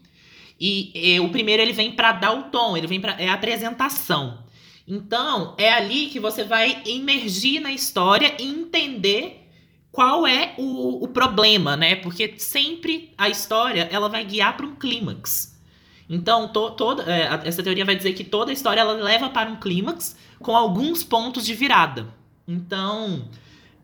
E, 0.58 1.16
eh, 1.16 1.20
o 1.20 1.28
primeiro 1.30 1.62
ele 1.62 1.72
vem 1.72 1.92
pra 1.92 2.12
dar 2.12 2.32
o 2.32 2.44
tom, 2.44 2.76
ele 2.76 2.86
vem 2.86 3.00
para 3.00 3.20
é 3.20 3.28
a 3.28 3.34
apresentação. 3.34 4.44
Então, 4.86 5.54
é 5.58 5.72
ali 5.72 6.06
que 6.06 6.20
você 6.20 6.44
vai 6.44 6.82
emergir 6.86 7.60
na 7.60 7.72
história 7.72 8.34
e 8.38 8.44
entender 8.44 9.48
qual 9.90 10.26
é 10.26 10.54
o, 10.58 11.04
o 11.04 11.08
problema, 11.08 11.76
né? 11.76 11.96
Porque 11.96 12.34
sempre 12.36 13.12
a 13.16 13.28
história 13.28 13.88
ela 13.90 14.08
vai 14.08 14.24
guiar 14.24 14.56
para 14.56 14.66
um 14.66 14.74
clímax. 14.74 15.54
Então, 16.08 16.48
to, 16.48 16.72
toda, 16.72 17.04
é, 17.10 17.40
essa 17.44 17.62
teoria 17.62 17.84
vai 17.84 17.96
dizer 17.96 18.12
que 18.12 18.24
toda 18.24 18.50
a 18.50 18.52
história 18.52 18.80
ela 18.80 18.92
leva 18.92 19.30
para 19.30 19.50
um 19.50 19.56
clímax 19.56 20.16
com 20.38 20.54
alguns 20.54 21.02
pontos 21.02 21.46
de 21.46 21.54
virada. 21.54 22.06
Então, 22.46 23.28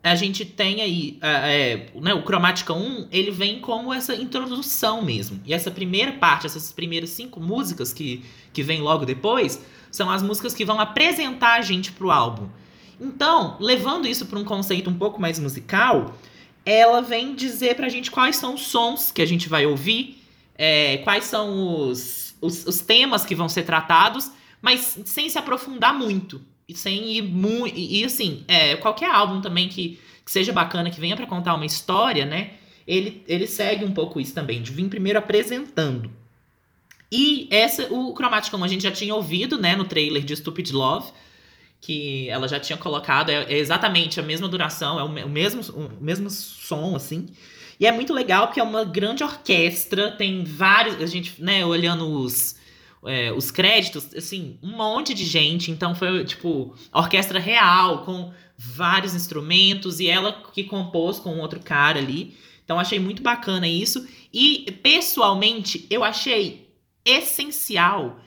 a 0.03 0.15
gente 0.15 0.43
tem 0.43 0.81
aí 0.81 1.19
é, 1.21 1.29
é, 1.29 1.99
né, 1.99 2.13
o 2.13 2.23
Cromática 2.23 2.73
1, 2.73 3.07
ele 3.11 3.29
vem 3.29 3.59
como 3.59 3.93
essa 3.93 4.15
introdução 4.15 5.01
mesmo. 5.01 5.39
E 5.45 5.53
essa 5.53 5.69
primeira 5.69 6.13
parte, 6.13 6.47
essas 6.47 6.71
primeiras 6.71 7.11
cinco 7.11 7.39
músicas 7.39 7.93
que, 7.93 8.23
que 8.51 8.63
vem 8.63 8.81
logo 8.81 9.05
depois, 9.05 9.63
são 9.91 10.09
as 10.09 10.23
músicas 10.23 10.53
que 10.53 10.65
vão 10.65 10.79
apresentar 10.79 11.59
a 11.59 11.61
gente 11.61 11.91
pro 11.91 12.09
álbum. 12.09 12.49
Então, 12.99 13.57
levando 13.59 14.07
isso 14.07 14.25
para 14.25 14.39
um 14.39 14.43
conceito 14.43 14.89
um 14.89 14.97
pouco 14.97 15.21
mais 15.21 15.37
musical, 15.37 16.15
ela 16.65 17.01
vem 17.01 17.35
dizer 17.35 17.75
pra 17.75 17.89
gente 17.89 18.09
quais 18.09 18.35
são 18.35 18.55
os 18.55 18.67
sons 18.67 19.11
que 19.11 19.21
a 19.21 19.25
gente 19.25 19.49
vai 19.49 19.65
ouvir, 19.65 20.23
é, 20.55 20.97
quais 20.97 21.25
são 21.25 21.89
os, 21.89 22.35
os, 22.39 22.65
os, 22.65 22.81
temas 22.81 23.25
que 23.25 23.33
vão 23.33 23.49
ser 23.49 23.63
tratados, 23.63 24.31
mas 24.61 24.99
sem 25.05 25.27
se 25.29 25.37
aprofundar 25.37 25.93
muito. 25.93 26.41
Sem 26.75 27.11
ir 27.11 27.21
muito. 27.21 27.77
E, 27.77 28.01
e, 28.01 28.05
assim, 28.05 28.43
é, 28.47 28.75
qualquer 28.75 29.09
álbum 29.09 29.41
também 29.41 29.67
que, 29.67 29.99
que 30.25 30.31
seja 30.31 30.51
bacana, 30.51 30.89
que 30.89 30.99
venha 30.99 31.15
para 31.15 31.25
contar 31.25 31.55
uma 31.55 31.65
história, 31.65 32.25
né? 32.25 32.51
Ele, 32.87 33.23
ele 33.27 33.47
segue 33.47 33.85
um 33.85 33.91
pouco 33.91 34.19
isso 34.19 34.33
também, 34.33 34.61
de 34.61 34.71
vir 34.71 34.87
primeiro 34.89 35.19
apresentando. 35.19 36.11
E 37.11 37.47
essa, 37.51 37.91
o 37.93 38.13
Chromatic, 38.15 38.49
como 38.49 38.63
a 38.63 38.67
gente 38.67 38.83
já 38.83 38.91
tinha 38.91 39.13
ouvido, 39.13 39.57
né, 39.57 39.75
no 39.75 39.83
trailer 39.83 40.23
de 40.23 40.35
Stupid 40.35 40.71
Love, 40.71 41.11
que 41.81 42.29
ela 42.29 42.47
já 42.47 42.59
tinha 42.59 42.77
colocado, 42.77 43.29
é, 43.29 43.43
é 43.43 43.57
exatamente 43.57 44.19
a 44.19 44.23
mesma 44.23 44.47
duração, 44.47 44.99
é 44.99 45.03
o, 45.03 45.07
o, 45.07 45.29
mesmo, 45.29 45.61
o 45.73 46.03
mesmo 46.03 46.29
som, 46.29 46.95
assim. 46.95 47.27
E 47.79 47.87
é 47.87 47.91
muito 47.91 48.13
legal 48.13 48.47
porque 48.47 48.59
é 48.59 48.63
uma 48.63 48.85
grande 48.85 49.23
orquestra, 49.23 50.11
tem 50.11 50.43
vários, 50.43 51.01
a 51.01 51.05
gente, 51.05 51.41
né, 51.41 51.65
olhando 51.65 52.07
os, 52.07 52.55
é, 53.05 53.31
os 53.31 53.49
créditos, 53.51 54.13
assim, 54.15 54.57
um 54.61 54.75
monte 54.75 55.13
de 55.13 55.25
gente. 55.25 55.71
Então 55.71 55.95
foi, 55.95 56.23
tipo, 56.23 56.75
orquestra 56.93 57.39
real, 57.39 58.03
com 58.03 58.31
vários 58.57 59.15
instrumentos, 59.15 59.99
e 59.99 60.07
ela 60.07 60.33
que 60.53 60.63
compôs 60.63 61.19
com 61.19 61.39
outro 61.39 61.59
cara 61.59 61.99
ali. 61.99 62.37
Então 62.63 62.79
achei 62.79 62.99
muito 62.99 63.21
bacana 63.23 63.67
isso. 63.67 64.07
E, 64.33 64.71
pessoalmente, 64.83 65.87
eu 65.89 66.03
achei 66.03 66.69
essencial 67.03 68.19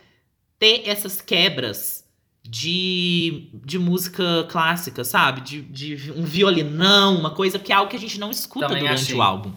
ter 0.58 0.88
essas 0.88 1.20
quebras 1.20 2.04
de, 2.42 3.48
de 3.64 3.78
música 3.78 4.46
clássica, 4.50 5.02
sabe? 5.04 5.40
De, 5.40 5.62
de 5.62 6.12
um 6.12 6.24
violinão, 6.24 7.16
uma 7.16 7.30
coisa 7.30 7.58
que 7.58 7.72
é 7.72 7.76
algo 7.76 7.90
que 7.90 7.96
a 7.96 8.00
gente 8.00 8.18
não 8.18 8.30
escuta 8.30 8.66
Também 8.66 8.82
durante 8.82 9.02
achei. 9.02 9.16
o 9.16 9.22
álbum. 9.22 9.52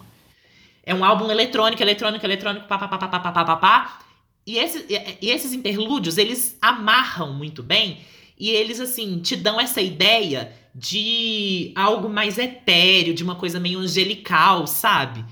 É 0.84 0.96
um 0.96 1.04
álbum 1.04 1.30
eletrônico, 1.30 1.82
eletrônico, 1.82 2.26
eletrônico, 2.26 2.66
pá, 2.66 2.78
pá, 2.78 2.88
pá, 2.88 4.00
E, 4.48 4.58
esse, 4.58 4.86
e 5.22 5.30
esses 5.30 5.52
interlúdios, 5.52 6.18
eles 6.18 6.58
amarram 6.62 7.34
muito 7.34 7.62
bem 7.62 8.00
e 8.40 8.50
eles, 8.50 8.80
assim, 8.80 9.20
te 9.20 9.36
dão 9.36 9.60
essa 9.60 9.82
ideia 9.82 10.54
de 10.74 11.72
algo 11.76 12.08
mais 12.08 12.38
etéreo, 12.38 13.14
de 13.14 13.24
uma 13.24 13.36
coisa 13.36 13.60
meio 13.60 13.80
angelical, 13.80 14.66
sabe? 14.66 15.26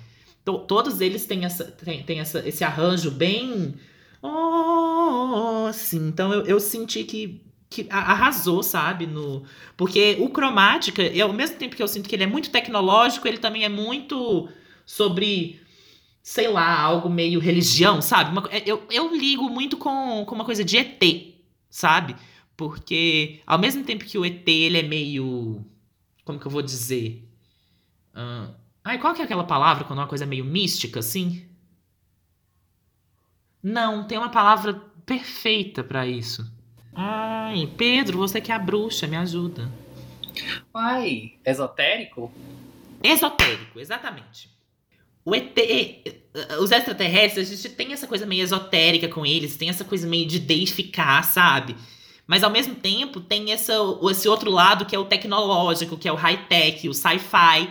todos 0.68 1.02
eles 1.02 1.26
têm, 1.26 1.44
essa, 1.44 1.64
têm, 1.64 2.04
têm 2.04 2.20
essa, 2.20 2.48
esse 2.48 2.64
arranjo 2.64 3.10
bem. 3.10 3.74
Oh, 4.22 5.66
assim. 5.68 6.08
Então 6.08 6.32
eu, 6.32 6.46
eu 6.46 6.60
senti 6.60 7.04
que 7.04 7.42
que 7.68 7.88
arrasou, 7.90 8.64
sabe? 8.64 9.06
No, 9.06 9.44
porque 9.76 10.16
o 10.20 10.30
Cromática, 10.30 11.02
ao 11.22 11.34
mesmo 11.34 11.58
tempo 11.58 11.76
que 11.76 11.84
eu 11.84 11.88
sinto 11.88 12.08
que 12.08 12.16
ele 12.16 12.24
é 12.24 12.28
muito 12.28 12.50
tecnológico, 12.50 13.28
ele 13.28 13.38
também 13.38 13.66
é 13.66 13.70
muito 13.70 14.48
sobre, 14.86 15.60
sei 16.26 16.48
lá, 16.48 16.80
algo 16.80 17.08
meio 17.08 17.40
religião, 17.40 18.02
sabe? 18.02 18.32
Uma, 18.32 18.50
é, 18.50 18.64
eu, 18.66 18.84
eu 18.90 19.16
ligo 19.16 19.48
muito 19.48 19.78
com, 19.78 20.26
com 20.26 20.34
uma 20.34 20.44
coisa 20.44 20.66
de 20.66 20.76
ET, 20.76 21.00
sabe? 21.70 22.16
Porque 22.58 23.44
ao 23.46 23.60
mesmo 23.60 23.84
tempo 23.84 24.04
que 24.04 24.18
o 24.18 24.26
ET, 24.26 24.48
ele 24.48 24.80
é 24.80 24.82
meio. 24.82 25.64
Como 26.24 26.40
que 26.40 26.48
eu 26.48 26.52
vou 26.52 26.64
dizer? 26.64 27.24
Uh, 28.16 28.52
ai, 28.84 28.98
qual 28.98 29.14
que 29.14 29.22
é 29.22 29.24
aquela 29.26 29.44
palavra 29.44 29.84
quando 29.84 30.00
é 30.00 30.02
uma 30.02 30.10
coisa 30.10 30.24
é 30.24 30.28
meio 30.28 30.44
mística, 30.44 31.00
assim? 31.00 31.48
Não, 33.62 34.08
tem 34.08 34.18
uma 34.18 34.30
palavra 34.30 34.74
perfeita 35.06 35.84
para 35.84 36.08
isso. 36.08 36.52
Ai, 36.96 37.72
Pedro, 37.78 38.18
você 38.18 38.42
que 38.42 38.52
é 38.52 38.56
a 38.56 38.60
bruxa, 38.60 39.06
me 39.06 39.16
ajuda. 39.16 39.72
Ai, 40.74 41.34
esotérico? 41.46 42.34
Esotérico, 43.04 43.80
exatamente. 43.80 44.55
O 45.26 45.34
ET, 45.34 45.58
os 46.60 46.72
extraterrestres, 46.72 47.50
a 47.50 47.56
gente 47.56 47.70
tem 47.70 47.92
essa 47.92 48.06
coisa 48.06 48.28
meio 48.28 48.44
esotérica 48.44 49.08
com 49.08 49.26
eles, 49.26 49.58
tem 49.58 49.70
essa 49.70 49.84
coisa 49.84 50.08
meio 50.08 50.28
de 50.28 50.38
deificar, 50.38 51.24
sabe? 51.24 51.76
Mas 52.28 52.44
ao 52.44 52.52
mesmo 52.52 52.76
tempo 52.76 53.20
tem 53.20 53.52
essa, 53.52 53.74
esse 54.12 54.28
outro 54.28 54.52
lado 54.52 54.86
que 54.86 54.96
é 54.96 55.00
o 55.00 55.06
tecnológico, 55.06 55.98
que 55.98 56.08
é 56.08 56.12
o 56.12 56.16
high-tech, 56.16 56.88
o 56.88 56.94
sci-fi. 56.94 57.70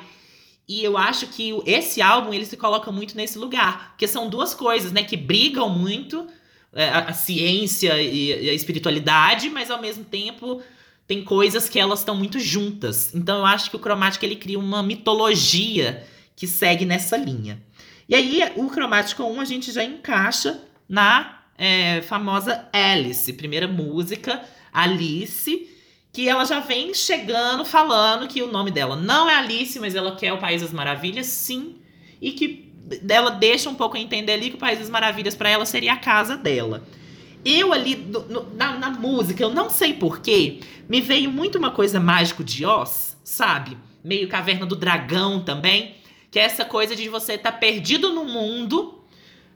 E 0.67 0.83
eu 0.83 0.99
acho 0.99 1.29
que 1.29 1.53
esse 1.65 2.03
álbum 2.03 2.35
ele 2.35 2.45
se 2.45 2.57
coloca 2.57 2.91
muito 2.91 3.17
nesse 3.17 3.39
lugar. 3.39 3.91
Porque 3.91 4.09
são 4.09 4.29
duas 4.29 4.53
coisas, 4.53 4.91
né, 4.91 5.05
que 5.05 5.17
brigam 5.17 5.69
muito 5.69 6.27
é, 6.73 6.89
a, 6.89 6.99
a 7.11 7.13
ciência 7.13 8.01
e, 8.01 8.51
a 8.51 8.53
espiritualidade, 8.53 9.49
mas 9.49 9.71
ao 9.71 9.81
mesmo 9.81 10.05
tempo 10.05 10.61
tem 11.07 11.23
coisas 11.23 11.69
que 11.69 11.79
elas 11.79 12.01
estão 12.01 12.17
muito 12.17 12.41
juntas. 12.41 13.15
Então 13.15 13.39
eu 13.39 13.47
acho 13.47 13.71
que 13.71 13.77
o 13.77 13.81
Cromático 13.81 14.25
ele 14.25 14.37
cria 14.37 14.59
uma 14.59 14.83
mitologia 14.83 16.05
que 16.37 16.47
segue 16.47 16.85
nessa 16.85 17.17
linha. 17.17 17.63
E 18.09 18.15
aí 18.15 18.43
o 18.57 18.69
Cromático 18.69 19.23
1 19.23 19.41
a 19.41 19.45
gente 19.45 19.73
já 19.73 19.83
encaixa 19.83 20.61
na 20.89 21.43
é, 21.57 22.03
famosa 22.03 22.69
Alice, 22.73 23.33
primeira 23.33 23.67
música, 23.67 24.43
Alice, 24.73 25.69
que 26.13 26.29
ela 26.29 26.45
já 26.45 26.61
vem 26.61 26.93
chegando 26.95 27.65
falando 27.65 28.29
que 28.29 28.43
o 28.43 28.51
nome 28.51 28.71
dela 28.71 28.97
não 28.97 29.29
é 29.29 29.37
Alice, 29.37 29.79
mas 29.81 29.95
ela 29.95 30.17
quer 30.17 30.33
o 30.33 30.39
País 30.39 30.63
das 30.63 30.73
Maravilhas, 30.73 31.27
sim, 31.27 31.77
e 32.21 32.33
que 32.33 32.73
ela 33.09 33.31
deixa 33.31 33.71
um 33.71 33.75
pouco 33.75 33.97
a 33.97 34.01
entender 34.01 34.33
ali 34.33 34.51
que 34.51 34.57
o 34.57 34.59
País 34.59 34.79
das 34.79 34.91
Maravilhas 34.91 35.35
para 35.35 35.49
ela 35.49 35.65
seria 35.65 35.95
a 35.95 35.97
casa 35.97 36.37
dela. 36.37 36.87
Eu 37.45 37.73
ali, 37.73 37.97
no, 37.97 38.55
na, 38.55 38.79
na, 38.79 38.91
música, 38.91 39.43
eu 39.43 39.51
não 39.51 39.69
sei 39.69 39.93
porquê, 39.93 40.61
me 40.89 41.01
veio 41.01 41.31
muito 41.31 41.59
uma 41.59 41.71
coisa 41.71 42.01
mágico 42.01 42.43
de 42.43 42.65
Oz, 42.65 43.19
sabe? 43.23 43.77
Meio 44.03 44.29
Caverna 44.29 44.65
do 44.65 44.77
Dragão 44.77 45.41
também. 45.41 45.95
Que 46.35 46.41
é 46.41 46.43
essa 46.43 46.65
coisa 46.65 46.97
de 46.97 47.09
você 47.09 47.35
estar 47.35 47.53
tá 47.53 47.59
perdido 47.59 48.13
no 48.13 48.25
mundo 48.25 49.05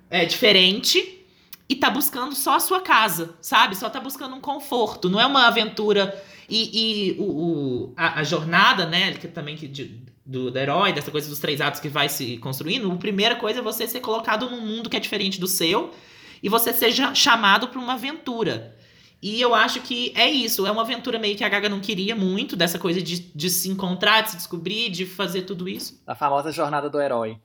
é, 0.08 0.24
diferente 0.24 1.26
e 1.68 1.74
tá 1.74 1.90
buscando 1.90 2.36
só 2.36 2.54
a 2.54 2.60
sua 2.60 2.80
casa, 2.80 3.34
sabe? 3.40 3.74
Só 3.74 3.90
tá 3.90 3.98
buscando 3.98 4.36
um 4.36 4.40
conforto. 4.40 5.10
Não 5.10 5.20
é 5.20 5.26
uma 5.26 5.48
aventura. 5.48 6.24
E, 6.48 7.16
e 7.16 7.18
o, 7.18 7.24
o 7.24 7.94
a, 7.96 8.20
a, 8.20 8.22
jornada, 8.22 8.86
né? 8.86 9.14
Que 9.14 9.26
também 9.26 9.56
que 9.56 9.66
de, 9.66 10.04
do, 10.24 10.52
do, 10.52 10.56
herói, 10.56 10.92
dessa 10.92 11.10
coisa 11.10 11.28
dos 11.28 11.40
três 11.40 11.60
atos 11.60 11.80
que 11.80 11.88
vai 11.88 12.08
se 12.08 12.36
construindo, 12.36 12.92
a 12.92 12.94
primeira 12.94 13.34
coisa 13.34 13.58
é 13.58 13.62
você 13.62 13.88
ser 13.88 13.98
colocado 13.98 14.48
num 14.48 14.60
mundo 14.60 14.88
que 14.88 14.96
é 14.96 15.00
diferente 15.00 15.40
do 15.40 15.48
seu 15.48 15.92
e 16.40 16.48
você 16.48 16.72
seja 16.72 17.12
chamado 17.12 17.66
para 17.66 17.80
uma 17.80 17.94
aventura. 17.94 18.77
E 19.20 19.40
eu 19.40 19.54
acho 19.54 19.80
que 19.80 20.12
é 20.14 20.30
isso, 20.30 20.64
é 20.66 20.70
uma 20.70 20.82
aventura 20.82 21.18
meio 21.18 21.36
que 21.36 21.42
a 21.42 21.48
Gaga 21.48 21.68
não 21.68 21.80
queria 21.80 22.14
muito, 22.14 22.54
dessa 22.54 22.78
coisa 22.78 23.02
de, 23.02 23.18
de 23.34 23.50
se 23.50 23.68
encontrar, 23.68 24.20
de 24.20 24.30
se 24.30 24.36
descobrir, 24.36 24.90
de 24.90 25.04
fazer 25.06 25.42
tudo 25.42 25.68
isso. 25.68 26.00
A 26.06 26.14
famosa 26.14 26.52
jornada 26.52 26.88
do 26.88 27.00
herói. 27.00 27.36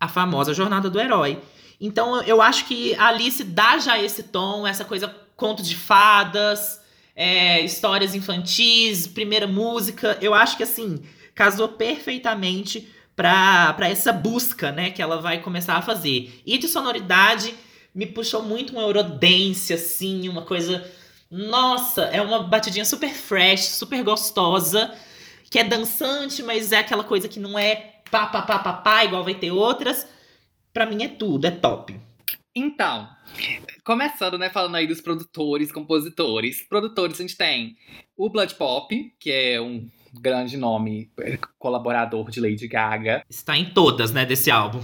A 0.00 0.08
famosa 0.08 0.52
jornada 0.52 0.90
do 0.90 0.98
herói. 0.98 1.40
Então 1.80 2.20
eu 2.22 2.42
acho 2.42 2.66
que 2.66 2.94
a 2.96 3.08
Alice 3.08 3.44
dá 3.44 3.78
já 3.78 3.98
esse 3.98 4.24
tom, 4.24 4.66
essa 4.66 4.84
coisa 4.84 5.14
conto 5.36 5.62
de 5.62 5.76
fadas, 5.76 6.80
é, 7.14 7.60
histórias 7.60 8.14
infantis, 8.14 9.06
primeira 9.06 9.46
música. 9.46 10.18
Eu 10.20 10.34
acho 10.34 10.56
que 10.56 10.64
assim, 10.64 11.00
casou 11.34 11.68
perfeitamente 11.68 12.88
para 13.14 13.76
essa 13.82 14.12
busca, 14.12 14.72
né, 14.72 14.90
que 14.90 15.00
ela 15.00 15.20
vai 15.20 15.40
começar 15.40 15.76
a 15.76 15.82
fazer. 15.82 16.42
E 16.44 16.58
de 16.58 16.66
sonoridade 16.66 17.54
me 17.94 18.06
puxou 18.06 18.42
muito 18.42 18.76
um 18.76 18.80
Eurodance 18.80 19.72
assim, 19.72 20.28
uma 20.28 20.42
coisa 20.42 20.84
nossa, 21.36 22.02
é 22.04 22.22
uma 22.22 22.44
batidinha 22.44 22.84
super 22.84 23.10
fresh, 23.10 23.64
super 23.64 24.04
gostosa, 24.04 24.96
que 25.50 25.58
é 25.58 25.64
dançante, 25.64 26.44
mas 26.44 26.70
é 26.70 26.78
aquela 26.78 27.02
coisa 27.02 27.28
que 27.28 27.40
não 27.40 27.58
é 27.58 27.94
pá 28.08 28.28
pá 28.28 28.42
pá 28.42 28.60
pá, 28.60 28.72
pá 28.72 29.04
igual 29.04 29.24
vai 29.24 29.34
ter 29.34 29.50
outras. 29.50 30.06
Para 30.72 30.86
mim 30.86 31.02
é 31.02 31.08
tudo, 31.08 31.44
é 31.44 31.50
top. 31.50 31.98
Então, 32.54 33.08
começando, 33.82 34.38
né, 34.38 34.48
falando 34.48 34.76
aí 34.76 34.86
dos 34.86 35.00
produtores, 35.00 35.72
compositores. 35.72 36.62
Produtores 36.68 37.18
a 37.18 37.22
gente 37.22 37.36
tem 37.36 37.76
o 38.16 38.30
Blood 38.30 38.54
Pop, 38.54 39.14
que 39.18 39.32
é 39.32 39.60
um 39.60 39.90
grande 40.12 40.56
nome, 40.56 41.10
colaborador 41.58 42.30
de 42.30 42.40
Lady 42.40 42.68
Gaga. 42.68 43.24
Está 43.28 43.58
em 43.58 43.64
todas, 43.70 44.12
né, 44.12 44.24
desse 44.24 44.52
álbum. 44.52 44.80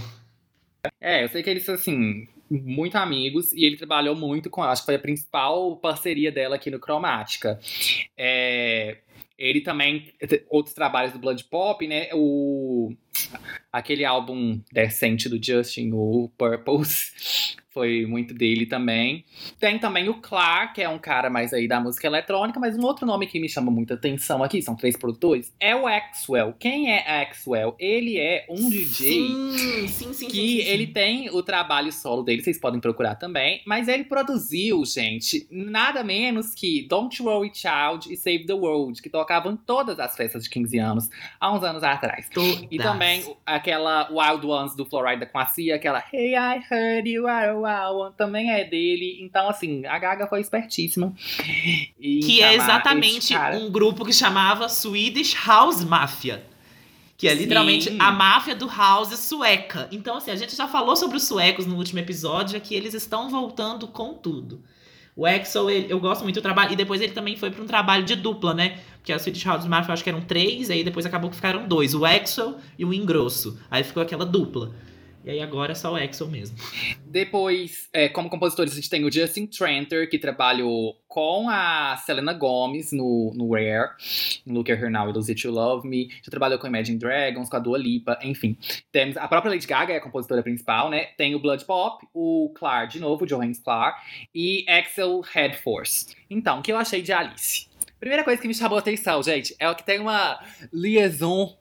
É, 0.99 1.23
eu 1.23 1.29
sei 1.29 1.41
que 1.43 1.49
eles 1.49 1.69
assim, 1.69 2.27
muito 2.51 2.97
amigos 2.97 3.53
e 3.53 3.63
ele 3.63 3.77
trabalhou 3.77 4.15
muito 4.15 4.49
com, 4.49 4.61
acho 4.61 4.81
que 4.81 4.87
foi 4.87 4.95
a 4.95 4.99
principal 4.99 5.77
parceria 5.77 6.31
dela 6.31 6.55
aqui 6.55 6.69
no 6.69 6.79
Cromática. 6.79 7.59
É, 8.17 8.97
ele 9.37 9.61
também, 9.61 10.13
outros 10.49 10.75
trabalhos 10.75 11.13
do 11.13 11.19
Blood 11.19 11.43
Pop, 11.45 11.87
né, 11.87 12.09
o 12.13 12.93
aquele 13.71 14.03
álbum 14.03 14.59
decente 14.71 15.29
do 15.29 15.43
Justin, 15.43 15.91
o 15.93 16.29
Purpose, 16.37 17.11
foi 17.73 18.05
muito 18.05 18.33
dele 18.33 18.65
também. 18.65 19.23
Tem 19.59 19.79
também 19.79 20.09
o 20.09 20.15
Clark, 20.15 20.75
que 20.75 20.81
é 20.81 20.89
um 20.89 20.99
cara 20.99 21.29
mais 21.29 21.53
aí 21.53 21.67
da 21.67 21.79
música 21.79 22.05
eletrônica, 22.05 22.59
mas 22.59 22.77
um 22.77 22.83
outro 22.83 23.05
nome 23.05 23.27
que 23.27 23.39
me 23.39 23.47
chama 23.47 23.71
muita 23.71 23.93
atenção 23.93 24.43
aqui, 24.43 24.61
são 24.61 24.75
três 24.75 24.97
produtores, 24.97 25.53
é 25.59 25.75
o 25.75 25.87
Axwell. 25.87 26.53
Quem 26.59 26.91
é 26.91 27.21
Axwell? 27.21 27.75
Ele 27.79 28.19
é 28.19 28.45
um 28.49 28.69
DJ 28.69 28.91
Sim, 28.93 29.87
sim, 29.87 30.13
sim. 30.13 30.27
que 30.27 30.59
ele 30.61 30.87
tem 30.87 31.29
o 31.29 31.41
trabalho 31.41 31.91
solo 31.91 32.23
dele, 32.23 32.43
vocês 32.43 32.59
podem 32.59 32.79
procurar 32.79 33.15
também, 33.15 33.61
mas 33.65 33.87
ele 33.87 34.03
produziu, 34.03 34.83
gente, 34.85 35.47
nada 35.49 36.03
menos 36.03 36.53
que 36.53 36.85
Don't 36.87 37.21
Worry 37.21 37.51
Child 37.53 38.11
e 38.11 38.17
Save 38.17 38.45
the 38.45 38.53
World, 38.53 39.01
que 39.01 39.09
tocavam 39.09 39.53
em 39.53 39.57
todas 39.57 39.99
as 39.99 40.15
festas 40.15 40.43
de 40.43 40.49
15 40.49 40.77
anos, 40.77 41.09
há 41.39 41.53
uns 41.53 41.63
anos 41.63 41.83
atrás. 41.83 42.27
E 42.69 42.77
Todas. 42.77 42.91
também 42.91 43.35
aquela 43.61 44.09
Wild 44.09 44.45
Ones 44.45 44.75
do 44.75 44.85
Florida 44.85 45.25
com 45.25 45.37
a 45.37 45.45
Cia, 45.45 45.75
aquela 45.75 46.03
Hey, 46.11 46.33
I 46.33 46.61
heard 46.69 47.07
you 47.07 47.27
are 47.27 47.49
a 47.49 47.53
wild 47.53 48.01
one, 48.01 48.13
também 48.17 48.51
é 48.51 48.65
dele. 48.65 49.19
Então, 49.21 49.47
assim, 49.47 49.85
a 49.85 49.97
Gaga 49.99 50.27
foi 50.27 50.41
espertíssima. 50.41 51.13
Que 51.99 52.41
é 52.41 52.55
exatamente 52.55 53.35
um 53.35 53.71
grupo 53.71 54.03
que 54.03 54.11
chamava 54.11 54.67
Swedish 54.67 55.35
House 55.45 55.83
Mafia. 55.83 56.43
Que 57.15 57.27
é 57.27 57.35
literalmente 57.35 57.91
Sim. 57.91 57.97
a 57.99 58.11
máfia 58.11 58.55
do 58.55 58.67
house 58.67 59.17
sueca. 59.19 59.87
Então, 59.91 60.17
assim, 60.17 60.31
a 60.31 60.35
gente 60.35 60.55
já 60.55 60.67
falou 60.67 60.95
sobre 60.95 61.17
os 61.17 61.23
suecos 61.23 61.67
no 61.67 61.75
último 61.75 61.99
episódio, 61.99 62.57
é 62.57 62.59
que 62.59 62.73
eles 62.73 62.95
estão 62.95 63.29
voltando 63.29 63.87
com 63.87 64.15
tudo. 64.15 64.63
O 65.15 65.25
Axel, 65.25 65.69
eu 65.69 65.99
gosto 65.99 66.23
muito 66.23 66.35
do 66.35 66.41
trabalho. 66.41 66.73
E 66.73 66.75
depois 66.75 67.01
ele 67.01 67.13
também 67.13 67.35
foi 67.35 67.51
para 67.51 67.63
um 67.63 67.67
trabalho 67.67 68.03
de 68.03 68.15
dupla, 68.15 68.53
né? 68.53 68.79
Porque 68.97 69.11
a 69.11 69.19
Swedish 69.19 69.43
House 69.45 69.65
Mafia 69.65 69.89
eu 69.89 69.93
acho 69.93 70.03
que 70.03 70.09
eram 70.09 70.21
três, 70.21 70.69
aí 70.69 70.83
depois 70.83 71.05
acabou 71.05 71.29
que 71.29 71.35
ficaram 71.35 71.67
dois. 71.67 71.93
O 71.93 72.05
Axel 72.05 72.57
e 72.77 72.85
o 72.85 72.93
Ingrosso. 72.93 73.59
Aí 73.69 73.83
ficou 73.83 74.01
aquela 74.01 74.25
dupla. 74.25 74.71
E 75.23 75.29
aí 75.29 75.39
agora 75.39 75.73
é 75.73 75.75
só 75.75 75.93
o 75.93 75.95
Axel 75.95 76.27
mesmo. 76.27 76.57
Depois, 77.05 77.89
é, 77.93 78.09
como 78.09 78.29
compositores, 78.29 78.73
a 78.73 78.75
gente 78.75 78.89
tem 78.89 79.05
o 79.05 79.11
Justin 79.11 79.45
Tranter, 79.45 80.09
que 80.09 80.17
trabalhou 80.17 80.99
com 81.07 81.47
a 81.49 81.95
Selena 81.97 82.33
Gomez 82.33 82.91
no, 82.91 83.31
no 83.35 83.53
Rare, 83.53 83.91
em 84.47 84.51
Look 84.51 84.71
at 84.71 84.79
Her 84.79 84.89
Now 84.89 85.09
e 85.09 85.13
Lose 85.13 85.31
It 85.31 85.45
You 85.45 85.53
Love 85.53 85.87
Me. 85.87 86.09
Já 86.23 86.31
trabalhou 86.31 86.57
com 86.57 86.67
Imagine 86.67 86.97
Dragons, 86.97 87.49
com 87.49 87.55
a 87.55 87.59
Dua 87.59 87.77
Lipa, 87.77 88.17
enfim. 88.23 88.57
Temos 88.91 89.17
a 89.17 89.27
própria 89.27 89.51
Lady 89.51 89.67
Gaga, 89.67 89.93
é 89.93 89.97
a 89.97 90.01
compositora 90.01 90.41
principal, 90.41 90.89
né? 90.89 91.05
Tem 91.17 91.35
o 91.35 91.39
Blood 91.39 91.65
Pop, 91.65 92.07
o 92.13 92.51
Clark 92.55 92.93
de 92.93 92.99
novo, 92.99 93.23
o 93.23 93.27
Johannes 93.27 93.59
Clark, 93.59 93.99
e 94.33 94.65
Axel 94.67 95.21
Headforce. 95.21 96.15
Então, 96.29 96.59
o 96.59 96.61
que 96.61 96.71
eu 96.71 96.77
achei 96.77 97.01
de 97.01 97.11
Alice? 97.11 97.69
Primeira 97.99 98.23
coisa 98.23 98.41
que 98.41 98.47
me 98.47 98.55
chamou 98.55 98.77
a 98.77 98.81
atenção, 98.81 99.21
gente, 99.21 99.55
é 99.59 99.71
que 99.75 99.85
tem 99.85 99.99
uma 99.99 100.43
liaison 100.73 101.55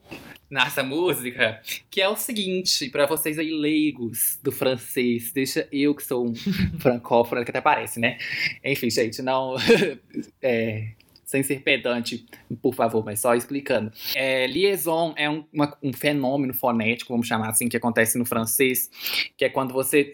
nessa 0.50 0.82
música, 0.82 1.60
que 1.90 2.00
é 2.00 2.08
o 2.08 2.16
seguinte, 2.16 2.90
pra 2.90 3.06
vocês 3.06 3.38
aí 3.38 3.50
leigos 3.50 4.38
do 4.42 4.50
francês, 4.50 5.30
deixa 5.32 5.68
eu 5.70 5.94
que 5.94 6.02
sou 6.02 6.26
um 6.28 6.34
francófono, 6.80 7.44
que 7.44 7.50
até 7.50 7.60
parece, 7.60 8.00
né? 8.00 8.18
Enfim, 8.64 8.90
gente, 8.90 9.22
não. 9.22 9.54
é, 10.42 10.88
sem 11.24 11.44
ser 11.44 11.60
pedante, 11.60 12.26
por 12.60 12.74
favor, 12.74 13.04
mas 13.04 13.20
só 13.20 13.36
explicando. 13.36 13.92
É, 14.16 14.48
liaison 14.48 15.14
é 15.16 15.30
um, 15.30 15.44
uma- 15.52 15.76
um 15.80 15.92
fenômeno 15.92 16.52
fonético, 16.52 17.12
vamos 17.12 17.28
chamar 17.28 17.50
assim, 17.50 17.68
que 17.68 17.76
acontece 17.76 18.18
no 18.18 18.24
francês, 18.26 18.90
que 19.36 19.44
é 19.44 19.48
quando 19.48 19.72
você. 19.72 20.10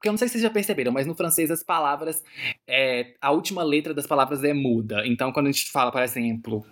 Porque 0.00 0.08
eu 0.08 0.12
não 0.12 0.16
sei 0.16 0.28
se 0.28 0.32
vocês 0.32 0.42
já 0.42 0.48
perceberam, 0.48 0.90
mas 0.90 1.06
no 1.06 1.14
francês 1.14 1.50
as 1.50 1.62
palavras. 1.62 2.24
é, 2.66 3.12
a 3.20 3.30
última 3.32 3.62
letra 3.62 3.92
das 3.92 4.06
palavras 4.06 4.42
é 4.42 4.54
muda. 4.54 5.06
Então, 5.06 5.30
quando 5.30 5.48
a 5.48 5.52
gente 5.52 5.70
fala, 5.70 5.92
por 5.92 6.00
exemplo, 6.00 6.64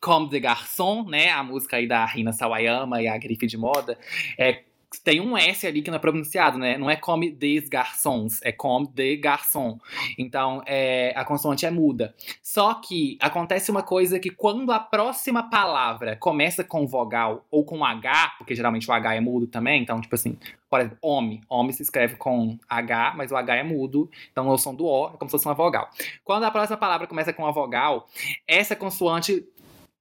Comme 0.00 0.28
des 0.30 0.40
Garçons, 0.40 1.10
né? 1.10 1.30
A 1.30 1.42
música 1.42 1.78
aí 1.78 1.88
da 1.88 2.06
Rina 2.06 2.32
Sawayama 2.32 3.02
e 3.02 3.08
a 3.08 3.18
grife 3.18 3.44
de 3.44 3.56
moda. 3.56 3.98
É, 4.38 4.62
tem 5.02 5.20
um 5.20 5.36
S 5.36 5.66
ali 5.66 5.82
que 5.82 5.90
não 5.90 5.96
é 5.96 6.00
pronunciado, 6.00 6.58
né? 6.58 6.76
Não 6.78 6.90
é 6.90 6.96
Comme 6.96 7.30
des 7.30 7.68
Garçons, 7.68 8.40
é 8.42 8.52
Comme 8.52 8.86
des 8.88 9.20
Garçons. 9.20 9.78
Então, 10.18 10.62
é, 10.66 11.12
a 11.16 11.24
consoante 11.24 11.66
é 11.66 11.70
muda. 11.70 12.14
Só 12.42 12.74
que 12.74 13.16
acontece 13.20 13.70
uma 13.70 13.82
coisa 13.82 14.18
que 14.18 14.30
quando 14.30 14.72
a 14.72 14.78
próxima 14.78 15.48
palavra 15.48 16.16
começa 16.16 16.64
com 16.64 16.86
vogal 16.86 17.44
ou 17.50 17.64
com 17.64 17.84
H, 17.84 18.34
porque 18.38 18.54
geralmente 18.54 18.88
o 18.88 18.92
H 18.92 19.14
é 19.14 19.20
mudo 19.20 19.46
também, 19.46 19.82
então, 19.82 20.00
tipo 20.00 20.14
assim, 20.14 20.38
por 20.68 20.80
exemplo, 20.80 20.98
homem. 21.00 21.40
Homem 21.48 21.72
se 21.72 21.82
escreve 21.82 22.16
com 22.16 22.58
H, 22.68 23.14
mas 23.16 23.30
o 23.30 23.36
H 23.36 23.56
é 23.56 23.62
mudo, 23.62 24.10
então 24.30 24.48
o 24.48 24.58
som 24.58 24.74
do 24.74 24.84
O 24.84 25.08
é 25.08 25.16
como 25.16 25.28
se 25.28 25.32
fosse 25.32 25.46
uma 25.46 25.54
vogal. 25.54 25.88
Quando 26.24 26.44
a 26.44 26.50
próxima 26.50 26.76
palavra 26.76 27.06
começa 27.06 27.32
com 27.32 27.46
a 27.46 27.50
vogal, 27.50 28.08
essa 28.46 28.74
consoante 28.74 29.46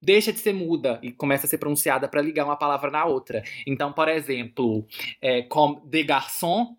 deixa 0.01 0.31
de 0.31 0.39
ser 0.39 0.53
muda 0.53 0.99
e 1.01 1.11
começa 1.11 1.45
a 1.45 1.49
ser 1.49 1.57
pronunciada 1.57 2.07
para 2.07 2.21
ligar 2.21 2.45
uma 2.45 2.55
palavra 2.55 2.91
na 2.91 3.05
outra. 3.05 3.43
Então, 3.65 3.91
por 3.91 4.07
exemplo, 4.07 4.85
é, 5.21 5.41
comme 5.43 5.81
de 5.85 6.03
garçon, 6.03 6.75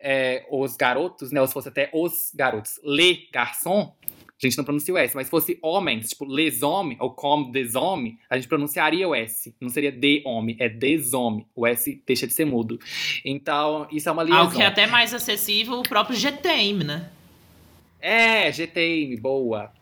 é, 0.00 0.46
os 0.50 0.76
garotos, 0.76 1.32
né? 1.32 1.40
Ou 1.40 1.46
se 1.46 1.52
fosse 1.52 1.68
até 1.68 1.90
os 1.92 2.32
garotos, 2.34 2.80
le 2.84 3.28
garçon, 3.32 3.94
a 4.42 4.46
gente 4.46 4.58
não 4.58 4.64
pronuncia 4.64 4.92
o 4.92 4.98
S, 4.98 5.16
mas 5.16 5.26
se 5.26 5.30
fosse 5.30 5.58
homens, 5.62 6.10
tipo 6.10 6.26
les 6.26 6.62
hommes 6.62 6.98
ou 7.00 7.10
comme 7.10 7.50
des 7.50 7.74
hommes, 7.74 8.16
a 8.28 8.36
gente 8.36 8.46
pronunciaria 8.46 9.08
o 9.08 9.14
S. 9.14 9.54
Não 9.58 9.70
seria 9.70 9.90
de 9.90 10.22
homem, 10.26 10.56
é 10.60 10.68
des 10.68 11.14
hommes. 11.14 11.46
O 11.54 11.66
S 11.66 12.02
deixa 12.06 12.26
de 12.26 12.34
ser 12.34 12.44
mudo. 12.44 12.78
Então, 13.24 13.88
isso 13.90 14.08
é 14.08 14.12
uma 14.12 14.22
liaison. 14.22 14.40
Algo 14.40 14.54
que 14.54 14.62
é 14.62 14.66
até 14.66 14.86
mais 14.86 15.14
acessível 15.14 15.78
o 15.78 15.82
próprio 15.82 16.14
GTM, 16.14 16.84
né? 16.84 17.10
É, 17.98 18.52
GTM, 18.52 19.16
boa. 19.16 19.72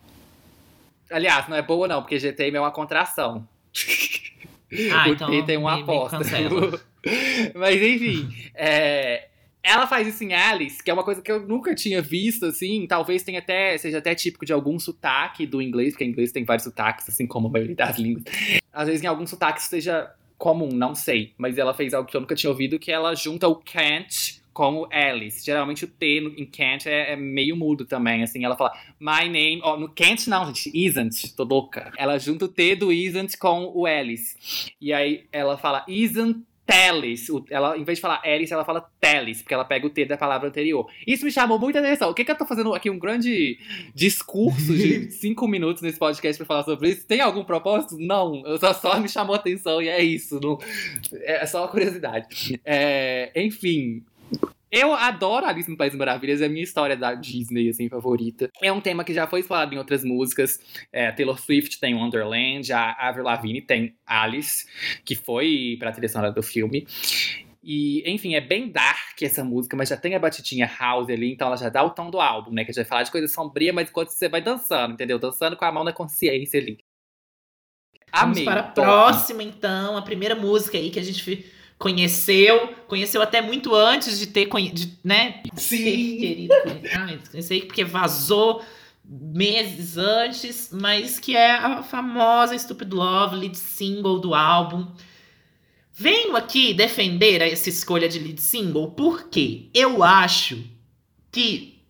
Aliás, 1.09 1.47
não 1.47 1.55
é 1.55 1.61
boa 1.61 1.87
não, 1.87 2.01
porque 2.01 2.17
GTM 2.19 2.57
é 2.57 2.59
uma 2.59 2.71
contração. 2.71 3.47
Ah, 4.91 5.07
o 5.07 5.11
então 5.13 5.45
tem 5.45 5.57
um 5.57 5.65
me- 5.69 5.75
me 5.77 5.81
apóstolo. 5.83 6.23
cancela. 6.23 6.81
Mas 7.53 7.81
enfim, 7.81 8.27
é, 8.55 9.27
ela 9.61 9.85
faz 9.87 10.07
isso 10.07 10.23
em 10.23 10.33
Alice, 10.33 10.83
que 10.83 10.89
é 10.89 10.93
uma 10.93 11.03
coisa 11.03 11.21
que 11.21 11.31
eu 11.31 11.45
nunca 11.47 11.75
tinha 11.75 12.01
visto, 12.01 12.45
assim. 12.47 12.85
Talvez 12.87 13.21
tenha 13.23 13.39
até, 13.39 13.77
seja 13.77 13.99
até 13.99 14.15
típico 14.15 14.45
de 14.45 14.51
algum 14.51 14.79
sotaque 14.79 15.45
do 15.45 15.61
inglês, 15.61 15.93
porque 15.93 16.03
inglês 16.05 16.31
tem 16.31 16.43
vários 16.43 16.63
sotaques, 16.63 17.07
assim 17.07 17.27
como 17.27 17.47
a 17.47 17.51
maioria 17.51 17.75
das 17.75 17.97
línguas. 17.99 18.23
Às 18.73 18.87
vezes 18.87 19.03
em 19.03 19.07
algum 19.07 19.25
sotaque 19.27 19.61
seja 19.61 20.11
comum, 20.37 20.69
não 20.69 20.95
sei. 20.95 21.33
Mas 21.37 21.57
ela 21.57 21.73
fez 21.73 21.93
algo 21.93 22.09
que 22.09 22.17
eu 22.17 22.21
nunca 22.21 22.35
tinha 22.35 22.49
ouvido, 22.49 22.79
que 22.79 22.91
ela 22.91 23.13
junta 23.15 23.47
o 23.47 23.55
can't 23.55 24.41
com 24.55 24.77
o 24.77 24.87
Alice. 24.89 25.45
Geralmente 25.45 25.83
o 25.83 25.87
T 25.87 26.21
no, 26.21 26.29
em 26.29 26.45
can't 26.45 26.87
é, 26.87 27.11
é 27.11 27.15
meio 27.17 27.57
mudo 27.57 27.85
também, 27.85 28.23
assim. 28.23 28.45
Ela 28.45 28.55
fala, 28.55 28.71
my 28.97 29.29
name... 29.29 29.59
Ó, 29.61 29.77
no 29.77 29.89
can't 29.89 30.29
não, 30.29 30.45
gente. 30.45 30.71
Isn't. 30.73 31.35
Tô 31.35 31.43
louca. 31.43 31.91
Ela 31.97 32.17
junta 32.17 32.45
o 32.45 32.47
T 32.47 32.73
do 32.73 32.91
isn't 32.91 33.37
com 33.37 33.69
o 33.75 33.85
Alice. 33.85 34.71
E 34.79 34.93
aí 34.93 35.25
ela 35.33 35.57
fala, 35.57 35.83
isn't 35.89 36.41
Teles. 36.65 37.27
Ela, 37.51 37.77
em 37.77 37.83
vez 37.83 37.97
de 37.97 38.01
falar 38.01 38.21
Alice, 38.23 38.51
ela 38.51 38.63
fala 38.63 38.89
Teles, 38.99 39.41
porque 39.41 39.53
ela 39.53 39.65
pega 39.65 39.85
o 39.85 39.89
T 39.89 40.05
da 40.05 40.17
palavra 40.17 40.47
anterior. 40.47 40.89
Isso 41.05 41.25
me 41.25 41.31
chamou 41.31 41.59
muita 41.59 41.79
atenção. 41.79 42.09
O 42.09 42.13
que, 42.13 42.23
que 42.23 42.31
eu 42.31 42.37
tô 42.37 42.45
fazendo 42.45 42.73
aqui? 42.73 42.89
Um 42.89 42.97
grande 42.97 43.59
discurso 43.93 44.73
de 44.73 45.11
cinco 45.13 45.47
minutos 45.49 45.83
nesse 45.83 45.99
podcast 45.99 46.37
pra 46.37 46.45
falar 46.45 46.63
sobre 46.63 46.91
isso. 46.91 47.05
Tem 47.05 47.19
algum 47.19 47.43
propósito? 47.43 47.97
Não. 47.99 48.41
Eu 48.45 48.57
só, 48.57 48.73
só 48.73 48.99
me 48.99 49.09
chamou 49.09 49.35
a 49.35 49.37
atenção 49.37 49.81
e 49.81 49.89
é 49.89 50.01
isso. 50.01 50.39
Não, 50.41 50.57
é 51.23 51.45
só 51.45 51.63
uma 51.63 51.67
curiosidade. 51.67 52.59
É, 52.63 53.31
enfim. 53.35 54.01
Eu 54.75 54.93
adoro 54.93 55.45
Alice 55.45 55.71
no 55.71 55.77
País 55.77 55.93
das 55.93 55.97
Maravilhas, 55.97 56.41
é 56.41 56.47
a 56.47 56.49
minha 56.49 56.63
história 56.65 56.97
da 56.97 57.13
Disney, 57.13 57.69
assim, 57.69 57.87
favorita. 57.87 58.49
É 58.61 58.69
um 58.73 58.81
tema 58.81 59.05
que 59.05 59.13
já 59.13 59.25
foi 59.25 59.39
explorado 59.39 59.73
em 59.73 59.77
outras 59.77 60.03
músicas. 60.03 60.59
É, 60.91 61.13
Taylor 61.13 61.39
Swift 61.39 61.79
tem 61.79 61.95
Wonderland, 61.95 62.73
a 62.73 62.91
Avril 62.91 63.23
Lavigne 63.23 63.61
tem 63.61 63.95
Alice, 64.05 64.67
que 65.05 65.15
foi 65.15 65.77
pra 65.79 65.93
trilha 65.93 66.09
sonora 66.09 66.33
do 66.33 66.43
filme. 66.43 66.85
E, 67.63 68.03
enfim, 68.05 68.35
é 68.35 68.41
bem 68.41 68.69
dark 68.69 69.21
essa 69.21 69.45
música, 69.45 69.77
mas 69.77 69.87
já 69.87 69.95
tem 69.95 70.13
a 70.13 70.19
batidinha 70.19 70.69
house 70.77 71.09
ali, 71.09 71.31
então 71.31 71.47
ela 71.47 71.55
já 71.55 71.69
dá 71.69 71.81
o 71.81 71.91
tom 71.91 72.11
do 72.11 72.19
álbum, 72.19 72.51
né? 72.51 72.65
Que 72.65 72.71
a 72.71 72.73
gente 72.73 72.83
vai 72.83 72.89
falar 72.89 73.03
de 73.03 73.11
coisa 73.11 73.29
sombria, 73.29 73.71
mas 73.71 73.89
enquanto 73.89 74.09
você 74.09 74.27
vai 74.27 74.41
dançando, 74.41 74.95
entendeu? 74.95 75.17
Dançando 75.17 75.55
com 75.55 75.63
a 75.63 75.71
mão 75.71 75.85
na 75.85 75.93
consciência 75.93 76.59
ali. 76.59 76.79
Vamos 78.13 78.37
Amei. 78.37 78.43
para 78.43 78.59
a 78.59 78.63
top. 78.63 78.85
próxima, 78.85 79.41
então. 79.41 79.95
A 79.95 80.01
primeira 80.01 80.35
música 80.35 80.77
aí 80.77 80.91
que 80.91 80.99
a 80.99 81.03
gente 81.03 81.23
conheceu. 81.77 82.73
Conheceu 82.87 83.21
até 83.21 83.41
muito 83.41 83.73
antes 83.73 84.19
de 84.19 84.27
ter 84.27 84.47
conhecido, 84.47 84.97
né? 85.03 85.41
Sim. 85.55 86.17
Querido. 86.17 86.53
Conheci 87.31 87.61
porque 87.61 87.83
vazou 87.83 88.63
meses 89.07 89.97
antes, 89.97 90.69
mas 90.71 91.19
que 91.19 91.35
é 91.35 91.51
a 91.51 91.83
famosa 91.83 92.57
Stupid 92.57 92.91
Love, 92.91 93.35
lead 93.35 93.57
single 93.57 94.19
do 94.19 94.33
álbum. 94.33 94.87
Venho 95.93 96.35
aqui 96.35 96.73
defender 96.73 97.41
essa 97.41 97.69
escolha 97.69 98.09
de 98.09 98.19
lead 98.19 98.41
single 98.41 98.91
porque 98.91 99.69
eu 99.73 100.03
acho 100.03 100.61
que 101.31 101.81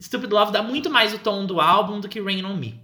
Stupid 0.00 0.30
Love 0.32 0.52
dá 0.52 0.62
muito 0.62 0.88
mais 0.88 1.12
o 1.12 1.18
tom 1.18 1.44
do 1.44 1.60
álbum 1.60 2.00
do 2.00 2.08
que 2.08 2.20
Rain 2.20 2.44
on 2.44 2.56
Me. 2.56 2.80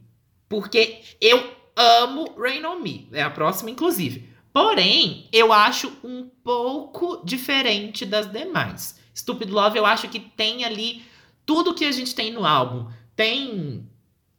Porque 0.49 1.01
eu 1.21 1.43
amo 1.75 2.35
Rain 2.39 2.65
on 2.65 2.81
Me. 2.81 3.09
É 3.13 3.23
a 3.23 3.31
próxima, 3.31 3.71
inclusive. 3.71 4.29
Porém, 4.57 5.29
eu 5.35 5.53
acho 5.53 5.93
um 6.03 6.31
pouco 6.43 7.21
diferente 7.23 8.07
das 8.07 8.27
demais. 8.33 8.99
Stupid 9.15 9.51
Love, 9.51 9.77
eu 9.77 9.85
acho 9.85 10.09
que 10.09 10.19
tem 10.19 10.65
ali 10.65 11.03
tudo 11.45 11.75
que 11.75 11.85
a 11.85 11.93
gente 11.93 12.15
tem 12.15 12.33
no 12.33 12.47
álbum. 12.47 12.91
Tem 13.15 13.87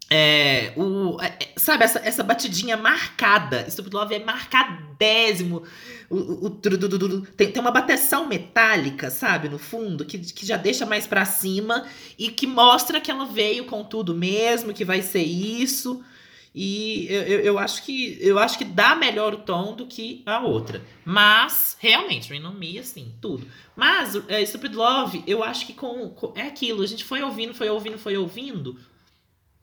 É, 0.09 0.73
o, 0.75 1.21
é, 1.21 1.27
é, 1.27 1.53
sabe, 1.55 1.83
essa, 1.83 1.99
essa 1.99 2.23
batidinha 2.23 2.75
marcada. 2.75 3.69
Stupid 3.69 3.93
Love 3.93 4.15
é 4.15 4.25
marcadésimo. 4.25 5.61
O, 6.09 6.15
o, 6.15 6.45
o 6.47 6.49
tem, 6.49 7.51
tem 7.51 7.61
uma 7.61 7.69
bateção 7.69 8.27
metálica, 8.27 9.11
sabe, 9.11 9.47
no 9.47 9.59
fundo, 9.59 10.03
que, 10.03 10.17
que 10.17 10.47
já 10.47 10.57
deixa 10.57 10.83
mais 10.83 11.05
para 11.05 11.25
cima 11.25 11.85
e 12.17 12.29
que 12.29 12.47
mostra 12.47 12.99
que 12.99 13.11
ela 13.11 13.27
veio 13.27 13.65
com 13.65 13.83
tudo 13.83 14.15
mesmo, 14.15 14.73
que 14.73 14.83
vai 14.83 15.03
ser 15.03 15.21
isso. 15.21 16.03
E 16.59 17.05
eu, 17.07 17.21
eu, 17.21 17.39
eu, 17.41 17.59
acho 17.59 17.83
que 17.83 18.17
eu 18.19 18.39
acho 18.39 18.57
que 18.57 18.65
dá 18.65 18.95
melhor 18.95 19.31
o 19.31 19.37
tom 19.37 19.75
do 19.75 19.85
que 19.85 20.23
a 20.25 20.39
outra. 20.39 20.81
Mas, 21.05 21.77
realmente, 21.79 22.29
Rain 22.31 22.43
On 22.43 22.51
Me, 22.51 22.79
assim, 22.79 23.13
tudo. 23.21 23.47
Mas, 23.75 24.15
é, 24.27 24.43
Stupid 24.43 24.73
Love, 24.73 25.23
eu 25.27 25.43
acho 25.43 25.67
que 25.67 25.73
com, 25.73 26.09
com, 26.09 26.33
É 26.35 26.47
aquilo, 26.47 26.81
a 26.81 26.87
gente 26.87 27.03
foi 27.03 27.21
ouvindo, 27.21 27.53
foi 27.53 27.69
ouvindo, 27.69 27.99
foi 27.99 28.17
ouvindo. 28.17 28.75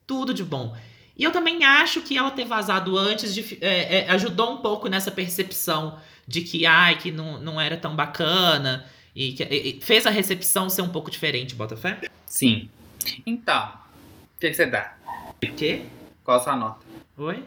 Tudo 0.07 0.33
de 0.33 0.41
bom. 0.41 0.73
E 1.17 1.23
eu 1.25 1.33
também 1.33 1.65
acho 1.65 1.99
que 1.99 2.17
ela 2.17 2.31
ter 2.31 2.45
vazado 2.45 2.97
antes 2.97 3.35
de, 3.35 3.57
é, 3.59 3.97
é, 3.97 4.09
ajudou 4.11 4.53
um 4.53 4.57
pouco 4.59 4.87
nessa 4.87 5.11
percepção 5.11 5.99
de 6.25 6.43
que, 6.43 6.65
ai, 6.65 6.97
que 6.97 7.11
não, 7.11 7.37
não 7.41 7.59
era 7.59 7.75
tão 7.75 7.93
bacana. 7.93 8.85
E, 9.13 9.33
que, 9.33 9.43
e 9.43 9.81
fez 9.81 10.07
a 10.07 10.09
recepção 10.09 10.69
ser 10.69 10.81
um 10.81 10.89
pouco 10.89 11.11
diferente, 11.11 11.55
Botafé? 11.55 11.99
Sim. 12.25 12.69
Então, 13.25 13.67
o 13.67 14.39
que, 14.39 14.49
que 14.49 14.55
você 14.55 14.65
dá? 14.65 14.95
O 15.43 15.53
quê? 15.53 15.81
Qual 16.23 16.37
a 16.37 16.39
sua 16.39 16.55
nota? 16.55 16.84
Oi? 17.17 17.45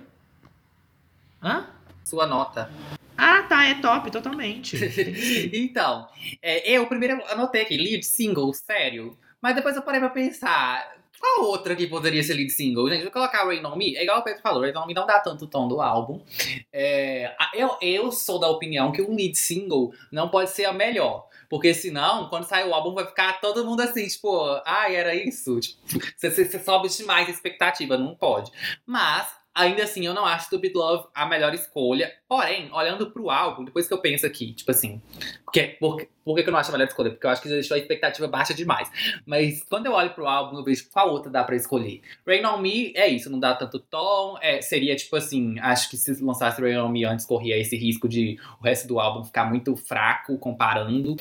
Hã? 1.43 1.67
Sua 2.03 2.27
nota. 2.27 2.71
Ah, 3.19 3.43
tá, 3.43 3.67
é 3.67 3.75
top, 3.75 4.11
totalmente. 4.11 4.79
então, 5.53 6.09
é, 6.41 6.71
eu 6.71 6.87
primeiro 6.87 7.23
anotei 7.27 7.63
aqui, 7.63 7.77
lead 7.77 8.03
single, 8.03 8.55
sério. 8.55 9.19
Mas 9.43 9.55
depois 9.55 9.77
eu 9.77 9.83
parei 9.83 10.01
pra 10.01 10.09
pensar, 10.09 10.97
qual 11.21 11.51
outra 11.51 11.77
que 11.77 11.87
poderia 11.87 12.23
ser 12.23 12.33
lead 12.33 12.51
single? 12.51 12.89
Gente, 12.89 13.03
vou 13.03 13.13
colocar 13.13 13.45
Rain 13.45 13.63
On 13.67 13.77
Me. 13.77 13.95
É 13.95 14.05
igual 14.05 14.21
o 14.21 14.23
Pedro 14.23 14.41
falou, 14.41 14.63
Rain 14.63 14.75
On 14.75 14.87
Me 14.87 14.95
não 14.95 15.07
dá 15.07 15.19
tanto 15.19 15.47
tom 15.47 15.69
do 15.69 15.83
álbum. 15.83 16.25
É, 16.73 17.37
eu, 17.53 17.77
eu 17.83 18.11
sou 18.11 18.39
da 18.39 18.49
opinião 18.49 18.91
que 18.91 19.03
um 19.03 19.15
lead 19.15 19.37
single 19.37 19.93
não 20.11 20.31
pode 20.31 20.49
ser 20.49 20.65
a 20.65 20.73
melhor. 20.73 21.29
Porque 21.49 21.75
senão, 21.75 22.29
quando 22.29 22.45
sair 22.45 22.69
o 22.69 22.75
álbum, 22.75 22.95
vai 22.95 23.07
ficar 23.07 23.41
todo 23.41 23.65
mundo 23.67 23.81
assim, 23.81 24.07
tipo, 24.07 24.45
ai, 24.65 24.97
ah, 24.97 24.99
era 24.99 25.15
isso? 25.15 25.59
Tipo, 25.61 25.79
você, 26.17 26.31
você 26.31 26.59
sobe 26.59 26.89
demais 26.89 27.29
a 27.29 27.31
expectativa, 27.31 27.97
não 27.97 28.15
pode. 28.15 28.51
Mas, 28.87 29.38
Ainda 29.59 29.83
assim, 29.83 30.07
eu 30.07 30.15
não 30.15 30.25
acho 30.25 30.47
Stupid 30.47 30.73
Love 30.73 31.09
a 31.13 31.27
melhor 31.27 31.53
escolha. 31.53 32.13
Porém, 32.29 32.71
olhando 32.73 33.11
pro 33.11 33.29
álbum, 33.29 33.65
depois 33.65 33.89
que 33.89 33.93
eu 33.93 33.99
penso 33.99 34.25
aqui, 34.25 34.53
tipo 34.53 34.71
assim, 34.71 35.03
porque, 35.45 35.77
por, 35.81 36.07
por 36.25 36.37
que 36.37 36.49
eu 36.49 36.53
não 36.53 36.61
acho 36.61 36.71
a 36.71 36.73
melhor 36.73 36.87
escolha? 36.87 37.11
Porque 37.11 37.27
eu 37.27 37.31
acho 37.31 37.43
que 37.43 37.49
já 37.49 37.55
deixou 37.57 37.75
a 37.75 37.79
expectativa 37.79 38.29
baixa 38.29 38.55
demais. 38.55 38.89
Mas 39.27 39.65
quando 39.65 39.87
eu 39.87 39.93
olho 39.93 40.11
pro 40.11 40.29
álbum, 40.29 40.59
eu 40.59 40.63
vejo 40.63 40.89
qual 40.93 41.11
outra 41.11 41.29
dá 41.29 41.43
pra 41.43 41.57
escolher. 41.57 42.03
Rain 42.25 42.47
On 42.47 42.59
Me 42.59 42.93
é 42.95 43.09
isso, 43.09 43.29
não 43.29 43.41
dá 43.41 43.53
tanto 43.53 43.81
tom. 43.81 44.39
É, 44.41 44.61
seria 44.61 44.95
tipo 44.95 45.17
assim, 45.17 45.59
acho 45.59 45.91
que 45.91 45.97
se 45.97 46.23
lançasse 46.23 46.61
Rain 46.61 46.77
On 46.77 46.89
Me 46.89 47.05
antes, 47.05 47.27
corria 47.27 47.59
esse 47.59 47.77
risco 47.77 48.09
de 48.09 48.39
o 48.61 48.65
resto 48.65 48.87
do 48.87 49.01
álbum 49.01 49.25
ficar 49.25 49.45
muito 49.45 49.75
fraco 49.75 50.39
comparando. 50.39 51.17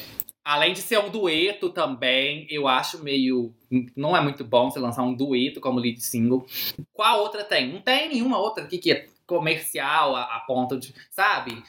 Além 0.47 0.71
de 0.71 0.79
ser 0.79 0.97
um 0.97 1.09
dueto 1.09 1.69
também, 1.69 2.47
eu 2.49 2.69
acho 2.69 3.03
meio. 3.03 3.53
Não 3.97 4.15
é 4.15 4.21
muito 4.21 4.45
bom 4.45 4.71
você 4.71 4.79
lançar 4.79 5.03
um 5.03 5.13
dueto 5.13 5.59
como 5.59 5.77
lead 5.77 6.01
single. 6.01 6.47
Qual 6.93 7.19
outra 7.19 7.43
tem? 7.43 7.73
Não 7.73 7.81
tem 7.81 8.07
nenhuma 8.07 8.37
outra 8.39 8.63
aqui 8.63 8.77
que 8.77 8.89
é 8.93 9.07
comercial 9.25 10.15
a, 10.15 10.21
a 10.21 10.39
ponto 10.47 10.79
de. 10.79 10.95
Sabe? 11.11 11.61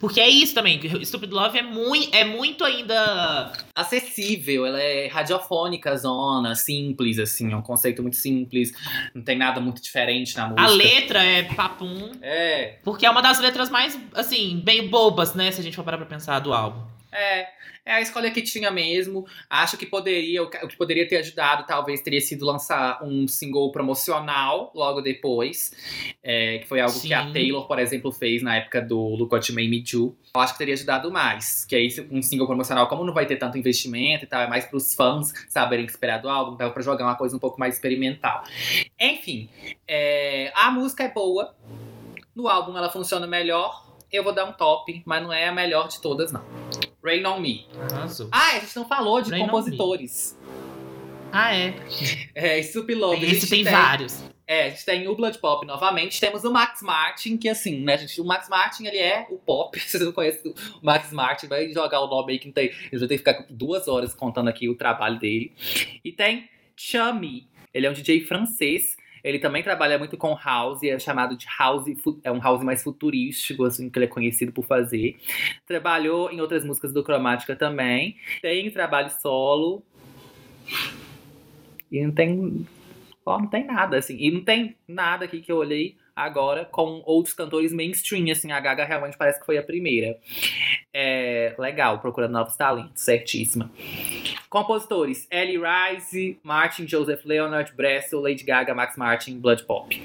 Porque 0.00 0.20
é 0.20 0.28
isso 0.28 0.52
também. 0.52 0.80
Stupid 1.04 1.30
Love 1.30 1.58
é 1.58 1.62
muito, 1.62 2.12
é 2.12 2.24
muito 2.24 2.64
ainda. 2.64 3.52
Acessível, 3.72 4.66
ela 4.66 4.82
é 4.82 5.06
radiofônica, 5.06 5.96
zona, 5.96 6.56
simples, 6.56 7.20
assim. 7.20 7.52
É 7.52 7.56
um 7.56 7.62
conceito 7.62 8.02
muito 8.02 8.16
simples. 8.16 8.72
Não 9.14 9.22
tem 9.22 9.38
nada 9.38 9.60
muito 9.60 9.80
diferente 9.80 10.36
na 10.36 10.48
música. 10.48 10.62
A 10.64 10.66
letra 10.70 11.22
é 11.22 11.44
papum. 11.44 12.10
É. 12.20 12.78
Porque 12.82 13.06
é 13.06 13.10
uma 13.10 13.22
das 13.22 13.38
letras 13.38 13.70
mais, 13.70 13.96
assim, 14.12 14.60
bem 14.64 14.88
bobas, 14.88 15.36
né? 15.36 15.52
Se 15.52 15.60
a 15.60 15.62
gente 15.62 15.76
for 15.76 15.84
parar 15.84 15.98
pra 15.98 16.06
pensar 16.06 16.40
do 16.40 16.52
álbum. 16.52 16.82
É, 17.12 17.46
é 17.84 17.92
a 17.92 18.00
escolha 18.00 18.30
que 18.30 18.40
tinha 18.40 18.70
mesmo. 18.70 19.26
Acho 19.48 19.76
que 19.76 19.84
poderia, 19.84 20.42
o 20.42 20.48
que 20.48 20.76
poderia 20.76 21.06
ter 21.06 21.18
ajudado, 21.18 21.66
talvez, 21.66 22.00
teria 22.00 22.20
sido 22.20 22.46
lançar 22.46 23.02
um 23.02 23.28
single 23.28 23.70
promocional 23.70 24.72
logo 24.74 25.02
depois. 25.02 25.72
É, 26.22 26.58
que 26.58 26.66
foi 26.66 26.80
algo 26.80 26.94
Sim. 26.94 27.08
que 27.08 27.14
a 27.14 27.30
Taylor, 27.30 27.66
por 27.66 27.78
exemplo, 27.78 28.10
fez 28.10 28.42
na 28.42 28.56
época 28.56 28.80
do 28.80 28.98
Look 28.98 29.32
What 29.32 29.50
You 29.50 29.56
Made 29.56 29.68
Me 29.68 29.82
Do. 29.82 30.16
Eu 30.34 30.40
acho 30.40 30.54
que 30.54 30.58
teria 30.58 30.74
ajudado 30.74 31.10
mais. 31.10 31.64
Que 31.66 31.76
aí, 31.76 31.88
um 32.10 32.22
single 32.22 32.46
promocional, 32.46 32.88
como 32.88 33.04
não 33.04 33.12
vai 33.12 33.26
ter 33.26 33.36
tanto 33.36 33.58
investimento 33.58 34.24
e 34.24 34.26
tal, 34.26 34.40
é 34.40 34.48
mais 34.48 34.64
pros 34.64 34.94
fãs 34.94 35.32
saberem 35.48 35.84
esperar 35.84 36.22
do 36.22 36.28
álbum, 36.28 36.56
dava 36.56 36.72
pra 36.72 36.82
jogar 36.82 37.04
uma 37.04 37.16
coisa 37.16 37.36
um 37.36 37.40
pouco 37.40 37.60
mais 37.60 37.74
experimental. 37.74 38.44
Enfim, 38.98 39.50
é, 39.86 40.50
a 40.54 40.70
música 40.70 41.04
é 41.04 41.08
boa. 41.08 41.54
No 42.34 42.48
álbum 42.48 42.76
ela 42.76 42.90
funciona 42.90 43.26
melhor. 43.26 43.84
Eu 44.14 44.22
vou 44.22 44.32
dar 44.32 44.44
um 44.44 44.52
top, 44.52 45.02
mas 45.04 45.20
não 45.20 45.32
é 45.32 45.48
a 45.48 45.52
melhor 45.52 45.88
de 45.88 46.00
todas, 46.00 46.30
não. 46.30 46.44
Rain 47.04 47.26
on 47.26 47.40
Me. 47.40 47.66
Arrasou. 47.90 48.28
Ah, 48.30 48.50
a 48.50 48.60
gente 48.60 48.76
não 48.76 48.86
falou 48.86 49.20
de 49.20 49.28
Rain 49.32 49.44
compositores. 49.44 50.38
Ah, 51.32 51.52
é? 51.52 51.74
É, 52.32 52.62
Stupid 52.62 52.96
Love. 52.96 53.26
Esse 53.26 53.50
tem, 53.50 53.64
tem 53.64 53.72
vários. 53.72 54.22
É, 54.46 54.66
a 54.66 54.70
gente 54.70 54.84
tem 54.84 55.08
o 55.08 55.16
Blood 55.16 55.36
Pop 55.38 55.66
novamente. 55.66 56.20
Temos 56.20 56.44
o 56.44 56.52
Max 56.52 56.80
Martin, 56.80 57.36
que 57.36 57.48
assim, 57.48 57.80
né, 57.80 57.98
gente? 57.98 58.20
O 58.20 58.24
Max 58.24 58.48
Martin, 58.48 58.86
ele 58.86 58.98
é 58.98 59.26
o 59.28 59.36
pop. 59.36 59.76
Se 59.82 59.98
você 59.98 60.04
não 60.04 60.12
conhece 60.12 60.46
o 60.46 60.54
Max 60.80 61.10
Martin, 61.10 61.48
vai 61.48 61.72
jogar 61.72 62.00
o 62.00 62.06
nome 62.06 62.34
aí 62.34 62.38
que 62.38 62.46
não 62.46 62.54
tem. 62.54 62.66
Ele 62.66 63.00
vai 63.00 63.08
ter 63.08 63.14
que 63.14 63.18
ficar 63.18 63.46
duas 63.50 63.88
horas 63.88 64.14
contando 64.14 64.46
aqui 64.46 64.68
o 64.68 64.76
trabalho 64.76 65.18
dele. 65.18 65.52
E 66.04 66.12
tem 66.12 66.48
Chummy. 66.76 67.48
Ele 67.74 67.86
é 67.88 67.90
um 67.90 67.94
DJ 67.94 68.20
francês 68.20 68.96
ele 69.24 69.38
também 69.38 69.62
trabalha 69.62 69.98
muito 69.98 70.18
com 70.18 70.36
house, 70.36 70.82
é 70.82 70.98
chamado 70.98 71.34
de 71.34 71.46
house, 71.58 71.86
é 72.22 72.30
um 72.30 72.38
house 72.38 72.62
mais 72.62 72.82
futurístico, 72.82 73.64
assim, 73.64 73.88
que 73.88 73.98
ele 73.98 74.04
é 74.04 74.08
conhecido 74.08 74.52
por 74.52 74.66
fazer. 74.66 75.16
Trabalhou 75.66 76.30
em 76.30 76.42
outras 76.42 76.62
músicas 76.62 76.92
do 76.92 77.02
Cromática 77.02 77.56
também. 77.56 78.18
Tem 78.42 78.70
trabalho 78.70 79.10
solo. 79.10 79.82
E 81.90 82.04
não 82.04 82.12
tem. 82.12 82.66
Ó, 83.24 83.38
não 83.38 83.46
tem 83.46 83.64
nada, 83.64 83.96
assim. 83.96 84.16
E 84.18 84.30
não 84.30 84.44
tem 84.44 84.76
nada 84.86 85.24
aqui 85.24 85.40
que 85.40 85.50
eu 85.50 85.56
olhei 85.56 85.96
agora 86.14 86.66
com 86.66 87.02
outros 87.06 87.34
cantores 87.34 87.72
mainstream, 87.72 88.30
assim, 88.30 88.52
a 88.52 88.60
Gaga 88.60 88.84
realmente 88.84 89.16
parece 89.16 89.40
que 89.40 89.46
foi 89.46 89.56
a 89.56 89.62
primeira. 89.62 90.18
É, 90.92 91.54
legal, 91.58 91.98
procurando 91.98 92.32
novos 92.32 92.56
talentos, 92.56 93.02
certíssima. 93.02 93.70
Compositores: 94.54 95.26
Ellie 95.30 95.58
Rice, 95.58 96.38
Martin 96.44 96.86
Joseph 96.86 97.24
Leonard, 97.24 97.72
Bressel, 97.76 98.20
Lady 98.20 98.44
Gaga, 98.44 98.74
Max 98.74 98.96
Martin, 98.96 99.40
Blood 99.40 99.64
Pop. 99.64 100.00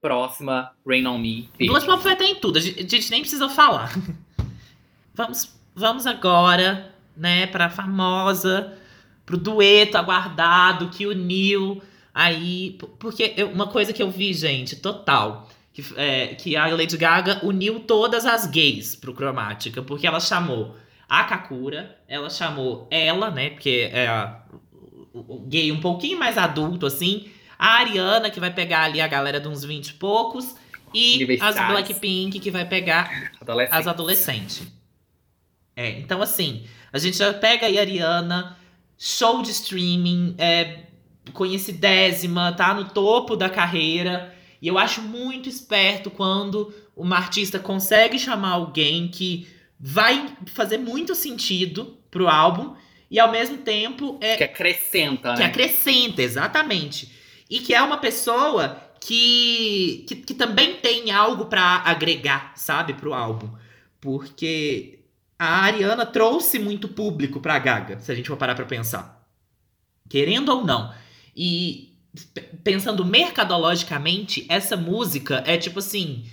Próxima, 0.00 0.72
Rain 0.86 1.06
On 1.06 1.18
Me. 1.18 1.50
Blood 1.58 1.84
Pop 1.84 2.02
vai 2.02 2.16
ter 2.16 2.24
em 2.24 2.36
tudo, 2.36 2.58
a 2.58 2.60
gente 2.62 3.10
nem 3.10 3.20
precisa 3.20 3.48
falar. 3.48 3.92
vamos, 5.12 5.54
vamos 5.74 6.06
agora, 6.06 6.92
né, 7.14 7.46
pra 7.46 7.68
famosa, 7.68 8.76
pro 9.26 9.36
dueto 9.36 9.98
aguardado 9.98 10.88
que 10.88 11.06
uniu 11.06 11.82
Aí, 12.14 12.78
porque 13.00 13.34
eu, 13.36 13.48
uma 13.48 13.66
coisa 13.66 13.92
que 13.92 14.00
eu 14.00 14.08
vi, 14.08 14.32
gente, 14.32 14.76
total, 14.76 15.48
que, 15.72 15.84
é, 15.96 16.28
que 16.28 16.54
a 16.56 16.68
Lady 16.68 16.96
Gaga 16.96 17.44
uniu 17.44 17.80
todas 17.80 18.24
as 18.24 18.46
gays 18.46 18.94
pro 18.94 19.12
Cromática, 19.12 19.82
porque 19.82 20.06
ela 20.06 20.20
chamou 20.20 20.76
a 21.08 21.24
Kakura, 21.24 21.98
ela 22.08 22.30
chamou 22.30 22.88
ela, 22.90 23.30
né, 23.30 23.50
porque 23.50 23.90
é 23.92 24.08
gay 25.46 25.70
um 25.70 25.80
pouquinho 25.80 26.18
mais 26.18 26.36
adulto, 26.36 26.86
assim, 26.86 27.28
a 27.58 27.78
Ariana, 27.78 28.30
que 28.30 28.40
vai 28.40 28.52
pegar 28.52 28.84
ali 28.84 29.00
a 29.00 29.06
galera 29.06 29.40
de 29.40 29.48
uns 29.48 29.64
20 29.64 29.88
e 29.88 29.92
poucos, 29.94 30.56
e 30.92 31.38
as 31.40 31.54
Blackpink, 31.54 32.38
que 32.38 32.50
vai 32.50 32.64
pegar 32.64 33.32
as 33.70 33.86
adolescentes. 33.86 34.62
É, 35.76 35.90
então 35.98 36.22
assim, 36.22 36.64
a 36.92 36.98
gente 36.98 37.16
já 37.16 37.34
pega 37.34 37.66
aí 37.66 37.78
a 37.78 37.80
Ariana, 37.80 38.56
show 38.96 39.42
de 39.42 39.50
streaming, 39.50 40.34
é, 40.38 40.84
conhecidésima, 41.32 42.52
tá 42.52 42.74
no 42.74 42.84
topo 42.84 43.36
da 43.36 43.48
carreira. 43.48 44.34
E 44.60 44.68
eu 44.68 44.78
acho 44.78 45.02
muito 45.02 45.48
esperto 45.48 46.10
quando 46.10 46.72
uma 46.96 47.16
artista 47.16 47.58
consegue 47.58 48.18
chamar 48.18 48.52
alguém 48.52 49.08
que 49.08 49.48
vai 49.86 50.34
fazer 50.46 50.78
muito 50.78 51.14
sentido 51.14 51.98
pro 52.10 52.26
álbum 52.26 52.74
e 53.10 53.20
ao 53.20 53.30
mesmo 53.30 53.58
tempo 53.58 54.18
é 54.18 54.34
que 54.34 54.44
acrescenta, 54.44 55.34
que 55.34 55.40
né? 55.40 55.44
acrescenta 55.44 56.22
exatamente 56.22 57.12
e 57.50 57.58
que 57.58 57.74
é 57.74 57.82
uma 57.82 57.98
pessoa 57.98 58.80
que 58.98 60.06
que, 60.08 60.16
que 60.16 60.32
também 60.32 60.76
tem 60.76 61.10
algo 61.10 61.44
para 61.44 61.82
agregar, 61.84 62.54
sabe, 62.56 62.94
pro 62.94 63.12
álbum, 63.12 63.50
porque 64.00 65.00
a 65.38 65.64
Ariana 65.64 66.06
trouxe 66.06 66.58
muito 66.58 66.88
público 66.88 67.38
pra 67.38 67.58
Gaga, 67.58 67.98
se 68.00 68.10
a 68.10 68.14
gente 68.14 68.28
for 68.28 68.38
parar 68.38 68.54
pra 68.54 68.64
pensar. 68.64 69.22
Querendo 70.08 70.48
ou 70.48 70.64
não. 70.64 70.94
E 71.36 71.92
pensando 72.62 73.04
mercadologicamente, 73.04 74.46
essa 74.48 74.78
música 74.78 75.42
é 75.46 75.58
tipo 75.58 75.80
assim, 75.80 76.24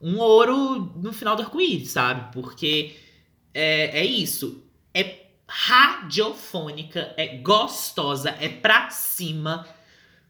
um 0.00 0.18
ouro 0.18 0.92
no 0.96 1.12
final 1.12 1.34
do 1.36 1.42
arco-íris, 1.42 1.90
sabe? 1.90 2.32
Porque 2.32 2.94
é, 3.54 4.00
é 4.00 4.04
isso. 4.04 4.62
É 4.94 5.26
radiofônica, 5.48 7.14
é 7.16 7.36
gostosa, 7.38 8.34
é 8.40 8.48
pra 8.48 8.90
cima. 8.90 9.66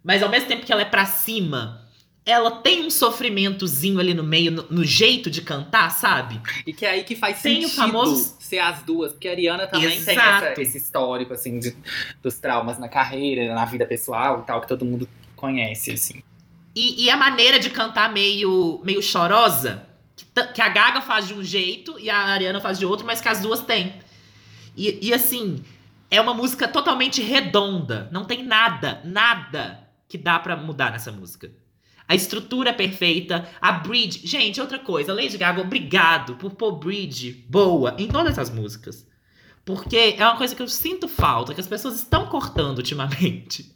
mas 0.02 0.22
ao 0.22 0.28
mesmo 0.28 0.48
tempo 0.48 0.64
que 0.64 0.72
ela 0.72 0.82
é 0.82 0.86
pra 0.86 1.05
cima, 1.06 1.84
ela 2.24 2.51
tem 2.51 2.84
um 2.84 2.90
sofrimentozinho 2.90 3.98
ali 3.98 4.14
no 4.14 4.22
meio, 4.22 4.51
no, 4.52 4.62
no 4.70 4.84
jeito 4.84 5.30
de 5.30 5.43
cantar, 5.43 5.90
sabe? 5.90 6.40
E 6.66 6.72
que 6.72 6.84
é 6.86 6.90
aí 6.90 7.05
que 7.05 7.16
faz 7.16 7.40
Tem 7.43 7.59
o 7.64 7.68
sentido 7.68 7.76
famoso- 7.76 8.36
ser 8.40 8.59
as 8.59 8.82
duas, 8.82 9.12
porque 9.12 9.26
a 9.28 9.32
Ariana 9.32 9.66
também 9.66 9.90
tem 10.02 10.14
Exato. 10.14 10.47
essa- 10.47 10.60
esse 10.62 10.78
histórico, 10.78 11.32
assim, 11.32 11.59
de- 11.59 11.76
dos 12.22 12.38
traumas 12.38 12.78
na 12.78 12.88
carreira, 12.88 13.52
na 13.55 13.64
vida 13.64 13.84
pessoal 13.86 14.40
e 14.43 14.47
tal, 14.47 14.60
que 14.60 14.68
todo 14.68 14.84
mundo 14.84 15.09
conhece, 15.34 15.90
assim. 15.93 16.22
E, 16.76 17.04
e 17.04 17.10
a 17.10 17.16
maneira 17.16 17.58
de 17.58 17.70
cantar 17.70 18.12
meio, 18.12 18.82
meio 18.84 19.02
chorosa, 19.02 19.88
que, 20.14 20.26
que 20.52 20.60
a 20.60 20.68
Gaga 20.68 21.00
faz 21.00 21.26
de 21.26 21.32
um 21.32 21.42
jeito 21.42 21.98
e 21.98 22.10
a 22.10 22.18
Ariana 22.18 22.60
faz 22.60 22.78
de 22.78 22.84
outro, 22.84 23.06
mas 23.06 23.18
que 23.18 23.28
as 23.30 23.40
duas 23.40 23.62
têm. 23.62 23.94
E, 24.76 25.08
e 25.08 25.14
assim, 25.14 25.64
é 26.10 26.20
uma 26.20 26.34
música 26.34 26.68
totalmente 26.68 27.22
redonda. 27.22 28.10
Não 28.12 28.26
tem 28.26 28.44
nada, 28.44 29.00
nada 29.06 29.88
que 30.06 30.18
dá 30.18 30.38
pra 30.38 30.54
mudar 30.54 30.92
nessa 30.92 31.10
música. 31.10 31.50
A 32.06 32.14
estrutura 32.14 32.68
é 32.68 32.74
perfeita, 32.74 33.48
a 33.58 33.72
bridge. 33.72 34.26
Gente, 34.26 34.60
outra 34.60 34.78
coisa, 34.78 35.14
Lady 35.14 35.38
Gaga, 35.38 35.62
obrigado 35.62 36.36
por 36.36 36.52
pôr 36.52 36.72
bridge 36.72 37.46
boa 37.48 37.96
em 37.98 38.06
todas 38.06 38.38
as 38.38 38.50
músicas. 38.50 39.08
Porque 39.64 40.14
é 40.18 40.24
uma 40.26 40.36
coisa 40.36 40.54
que 40.54 40.60
eu 40.60 40.68
sinto 40.68 41.08
falta, 41.08 41.54
que 41.54 41.60
as 41.60 41.66
pessoas 41.66 41.96
estão 41.96 42.26
cortando 42.26 42.76
ultimamente. 42.76 43.74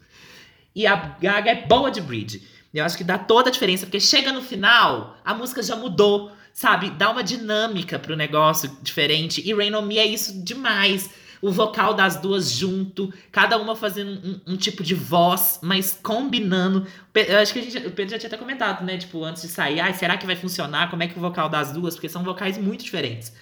E 0.74 0.86
a 0.86 0.94
Gaga 0.94 1.50
é 1.50 1.66
boa 1.66 1.90
de 1.90 2.02
bridge. 2.02 2.59
Eu 2.72 2.84
acho 2.84 2.96
que 2.96 3.04
dá 3.04 3.18
toda 3.18 3.48
a 3.48 3.52
diferença, 3.52 3.84
porque 3.84 4.00
chega 4.00 4.32
no 4.32 4.42
final, 4.42 5.16
a 5.24 5.34
música 5.34 5.62
já 5.62 5.74
mudou, 5.74 6.30
sabe? 6.52 6.90
Dá 6.90 7.10
uma 7.10 7.24
dinâmica 7.24 7.98
pro 7.98 8.16
negócio 8.16 8.70
diferente. 8.80 9.42
E 9.44 9.52
Rain 9.52 9.74
On 9.74 9.82
Me 9.82 9.98
é 9.98 10.06
isso 10.06 10.42
demais. 10.42 11.10
O 11.42 11.50
vocal 11.50 11.94
das 11.94 12.16
duas 12.16 12.52
junto, 12.52 13.12
cada 13.32 13.56
uma 13.56 13.74
fazendo 13.74 14.10
um, 14.46 14.52
um 14.52 14.56
tipo 14.58 14.82
de 14.82 14.94
voz, 14.94 15.58
mas 15.62 15.98
combinando. 16.02 16.86
Eu 17.14 17.38
acho 17.38 17.52
que 17.52 17.62
gente, 17.62 17.86
o 17.86 17.90
Pedro 17.90 18.12
já 18.12 18.18
tinha 18.18 18.28
até 18.28 18.36
comentado, 18.36 18.84
né? 18.84 18.98
Tipo, 18.98 19.24
antes 19.24 19.42
de 19.42 19.48
sair, 19.48 19.80
ai, 19.80 19.94
será 19.94 20.18
que 20.18 20.26
vai 20.26 20.36
funcionar? 20.36 20.90
Como 20.90 21.02
é 21.02 21.08
que 21.08 21.16
o 21.16 21.20
vocal 21.20 21.48
das 21.48 21.72
duas? 21.72 21.94
Porque 21.94 22.10
são 22.10 22.22
vocais 22.22 22.58
muito 22.58 22.84
diferentes. 22.84 23.32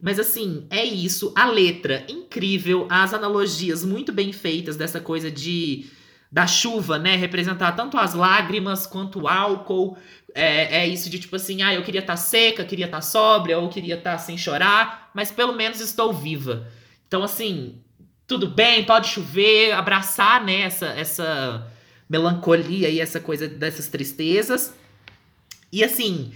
Mas 0.00 0.18
assim, 0.18 0.66
é 0.68 0.84
isso. 0.84 1.32
A 1.36 1.46
letra, 1.46 2.04
incrível. 2.08 2.88
As 2.90 3.14
analogias 3.14 3.84
muito 3.84 4.12
bem 4.12 4.32
feitas 4.32 4.76
dessa 4.76 4.98
coisa 4.98 5.30
de 5.30 5.86
da 6.32 6.46
chuva, 6.46 6.98
né? 6.98 7.14
Representar 7.14 7.72
tanto 7.72 7.98
as 7.98 8.14
lágrimas 8.14 8.86
quanto 8.86 9.20
o 9.20 9.28
álcool. 9.28 9.98
É, 10.34 10.78
é 10.78 10.88
isso 10.88 11.10
de 11.10 11.18
tipo 11.18 11.36
assim, 11.36 11.60
ah, 11.60 11.74
eu 11.74 11.82
queria 11.82 12.00
estar 12.00 12.16
seca, 12.16 12.64
queria 12.64 12.86
estar 12.86 13.02
sóbria, 13.02 13.58
ou 13.58 13.68
queria 13.68 13.96
estar 13.96 14.16
sem 14.16 14.38
chorar, 14.38 15.10
mas 15.12 15.30
pelo 15.30 15.52
menos 15.52 15.78
estou 15.78 16.10
viva. 16.10 16.66
Então, 17.06 17.22
assim, 17.22 17.78
tudo 18.26 18.48
bem, 18.48 18.82
pode 18.84 19.08
chover, 19.08 19.72
abraçar, 19.72 20.42
né, 20.42 20.62
essa, 20.62 20.86
essa 20.86 21.70
melancolia 22.08 22.88
e 22.88 22.98
essa 22.98 23.20
coisa 23.20 23.46
dessas 23.46 23.88
tristezas. 23.88 24.74
E 25.70 25.84
assim, 25.84 26.32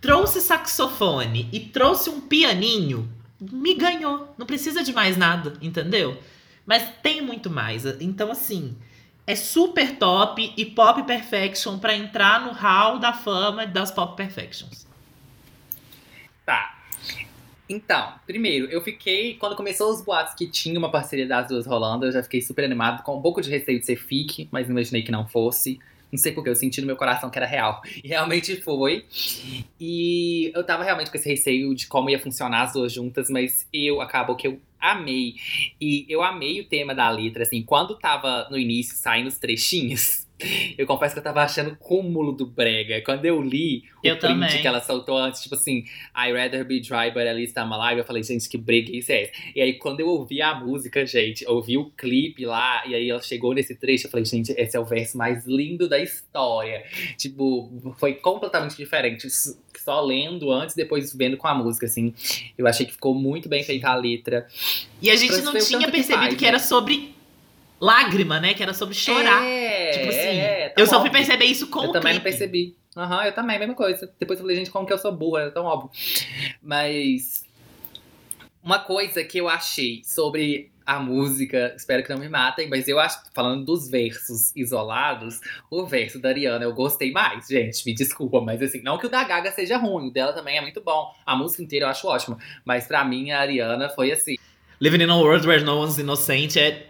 trouxe 0.00 0.40
saxofone 0.40 1.48
e 1.52 1.60
trouxe 1.60 2.10
um 2.10 2.20
pianinho, 2.20 3.08
me 3.40 3.74
ganhou. 3.74 4.34
Não 4.36 4.44
precisa 4.44 4.82
de 4.82 4.92
mais 4.92 5.16
nada, 5.16 5.52
entendeu? 5.62 6.18
Mas 6.66 6.82
tem 7.00 7.22
muito 7.22 7.48
mais. 7.48 7.84
Então, 8.00 8.32
assim, 8.32 8.76
é 9.30 9.36
super 9.36 9.96
top 9.96 10.52
e 10.56 10.66
pop 10.66 11.04
perfection 11.04 11.78
pra 11.78 11.94
entrar 11.94 12.44
no 12.44 12.52
hall 12.52 12.98
da 12.98 13.12
fama 13.12 13.64
das 13.64 13.92
pop 13.92 14.16
perfections. 14.16 14.86
Tá. 16.44 16.76
Então, 17.68 18.14
primeiro, 18.26 18.66
eu 18.66 18.82
fiquei. 18.82 19.34
Quando 19.34 19.54
começou 19.54 19.92
os 19.92 20.02
boatos 20.02 20.34
que 20.34 20.48
tinha 20.48 20.76
uma 20.76 20.90
parceria 20.90 21.28
das 21.28 21.46
duas 21.46 21.64
rolando, 21.64 22.06
eu 22.06 22.12
já 22.12 22.24
fiquei 22.24 22.42
super 22.42 22.64
animado, 22.64 23.04
com 23.04 23.16
um 23.16 23.22
pouco 23.22 23.40
de 23.40 23.48
receio 23.48 23.78
de 23.78 23.86
ser 23.86 23.94
fique, 23.94 24.48
mas 24.50 24.68
imaginei 24.68 25.02
que 25.02 25.12
não 25.12 25.28
fosse. 25.28 25.78
Não 26.10 26.18
sei 26.18 26.32
porque 26.32 26.50
eu 26.50 26.56
senti 26.56 26.80
no 26.80 26.88
meu 26.88 26.96
coração 26.96 27.30
que 27.30 27.38
era 27.38 27.46
real. 27.46 27.80
E 28.02 28.08
realmente 28.08 28.60
foi. 28.60 29.06
E 29.78 30.50
eu 30.52 30.64
tava 30.64 30.82
realmente 30.82 31.08
com 31.08 31.16
esse 31.16 31.28
receio 31.28 31.72
de 31.72 31.86
como 31.86 32.10
ia 32.10 32.18
funcionar 32.18 32.62
as 32.62 32.72
duas 32.72 32.92
juntas, 32.92 33.30
mas 33.30 33.64
eu 33.72 34.00
acabou 34.00 34.34
que 34.34 34.48
eu 34.48 34.60
amei. 34.80 35.34
E 35.80 36.06
eu 36.08 36.22
amei 36.22 36.60
o 36.60 36.64
tema 36.64 36.94
da 36.94 37.08
letra, 37.10 37.42
assim, 37.42 37.62
quando 37.62 37.96
tava 37.96 38.48
no 38.50 38.58
início 38.58 38.96
saindo 38.96 39.28
os 39.28 39.38
trechinhos. 39.38 40.26
Eu 40.76 40.86
confesso 40.86 41.14
que 41.14 41.18
eu 41.18 41.24
tava 41.24 41.42
achando 41.42 41.72
o 41.72 41.76
cúmulo 41.76 42.32
do 42.32 42.46
brega. 42.46 43.00
Quando 43.02 43.24
eu 43.24 43.40
li 43.40 43.84
o 44.02 44.06
Eu 44.06 44.16
print 44.16 44.34
também. 44.34 44.60
que 44.60 44.66
ela 44.66 44.80
soltou 44.80 45.16
antes, 45.16 45.42
tipo 45.42 45.54
assim, 45.54 45.84
I 46.16 46.32
rather 46.32 46.64
be 46.64 46.80
dry, 46.80 47.10
but 47.12 47.26
at 47.26 47.36
least 47.36 47.56
I'm 47.56 47.72
alive. 47.72 47.98
Eu 47.98 48.04
falei, 48.04 48.22
gente, 48.22 48.48
que 48.48 48.58
breguice 48.58 49.12
é 49.12 49.22
essa? 49.24 49.32
E 49.54 49.60
aí, 49.60 49.74
quando 49.74 50.00
eu 50.00 50.08
ouvi 50.08 50.40
a 50.42 50.54
música, 50.54 51.04
gente, 51.06 51.46
ouvi 51.46 51.76
o 51.76 51.90
clipe 51.90 52.44
lá, 52.44 52.82
e 52.86 52.94
aí 52.94 53.10
ela 53.10 53.22
chegou 53.22 53.54
nesse 53.54 53.74
trecho, 53.74 54.06
eu 54.06 54.10
falei, 54.10 54.24
gente, 54.24 54.52
esse 54.52 54.76
é 54.76 54.80
o 54.80 54.84
verso 54.84 55.16
mais 55.16 55.46
lindo 55.46 55.88
da 55.88 55.98
história. 55.98 56.84
Tipo, 57.16 57.94
foi 57.98 58.14
completamente 58.14 58.76
diferente. 58.76 59.28
Só 59.30 60.00
lendo 60.02 60.50
antes, 60.50 60.74
depois 60.74 61.14
vendo 61.14 61.36
com 61.36 61.48
a 61.48 61.54
música, 61.54 61.86
assim. 61.86 62.12
Eu 62.56 62.66
achei 62.66 62.84
que 62.84 62.92
ficou 62.92 63.14
muito 63.14 63.48
bem 63.48 63.62
feita 63.62 63.88
a 63.88 63.94
letra. 63.94 64.46
E 65.00 65.10
a 65.10 65.16
gente 65.16 65.40
não 65.42 65.52
tinha 65.52 65.78
tanto 65.80 65.86
que 65.86 65.90
percebido 65.92 66.20
faz, 66.22 66.34
que 66.36 66.42
né? 66.42 66.48
era 66.48 66.58
sobre 66.58 67.14
lágrima, 67.80 68.38
né? 68.38 68.54
Que 68.54 68.62
era 68.62 68.74
sobre 68.74 68.94
chorar. 68.94 69.42
É, 69.42 69.90
tipo 69.92 70.08
assim, 70.08 70.18
é, 70.18 70.68
tá 70.68 70.80
eu 70.80 70.86
só 70.86 71.00
fui 71.00 71.10
perceber 71.10 71.46
isso 71.46 71.68
com 71.68 71.84
Eu 71.84 71.90
o 71.90 71.92
também 71.92 72.14
não 72.14 72.20
clipe. 72.20 72.36
percebi. 72.36 72.76
Aham, 72.96 73.24
eu 73.24 73.32
também, 73.32 73.58
mesma 73.58 73.74
coisa. 73.74 74.12
Depois 74.18 74.38
eu 74.38 74.44
falei, 74.44 74.56
gente, 74.56 74.70
como 74.70 74.86
que 74.86 74.92
eu 74.92 74.98
sou 74.98 75.12
burra? 75.12 75.42
É 75.42 75.50
tão 75.50 75.64
óbvio. 75.64 75.90
Mas. 76.62 77.48
Uma 78.62 78.78
coisa 78.78 79.24
que 79.24 79.38
eu 79.38 79.48
achei 79.48 80.02
sobre 80.04 80.70
a 80.84 80.98
música, 80.98 81.72
espero 81.76 82.02
que 82.02 82.10
não 82.10 82.18
me 82.18 82.28
matem, 82.28 82.68
mas 82.68 82.88
eu 82.88 82.98
acho, 82.98 83.20
falando 83.32 83.64
dos 83.64 83.88
versos 83.88 84.54
isolados, 84.56 85.40
o 85.70 85.86
verso 85.86 86.18
da 86.18 86.30
Ariana 86.30 86.64
eu 86.64 86.74
gostei 86.74 87.12
mais, 87.12 87.46
gente, 87.46 87.86
me 87.86 87.94
desculpa, 87.94 88.40
mas 88.40 88.60
assim, 88.60 88.82
não 88.82 88.98
que 88.98 89.06
o 89.06 89.08
da 89.08 89.22
Gaga 89.22 89.52
seja 89.52 89.76
ruim, 89.78 90.08
o 90.08 90.10
dela 90.10 90.32
também 90.32 90.58
é 90.58 90.60
muito 90.60 90.80
bom, 90.80 91.14
a 91.24 91.36
música 91.36 91.62
inteira 91.62 91.86
eu 91.86 91.90
acho 91.90 92.08
ótima, 92.08 92.36
mas 92.64 92.88
pra 92.88 93.04
mim 93.04 93.30
a 93.30 93.38
Ariana 93.38 93.88
foi 93.88 94.10
assim, 94.10 94.34
Living 94.80 95.04
in 95.04 95.10
a 95.10 95.16
world 95.16 95.46
where 95.46 95.62
no 95.62 95.78
one's 95.78 95.98
innocent 95.98 96.56
é 96.56 96.89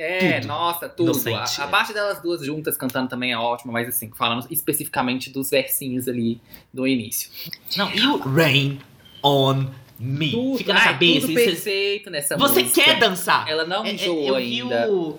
É, 0.00 0.40
Tudo. 0.40 0.48
nossa, 0.48 0.88
tudo. 0.88 1.12
A, 1.34 1.44
a 1.44 1.64
é. 1.64 1.66
parte 1.68 1.92
delas 1.92 2.22
duas 2.22 2.44
juntas 2.44 2.76
cantando 2.76 3.08
também 3.08 3.32
é 3.32 3.36
ótima, 3.36 3.72
mas 3.72 3.88
assim, 3.88 4.10
falando 4.16 4.46
especificamente 4.50 5.28
dos 5.30 5.50
versinhos 5.50 6.08
ali 6.08 6.40
do 6.72 6.86
início. 6.86 7.30
Não, 7.76 7.92
e 7.92 8.00
o 8.06 8.18
Rain 8.18 8.80
on 9.22 9.66
Me. 9.98 10.30
Tudo, 10.30 10.56
Fica 10.58 10.72
na 10.72 10.80
ai, 10.80 10.86
cabeça. 10.86 11.20
tudo 11.26 11.32
você- 11.34 11.44
perfeito 11.44 12.10
nessa 12.10 12.36
Você 12.38 12.62
música. 12.62 12.82
quer 12.82 12.98
dançar? 12.98 13.46
Ela 13.48 13.66
não 13.66 13.84
É, 13.84 13.90
é, 13.90 13.92
enjoou 13.94 14.36
vi 14.36 14.62
ainda. 14.62 14.90
o. 14.90 15.18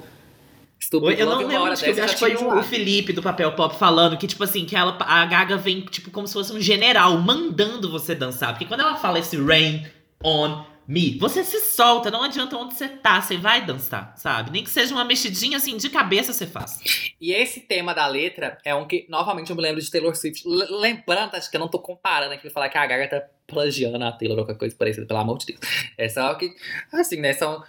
Eu 0.92 1.26
não 1.28 1.38
lembro 1.38 1.62
hora 1.62 1.76
de 1.76 1.84
que 1.84 1.90
eu 1.92 2.04
acho 2.04 2.18
já 2.18 2.28
que 2.28 2.36
foi 2.36 2.36
o, 2.36 2.58
o. 2.60 2.64
Felipe 2.64 3.14
do 3.14 3.22
Papel 3.22 3.52
Pop 3.52 3.76
falando 3.78 4.18
que, 4.18 4.26
tipo 4.26 4.44
assim, 4.44 4.66
que 4.66 4.76
ela, 4.76 4.98
a 5.02 5.26
Gaga 5.28 5.56
vem, 5.56 5.82
tipo, 5.82 6.10
como 6.10 6.26
se 6.26 6.34
fosse 6.34 6.52
um 6.52 6.60
general, 6.60 7.16
mandando 7.20 7.92
você 7.92 8.16
dançar. 8.16 8.54
Porque 8.54 8.66
quando 8.66 8.80
ela 8.82 8.96
fala 8.96 9.20
esse 9.20 9.38
rain 9.38 9.86
on 10.24 10.64
me, 10.88 11.18
você 11.18 11.44
se 11.44 11.60
solta, 11.62 12.12
não 12.12 12.24
adianta 12.24 12.58
onde 12.58 12.74
você 12.74 12.88
tá, 12.90 13.22
você 13.22 13.38
vai 13.38 13.66
dançar, 13.66 14.14
sabe? 14.18 14.52
Nem 14.52 14.64
que 14.64 14.70
seja 14.70 14.94
uma 14.94 15.06
mexidinha 15.06 15.58
assim 15.58 15.78
de 15.78 15.90
cabeça 15.90 16.34
você 16.34 16.46
faz. 16.48 17.14
E 17.20 17.32
esse 17.32 17.62
tema 17.62 17.94
da 17.94 18.06
letra 18.08 18.58
é 18.66 18.74
um 18.76 18.86
que, 18.86 19.06
novamente, 19.08 19.50
eu 19.50 19.56
me 19.56 19.62
lembro 19.62 19.82
de 19.82 19.90
Taylor 19.90 20.16
Swift. 20.16 20.46
L- 20.46 20.80
lembrando, 20.80 21.36
acho 21.36 21.50
que 21.50 21.56
eu 21.56 21.62
não 21.62 21.70
tô 21.70 21.80
comparando 21.80 22.34
aqui 22.34 22.50
falar 22.50 22.68
que 22.70 22.78
a 22.78 22.86
Gaga 22.86 23.08
tá 23.08 23.24
plagiando 23.48 24.04
a 24.04 24.12
Taylor 24.12 24.38
ou 24.38 24.46
qualquer 24.46 24.58
coisa 24.60 24.76
parecida, 24.76 25.06
pelo 25.06 25.20
amor 25.20 25.38
de 25.38 25.48
Deus. 25.48 25.60
É 25.98 26.08
só 26.10 26.34
que, 26.36 26.54
assim, 26.92 27.18
né, 27.18 27.34
são... 27.34 27.64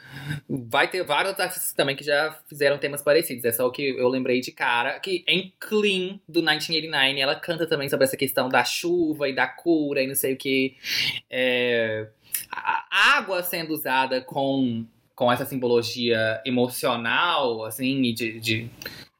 Vai 0.48 0.88
ter 0.88 1.02
vários 1.04 1.38
artistas 1.38 1.72
também 1.72 1.94
que 1.96 2.04
já 2.04 2.38
fizeram 2.48 2.78
temas 2.78 3.02
parecidos. 3.02 3.44
É 3.44 3.52
só 3.52 3.66
o 3.66 3.70
que 3.72 3.82
eu 3.90 4.08
lembrei 4.08 4.40
de 4.40 4.52
cara, 4.52 4.98
que 5.00 5.24
em 5.28 5.52
Clean, 5.60 6.18
do 6.28 6.40
1989, 6.40 7.20
ela 7.20 7.34
canta 7.34 7.66
também 7.66 7.88
sobre 7.88 8.04
essa 8.04 8.16
questão 8.16 8.48
da 8.48 8.64
chuva 8.64 9.28
e 9.28 9.34
da 9.34 9.46
cura 9.46 10.02
e 10.02 10.06
não 10.06 10.14
sei 10.14 10.34
o 10.34 10.36
que. 10.36 10.76
É... 11.28 12.08
A 12.50 13.16
água 13.16 13.42
sendo 13.42 13.72
usada 13.72 14.20
com, 14.20 14.84
com 15.14 15.30
essa 15.30 15.44
simbologia 15.44 16.40
emocional, 16.44 17.64
assim, 17.64 18.00
de, 18.12 18.40
de 18.40 18.70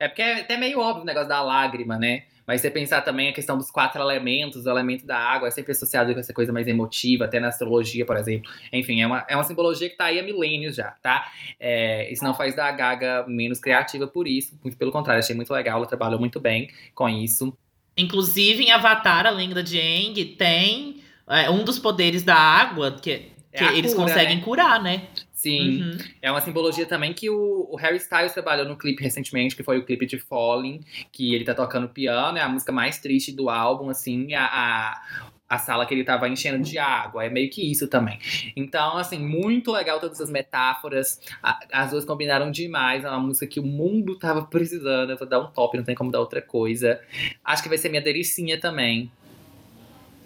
é 0.03 0.09
porque 0.09 0.23
é 0.23 0.41
até 0.41 0.57
meio 0.57 0.81
óbvio 0.81 1.05
o 1.05 1.07
negócio 1.07 1.29
da 1.29 1.41
lágrima, 1.43 1.97
né? 1.97 2.25
Mas 2.45 2.61
você 2.61 2.71
pensar 2.71 3.03
também 3.03 3.29
a 3.29 3.33
questão 3.33 3.57
dos 3.57 3.71
quatro 3.71 4.03
elementos, 4.03 4.67
o 4.67 4.69
elemento 4.71 5.07
da 5.07 5.17
água 5.17 5.47
é 5.47 5.51
sempre 5.53 5.71
associado 5.71 6.13
com 6.13 6.19
essa 6.19 6.35
coisa 6.35 6.53
mais 6.53 6.67
emotiva, 6.67 7.25
até 7.25 7.39
na 7.39 7.49
astrologia, 7.49 8.05
por 8.05 8.17
exemplo. 8.17 8.51
Enfim, 8.73 9.01
é 9.01 9.07
uma, 9.07 9.25
é 9.29 9.37
uma 9.37 9.45
simbologia 9.45 9.89
que 9.89 9.97
tá 9.97 10.07
aí 10.07 10.19
há 10.19 10.23
milênios 10.25 10.75
já, 10.75 10.91
tá? 11.03 11.31
É, 11.59 12.13
isso 12.13 12.25
não 12.25 12.35
faz 12.35 12.57
da 12.57 12.71
Gaga 12.73 13.25
menos 13.29 13.61
criativa 13.61 14.09
por 14.09 14.27
isso. 14.27 14.59
Muito 14.63 14.77
pelo 14.77 14.91
contrário, 14.91 15.21
achei 15.21 15.37
muito 15.37 15.53
legal, 15.53 15.79
ela 15.79 15.87
trabalhou 15.87 16.19
muito 16.19 16.41
bem 16.41 16.69
com 16.95 17.09
isso. 17.09 17.57
Inclusive, 17.97 18.65
em 18.65 18.73
Avatar, 18.73 19.27
a 19.27 19.31
lenda 19.31 19.63
de 19.63 19.79
Aang, 19.79 20.25
tem 20.37 21.02
é, 21.33 21.51
um 21.51 21.65
dos 21.65 21.79
poderes 21.79 22.23
da 22.23 22.35
água 22.37 22.93
que, 22.93 23.11
É 23.53 23.59
que 23.59 23.65
a 23.65 23.73
eles 23.75 23.95
cura, 23.95 24.07
conseguem 24.07 24.37
né? 24.37 24.43
curar, 24.43 24.83
né? 24.83 25.09
Sim. 25.33 25.83
Uhum. 25.83 25.99
É 26.23 26.31
uma 26.31 26.41
simbologia 26.41 26.87
também 26.87 27.13
que 27.13 27.29
o, 27.29 27.67
o 27.69 27.77
Harry 27.77 27.97
Styles 27.97 28.33
trabalhou 28.33 28.65
no 28.67 28.77
clipe 28.77 29.03
recentemente, 29.03 29.57
que 29.57 29.65
foi 29.65 29.77
o 29.79 29.85
clipe 29.85 30.07
de 30.07 30.17
Falling, 30.19 30.81
que 31.11 31.35
ele 31.35 31.45
tá 31.45 31.53
tocando 31.53 31.89
piano, 31.89 32.39
é 32.39 32.41
a 32.43 32.49
música 32.49 32.71
mais 32.71 32.99
triste 32.99 33.33
do 33.33 33.51
álbum, 33.51 33.89
assim, 33.91 34.35
a, 34.35 34.45
a, 34.45 35.03
a 35.49 35.59
sala 35.59 35.85
que 35.85 35.93
ele 35.93 36.05
tava 36.05 36.29
enchendo 36.29 36.63
de 36.63 36.79
água. 36.79 37.25
É 37.25 37.29
meio 37.29 37.51
que 37.51 37.61
isso 37.69 37.89
também. 37.89 38.21
Então, 38.55 38.97
assim, 38.97 39.19
muito 39.19 39.73
legal 39.73 39.99
todas 39.99 40.21
as 40.21 40.31
metáforas. 40.31 41.21
A- 41.43 41.59
as 41.73 41.91
duas 41.91 42.05
combinaram 42.05 42.49
demais. 42.53 43.05
É 43.05 43.09
uma 43.09 43.19
música 43.19 43.47
que 43.49 43.59
o 43.59 43.65
mundo 43.67 44.17
tava 44.17 44.43
precisando. 44.47 45.11
Eu 45.11 45.17
vou 45.19 45.27
dar 45.29 45.41
um 45.41 45.49
top, 45.51 45.77
não 45.77 45.83
tem 45.85 45.97
como 45.97 46.13
dar 46.13 46.21
outra 46.21 46.41
coisa. 46.41 47.01
Acho 47.45 47.65
que 47.65 47.69
vai 47.69 47.79
ser 47.79 47.89
minha 47.89 48.01
delicinha 48.03 48.61
também. 48.61 49.11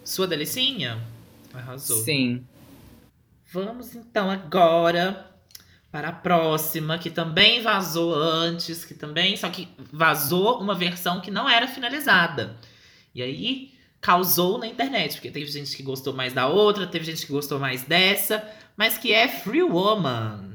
Sua 0.07 0.25
delicinha? 0.25 1.05
Arrasou. 1.53 2.01
Sim. 2.01 2.41
Vamos 3.51 3.93
então 3.93 4.31
agora 4.31 5.29
para 5.91 6.07
a 6.07 6.13
próxima, 6.13 6.97
que 6.97 7.09
também 7.09 7.61
vazou 7.61 8.15
antes, 8.15 8.85
que 8.85 8.93
também, 8.93 9.35
só 9.35 9.49
que 9.49 9.67
vazou 9.91 10.61
uma 10.61 10.73
versão 10.73 11.19
que 11.19 11.29
não 11.29 11.49
era 11.49 11.67
finalizada. 11.67 12.55
E 13.13 13.21
aí 13.21 13.73
causou 13.99 14.57
na 14.57 14.67
internet, 14.67 15.15
porque 15.15 15.29
teve 15.29 15.47
gente 15.47 15.75
que 15.75 15.83
gostou 15.83 16.13
mais 16.13 16.31
da 16.31 16.47
outra, 16.47 16.87
teve 16.87 17.03
gente 17.03 17.25
que 17.25 17.31
gostou 17.33 17.59
mais 17.59 17.83
dessa, 17.83 18.49
mas 18.77 18.97
que 18.97 19.11
é 19.11 19.27
Free 19.27 19.63
Woman. 19.63 20.53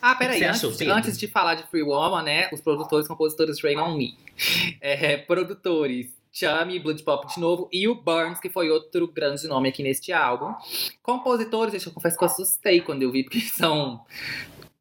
Ah, 0.00 0.14
peraí, 0.14 0.42
antes, 0.44 0.64
achou, 0.64 0.92
antes 0.94 1.18
de 1.18 1.28
falar 1.28 1.56
de 1.56 1.64
Free 1.64 1.82
Woman, 1.82 2.22
né? 2.22 2.48
Os 2.50 2.62
produtores 2.62 3.04
e 3.04 3.08
compositores 3.10 3.62
Rain 3.62 3.76
on 3.76 3.98
Me. 3.98 4.16
É, 4.80 5.18
produtores 5.18 6.21
Chami, 6.32 6.78
Blood 6.78 7.02
Pop 7.02 7.32
de 7.32 7.38
novo, 7.38 7.68
e 7.70 7.86
o 7.86 7.94
Burns, 7.94 8.40
que 8.40 8.48
foi 8.48 8.70
outro 8.70 9.06
grande 9.06 9.46
nome 9.46 9.68
aqui 9.68 9.82
neste 9.82 10.12
álbum. 10.12 10.54
Compositores, 11.02 11.74
gente, 11.74 11.86
eu 11.86 11.92
confesso 11.92 12.16
que 12.16 12.24
eu 12.24 12.28
assustei 12.28 12.80
quando 12.80 13.02
eu 13.02 13.12
vi, 13.12 13.22
porque 13.22 13.40
são 13.52 14.00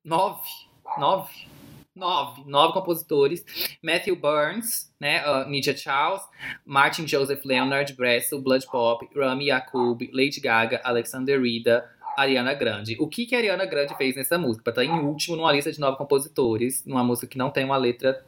nove, 0.03 0.47
nove, 0.97 1.29
nove, 1.93 2.43
nove 2.45 2.73
compositores. 2.73 3.43
Matthew 3.83 4.15
Burns, 4.15 4.93
né, 4.97 5.21
uh, 5.27 5.77
Charles, 5.77 6.21
Martin 6.65 7.05
Joseph 7.05 7.43
Leonard 7.43 7.93
Bressel, 7.93 8.41
Blood 8.41 8.65
Pop, 8.67 9.07
Rami 9.13 9.47
Yacoub, 9.47 10.09
Lady 10.13 10.39
Gaga, 10.39 10.79
Alexander 10.85 11.41
Rida, 11.41 11.89
Ariana 12.15 12.53
Grande. 12.53 12.95
O 12.97 13.07
que, 13.07 13.25
que 13.25 13.35
a 13.35 13.39
Ariana 13.39 13.65
Grande 13.65 13.95
fez 13.97 14.15
nessa 14.15 14.37
música? 14.37 14.63
Pra 14.63 14.83
estar 14.83 14.85
em 14.85 14.99
último 14.99 15.35
numa 15.35 15.51
lista 15.51 15.71
de 15.71 15.79
nove 15.81 15.97
compositores, 15.97 16.85
numa 16.85 17.03
música 17.03 17.27
que 17.27 17.37
não 17.37 17.49
tem 17.49 17.65
uma 17.65 17.77
letra, 17.77 18.23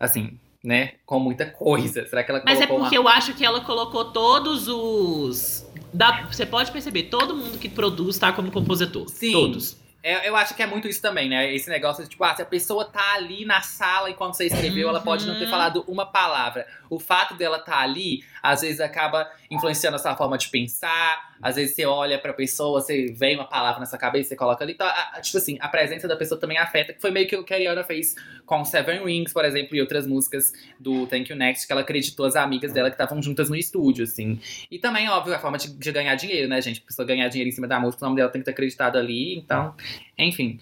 assim, 0.00 0.38
né, 0.62 0.92
com 1.04 1.18
muita 1.18 1.46
coisa. 1.46 2.06
Será 2.06 2.22
que 2.22 2.30
ela 2.30 2.42
Mas 2.44 2.60
é 2.60 2.66
porque 2.66 2.98
uma... 2.98 3.06
eu 3.06 3.08
acho 3.08 3.34
que 3.34 3.44
ela 3.44 3.60
colocou 3.62 4.06
todos 4.12 4.68
os. 4.68 5.66
dá- 5.92 6.26
você 6.30 6.46
pode 6.46 6.70
perceber, 6.70 7.04
todo 7.04 7.34
mundo 7.34 7.58
que 7.58 7.68
produz 7.68 8.18
tá 8.18 8.32
como 8.32 8.50
compositor. 8.50 9.08
Sim. 9.08 9.32
Todos. 9.32 9.82
É, 10.04 10.28
eu 10.28 10.34
acho 10.34 10.56
que 10.56 10.62
é 10.62 10.66
muito 10.66 10.88
isso 10.88 11.00
também, 11.00 11.28
né? 11.28 11.54
Esse 11.54 11.70
negócio 11.70 12.02
de, 12.02 12.10
tipo, 12.10 12.24
ah, 12.24 12.34
se 12.34 12.42
a 12.42 12.44
pessoa 12.44 12.84
tá 12.84 13.14
ali 13.14 13.44
na 13.44 13.60
sala 13.62 14.10
enquanto 14.10 14.34
você 14.34 14.46
escreveu, 14.46 14.88
ela 14.88 15.00
pode 15.00 15.24
não 15.24 15.38
ter 15.38 15.44
Uhum. 15.44 15.50
falado 15.50 15.84
uma 15.86 16.04
palavra. 16.04 16.66
O 16.94 16.98
fato 16.98 17.34
dela 17.34 17.58
tá 17.58 17.78
ali, 17.78 18.22
às 18.42 18.60
vezes 18.60 18.78
acaba 18.80 19.26
influenciando 19.50 19.96
a 19.96 19.98
sua 19.98 20.14
forma 20.14 20.36
de 20.36 20.48
pensar. 20.50 21.32
Às 21.40 21.56
vezes 21.56 21.74
você 21.74 21.86
olha 21.86 22.18
pra 22.18 22.32
pessoa, 22.34 22.80
você 22.82 23.06
vem 23.12 23.34
uma 23.36 23.46
palavra 23.48 23.80
na 23.80 23.86
sua 23.86 23.98
cabeça, 23.98 24.28
você 24.28 24.36
coloca 24.36 24.62
ali. 24.62 24.74
Então, 24.74 24.86
a- 24.86 25.12
a- 25.14 25.20
tipo 25.22 25.38
assim, 25.38 25.56
a 25.60 25.68
presença 25.68 26.06
da 26.06 26.16
pessoa 26.16 26.38
também 26.38 26.58
afeta. 26.58 26.92
Que 26.92 27.00
foi 27.00 27.10
meio 27.10 27.26
que 27.26 27.34
o 27.34 27.42
que 27.44 27.54
a 27.54 27.56
Ariana 27.56 27.82
fez 27.82 28.14
com 28.44 28.62
Seven 28.64 29.04
Rings, 29.06 29.32
por 29.32 29.44
exemplo, 29.44 29.74
e 29.74 29.80
outras 29.80 30.06
músicas 30.06 30.52
do 30.78 31.06
Thank 31.06 31.30
You 31.32 31.36
Next, 31.38 31.66
que 31.66 31.72
ela 31.72 31.80
acreditou 31.80 32.26
as 32.26 32.36
amigas 32.36 32.72
dela 32.74 32.90
que 32.90 32.94
estavam 32.94 33.22
juntas 33.22 33.48
no 33.48 33.56
estúdio, 33.56 34.04
assim. 34.04 34.38
E 34.70 34.78
também, 34.78 35.08
óbvio, 35.08 35.34
a 35.34 35.38
forma 35.38 35.56
de, 35.56 35.72
de 35.72 35.92
ganhar 35.92 36.14
dinheiro, 36.14 36.46
né, 36.48 36.60
gente? 36.60 36.80
A 36.82 36.86
pessoa 36.86 37.06
ganhar 37.06 37.26
dinheiro 37.28 37.48
em 37.48 37.52
cima 37.52 37.66
da 37.66 37.80
música, 37.80 38.04
o 38.04 38.08
nome 38.08 38.16
dela 38.20 38.30
tem 38.30 38.40
que 38.40 38.42
estar 38.42 38.52
acreditado 38.52 38.98
ali, 38.98 39.34
então, 39.38 39.74
enfim. 40.18 40.60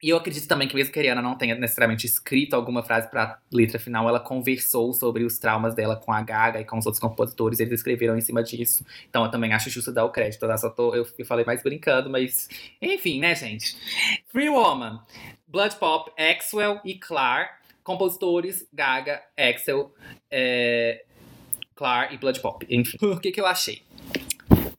E 0.00 0.10
eu 0.10 0.16
acredito 0.16 0.46
também 0.46 0.68
que 0.68 0.76
mesmo 0.76 0.92
que 0.92 0.98
a 0.98 1.02
Ariana 1.02 1.20
não 1.20 1.36
tenha 1.36 1.56
necessariamente 1.56 2.06
escrito 2.06 2.54
alguma 2.54 2.84
frase 2.84 3.10
pra 3.10 3.40
letra 3.52 3.80
final, 3.80 4.08
ela 4.08 4.20
conversou 4.20 4.92
sobre 4.92 5.24
os 5.24 5.38
traumas 5.38 5.74
dela 5.74 5.96
com 5.96 6.12
a 6.12 6.22
Gaga 6.22 6.60
e 6.60 6.64
com 6.64 6.78
os 6.78 6.86
outros 6.86 7.00
compositores, 7.00 7.58
eles 7.58 7.72
escreveram 7.72 8.16
em 8.16 8.20
cima 8.20 8.40
disso. 8.42 8.86
Então 9.08 9.24
eu 9.24 9.30
também 9.30 9.52
acho 9.52 9.68
justo 9.68 9.92
dar 9.92 10.04
o 10.04 10.10
crédito, 10.10 10.46
tá? 10.46 10.56
Só 10.56 10.70
tô, 10.70 10.94
eu, 10.94 11.04
eu 11.18 11.26
falei 11.26 11.44
mais 11.44 11.64
brincando, 11.64 12.08
mas 12.08 12.48
enfim, 12.80 13.18
né, 13.18 13.34
gente? 13.34 13.76
Free 14.28 14.48
Woman, 14.48 15.00
Blood 15.48 15.74
Pop, 15.76 16.12
Axwell 16.16 16.80
e 16.84 16.94
Clar, 16.94 17.58
compositores 17.82 18.68
Gaga, 18.72 19.20
Axel, 19.36 19.92
é, 20.30 21.04
Clar 21.74 22.14
e 22.14 22.18
Blood 22.18 22.38
Pop. 22.38 22.64
Enfim, 22.70 22.98
o 23.04 23.18
que 23.18 23.32
que 23.32 23.40
eu 23.40 23.46
achei? 23.46 23.82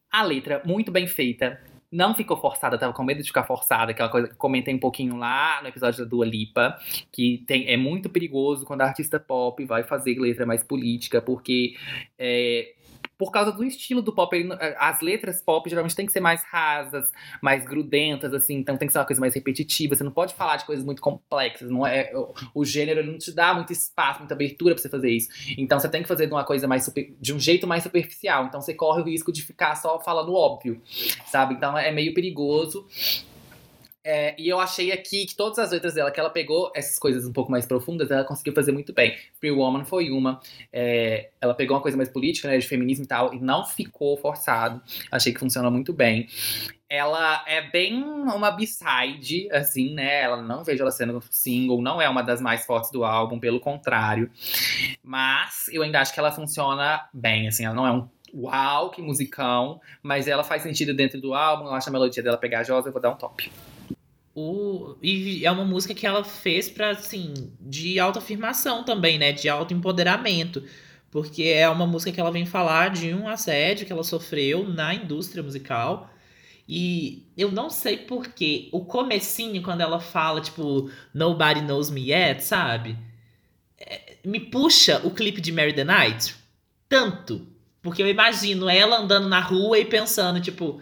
A 0.10 0.24
letra 0.24 0.62
muito 0.64 0.92
bem 0.94 1.08
feita, 1.08 1.62
não 1.92 2.14
ficou 2.14 2.38
forçada, 2.38 2.78
tava 2.78 2.94
com 2.94 3.04
medo 3.04 3.22
de 3.22 3.28
ficar 3.28 3.44
forçada, 3.44 3.92
aquela 3.92 4.10
coisa 4.10 4.28
que 4.28 4.36
comentei 4.36 4.74
um 4.74 4.80
pouquinho 4.80 5.18
lá 5.18 5.60
no 5.62 5.68
episódio 5.68 6.04
da 6.04 6.10
Dua 6.10 6.26
Lipa, 6.26 6.78
que 7.12 7.44
tem, 7.48 7.68
é 7.68 7.76
muito 7.76 8.10
perigoso 8.10 8.66
quando 8.66 8.82
a 8.82 8.86
artista 8.86 9.20
pop 9.20 9.64
vai 9.66 9.84
fazer 9.84 10.20
letra 10.20 10.46
mais 10.46 10.64
política, 10.64 11.22
porque 11.22 11.76
é, 12.18 12.74
por 13.20 13.32
causa 13.32 13.52
do 13.52 13.66
estilo 13.66 14.02
do 14.02 14.14
pop, 14.14 14.34
ele 14.34 14.48
não- 14.48 14.58
as 14.78 15.02
letras 15.02 15.42
pop 15.42 15.70
geralmente 15.70 15.94
tem 15.96 16.06
que 16.06 16.12
ser 16.12 16.22
mais 16.22 16.42
rasas, 16.46 17.12
mais 17.42 17.66
grudentas, 17.66 18.34
assim, 18.34 18.56
então 18.56 18.78
tem 18.78 18.88
que 18.88 18.94
ser 18.94 19.00
uma 19.00 19.06
coisa 19.06 19.20
mais 19.20 19.36
repetitiva, 19.36 19.94
você 19.94 20.06
não 20.06 20.12
pode 20.12 20.34
falar 20.34 20.56
de 20.56 20.66
coisas 20.66 20.86
muito 20.86 21.02
complexas, 21.02 21.70
não 21.70 21.86
é, 21.86 22.12
o, 22.16 22.34
o 22.62 22.66
gênero 22.66 23.06
não 23.06 23.18
te 23.18 23.32
dá 23.34 23.54
muito 23.54 23.74
espaço, 23.74 24.20
muita 24.20 24.34
abertura 24.34 24.74
pra 24.74 24.82
você 24.82 24.88
fazer 24.88 25.12
isso. 25.12 25.28
Então 25.58 25.78
você 25.80 25.90
tem 25.90 26.02
que 26.02 26.08
fazer 26.08 26.28
de 26.28 26.34
uma 26.34 26.46
coisa 26.46 26.66
mais 26.66 26.86
super- 26.86 27.14
de 27.20 27.34
um 27.34 27.40
jeito 27.40 27.68
mais 27.68 27.84
superficial, 27.84 28.46
então 28.46 28.62
você 28.62 28.74
corre 28.74 29.02
o 29.02 29.06
risco 29.06 29.32
de 29.34 29.42
ficar 29.42 29.76
só 29.76 30.00
falando 30.00 30.34
óbvio, 30.34 30.82
sabe? 31.26 31.56
Então 31.56 31.78
é 31.78 31.92
meio 31.92 32.14
perigoso. 32.14 32.88
É, 34.12 34.34
e 34.40 34.50
eu 34.50 34.60
achei 34.60 34.92
aqui 34.92 35.28
que 35.28 35.36
todas 35.36 35.60
as 35.60 35.70
letras 35.70 35.94
dela, 35.94 36.10
que 36.10 36.20
ela 36.20 36.32
pegou 36.32 36.72
essas 36.74 36.98
coisas 36.98 37.28
um 37.28 37.32
pouco 37.32 37.52
mais 37.52 37.68
profundas, 37.68 38.10
ela 38.10 38.24
conseguiu 38.24 38.54
fazer 38.54 38.72
muito 38.72 38.92
bem. 38.92 39.16
Free 39.40 39.52
Woman 39.52 39.86
foi 39.86 40.10
uma. 40.10 40.42
é, 40.74 41.30
ela 41.40 41.54
pegou 41.54 41.78
uma 41.78 41.82
coisa 41.84 41.96
mais 41.96 42.10
política, 42.10 42.48
né, 42.48 42.58
de 42.58 42.68
feminismo 42.68 43.06
e 43.06 43.08
tal, 43.08 43.36
e 43.36 43.40
não 43.40 43.64
ficou 43.68 44.18
forçado. 44.18 44.82
Achei 45.12 45.32
que 45.32 45.40
funciona 45.40 45.70
muito 45.70 45.94
bem. 45.94 46.28
Ela 46.90 47.44
é 47.48 47.62
bem 47.62 48.02
uma 48.04 48.50
B-side, 48.50 49.48
assim, 49.52 49.94
né? 49.94 50.24
Ela 50.24 50.42
não 50.42 50.64
vejo 50.64 50.82
ela 50.82 50.90
sendo 50.90 51.22
single, 51.30 51.80
não 51.80 52.02
é 52.02 52.10
uma 52.10 52.24
das 52.24 52.42
mais 52.42 52.66
fortes 52.66 52.90
do 52.90 53.04
álbum, 53.04 53.40
pelo 53.40 53.60
contrário. 53.60 54.32
Mas 55.04 55.68
eu 55.72 55.84
ainda 55.84 56.02
acho 56.02 56.12
que 56.12 56.20
ela 56.20 56.32
funciona 56.32 57.08
bem, 57.14 57.48
assim, 57.48 57.64
ela 57.64 57.76
não 57.76 57.86
é 57.86 57.92
um 57.92 58.10
uau, 58.34 58.90
que 58.90 59.04
musicão, 59.04 59.80
mas 60.02 60.28
ela 60.28 60.44
faz 60.44 60.64
sentido 60.64 60.96
dentro 60.96 61.22
do 61.22 61.36
álbum, 61.36 61.66
eu 61.66 61.74
acho 61.76 61.90
a 61.90 61.92
melodia 61.92 62.24
dela 62.24 62.38
pegajosa, 62.38 62.88
eu 62.88 62.92
vou 62.92 63.02
dar 63.02 63.12
um 63.12 63.16
top. 63.16 63.52
O, 64.42 64.96
e 65.02 65.46
é 65.46 65.52
uma 65.52 65.66
música 65.66 65.94
que 65.94 66.08
ela 66.08 66.24
fez 66.24 66.70
pra, 66.70 66.92
assim, 66.92 67.34
de 67.60 68.00
autoafirmação 68.00 68.84
também, 68.84 69.20
né? 69.20 69.34
De 69.34 69.50
autoempoderamento. 69.50 70.64
Porque 71.12 71.44
é 71.44 71.68
uma 71.68 71.86
música 71.86 72.12
que 72.12 72.22
ela 72.22 72.32
vem 72.32 72.46
falar 72.46 72.90
de 72.92 73.14
um 73.14 73.28
assédio 73.28 73.86
que 73.86 73.92
ela 73.92 74.04
sofreu 74.04 74.68
na 74.68 74.94
indústria 74.94 75.44
musical. 75.44 76.10
E 76.68 77.28
eu 77.36 77.52
não 77.52 77.70
sei 77.70 77.98
porquê. 77.98 78.70
O 78.72 78.86
comecinho, 78.86 79.62
quando 79.62 79.82
ela 79.82 80.00
fala, 80.00 80.40
tipo, 80.40 80.90
Nobody 81.14 81.62
Knows 81.62 81.90
Me 81.90 82.12
Yet, 82.12 82.42
sabe? 82.44 82.98
É, 83.78 84.18
me 84.24 84.40
puxa 84.40 85.02
o 85.04 85.12
clipe 85.12 85.42
de 85.42 85.52
Mary 85.52 85.74
the 85.74 85.84
Night 85.84 86.36
tanto. 86.88 87.46
Porque 87.82 88.02
eu 88.02 88.08
imagino 88.08 88.70
ela 88.70 89.00
andando 89.00 89.28
na 89.28 89.40
rua 89.40 89.80
e 89.80 89.86
pensando, 89.86 90.40
tipo, 90.40 90.82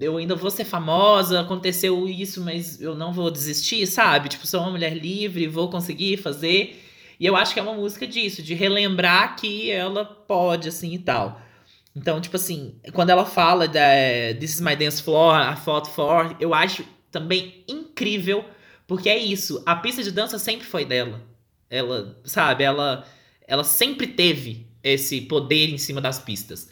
eu 0.00 0.16
ainda 0.16 0.34
vou 0.34 0.50
ser 0.50 0.64
famosa, 0.64 1.40
aconteceu 1.40 2.08
isso, 2.08 2.42
mas 2.42 2.80
eu 2.80 2.94
não 2.94 3.12
vou 3.12 3.30
desistir, 3.30 3.86
sabe? 3.86 4.28
Tipo, 4.28 4.46
sou 4.46 4.60
uma 4.60 4.70
mulher 4.70 4.96
livre, 4.96 5.46
vou 5.46 5.70
conseguir 5.70 6.16
fazer. 6.16 6.82
E 7.18 7.26
eu 7.26 7.36
acho 7.36 7.54
que 7.54 7.60
é 7.60 7.62
uma 7.62 7.74
música 7.74 8.06
disso, 8.06 8.42
de 8.42 8.54
relembrar 8.54 9.36
que 9.36 9.70
ela 9.70 10.04
pode, 10.04 10.68
assim, 10.68 10.92
e 10.94 10.98
tal. 10.98 11.40
Então, 11.94 12.20
tipo 12.20 12.36
assim, 12.36 12.74
quando 12.92 13.10
ela 13.10 13.24
fala 13.24 13.68
da 13.68 13.80
This 14.40 14.54
is 14.54 14.60
my 14.60 14.74
dance 14.74 15.02
floor, 15.02 15.36
I 15.36 15.56
fought 15.56 15.90
for, 15.90 16.34
eu 16.40 16.54
acho 16.54 16.84
também 17.10 17.62
incrível, 17.68 18.44
porque 18.86 19.08
é 19.08 19.18
isso, 19.18 19.62
a 19.66 19.76
pista 19.76 20.02
de 20.02 20.10
dança 20.10 20.38
sempre 20.38 20.66
foi 20.66 20.84
dela. 20.84 21.22
Ela, 21.68 22.18
sabe, 22.24 22.64
ela, 22.64 23.06
ela 23.46 23.62
sempre 23.62 24.06
teve 24.06 24.66
esse 24.82 25.20
poder 25.22 25.68
em 25.68 25.78
cima 25.78 26.00
das 26.00 26.18
pistas. 26.18 26.70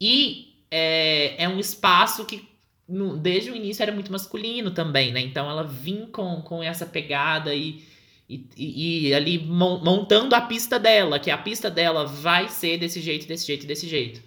E 0.00 0.64
é, 0.70 1.44
é 1.44 1.48
um 1.48 1.58
espaço 1.58 2.24
que 2.24 2.48
no- 2.90 3.16
desde 3.16 3.50
o 3.50 3.56
início 3.56 3.82
era 3.82 3.92
muito 3.92 4.10
masculino 4.12 4.70
também, 4.72 5.12
né? 5.12 5.20
Então 5.20 5.48
ela 5.48 5.62
vinha 5.62 6.06
com, 6.08 6.42
com 6.42 6.62
essa 6.62 6.84
pegada 6.84 7.54
e, 7.54 7.82
e, 8.28 8.44
e- 8.56 9.08
e 9.08 9.14
ali 9.14 9.38
mon- 9.38 9.78
montando 9.84 10.34
a 10.34 10.40
pista 10.40 10.78
dela, 10.78 11.18
que 11.18 11.30
a 11.30 11.38
pista 11.38 11.70
dela 11.70 12.04
vai 12.04 12.48
ser 12.48 12.76
desse 12.78 13.00
jeito, 13.00 13.26
desse 13.28 13.46
jeito, 13.46 13.66
desse 13.66 13.86
jeito. 13.88 14.20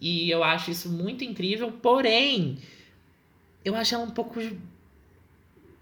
E 0.00 0.30
eu 0.30 0.44
acho 0.44 0.70
isso 0.70 0.88
muito 0.90 1.24
incrível, 1.24 1.72
porém, 1.72 2.58
eu 3.64 3.74
acho 3.74 3.94
ela 3.94 4.04
um 4.04 4.10
pouco, 4.10 4.38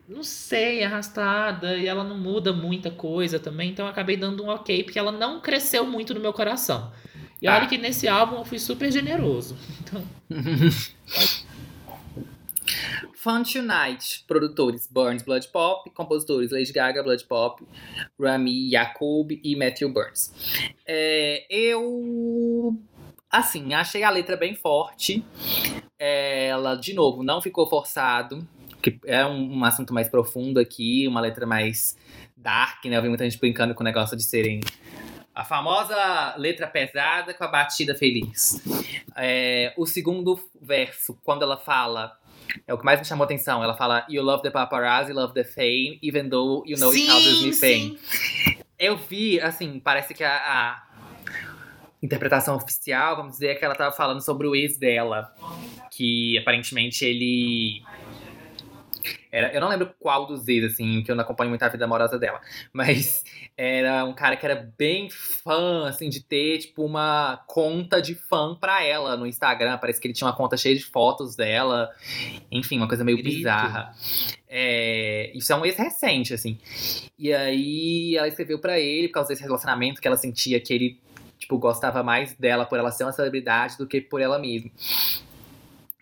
não 0.08 0.22
sei, 0.22 0.84
arrastada, 0.84 1.76
e 1.76 1.86
ela 1.86 2.04
não 2.04 2.16
muda 2.18 2.52
muita 2.52 2.90
coisa 2.90 3.38
também, 3.40 3.70
então 3.70 3.86
eu 3.86 3.90
acabei 3.90 4.16
dando 4.16 4.44
um 4.44 4.48
ok, 4.48 4.84
porque 4.84 4.98
ela 4.98 5.10
não 5.12 5.40
cresceu 5.40 5.84
muito 5.86 6.14
no 6.14 6.20
meu 6.20 6.32
coração. 6.32 6.92
E 7.42 7.48
olha 7.48 7.64
Ah. 7.64 7.66
que 7.66 7.76
nesse 7.76 8.06
álbum 8.06 8.36
eu 8.36 8.44
fui 8.44 8.58
super 8.58 8.90
generoso. 8.92 9.56
Então, 9.84 10.02
Fun 13.24 13.42
Tonight, 13.42 14.22
produtores 14.28 14.86
Burns 14.86 15.22
Blood 15.22 15.48
Pop, 15.48 15.88
compositores 15.92 16.52
Lady 16.52 16.70
Gaga 16.70 17.02
Blood 17.02 17.24
Pop, 17.24 17.66
Rami 18.20 18.68
Yacoub 18.70 19.40
e 19.42 19.56
Matthew 19.56 19.88
Burns. 19.88 20.30
É, 20.86 21.46
eu 21.48 22.78
Assim, 23.30 23.72
achei 23.72 24.04
a 24.04 24.10
letra 24.10 24.36
bem 24.36 24.54
forte. 24.54 25.24
Ela, 25.98 26.76
de 26.76 26.92
novo, 26.92 27.22
não 27.22 27.40
ficou 27.40 27.66
forçado. 27.66 28.46
Que 28.82 29.00
é 29.06 29.24
um, 29.24 29.58
um 29.58 29.64
assunto 29.64 29.94
mais 29.94 30.08
profundo 30.08 30.60
aqui, 30.60 31.08
uma 31.08 31.22
letra 31.22 31.46
mais 31.46 31.96
dark, 32.36 32.84
né? 32.84 32.96
Eu 32.98 33.02
vi 33.02 33.08
muita 33.08 33.24
gente 33.24 33.40
brincando 33.40 33.74
com 33.74 33.80
o 33.80 33.84
negócio 33.84 34.16
de 34.16 34.22
serem 34.22 34.60
a 35.34 35.44
famosa 35.44 36.36
letra 36.36 36.68
pesada 36.68 37.34
com 37.34 37.42
a 37.42 37.48
batida 37.48 37.94
feliz. 37.94 38.62
É, 39.16 39.72
o 39.76 39.84
segundo 39.84 40.38
verso, 40.60 41.18
quando 41.24 41.42
ela 41.42 41.56
fala. 41.56 42.16
É 42.66 42.72
o 42.72 42.78
que 42.78 42.84
mais 42.84 42.98
me 42.98 43.04
chamou 43.04 43.24
atenção. 43.24 43.62
Ela 43.62 43.74
fala: 43.74 44.06
You 44.08 44.22
love 44.22 44.42
the 44.42 44.50
paparazzi, 44.50 45.12
love 45.12 45.34
the 45.34 45.44
fame, 45.44 45.98
even 46.02 46.28
though 46.28 46.62
you 46.66 46.78
know 46.78 46.92
it 46.92 47.06
causes 47.06 47.42
me 47.42 47.56
pain. 47.58 47.98
Eu 48.78 48.96
vi, 48.96 49.40
assim, 49.40 49.80
parece 49.80 50.14
que 50.14 50.24
a, 50.24 50.36
a 50.36 50.82
interpretação 52.02 52.56
oficial, 52.56 53.16
vamos 53.16 53.32
dizer, 53.32 53.48
é 53.48 53.54
que 53.54 53.64
ela 53.64 53.74
tava 53.74 53.94
falando 53.94 54.20
sobre 54.20 54.46
o 54.46 54.54
ex 54.54 54.76
dela. 54.76 55.34
Que 55.90 56.38
aparentemente 56.38 57.04
ele. 57.04 57.82
Era, 59.34 59.52
eu 59.52 59.60
não 59.60 59.68
lembro 59.68 59.92
qual 59.98 60.26
dos 60.26 60.46
ex, 60.46 60.72
assim, 60.72 61.02
que 61.02 61.10
eu 61.10 61.16
não 61.16 61.24
acompanho 61.24 61.50
muito 61.50 61.62
a 61.64 61.68
vida 61.68 61.84
amorosa 61.84 62.16
dela. 62.16 62.40
Mas 62.72 63.24
era 63.56 64.04
um 64.04 64.14
cara 64.14 64.36
que 64.36 64.46
era 64.46 64.70
bem 64.78 65.10
fã, 65.10 65.88
assim, 65.88 66.08
de 66.08 66.22
ter, 66.22 66.58
tipo, 66.58 66.84
uma 66.84 67.42
conta 67.48 68.00
de 68.00 68.14
fã 68.14 68.54
pra 68.54 68.84
ela 68.84 69.16
no 69.16 69.26
Instagram. 69.26 69.76
Parece 69.78 70.00
que 70.00 70.06
ele 70.06 70.14
tinha 70.14 70.28
uma 70.28 70.36
conta 70.36 70.56
cheia 70.56 70.76
de 70.76 70.84
fotos 70.84 71.34
dela. 71.34 71.90
Enfim, 72.48 72.76
uma 72.76 72.86
coisa 72.86 73.02
meio 73.02 73.18
Grito. 73.18 73.38
bizarra. 73.38 73.92
É, 74.48 75.32
isso 75.34 75.52
é 75.52 75.56
um 75.56 75.66
ex 75.66 75.76
recente, 75.76 76.32
assim. 76.32 76.56
E 77.18 77.34
aí 77.34 78.16
ela 78.16 78.28
escreveu 78.28 78.60
pra 78.60 78.78
ele 78.78 79.08
por 79.08 79.14
causa 79.14 79.30
desse 79.30 79.42
relacionamento 79.42 80.00
que 80.00 80.06
ela 80.06 80.16
sentia 80.16 80.60
que 80.60 80.72
ele, 80.72 81.00
tipo, 81.40 81.58
gostava 81.58 82.04
mais 82.04 82.34
dela 82.34 82.64
por 82.64 82.78
ela 82.78 82.92
ser 82.92 83.02
uma 83.02 83.12
celebridade 83.12 83.76
do 83.78 83.86
que 83.88 84.00
por 84.00 84.20
ela 84.20 84.38
mesma. 84.38 84.70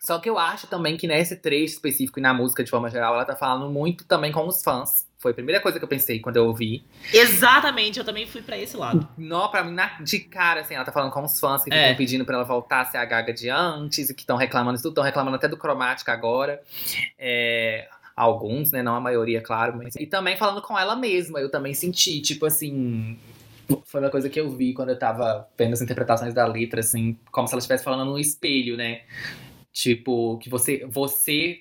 Só 0.05 0.19
que 0.19 0.29
eu 0.29 0.37
acho 0.37 0.67
também 0.67 0.97
que 0.97 1.07
nesse 1.07 1.37
trecho 1.37 1.75
específico 1.75 2.19
e 2.19 2.23
na 2.23 2.35
música 2.35 2.65
de 2.65 2.71
forma 2.71 2.91
geral, 2.91 3.15
ela 3.15 3.25
tá 3.25 3.37
falando 3.37 3.71
muito 3.71 4.05
também 4.05 4.33
com 4.33 4.47
os 4.49 4.61
fãs. 4.63 5.07
Foi 5.17 5.31
a 5.31 5.35
primeira 5.35 5.61
coisa 5.61 5.79
que 5.79 5.85
eu 5.85 5.89
pensei 5.89 6.19
quando 6.19 6.37
eu 6.39 6.47
ouvi. 6.47 6.85
Exatamente, 7.15 8.01
eu 8.01 8.05
também 8.05 8.27
fui 8.27 8.43
pra 8.43 8.59
esse 8.59 8.77
lado. 8.77 9.09
Não, 9.17 9.49
pra 9.49 9.63
mim, 9.63 9.73
na- 9.73 9.97
de 10.03 10.19
cara, 10.19 10.63
assim, 10.63 10.75
ela 10.75 10.85
tá 10.85 10.91
falando 10.91 11.13
com 11.13 11.23
os 11.23 11.39
fãs 11.39 11.63
que 11.63 11.71
ficam 11.71 11.79
É. 11.79 11.95
pedindo 11.95 12.25
pra 12.25 12.35
ela 12.35 12.45
voltar 12.45 12.81
a 12.81 12.85
ser 12.87 12.97
a 12.99 13.05
Gaga 13.05 13.33
de 13.33 13.49
antes 13.49 14.11
e 14.11 14.15
que 14.15 14.23
estão 14.23 14.37
reclamando 14.37 14.75
isso 14.75 14.83
tudo, 14.83 14.91
estão 14.95 15.05
reclamando 15.05 15.37
até 15.37 15.47
do 15.47 15.57
cromática 15.57 16.13
agora. 16.13 16.61
É, 17.17 17.87
alguns, 18.17 18.73
né? 18.73 18.83
Não 18.83 18.97
a 18.97 19.01
maioria, 19.01 19.41
claro. 19.41 19.77
Mas... 19.77 19.95
E 19.95 20.05
também 20.07 20.37
falando 20.37 20.61
com 20.61 20.77
ela 20.77 20.97
mesma, 20.97 21.39
eu 21.41 21.49
também 21.49 21.75
senti, 21.75 22.21
tipo 22.21 22.45
assim. 22.45 23.17
Foi 23.85 24.01
uma 24.01 24.11
coisa 24.11 24.29
que 24.29 24.41
eu 24.41 24.51
vi 24.51 24.75
quando 24.75 24.89
eu 24.89 24.99
tava 24.99 25.49
vendo 25.57 25.75
as 25.75 25.81
interpretações 25.81 26.35
da 26.35 26.45
letra, 26.45 26.81
assim, 26.81 27.17
como 27.31 27.47
se 27.47 27.55
ela 27.55 27.61
estivesse 27.61 27.85
falando 27.85 28.05
no 28.11 28.19
espelho, 28.19 28.77
né? 28.77 29.03
Tipo, 29.73 30.37
que 30.39 30.51
você, 30.51 30.85
você, 30.87 31.61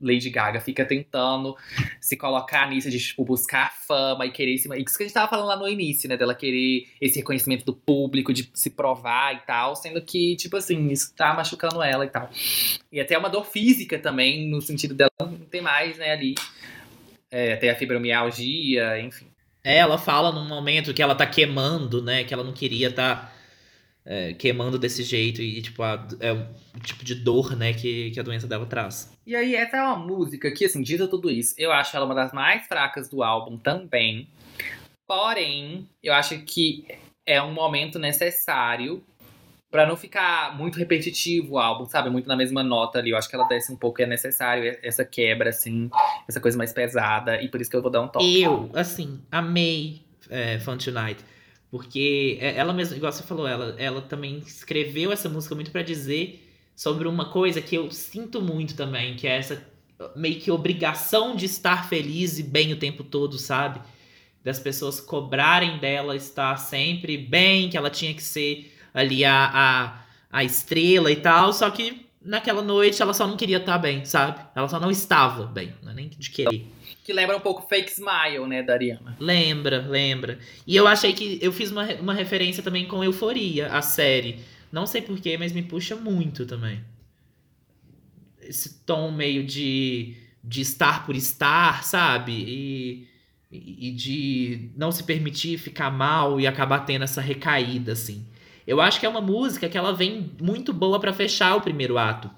Lady 0.00 0.30
Gaga, 0.30 0.60
fica 0.60 0.84
tentando 0.84 1.56
se 2.00 2.16
colocar 2.16 2.70
nisso 2.70 2.88
de, 2.88 2.98
tipo, 3.00 3.24
buscar 3.24 3.74
fama 3.74 4.26
e 4.26 4.30
querer 4.30 4.54
esse. 4.54 4.68
Isso 4.80 4.96
que 4.96 5.02
a 5.02 5.06
gente 5.06 5.14
tava 5.14 5.28
falando 5.28 5.48
lá 5.48 5.56
no 5.56 5.68
início, 5.68 6.08
né? 6.08 6.16
Dela 6.16 6.34
querer 6.34 6.86
esse 7.00 7.18
reconhecimento 7.18 7.64
do 7.64 7.74
público, 7.74 8.32
de 8.32 8.48
se 8.54 8.70
provar 8.70 9.34
e 9.34 9.40
tal, 9.40 9.74
sendo 9.74 10.00
que, 10.00 10.36
tipo 10.36 10.56
assim, 10.56 10.88
isso 10.88 11.12
tá 11.16 11.34
machucando 11.34 11.82
ela 11.82 12.04
e 12.04 12.08
tal. 12.08 12.30
E 12.92 13.00
até 13.00 13.18
uma 13.18 13.28
dor 13.28 13.44
física 13.44 13.98
também, 13.98 14.48
no 14.48 14.62
sentido 14.62 14.94
dela 14.94 15.10
não 15.20 15.38
ter 15.38 15.60
mais, 15.60 15.98
né, 15.98 16.12
ali. 16.12 16.36
É, 17.30 17.54
até 17.54 17.70
a 17.70 17.76
fibromialgia, 17.76 19.00
enfim. 19.00 19.26
É, 19.64 19.78
ela 19.78 19.98
fala 19.98 20.32
num 20.32 20.46
momento 20.46 20.94
que 20.94 21.02
ela 21.02 21.14
tá 21.14 21.26
queimando, 21.26 22.00
né? 22.00 22.22
Que 22.24 22.32
ela 22.32 22.44
não 22.44 22.52
queria 22.52 22.90
tá 22.92 23.32
é, 24.10 24.32
queimando 24.32 24.78
desse 24.78 25.02
jeito. 25.02 25.42
E, 25.42 25.60
tipo, 25.60 25.82
a- 25.82 26.08
é 26.18 26.32
o 26.32 26.46
tipo 26.82 27.04
de 27.04 27.14
dor, 27.14 27.54
né, 27.54 27.74
que, 27.74 28.10
que 28.10 28.18
a 28.18 28.22
doença 28.22 28.46
dela 28.46 28.64
traz. 28.64 29.12
E 29.26 29.36
aí, 29.36 29.54
essa 29.54 29.76
é 29.76 29.82
uma 29.82 29.96
música 29.96 30.50
que, 30.50 30.64
assim, 30.64 30.82
dita 30.82 31.06
tudo 31.06 31.30
isso, 31.30 31.54
eu 31.58 31.70
acho 31.70 31.94
ela 31.94 32.06
uma 32.06 32.14
das 32.14 32.32
mais 32.32 32.66
fracas 32.66 33.08
do 33.10 33.22
álbum 33.22 33.58
também. 33.58 34.26
Porém, 35.06 35.88
eu 36.02 36.12
acho 36.14 36.38
que 36.40 36.86
é 37.26 37.42
um 37.42 37.52
momento 37.52 37.98
necessário 37.98 39.02
pra 39.70 39.86
não 39.86 39.96
ficar 39.96 40.56
muito 40.56 40.78
repetitivo 40.78 41.54
o 41.54 41.58
álbum, 41.58 41.84
sabe? 41.86 42.08
Muito 42.08 42.26
na 42.26 42.36
mesma 42.36 42.62
nota 42.62 42.98
ali. 42.98 43.10
Eu 43.10 43.18
acho 43.18 43.28
que 43.28 43.34
ela 43.34 43.46
desce 43.48 43.70
um 43.72 43.76
pouco, 43.76 44.00
é 44.00 44.06
necessário 44.06 44.78
essa 44.82 45.04
quebra, 45.04 45.50
assim, 45.50 45.90
essa 46.26 46.40
coisa 46.40 46.56
mais 46.56 46.72
pesada. 46.72 47.40
E 47.42 47.48
por 47.48 47.60
isso 47.60 47.70
que 47.70 47.76
eu 47.76 47.82
vou 47.82 47.90
dar 47.90 48.00
um 48.02 48.08
toque. 48.08 48.40
Eu, 48.42 48.70
assim, 48.74 49.20
amei 49.30 50.00
é, 50.30 50.58
Fun 50.58 50.78
Tonight. 50.78 51.22
Porque 51.70 52.38
é- 52.40 52.56
ela 52.56 52.72
mesma, 52.72 52.96
igual 52.96 53.12
você 53.12 53.22
falou, 53.22 53.46
ela, 53.46 53.74
ela 53.78 54.00
também 54.00 54.38
escreveu 54.38 55.12
essa 55.12 55.28
música 55.28 55.54
muito 55.54 55.70
pra 55.70 55.82
dizer 55.82 56.44
sobre 56.74 57.06
uma 57.08 57.26
coisa 57.26 57.60
que 57.60 57.74
eu 57.76 57.90
sinto 57.90 58.40
muito 58.40 58.74
também, 58.74 59.16
que 59.16 59.26
é 59.26 59.36
essa 59.36 59.62
meio 60.14 60.40
que 60.40 60.50
obrigação 60.50 61.34
de 61.34 61.44
estar 61.46 61.88
feliz 61.88 62.38
e 62.38 62.42
bem 62.42 62.72
o 62.72 62.76
tempo 62.78 63.02
todo, 63.02 63.36
sabe? 63.36 63.80
Das 64.44 64.58
pessoas 64.60 65.00
cobrarem 65.00 65.78
dela 65.78 66.14
estar 66.14 66.56
sempre 66.56 67.18
bem, 67.18 67.68
que 67.68 67.76
ela 67.76 67.90
tinha 67.90 68.14
que 68.14 68.22
ser 68.22 68.72
ali 68.94 69.24
a, 69.24 69.50
a, 69.52 70.38
a 70.38 70.44
estrela 70.44 71.10
e 71.10 71.16
tal, 71.16 71.52
só 71.52 71.68
que 71.70 72.06
naquela 72.22 72.62
noite 72.62 73.02
ela 73.02 73.12
só 73.12 73.26
não 73.26 73.36
queria 73.36 73.58
estar 73.58 73.76
bem, 73.78 74.04
sabe? 74.04 74.40
Ela 74.54 74.68
só 74.68 74.78
não 74.78 74.90
estava 74.90 75.46
bem, 75.46 75.74
não 75.82 75.90
é 75.90 75.94
nem 75.94 76.08
de 76.08 76.30
querer. 76.30 76.66
Que 77.08 77.12
lembra 77.14 77.38
um 77.38 77.40
pouco 77.40 77.66
Fake 77.66 77.90
Smile, 77.90 78.46
né, 78.46 78.62
da 78.62 78.74
Ariana. 78.74 79.16
Lembra, 79.18 79.80
lembra. 79.80 80.38
E 80.66 80.76
eu 80.76 80.86
achei 80.86 81.14
que 81.14 81.38
eu 81.40 81.50
fiz 81.50 81.70
uma, 81.70 81.86
uma 81.94 82.12
referência 82.12 82.62
também 82.62 82.84
com 82.84 83.02
Euforia, 83.02 83.68
a 83.68 83.80
série. 83.80 84.40
Não 84.70 84.84
sei 84.84 85.00
porquê, 85.00 85.38
mas 85.38 85.50
me 85.50 85.62
puxa 85.62 85.96
muito 85.96 86.44
também. 86.44 86.84
Esse 88.42 88.84
tom 88.84 89.10
meio 89.10 89.42
de, 89.42 90.16
de 90.44 90.60
estar 90.60 91.06
por 91.06 91.16
estar, 91.16 91.82
sabe? 91.82 92.32
E, 92.32 93.08
e 93.50 93.90
de 93.90 94.68
não 94.76 94.92
se 94.92 95.02
permitir 95.02 95.56
ficar 95.56 95.90
mal 95.90 96.38
e 96.38 96.46
acabar 96.46 96.80
tendo 96.80 97.04
essa 97.04 97.22
recaída, 97.22 97.92
assim. 97.92 98.26
Eu 98.66 98.82
acho 98.82 99.00
que 99.00 99.06
é 99.06 99.08
uma 99.08 99.22
música 99.22 99.66
que 99.66 99.78
ela 99.78 99.94
vem 99.94 100.30
muito 100.38 100.74
boa 100.74 101.00
pra 101.00 101.14
fechar 101.14 101.56
o 101.56 101.62
primeiro 101.62 101.96
ato. 101.96 102.30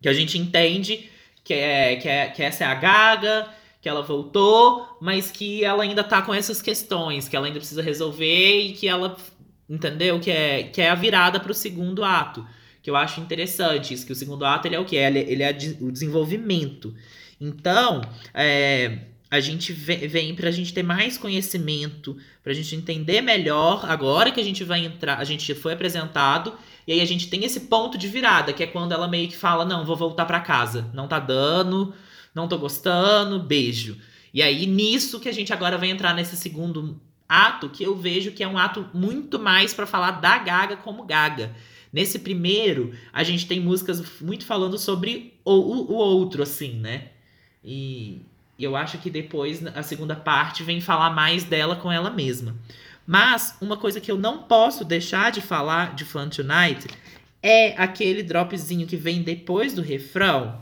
Que 0.00 0.08
a 0.08 0.14
gente 0.14 0.38
entende 0.38 1.10
que, 1.44 1.52
é, 1.52 1.96
que, 1.96 2.08
é, 2.08 2.28
que 2.28 2.42
essa 2.42 2.64
é 2.64 2.66
a 2.66 2.74
Gaga, 2.74 3.59
que 3.80 3.88
ela 3.88 4.02
voltou, 4.02 4.96
mas 5.00 5.30
que 5.30 5.64
ela 5.64 5.82
ainda 5.82 6.04
tá 6.04 6.20
com 6.22 6.34
essas 6.34 6.60
questões, 6.60 7.28
que 7.28 7.34
ela 7.34 7.46
ainda 7.46 7.58
precisa 7.58 7.82
resolver 7.82 8.60
e 8.60 8.72
que 8.72 8.86
ela, 8.86 9.16
entendeu? 9.68 10.20
Que 10.20 10.30
é, 10.30 10.62
que 10.64 10.80
é 10.80 10.90
a 10.90 10.94
virada 10.94 11.40
pro 11.40 11.54
segundo 11.54 12.04
ato. 12.04 12.46
Que 12.82 12.90
eu 12.90 12.96
acho 12.96 13.20
interessante 13.20 13.94
isso, 13.94 14.06
que 14.06 14.12
o 14.12 14.16
segundo 14.16 14.44
ato 14.44 14.66
ele 14.66 14.76
é 14.76 14.80
o 14.80 14.84
que? 14.84 14.96
Ele, 14.96 15.18
ele 15.20 15.42
é 15.42 15.50
o 15.80 15.90
desenvolvimento. 15.90 16.94
Então, 17.40 18.02
é, 18.34 18.98
a 19.30 19.40
gente 19.40 19.72
vem, 19.72 20.06
vem 20.08 20.34
pra 20.34 20.50
gente 20.50 20.74
ter 20.74 20.82
mais 20.82 21.16
conhecimento, 21.16 22.16
pra 22.42 22.52
gente 22.52 22.74
entender 22.74 23.22
melhor, 23.22 23.84
agora 23.88 24.30
que 24.30 24.40
a 24.40 24.44
gente 24.44 24.64
vai 24.64 24.84
entrar, 24.84 25.18
a 25.18 25.24
gente 25.24 25.54
foi 25.54 25.72
apresentado, 25.72 26.52
e 26.86 26.92
aí 26.92 27.00
a 27.00 27.06
gente 27.06 27.28
tem 27.28 27.44
esse 27.44 27.60
ponto 27.60 27.96
de 27.96 28.08
virada, 28.08 28.52
que 28.52 28.62
é 28.62 28.66
quando 28.66 28.92
ela 28.92 29.08
meio 29.08 29.28
que 29.28 29.36
fala, 29.36 29.64
não, 29.64 29.86
vou 29.86 29.96
voltar 29.96 30.24
pra 30.26 30.40
casa, 30.40 30.90
não 30.92 31.06
tá 31.06 31.18
dando, 31.18 31.94
não 32.34 32.48
tô 32.48 32.58
gostando, 32.58 33.38
beijo. 33.40 33.98
E 34.32 34.42
aí, 34.42 34.66
nisso 34.66 35.20
que 35.20 35.28
a 35.28 35.32
gente 35.32 35.52
agora 35.52 35.76
vai 35.76 35.90
entrar 35.90 36.14
nesse 36.14 36.36
segundo 36.36 37.00
ato, 37.28 37.68
que 37.68 37.82
eu 37.82 37.96
vejo 37.96 38.32
que 38.32 38.42
é 38.42 38.48
um 38.48 38.58
ato 38.58 38.88
muito 38.92 39.38
mais 39.38 39.72
pra 39.72 39.86
falar 39.86 40.12
da 40.12 40.38
Gaga 40.38 40.76
como 40.76 41.04
Gaga. 41.04 41.54
Nesse 41.92 42.20
primeiro, 42.20 42.92
a 43.12 43.22
gente 43.24 43.46
tem 43.46 43.60
músicas 43.60 44.20
muito 44.20 44.44
falando 44.44 44.78
sobre 44.78 45.34
o, 45.44 45.52
o, 45.52 45.92
o 45.92 45.94
outro, 45.94 46.42
assim, 46.42 46.74
né? 46.74 47.08
E 47.64 48.20
eu 48.58 48.76
acho 48.76 48.98
que 48.98 49.10
depois, 49.10 49.64
a 49.66 49.82
segunda 49.82 50.14
parte, 50.14 50.62
vem 50.62 50.80
falar 50.80 51.10
mais 51.10 51.44
dela 51.44 51.76
com 51.76 51.90
ela 51.90 52.10
mesma. 52.10 52.54
Mas, 53.06 53.56
uma 53.60 53.76
coisa 53.76 54.00
que 54.00 54.10
eu 54.10 54.18
não 54.18 54.44
posso 54.44 54.84
deixar 54.84 55.32
de 55.32 55.40
falar 55.40 55.94
de 55.94 56.04
Fun 56.04 56.28
Tonight 56.28 56.86
é 57.42 57.74
aquele 57.76 58.22
dropzinho 58.22 58.86
que 58.86 58.96
vem 58.96 59.22
depois 59.22 59.72
do 59.72 59.82
refrão, 59.82 60.60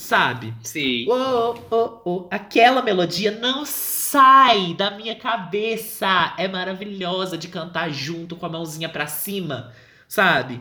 sabe? 0.00 0.54
Sim. 0.62 1.06
Oh, 1.08 1.54
oh, 1.70 2.00
oh. 2.04 2.28
Aquela 2.30 2.82
melodia 2.82 3.30
não 3.30 3.66
sai 3.66 4.74
da 4.74 4.90
minha 4.90 5.14
cabeça. 5.14 6.34
É 6.38 6.48
maravilhosa 6.48 7.36
de 7.36 7.48
cantar 7.48 7.90
junto 7.90 8.34
com 8.34 8.46
a 8.46 8.48
mãozinha 8.48 8.88
pra 8.88 9.06
cima, 9.06 9.72
sabe? 10.08 10.60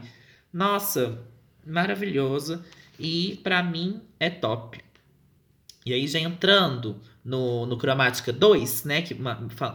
Nossa, 0.52 1.22
maravilhosa. 1.66 2.64
E 3.00 3.40
pra 3.42 3.64
mim 3.64 4.02
é 4.20 4.30
top. 4.30 4.84
E 5.86 5.94
aí, 5.94 6.06
já 6.06 6.20
entrando 6.20 7.02
no, 7.24 7.66
no 7.66 7.78
Cromática 7.78 8.34
2, 8.34 8.84
né? 8.84 9.02
Que, 9.02 9.16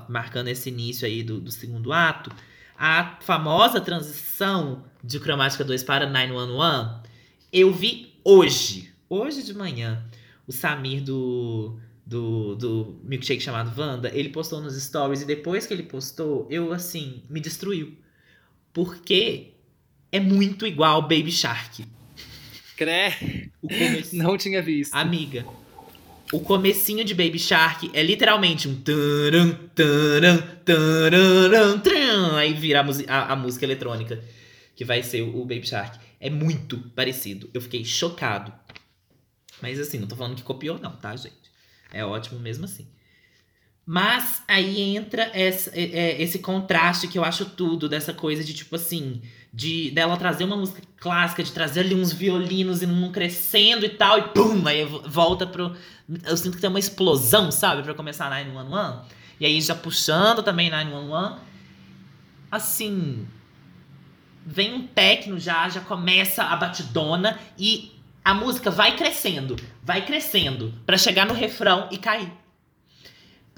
marcando 0.08 0.48
esse 0.48 0.68
início 0.68 1.06
aí 1.06 1.22
do, 1.22 1.40
do 1.40 1.50
segundo 1.50 1.92
ato, 1.92 2.30
a 2.78 3.16
famosa 3.22 3.80
transição 3.80 4.84
de 5.02 5.18
Cromática 5.18 5.64
2 5.64 5.82
para 5.82 6.06
911, 6.06 7.00
eu 7.50 7.72
vi 7.72 8.14
hoje, 8.22 8.93
hoje 9.14 9.42
de 9.42 9.54
manhã, 9.54 10.04
o 10.46 10.52
Samir 10.52 11.02
do, 11.02 11.78
do, 12.04 12.54
do 12.56 13.00
Milkshake 13.04 13.42
chamado 13.42 13.72
Wanda, 13.80 14.10
ele 14.14 14.28
postou 14.28 14.60
nos 14.60 14.80
stories 14.82 15.22
e 15.22 15.24
depois 15.24 15.66
que 15.66 15.74
ele 15.74 15.82
postou, 15.84 16.46
eu 16.50 16.72
assim, 16.72 17.22
me 17.28 17.40
destruiu. 17.40 17.94
Porque 18.72 19.52
é 20.10 20.18
muito 20.20 20.66
igual 20.66 21.02
Baby 21.02 21.30
Shark. 21.30 21.84
Cré, 22.76 23.16
começo... 23.60 24.16
não 24.16 24.36
tinha 24.36 24.60
visto. 24.60 24.92
Amiga, 24.94 25.46
o 26.32 26.40
comecinho 26.40 27.04
de 27.04 27.14
Baby 27.14 27.38
Shark 27.38 27.88
é 27.94 28.02
literalmente 28.02 28.66
um 28.68 28.74
taran, 28.80 29.52
taran, 29.74 30.38
taran, 30.64 31.78
taran, 31.78 32.36
aí 32.36 32.52
vira 32.52 32.80
a, 32.80 33.12
a- 33.14 33.32
a 33.32 33.36
música 33.36 33.64
eletrônica, 33.64 34.20
que 34.74 34.84
vai 34.84 35.02
ser 35.04 35.22
o, 35.22 35.36
o 35.42 35.44
Baby 35.44 35.66
Shark. 35.68 35.98
É 36.18 36.28
muito 36.28 36.78
parecido. 36.96 37.48
Eu 37.54 37.60
fiquei 37.60 37.84
chocado. 37.84 38.52
Mas 39.64 39.80
assim, 39.80 39.98
não 39.98 40.06
tô 40.06 40.14
falando 40.14 40.36
que 40.36 40.42
copiou 40.42 40.78
não, 40.78 40.92
tá, 40.92 41.16
gente? 41.16 41.34
É 41.92 42.04
ótimo 42.04 42.38
mesmo 42.38 42.66
assim. 42.66 42.86
Mas 43.86 44.42
aí 44.46 44.94
entra 44.96 45.30
essa- 45.34 45.70
é- 45.74 45.82
é- 45.98 46.22
esse 46.22 46.38
contraste 46.38 47.08
que 47.08 47.18
eu 47.18 47.24
acho 47.24 47.44
tudo, 47.46 47.88
dessa 47.88 48.12
coisa 48.12 48.42
de 48.44 48.52
tipo 48.54 48.76
assim, 48.76 49.22
de 49.52 49.90
dela 49.90 50.16
trazer 50.16 50.44
uma 50.44 50.56
música 50.56 50.82
clássica, 50.98 51.42
de 51.42 51.50
trazer 51.52 51.80
ali 51.80 51.94
uns 51.94 52.12
violinos 52.12 52.82
e 52.82 52.86
num 52.86 53.10
crescendo 53.12 53.84
e 53.86 53.90
tal, 53.90 54.18
e 54.18 54.22
pum, 54.28 54.66
aí 54.66 54.84
vo- 54.84 55.02
volta 55.06 55.46
pro. 55.46 55.74
Eu 56.26 56.36
sinto 56.36 56.54
que 56.56 56.60
tem 56.60 56.68
uma 56.70 56.78
explosão, 56.78 57.50
sabe, 57.50 57.82
pra 57.82 57.94
começar 57.94 58.28
911. 58.30 59.00
E 59.40 59.46
aí 59.46 59.60
já 59.62 59.74
puxando 59.74 60.42
também 60.42 60.70
911. 60.70 61.40
Assim. 62.50 63.26
Vem 64.46 64.74
um 64.74 64.86
techno 64.86 65.38
já, 65.38 65.68
já 65.70 65.80
começa 65.80 66.42
a 66.44 66.54
batidona 66.56 67.38
e 67.58 67.92
a 68.24 68.34
música 68.34 68.70
vai 68.70 68.96
crescendo, 68.96 69.56
vai 69.82 70.04
crescendo, 70.06 70.72
pra 70.86 70.96
chegar 70.96 71.26
no 71.26 71.34
refrão 71.34 71.88
e 71.92 71.98
cair. 71.98 72.32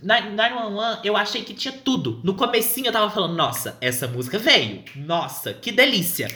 Na 0.02 0.20
911, 0.20 1.00
eu 1.04 1.16
achei 1.16 1.42
que 1.42 1.54
tinha 1.54 1.72
tudo. 1.72 2.20
No 2.22 2.34
comecinho 2.34 2.88
eu 2.88 2.92
tava 2.92 3.10
falando, 3.10 3.34
nossa, 3.34 3.78
essa 3.80 4.06
música 4.06 4.38
veio. 4.38 4.84
Nossa, 4.96 5.54
que 5.54 5.72
delícia. 5.72 6.28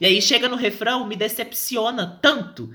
E 0.00 0.06
aí 0.06 0.20
chega 0.20 0.48
no 0.48 0.56
refrão, 0.56 1.06
me 1.06 1.14
decepciona 1.14 2.18
tanto, 2.20 2.72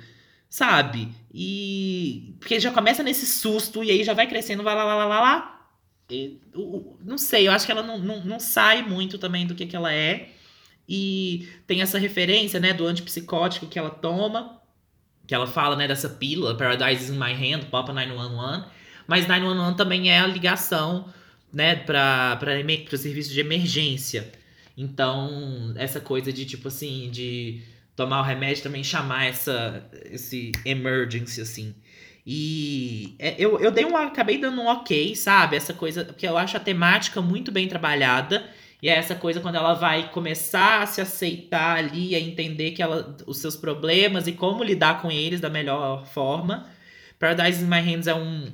sabe? 0.50 1.10
E. 1.34 2.36
Porque 2.40 2.58
já 2.60 2.72
começa 2.72 3.04
nesse 3.04 3.26
susto, 3.26 3.84
e 3.84 3.92
aí 3.92 4.04
já 4.04 4.14
vai 4.14 4.28
crescendo, 4.28 4.64
vai 4.64 4.74
lá, 4.76 4.84
lá, 4.86 4.96
lá, 4.96 5.06
lá, 5.06 5.22
lá. 5.22 5.68
E, 6.10 6.40
o- 6.56 6.98
não 7.04 7.18
sei, 7.18 7.48
eu 7.48 7.52
acho 7.52 7.66
que 7.66 7.72
ela 7.72 7.84
não, 7.84 8.00
não, 8.00 8.24
não 8.24 8.40
sai 8.40 8.82
muito 8.82 9.18
também 9.18 9.46
do 9.46 9.54
que, 9.54 9.66
que 9.68 9.76
ela 9.76 9.94
é. 9.94 10.30
E 10.88 11.48
tem 11.68 11.82
essa 11.82 12.00
referência, 12.00 12.60
né, 12.60 12.74
do 12.74 12.88
antipsicótico 12.88 13.68
que 13.68 13.78
ela 13.78 13.90
toma. 13.92 14.59
Que 15.30 15.36
ela 15.36 15.46
fala, 15.46 15.76
né, 15.76 15.88
dessa 15.88 16.10
pílula, 16.10 16.58
Paradise 16.58 17.04
is 17.04 17.10
in 17.12 17.20
my 17.20 17.32
hand, 17.32 17.66
Papa 17.70 17.94
911. 17.94 18.66
Mas 19.06 19.28
911 19.28 19.78
também 19.78 20.10
é 20.10 20.18
a 20.18 20.26
ligação, 20.26 21.06
né, 21.54 21.76
para 21.76 22.40
o 22.92 22.98
serviço 22.98 23.32
de 23.32 23.40
emergência. 23.40 24.32
Então, 24.76 25.72
essa 25.76 26.00
coisa 26.00 26.34
de, 26.34 26.46
tipo 26.46 26.70
assim, 26.70 27.12
de 27.12 27.62
tomar 27.96 28.22
o 28.22 28.24
remédio 28.24 28.64
também 28.64 28.84
chamar 28.84 29.26
essa, 29.26 29.88
esse 30.06 30.52
emergency, 30.66 31.42
assim. 31.42 31.76
E 32.26 33.14
é, 33.20 33.36
eu, 33.38 33.60
eu 33.60 33.70
dei 33.70 33.86
um, 33.86 33.96
acabei 33.96 34.40
dando 34.40 34.60
um 34.60 34.66
ok, 34.66 35.16
sabe? 35.16 35.58
Essa 35.58 35.76
coisa, 35.76 36.06
porque 36.06 36.26
eu 36.26 36.40
acho 36.40 36.58
a 36.58 36.60
temática 36.60 37.22
muito 37.22 37.52
bem 37.52 37.68
trabalhada. 37.68 38.50
E 38.82 38.88
é 38.88 38.94
essa 38.96 39.14
coisa 39.16 39.42
quando 39.42 39.56
ela 39.56 39.74
vai 39.74 40.10
começar 40.10 40.82
a 40.82 40.86
se 40.86 41.02
aceitar 41.02 41.78
ali, 41.78 42.16
a 42.16 42.20
entender 42.20 42.72
que 42.72 42.82
ela, 42.82 43.16
os 43.28 43.38
seus 43.38 43.58
problemas 43.58 44.26
e 44.28 44.32
como 44.32 44.64
lidar 44.64 45.02
com 45.02 45.12
eles 45.12 45.42
da 45.42 45.50
melhor 45.50 46.06
forma. 46.06 46.66
Paradise 47.20 47.62
in 47.64 47.68
My 47.68 47.82
Hands 47.82 48.08
é 48.08 48.16
um, 48.16 48.48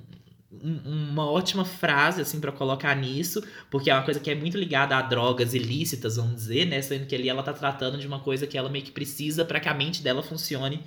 um- 0.52 1.10
uma 1.12 1.30
ótima 1.30 1.64
frase, 1.64 2.22
assim, 2.22 2.40
para 2.40 2.52
colocar 2.52 2.96
nisso, 2.96 3.44
porque 3.70 3.92
é 3.92 3.94
uma 3.94 4.02
coisa 4.04 4.20
que 4.20 4.32
é 4.32 4.36
muito 4.36 4.58
ligada 4.58 4.96
a 4.98 5.02
drogas 5.04 5.54
ilícitas, 5.54 6.16
vamos 6.16 6.36
dizer, 6.36 6.66
né? 6.66 6.82
Sendo 6.82 7.06
que 7.06 7.14
ali 7.14 7.30
ela 7.30 7.44
tá 7.44 7.54
tratando 7.54 7.98
de 8.00 8.08
uma 8.08 8.20
coisa 8.20 8.48
que 8.48 8.58
ela 8.58 8.70
meio 8.70 8.84
que 8.84 8.92
precisa 8.92 9.46
para 9.46 9.60
que 9.60 9.70
a 9.70 9.74
mente 9.76 10.02
dela 10.02 10.24
funcione, 10.24 10.82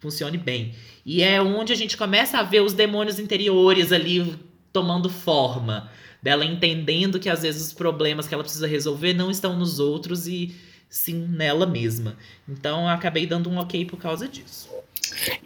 funcione 0.00 0.36
bem. 0.36 0.74
E 1.06 1.22
é 1.22 1.40
onde 1.40 1.72
a 1.72 1.76
gente 1.76 1.96
começa 1.96 2.38
a 2.38 2.42
ver 2.42 2.60
os 2.60 2.74
demônios 2.74 3.18
interiores 3.18 3.90
ali 3.90 4.34
tomando 4.70 5.08
forma, 5.08 5.90
dela 6.22 6.44
entendendo 6.44 7.18
que 7.18 7.28
às 7.28 7.42
vezes 7.42 7.66
os 7.66 7.72
problemas 7.72 8.28
que 8.28 8.34
ela 8.34 8.44
precisa 8.44 8.66
resolver 8.66 9.12
não 9.12 9.30
estão 9.30 9.58
nos 9.58 9.80
outros 9.80 10.28
e 10.28 10.54
sim 10.88 11.26
nela 11.26 11.66
mesma. 11.66 12.16
Então 12.48 12.82
eu 12.82 12.88
acabei 12.88 13.26
dando 13.26 13.50
um 13.50 13.58
ok 13.58 13.84
por 13.84 13.98
causa 13.98 14.28
disso. 14.28 14.70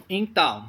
Então, 0.09 0.65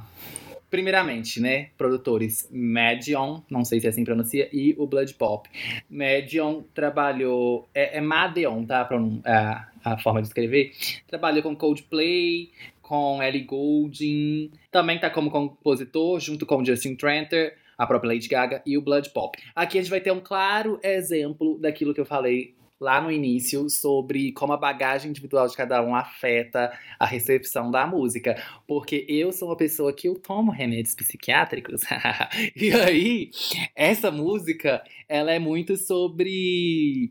primeiramente, 0.70 1.40
né, 1.40 1.68
produtores 1.76 2.48
Medion, 2.50 3.40
não 3.50 3.64
sei 3.64 3.80
se 3.80 3.86
é 3.86 3.90
assim 3.90 4.04
pronuncia, 4.04 4.48
e 4.52 4.74
o 4.78 4.86
Blood 4.86 5.14
Pop. 5.14 5.48
Medion 5.90 6.62
trabalhou, 6.74 7.68
é, 7.74 7.98
é 7.98 8.00
Madeon, 8.00 8.64
tá, 8.64 8.80
a, 8.80 8.84
pronun- 8.84 9.20
a, 9.24 9.68
a 9.84 9.98
forma 9.98 10.22
de 10.22 10.28
escrever, 10.28 10.72
trabalhou 11.06 11.42
com 11.42 11.54
Coldplay, 11.54 12.50
com 12.80 13.22
Ellie 13.22 13.42
Goulding, 13.42 14.50
também 14.70 14.98
tá 14.98 15.10
como 15.10 15.30
compositor, 15.30 16.18
junto 16.20 16.46
com 16.46 16.64
Justin 16.64 16.94
Tranter, 16.94 17.57
a 17.78 17.86
própria 17.86 18.12
Lady 18.12 18.28
Gaga 18.28 18.60
e 18.66 18.76
o 18.76 18.82
Blood 18.82 19.10
Pop. 19.10 19.38
Aqui 19.54 19.78
a 19.78 19.80
gente 19.80 19.90
vai 19.90 20.00
ter 20.00 20.10
um 20.10 20.20
claro 20.20 20.80
exemplo 20.82 21.58
daquilo 21.60 21.94
que 21.94 22.00
eu 22.00 22.06
falei 22.06 22.58
lá 22.80 23.00
no 23.00 23.10
início 23.10 23.68
sobre 23.68 24.32
como 24.32 24.52
a 24.52 24.56
bagagem 24.56 25.10
individual 25.10 25.48
de 25.48 25.56
cada 25.56 25.82
um 25.82 25.94
afeta 25.94 26.72
a 26.98 27.06
recepção 27.06 27.70
da 27.70 27.86
música. 27.86 28.40
Porque 28.66 29.04
eu 29.08 29.32
sou 29.32 29.48
uma 29.48 29.56
pessoa 29.56 29.92
que 29.92 30.08
eu 30.08 30.14
tomo 30.14 30.52
remédios 30.52 30.94
psiquiátricos. 30.94 31.82
e 32.54 32.70
aí, 32.72 33.30
essa 33.74 34.10
música, 34.10 34.82
ela 35.08 35.32
é 35.32 35.38
muito 35.38 35.76
sobre 35.76 37.10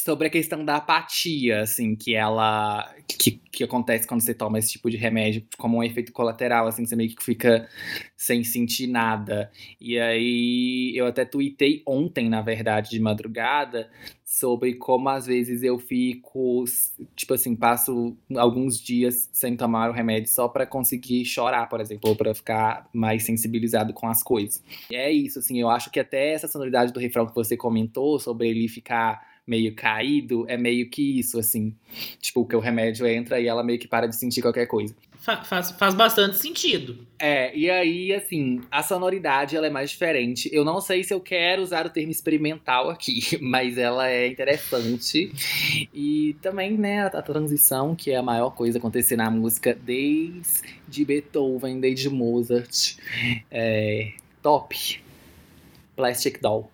sobre 0.00 0.28
a 0.28 0.30
questão 0.30 0.64
da 0.64 0.76
apatia, 0.76 1.62
assim, 1.62 1.96
que 1.96 2.14
ela 2.14 2.94
que, 3.06 3.32
que 3.32 3.64
acontece 3.64 4.06
quando 4.06 4.20
você 4.20 4.32
toma 4.32 4.58
esse 4.58 4.72
tipo 4.72 4.90
de 4.90 4.96
remédio, 4.96 5.44
como 5.58 5.78
um 5.78 5.82
efeito 5.82 6.12
colateral, 6.12 6.66
assim, 6.66 6.86
você 6.86 6.94
meio 6.94 7.14
que 7.14 7.24
fica 7.24 7.68
sem 8.16 8.44
sentir 8.44 8.86
nada. 8.86 9.50
E 9.80 9.98
aí 9.98 10.92
eu 10.96 11.06
até 11.06 11.24
tuitei 11.24 11.82
ontem, 11.86 12.28
na 12.28 12.40
verdade, 12.40 12.90
de 12.90 13.00
madrugada, 13.00 13.90
sobre 14.24 14.74
como 14.74 15.08
às 15.08 15.26
vezes 15.26 15.62
eu 15.62 15.78
fico, 15.78 16.64
tipo 17.16 17.34
assim, 17.34 17.56
passo 17.56 18.16
alguns 18.36 18.80
dias 18.80 19.28
sem 19.32 19.56
tomar 19.56 19.90
o 19.90 19.92
remédio 19.92 20.30
só 20.30 20.46
pra 20.48 20.66
conseguir 20.66 21.24
chorar, 21.24 21.68
por 21.68 21.80
exemplo, 21.80 22.10
ou 22.10 22.16
pra 22.16 22.34
ficar 22.34 22.88
mais 22.92 23.24
sensibilizado 23.24 23.92
com 23.92 24.06
as 24.06 24.22
coisas. 24.22 24.62
E 24.90 24.94
é 24.94 25.10
isso, 25.10 25.38
assim, 25.38 25.58
eu 25.60 25.68
acho 25.68 25.90
que 25.90 25.98
até 25.98 26.32
essa 26.32 26.46
sonoridade 26.46 26.92
do 26.92 27.00
refrão 27.00 27.26
que 27.26 27.34
você 27.34 27.56
comentou 27.56 28.18
sobre 28.20 28.48
ele 28.48 28.68
ficar 28.68 29.27
meio 29.48 29.74
caído, 29.74 30.44
é 30.46 30.58
meio 30.58 30.88
que 30.90 31.18
isso, 31.18 31.38
assim. 31.38 31.74
Tipo, 32.20 32.44
que 32.44 32.54
o 32.54 32.60
remédio 32.60 33.06
entra 33.06 33.40
e 33.40 33.46
ela 33.48 33.64
meio 33.64 33.78
que 33.78 33.88
para 33.88 34.06
de 34.06 34.14
sentir 34.14 34.42
qualquer 34.42 34.66
coisa. 34.66 34.94
Fa- 35.18 35.42
faz, 35.42 35.70
faz 35.72 35.94
bastante 35.94 36.36
sentido. 36.36 37.06
É, 37.18 37.54
e 37.56 37.68
aí, 37.68 38.12
assim, 38.14 38.60
a 38.70 38.82
sonoridade 38.82 39.56
ela 39.56 39.66
é 39.66 39.70
mais 39.70 39.90
diferente. 39.90 40.48
Eu 40.52 40.64
não 40.64 40.80
sei 40.80 41.02
se 41.02 41.12
eu 41.12 41.20
quero 41.20 41.62
usar 41.62 41.86
o 41.86 41.90
termo 41.90 42.10
experimental 42.12 42.90
aqui, 42.90 43.20
mas 43.42 43.78
ela 43.78 44.08
é 44.08 44.26
interessante. 44.28 45.32
E 45.92 46.36
também, 46.40 46.76
né, 46.76 47.00
a, 47.00 47.06
a 47.06 47.22
transição, 47.22 47.96
que 47.96 48.10
é 48.10 48.16
a 48.16 48.22
maior 48.22 48.50
coisa 48.50 48.78
acontecer 48.78 49.16
na 49.16 49.30
música 49.30 49.74
desde 49.74 51.04
Beethoven, 51.04 51.80
desde 51.80 52.10
Mozart. 52.10 52.96
É, 53.50 54.12
top. 54.42 55.00
Plastic 55.96 56.40
Doll. 56.40 56.70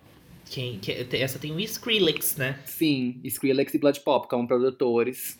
Quem, 0.49 0.79
que- 0.79 0.91
essa 1.17 1.39
tem 1.39 1.51
o 1.51 1.59
Skrillex, 1.59 2.37
né? 2.37 2.59
Sim, 2.65 3.19
Skrillex 3.23 3.73
e 3.73 3.77
Blood 3.79 3.99
Pop 4.01 4.27
como 4.27 4.47
produtores. 4.47 5.39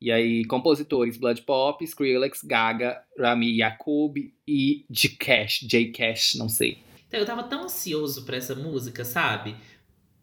E 0.00 0.12
aí, 0.12 0.44
compositores 0.44 1.16
Blood 1.16 1.42
Pop, 1.42 1.82
Skrillex, 1.84 2.42
Gaga, 2.44 3.02
Rami 3.18 3.56
Yacoub 3.58 4.16
e 4.46 4.84
J 4.90 5.16
Cash, 5.16 5.60
J 5.62 5.90
Cash, 5.90 6.34
não 6.36 6.48
sei. 6.48 6.78
Então, 7.08 7.18
eu 7.20 7.26
tava 7.26 7.42
tão 7.42 7.64
ansioso 7.64 8.24
pra 8.24 8.36
essa 8.36 8.54
música, 8.54 9.04
sabe? 9.04 9.54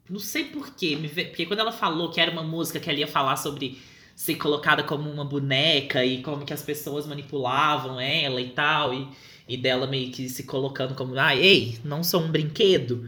Não 0.10 0.20
sei 0.20 0.46
porquê, 0.46 0.98
porque 1.28 1.46
quando 1.46 1.60
ela 1.60 1.72
falou 1.72 2.10
que 2.10 2.20
era 2.20 2.32
uma 2.32 2.42
música 2.44 2.80
que 2.80 2.90
ela 2.90 3.00
ia 3.00 3.08
falar 3.08 3.36
sobre 3.36 3.78
ser 4.16 4.36
colocada 4.36 4.84
como 4.84 5.10
uma 5.10 5.24
boneca 5.24 6.04
e 6.04 6.22
como 6.24 6.46
que 6.46 6.54
as 6.54 6.62
pessoas 6.64 7.06
manipulavam 7.06 8.00
ela 8.00 8.42
e 8.42 8.50
tal, 8.50 8.94
e, 8.94 9.08
e 9.48 9.56
dela 9.56 9.86
meio 9.88 10.12
que 10.12 10.28
se 10.28 10.44
colocando 10.44 10.96
como, 10.96 11.18
ah, 11.20 11.36
ei, 11.36 11.78
não 11.84 12.04
sou 12.04 12.22
um 12.22 12.32
brinquedo. 12.32 13.08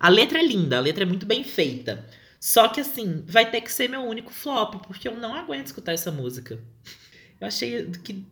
A 0.00 0.08
letra 0.08 0.38
é 0.38 0.42
linda, 0.42 0.78
a 0.78 0.80
letra 0.80 1.04
é 1.04 1.06
muito 1.06 1.26
bem 1.26 1.44
feita. 1.44 2.06
Só 2.40 2.68
que 2.68 2.80
assim, 2.80 3.22
vai 3.26 3.50
ter 3.50 3.60
que 3.60 3.70
ser 3.70 3.86
meu 3.86 4.00
único 4.00 4.32
flop, 4.32 4.76
porque 4.86 5.06
eu 5.06 5.14
não 5.14 5.34
aguento 5.34 5.66
escutar 5.66 5.92
essa 5.92 6.10
música. 6.10 6.58
Eu 7.38 7.46
achei 7.46 7.90
que, 8.02 8.24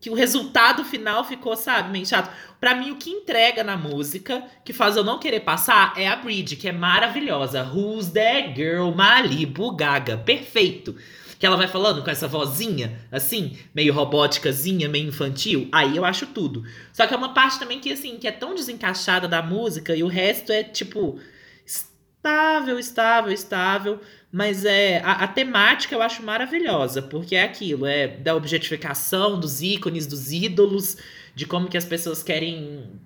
que 0.00 0.10
o 0.10 0.14
resultado 0.14 0.84
final 0.84 1.24
ficou, 1.24 1.54
sabe, 1.54 1.92
meio 1.92 2.04
chato. 2.04 2.34
Pra 2.58 2.74
mim, 2.74 2.90
o 2.90 2.96
que 2.96 3.10
entrega 3.10 3.62
na 3.62 3.76
música, 3.76 4.42
que 4.64 4.72
faz 4.72 4.96
eu 4.96 5.04
não 5.04 5.20
querer 5.20 5.40
passar, 5.40 5.94
é 5.96 6.08
a 6.08 6.16
bridge, 6.16 6.56
que 6.56 6.68
é 6.68 6.72
maravilhosa. 6.72 7.62
Who's 7.62 8.08
that 8.10 8.52
girl? 8.56 8.90
Malibu 8.90 9.76
Gaga. 9.76 10.18
Perfeito. 10.18 10.96
Que 11.42 11.46
ela 11.46 11.56
vai 11.56 11.66
falando 11.66 12.04
com 12.04 12.08
essa 12.08 12.28
vozinha, 12.28 13.00
assim, 13.10 13.58
meio 13.74 13.92
robóticazinha, 13.92 14.88
meio 14.88 15.08
infantil. 15.08 15.68
Aí 15.72 15.96
eu 15.96 16.04
acho 16.04 16.28
tudo. 16.28 16.62
Só 16.92 17.04
que 17.04 17.12
é 17.12 17.16
uma 17.16 17.34
parte 17.34 17.58
também 17.58 17.80
que, 17.80 17.90
assim, 17.90 18.16
que 18.16 18.28
é 18.28 18.30
tão 18.30 18.54
desencaixada 18.54 19.26
da 19.26 19.42
música 19.42 19.92
e 19.96 20.04
o 20.04 20.06
resto 20.06 20.52
é, 20.52 20.62
tipo, 20.62 21.18
estável, 21.66 22.78
estável, 22.78 23.32
estável. 23.32 24.00
Mas 24.30 24.64
é 24.64 25.00
a, 25.00 25.24
a, 25.24 25.26
temática 25.26 25.96
eu 25.96 26.00
acho 26.00 26.22
maravilhosa, 26.22 27.02
porque 27.02 27.34
é 27.34 27.42
aquilo, 27.42 27.86
é 27.86 28.06
da 28.06 28.36
objetificação 28.36 29.40
dos 29.40 29.60
ícones, 29.60 30.06
dos 30.06 30.30
ídolos, 30.30 30.96
de 31.34 31.44
como 31.44 31.66
que 31.66 31.76
as 31.76 31.84
pessoas 31.84 32.22
querem 32.22 33.00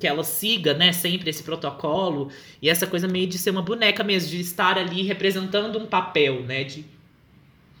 que 0.00 0.08
ela 0.08 0.24
siga, 0.24 0.74
né, 0.74 0.92
sempre 0.92 1.30
esse 1.30 1.44
protocolo, 1.44 2.28
e 2.60 2.68
essa 2.68 2.88
coisa 2.88 3.06
meio 3.06 3.28
de 3.28 3.38
ser 3.38 3.50
uma 3.50 3.62
boneca 3.62 4.02
mesmo, 4.02 4.30
de 4.30 4.40
estar 4.40 4.76
ali 4.76 5.04
representando 5.04 5.78
um 5.78 5.86
papel, 5.86 6.42
né, 6.42 6.64
de 6.64 6.84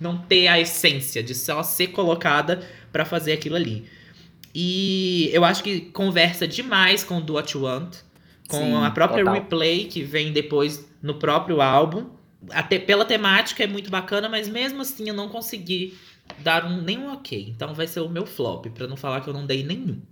não 0.02 0.18
ter 0.18 0.48
a 0.48 0.60
essência, 0.60 1.22
de 1.22 1.34
só 1.34 1.62
ser 1.62 1.88
colocada 1.88 2.60
para 2.92 3.04
fazer 3.04 3.32
aquilo 3.32 3.56
ali. 3.56 3.86
E 4.54 5.30
eu 5.32 5.44
acho 5.44 5.62
que 5.62 5.80
conversa 5.80 6.46
demais 6.46 7.02
com 7.02 7.20
Do 7.20 7.34
What 7.34 7.56
You 7.56 7.62
Want, 7.62 7.96
com 8.48 8.58
Sim, 8.58 8.84
a 8.84 8.90
própria 8.90 9.24
total. 9.24 9.40
replay 9.40 9.86
que 9.86 10.02
vem 10.02 10.32
depois 10.32 10.86
no 11.02 11.14
próprio 11.14 11.62
álbum. 11.62 12.10
Até 12.50 12.78
pela 12.78 13.04
temática 13.04 13.64
é 13.64 13.66
muito 13.66 13.90
bacana, 13.90 14.28
mas 14.28 14.48
mesmo 14.48 14.82
assim 14.82 15.08
eu 15.08 15.14
não 15.14 15.28
consegui 15.28 15.96
dar 16.38 16.64
um, 16.66 16.82
nenhum 16.82 17.12
ok. 17.12 17.48
Então 17.48 17.72
vai 17.72 17.86
ser 17.86 18.00
o 18.00 18.08
meu 18.08 18.26
flop, 18.26 18.66
para 18.66 18.86
não 18.86 18.96
falar 18.96 19.20
que 19.20 19.28
eu 19.28 19.34
não 19.34 19.46
dei 19.46 19.62
nenhum. 19.62 20.02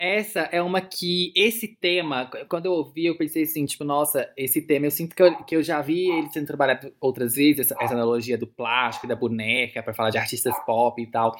Essa 0.00 0.48
é 0.50 0.62
uma 0.62 0.80
que. 0.80 1.30
Esse 1.36 1.68
tema, 1.68 2.30
quando 2.48 2.64
eu 2.64 2.72
ouvi, 2.72 3.04
eu 3.04 3.18
pensei 3.18 3.42
assim, 3.42 3.66
tipo, 3.66 3.84
nossa, 3.84 4.32
esse 4.34 4.62
tema, 4.62 4.86
eu 4.86 4.90
sinto 4.90 5.14
que 5.14 5.22
eu, 5.22 5.44
que 5.44 5.54
eu 5.54 5.62
já 5.62 5.82
vi 5.82 6.08
ele 6.08 6.30
sendo 6.32 6.46
trabalhado 6.46 6.90
outras 6.98 7.34
vezes, 7.34 7.66
essa, 7.66 7.76
essa 7.78 7.92
analogia 7.92 8.38
do 8.38 8.46
plástico, 8.46 9.06
da 9.06 9.14
boneca, 9.14 9.82
para 9.82 9.92
falar 9.92 10.08
de 10.08 10.16
artistas 10.16 10.54
pop 10.64 11.02
e 11.02 11.06
tal. 11.06 11.36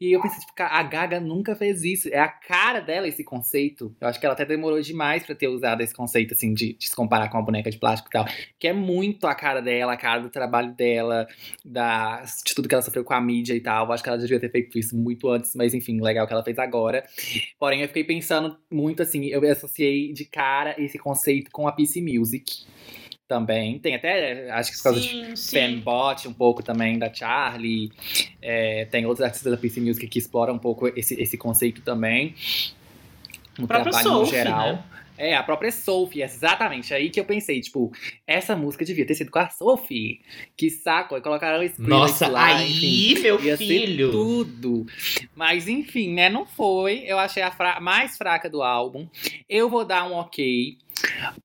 E 0.00 0.12
eu 0.12 0.22
pensei, 0.22 0.38
tipo, 0.38 0.52
a 0.56 0.82
Gaga 0.84 1.18
nunca 1.18 1.56
fez 1.56 1.82
isso. 1.82 2.08
É 2.12 2.20
a 2.20 2.28
cara 2.28 2.78
dela 2.78 3.08
esse 3.08 3.24
conceito. 3.24 3.92
Eu 4.00 4.06
acho 4.06 4.20
que 4.20 4.24
ela 4.24 4.34
até 4.34 4.44
demorou 4.44 4.80
demais 4.80 5.24
para 5.24 5.34
ter 5.34 5.48
usado 5.48 5.80
esse 5.80 5.92
conceito, 5.92 6.32
assim, 6.32 6.54
de, 6.54 6.74
de, 6.74 6.88
se 6.88 6.94
comparar 6.94 7.28
com 7.28 7.38
a 7.38 7.42
boneca 7.42 7.68
de 7.72 7.78
plástico 7.78 8.08
e 8.08 8.12
tal. 8.12 8.24
Que 8.56 8.68
é 8.68 8.72
muito 8.72 9.26
a 9.26 9.34
cara 9.34 9.60
dela, 9.60 9.94
a 9.94 9.96
cara 9.96 10.20
do 10.20 10.30
trabalho 10.30 10.72
dela, 10.74 11.26
da, 11.64 12.22
de 12.22 12.54
tudo 12.54 12.68
que 12.68 12.74
ela 12.76 12.82
sofreu 12.82 13.02
com 13.02 13.14
a 13.14 13.20
mídia 13.20 13.54
e 13.54 13.60
tal. 13.60 13.86
Eu 13.86 13.92
acho 13.92 14.02
que 14.04 14.08
ela 14.08 14.18
já 14.18 14.22
devia 14.22 14.38
ter 14.38 14.52
feito 14.52 14.78
isso 14.78 14.96
muito 14.96 15.28
antes, 15.28 15.56
mas 15.56 15.74
enfim, 15.74 16.00
legal 16.00 16.24
que 16.24 16.32
ela 16.32 16.44
fez 16.44 16.56
agora. 16.56 17.04
Porém, 17.58 17.82
eu 17.82 17.95
fiquei 17.96 18.04
pensando 18.04 18.58
muito 18.70 19.02
assim, 19.02 19.24
eu 19.26 19.40
associei 19.50 20.12
de 20.12 20.26
cara 20.26 20.74
esse 20.78 20.98
conceito 20.98 21.50
com 21.50 21.66
a 21.66 21.72
PC 21.72 22.02
Music 22.02 22.64
também. 23.26 23.78
Tem 23.78 23.94
até, 23.94 24.50
acho 24.50 24.70
que 24.70 24.76
por 24.76 24.82
causa 24.82 25.00
sim, 25.00 25.30
de 25.30 25.36
sim. 25.38 25.56
Fanbot, 25.58 26.28
um 26.28 26.32
pouco 26.34 26.62
também 26.62 26.98
da 26.98 27.12
Charlie. 27.12 27.90
É, 28.42 28.84
tem 28.86 29.06
outros 29.06 29.24
artistas 29.24 29.50
da 29.50 29.56
PC 29.56 29.80
Music 29.80 30.06
que 30.08 30.18
exploram 30.18 30.54
um 30.54 30.58
pouco 30.58 30.88
esse, 30.88 31.20
esse 31.20 31.38
conceito 31.38 31.80
também. 31.80 32.34
No 33.58 33.66
trabalho 33.66 33.94
Sophie, 33.94 34.10
no 34.10 34.26
geral. 34.26 34.72
Né? 34.74 34.84
É, 35.18 35.34
a 35.34 35.42
própria 35.42 35.72
Sophie, 35.72 36.22
exatamente. 36.22 36.92
Aí 36.92 37.10
que 37.10 37.18
eu 37.18 37.24
pensei, 37.24 37.60
tipo, 37.60 37.92
essa 38.26 38.54
música 38.54 38.84
devia 38.84 39.06
ter 39.06 39.14
sido 39.14 39.30
com 39.30 39.38
a 39.38 39.48
Sophie. 39.48 40.20
Que 40.56 40.70
saco, 40.70 41.14
aí 41.14 41.20
colocaram 41.20 41.64
o 41.64 41.70
Nossa, 41.78 42.28
lá, 42.28 42.56
aí, 42.56 43.12
enfim, 43.12 43.22
meu 43.22 43.40
ia 43.42 43.56
filho. 43.56 44.06
Ser 44.06 44.12
tudo. 44.12 44.86
Mas 45.34 45.68
enfim, 45.68 46.12
né, 46.12 46.28
não 46.28 46.46
foi. 46.46 47.02
Eu 47.06 47.18
achei 47.18 47.42
a 47.42 47.50
fra 47.50 47.80
mais 47.80 48.16
fraca 48.16 48.48
do 48.48 48.62
álbum. 48.62 49.08
Eu 49.48 49.68
vou 49.68 49.84
dar 49.84 50.08
um 50.10 50.14
ok. 50.14 50.78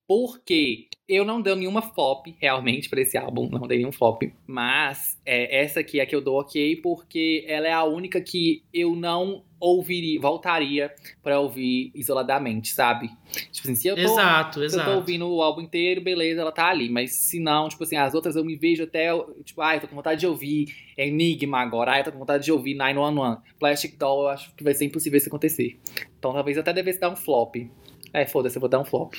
Porque 0.07 0.87
eu 1.07 1.25
não 1.25 1.41
dei 1.41 1.55
nenhuma 1.55 1.81
flop, 1.81 2.27
realmente, 2.39 2.89
para 2.89 3.01
esse 3.01 3.17
álbum. 3.17 3.49
Não 3.49 3.67
dei 3.67 3.79
nenhum 3.79 3.91
flop. 3.91 4.23
Mas 4.47 5.19
é, 5.25 5.63
essa 5.63 5.81
aqui 5.81 5.99
é 5.99 6.05
que 6.05 6.15
eu 6.15 6.21
dou 6.21 6.39
ok, 6.39 6.77
porque 6.77 7.43
ela 7.47 7.67
é 7.67 7.73
a 7.73 7.83
única 7.83 8.21
que 8.21 8.63
eu 8.73 8.95
não 8.95 9.43
ouviria, 9.61 10.19
voltaria 10.19 10.91
para 11.21 11.39
ouvir 11.39 11.91
isoladamente, 11.93 12.73
sabe? 12.73 13.11
Tipo 13.51 13.67
assim, 13.67 13.75
se 13.75 13.87
eu 13.87 13.95
tô, 13.95 14.01
exato, 14.01 14.59
se 14.59 14.65
exato. 14.65 14.89
eu 14.89 14.93
tô 14.93 14.99
ouvindo 14.99 15.29
o 15.29 15.41
álbum 15.41 15.61
inteiro, 15.61 16.01
beleza, 16.01 16.41
ela 16.41 16.51
tá 16.51 16.67
ali. 16.67 16.89
Mas 16.89 17.13
se 17.13 17.39
não, 17.39 17.69
tipo 17.69 17.83
assim, 17.83 17.95
as 17.95 18.15
outras 18.15 18.35
eu 18.35 18.43
me 18.43 18.55
vejo 18.55 18.83
até, 18.83 19.09
tipo, 19.45 19.61
ah, 19.61 19.75
eu 19.75 19.81
tô 19.81 19.87
com 19.87 19.95
vontade 19.95 20.19
de 20.19 20.27
ouvir 20.27 20.75
Enigma 20.97 21.59
agora, 21.59 21.93
ah, 21.93 21.99
eu 21.99 22.03
tô 22.03 22.11
com 22.11 22.19
vontade 22.19 22.43
de 22.43 22.51
ouvir 22.51 22.73
911. 22.73 23.41
Plastic 23.59 23.97
Doll, 23.97 24.23
eu 24.23 24.29
acho 24.29 24.53
que 24.55 24.63
vai 24.63 24.73
ser 24.73 24.85
impossível 24.85 25.17
isso 25.17 25.29
acontecer. 25.29 25.79
Então 26.17 26.33
talvez 26.33 26.57
até 26.57 26.73
devesse 26.73 26.99
dar 26.99 27.09
um 27.09 27.15
flop. 27.15 27.55
É, 28.13 28.25
foda-se, 28.25 28.57
eu 28.57 28.59
vou 28.59 28.69
dar 28.69 28.79
um 28.79 28.83
flop. 28.83 29.13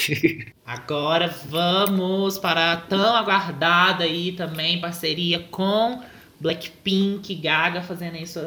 Agora 0.66 1.28
vamos 1.46 2.36
para 2.36 2.72
a 2.72 2.76
tão 2.78 3.14
aguardada 3.14 4.02
aí 4.02 4.32
também 4.32 4.80
parceria 4.80 5.38
com 5.38 6.02
Blackpink, 6.44 7.34
Gaga 7.36 7.80
fazendo 7.80 8.18
isso. 8.18 8.38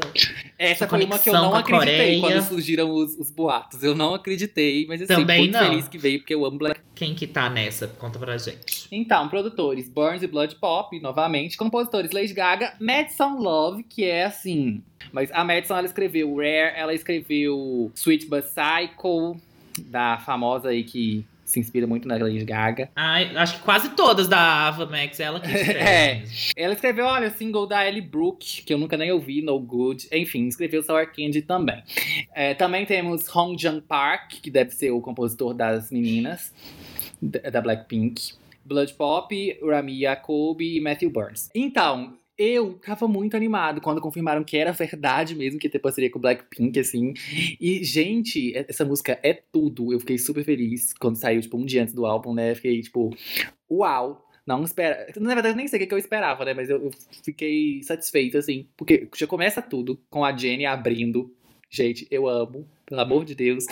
Essa 0.56 0.88
foi 0.88 1.04
uma 1.04 1.18
que 1.18 1.30
eu 1.30 1.34
não 1.34 1.56
acreditei 1.56 2.20
quando 2.20 2.44
surgiram 2.44 2.92
os, 2.92 3.18
os, 3.18 3.32
boatos. 3.32 3.82
Eu 3.82 3.96
não 3.96 4.14
acreditei, 4.14 4.86
mas 4.86 5.02
assim, 5.02 5.16
Também 5.16 5.40
muito 5.40 5.54
não. 5.54 5.66
feliz 5.68 5.88
que 5.88 5.98
veio, 5.98 6.20
porque 6.20 6.36
eu 6.36 6.46
amo 6.46 6.60
Black. 6.60 6.80
Quem 6.94 7.16
que 7.16 7.26
tá 7.26 7.50
nessa? 7.50 7.88
Conta 7.88 8.20
pra 8.20 8.38
gente. 8.38 8.88
Então, 8.92 9.28
produtores, 9.28 9.90
Burns 9.90 10.22
e 10.22 10.28
Blood 10.28 10.58
Pop, 10.58 11.00
novamente. 11.00 11.58
Compositores, 11.58 12.12
Lady 12.12 12.36
Gaga, 12.36 12.76
Madison 12.80 13.40
Love, 13.40 13.82
que 13.82 14.06
é 14.06 14.26
assim... 14.26 14.84
Mas 15.12 15.32
a 15.32 15.44
Madison, 15.44 15.76
ela 15.78 15.88
escreveu 15.88 16.36
Rare, 16.36 16.74
ela 16.76 16.94
escreveu 16.94 17.92
Sweet 17.96 18.28
But 18.28 18.44
Psycho, 18.44 19.42
da 19.86 20.20
famosa 20.20 20.70
aí 20.70 20.84
que 20.84 21.26
se 21.48 21.60
inspira 21.60 21.88
muito 21.88 22.08
na 22.08 22.18
Lady 22.18 22.44
Gaga. 22.44 22.90
Ai, 22.96 23.36
acho 23.36 23.58
que 23.58 23.64
quase 23.64 23.90
todas 23.96 24.28
da 24.28 24.68
Ava 24.68 24.86
Max, 24.86 25.20
ela 25.20 25.40
que 25.40 25.48
escreve. 25.56 25.80
é. 25.80 26.24
Ela 26.56 26.74
escreveu, 26.74 27.06
olha, 27.06 27.30
o 27.30 27.32
single 27.32 27.66
da 27.66 27.88
Ellie 27.88 28.02
Brooke, 28.02 28.62
que 28.64 28.74
eu 28.74 28.78
nunca 28.78 28.98
nem 28.98 29.12
ouvi, 29.12 29.42
No 29.42 29.58
Good. 29.60 30.10
Enfim, 30.12 30.46
escreveu 30.48 30.84
Sour 30.84 31.08
Candy 31.08 31.42
também. 31.42 31.82
É, 32.36 32.54
também 32.54 32.86
temos 32.86 33.34
Hong 33.34 33.60
Jung 33.60 33.82
Park, 33.82 34.34
que 34.42 34.52
deve 34.52 34.72
ser 34.72 34.92
o 34.92 35.00
compositor 35.02 35.54
das 35.54 35.90
meninas, 35.90 36.54
da 37.22 37.62
Blackpink. 37.62 38.34
Blood 38.66 38.94
Pop, 38.96 39.60
Rami 39.64 40.02
Jacobi 40.02 40.76
e 40.76 40.82
Matthew 40.82 41.10
Burns. 41.10 41.50
Então, 41.56 42.18
eu 42.38 42.76
tava 42.76 43.08
muito 43.08 43.36
animado 43.36 43.82
quando 43.82 44.00
confirmaram 44.00 44.44
que 44.44 44.58
era 44.58 44.72
verdade 44.72 45.36
mesmo 45.36 45.60
que 45.60 45.68
ia 45.68 45.72
ter 45.72 45.80
parceria 45.80 46.10
com 46.10 46.20
Blackpink, 46.20 46.80
assim. 46.80 47.14
E, 47.60 47.84
gente, 47.84 48.56
essa 48.56 48.86
música 48.86 49.20
é 49.24 49.34
tudo. 49.34 49.92
Eu 49.92 50.00
fiquei 50.00 50.18
super 50.18 50.44
feliz 50.44 50.94
quando 50.94 51.18
saiu, 51.18 51.42
tipo, 51.42 51.58
um 51.58 51.66
dia 51.66 51.82
antes 51.82 51.94
do 51.94 52.06
álbum, 52.06 52.34
né? 52.34 52.54
Fiquei, 52.56 52.82
tipo, 52.82 53.16
uau! 53.70 54.24
Não 54.46 54.64
espera. 54.64 55.12
Na 55.18 55.34
verdade, 55.34 55.58
nem 55.58 55.68
sei 55.68 55.84
o 55.84 55.88
que 55.88 55.94
eu 55.94 55.98
esperava, 55.98 56.46
né? 56.46 56.54
Mas 56.54 56.70
eu, 56.70 56.82
eu 56.86 56.92
fiquei 57.22 57.84
satisfeito, 57.84 58.38
assim. 58.38 58.66
Porque 58.78 59.10
já 59.14 59.28
começa 59.28 59.62
tudo 59.62 60.00
com 60.10 60.24
a 60.24 60.36
Jenny 60.36 60.66
abrindo. 60.66 61.36
Gente, 61.70 62.08
eu 62.10 62.30
amo 62.30 62.66
pelo 62.88 63.02
amor 63.02 63.26
de 63.26 63.36
Deus. 63.36 63.66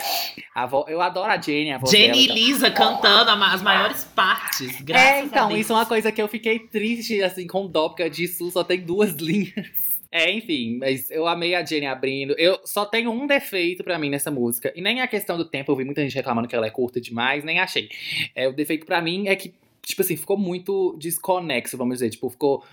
A 0.53 0.65
vo... 0.65 0.85
Eu 0.87 1.01
adoro 1.01 1.31
a 1.31 1.39
Jenny, 1.41 1.71
a 1.71 1.77
voz 1.77 1.89
Jenny 1.89 2.27
dela. 2.27 2.39
e 2.39 2.43
Lisa 2.43 2.69
cantando 2.69 3.31
as 3.31 3.61
maiores 3.61 4.03
partes. 4.03 4.81
Graças 4.81 5.07
é, 5.07 5.21
então, 5.21 5.55
isso 5.55 5.71
é 5.71 5.75
uma 5.75 5.85
coisa 5.85 6.11
que 6.11 6.21
eu 6.21 6.27
fiquei 6.27 6.59
triste, 6.59 7.23
assim, 7.23 7.47
com 7.47 7.65
dó, 7.65 7.89
porque 7.89 8.03
a 8.03 8.11
Jisoo 8.11 8.51
só 8.51 8.63
tem 8.63 8.81
duas 8.81 9.11
linhas. 9.15 9.85
É, 10.11 10.31
enfim, 10.31 10.77
mas 10.77 11.09
eu 11.11 11.27
amei 11.27 11.55
a 11.55 11.65
Jenny 11.65 11.87
abrindo. 11.87 12.35
Eu 12.37 12.59
só 12.63 12.85
tenho 12.85 13.11
um 13.11 13.25
defeito 13.25 13.83
para 13.83 13.97
mim 13.97 14.09
nessa 14.09 14.29
música. 14.29 14.71
E 14.75 14.81
nem 14.81 15.01
a 15.01 15.07
questão 15.07 15.37
do 15.37 15.45
tempo, 15.45 15.71
eu 15.71 15.75
vi 15.75 15.85
muita 15.85 16.01
gente 16.01 16.15
reclamando 16.15 16.47
que 16.47 16.55
ela 16.55 16.67
é 16.67 16.69
curta 16.69 17.01
demais, 17.01 17.43
nem 17.43 17.59
achei. 17.59 17.89
É, 18.33 18.47
o 18.47 18.53
defeito 18.53 18.85
para 18.85 19.01
mim 19.01 19.27
é 19.27 19.35
que, 19.35 19.53
tipo 19.85 20.01
assim, 20.01 20.17
ficou 20.17 20.37
muito 20.37 20.97
desconexo, 20.99 21.77
vamos 21.77 21.95
dizer. 21.95 22.09
Tipo, 22.09 22.29
ficou 22.29 22.63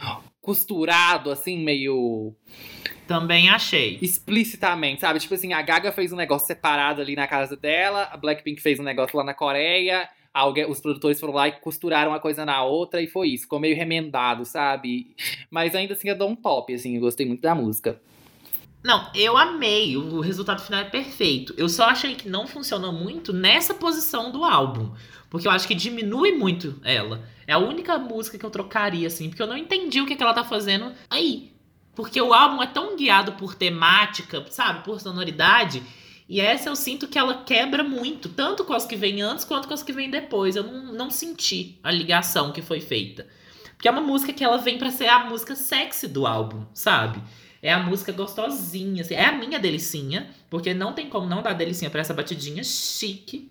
costurado, 0.40 1.30
assim, 1.30 1.58
meio 1.58 2.34
também 3.06 3.50
achei. 3.50 3.98
Explicitamente, 4.00 5.02
sabe? 5.02 5.20
Tipo 5.20 5.34
assim, 5.34 5.52
a 5.52 5.60
Gaga 5.62 5.92
fez 5.92 6.12
um 6.12 6.16
negócio 6.16 6.46
separado 6.46 7.00
ali 7.00 7.14
na 7.14 7.26
casa 7.26 7.56
dela, 7.56 8.08
a 8.10 8.16
Blackpink 8.16 8.60
fez 8.60 8.80
um 8.80 8.84
negócio 8.84 9.16
lá 9.16 9.24
na 9.24 9.34
Coreia, 9.34 10.08
alguém, 10.32 10.68
os 10.68 10.80
produtores 10.80 11.20
foram 11.20 11.34
lá 11.34 11.48
e 11.48 11.52
costuraram 11.52 12.12
uma 12.12 12.20
coisa 12.20 12.44
na 12.44 12.64
outra 12.64 13.02
e 13.02 13.06
foi 13.06 13.28
isso. 13.28 13.44
Ficou 13.44 13.60
meio 13.60 13.76
remendado, 13.76 14.44
sabe? 14.44 15.14
Mas 15.50 15.74
ainda 15.74 15.94
assim 15.94 16.08
eu 16.08 16.16
dou 16.16 16.30
um 16.30 16.36
top, 16.36 16.72
assim, 16.74 16.94
eu 16.94 17.00
gostei 17.00 17.26
muito 17.26 17.42
da 17.42 17.54
música. 17.54 18.00
Não, 18.82 19.10
eu 19.14 19.36
amei. 19.36 19.96
O 19.96 20.20
resultado 20.20 20.60
final 20.60 20.80
é 20.80 20.84
perfeito. 20.84 21.54
Eu 21.56 21.68
só 21.68 21.84
achei 21.84 22.16
que 22.16 22.28
não 22.28 22.48
funcionou 22.48 22.92
muito 22.92 23.32
nessa 23.32 23.72
posição 23.72 24.32
do 24.32 24.42
álbum. 24.44 24.90
Porque 25.32 25.48
eu 25.48 25.50
acho 25.50 25.66
que 25.66 25.74
diminui 25.74 26.32
muito 26.32 26.78
ela. 26.84 27.26
É 27.46 27.54
a 27.54 27.58
única 27.58 27.96
música 27.96 28.36
que 28.36 28.44
eu 28.44 28.50
trocaria, 28.50 29.06
assim. 29.06 29.30
Porque 29.30 29.42
eu 29.42 29.46
não 29.46 29.56
entendi 29.56 29.98
o 29.98 30.04
que, 30.04 30.14
que 30.14 30.22
ela 30.22 30.34
tá 30.34 30.44
fazendo 30.44 30.92
aí. 31.08 31.54
Porque 31.94 32.20
o 32.20 32.34
álbum 32.34 32.62
é 32.62 32.66
tão 32.66 32.98
guiado 32.98 33.32
por 33.32 33.54
temática, 33.54 34.44
sabe? 34.50 34.84
Por 34.84 35.00
sonoridade. 35.00 35.82
E 36.28 36.38
essa 36.38 36.68
eu 36.68 36.76
sinto 36.76 37.08
que 37.08 37.18
ela 37.18 37.44
quebra 37.44 37.82
muito, 37.82 38.28
tanto 38.28 38.62
com 38.62 38.74
as 38.74 38.84
que 38.84 38.94
vêm 38.94 39.22
antes 39.22 39.46
quanto 39.46 39.66
com 39.66 39.72
as 39.72 39.82
que 39.82 39.90
vêm 39.90 40.10
depois. 40.10 40.54
Eu 40.54 40.64
não, 40.64 40.92
não 40.92 41.10
senti 41.10 41.78
a 41.82 41.90
ligação 41.90 42.52
que 42.52 42.60
foi 42.60 42.82
feita. 42.82 43.26
Porque 43.72 43.88
é 43.88 43.90
uma 43.90 44.02
música 44.02 44.34
que 44.34 44.44
ela 44.44 44.58
vem 44.58 44.76
para 44.76 44.90
ser 44.90 45.08
a 45.08 45.24
música 45.24 45.56
sexy 45.56 46.08
do 46.08 46.26
álbum, 46.26 46.66
sabe? 46.74 47.22
É 47.62 47.72
a 47.72 47.82
música 47.82 48.12
gostosinha, 48.12 49.00
assim, 49.00 49.14
é 49.14 49.24
a 49.24 49.32
minha 49.32 49.58
delicinha, 49.58 50.28
porque 50.50 50.74
não 50.74 50.92
tem 50.92 51.08
como 51.08 51.26
não 51.26 51.40
dar 51.40 51.54
delicinha 51.54 51.90
para 51.90 52.02
essa 52.02 52.12
batidinha 52.12 52.62
chique. 52.62 53.50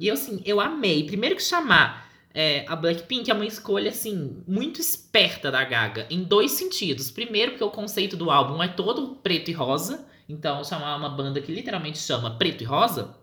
E 0.00 0.08
eu, 0.08 0.14
assim, 0.14 0.40
eu 0.46 0.58
amei. 0.60 1.04
Primeiro 1.04 1.36
que 1.36 1.42
chamar 1.42 2.10
é, 2.32 2.64
a 2.66 2.74
Blackpink 2.74 3.30
é 3.30 3.34
uma 3.34 3.44
escolha, 3.44 3.90
assim, 3.90 4.42
muito 4.48 4.80
esperta 4.80 5.50
da 5.50 5.62
Gaga, 5.62 6.06
em 6.08 6.24
dois 6.24 6.52
sentidos. 6.52 7.10
Primeiro, 7.10 7.52
porque 7.52 7.64
o 7.64 7.70
conceito 7.70 8.16
do 8.16 8.30
álbum 8.30 8.62
é 8.62 8.68
todo 8.68 9.16
preto 9.16 9.50
e 9.50 9.52
rosa. 9.52 10.08
Então, 10.26 10.64
chamar 10.64 10.96
uma 10.96 11.10
banda 11.10 11.40
que 11.40 11.52
literalmente 11.52 11.98
chama 11.98 12.36
preto 12.38 12.62
e 12.62 12.64
rosa 12.64 13.14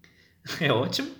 é 0.60 0.72
ótimo. 0.72 1.10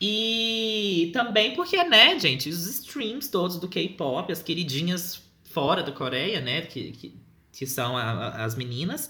E 0.00 1.10
também 1.12 1.54
porque, 1.54 1.82
né, 1.84 2.18
gente, 2.18 2.48
os 2.48 2.66
streams 2.66 3.30
todos 3.30 3.58
do 3.58 3.68
K-pop, 3.68 4.30
as 4.32 4.42
queridinhas 4.42 5.22
fora 5.44 5.82
da 5.82 5.92
Coreia, 5.92 6.40
né, 6.40 6.62
que, 6.62 6.90
que, 6.92 7.16
que 7.52 7.66
são 7.66 7.96
a, 7.96 8.02
a, 8.02 8.44
as 8.44 8.56
meninas. 8.56 9.08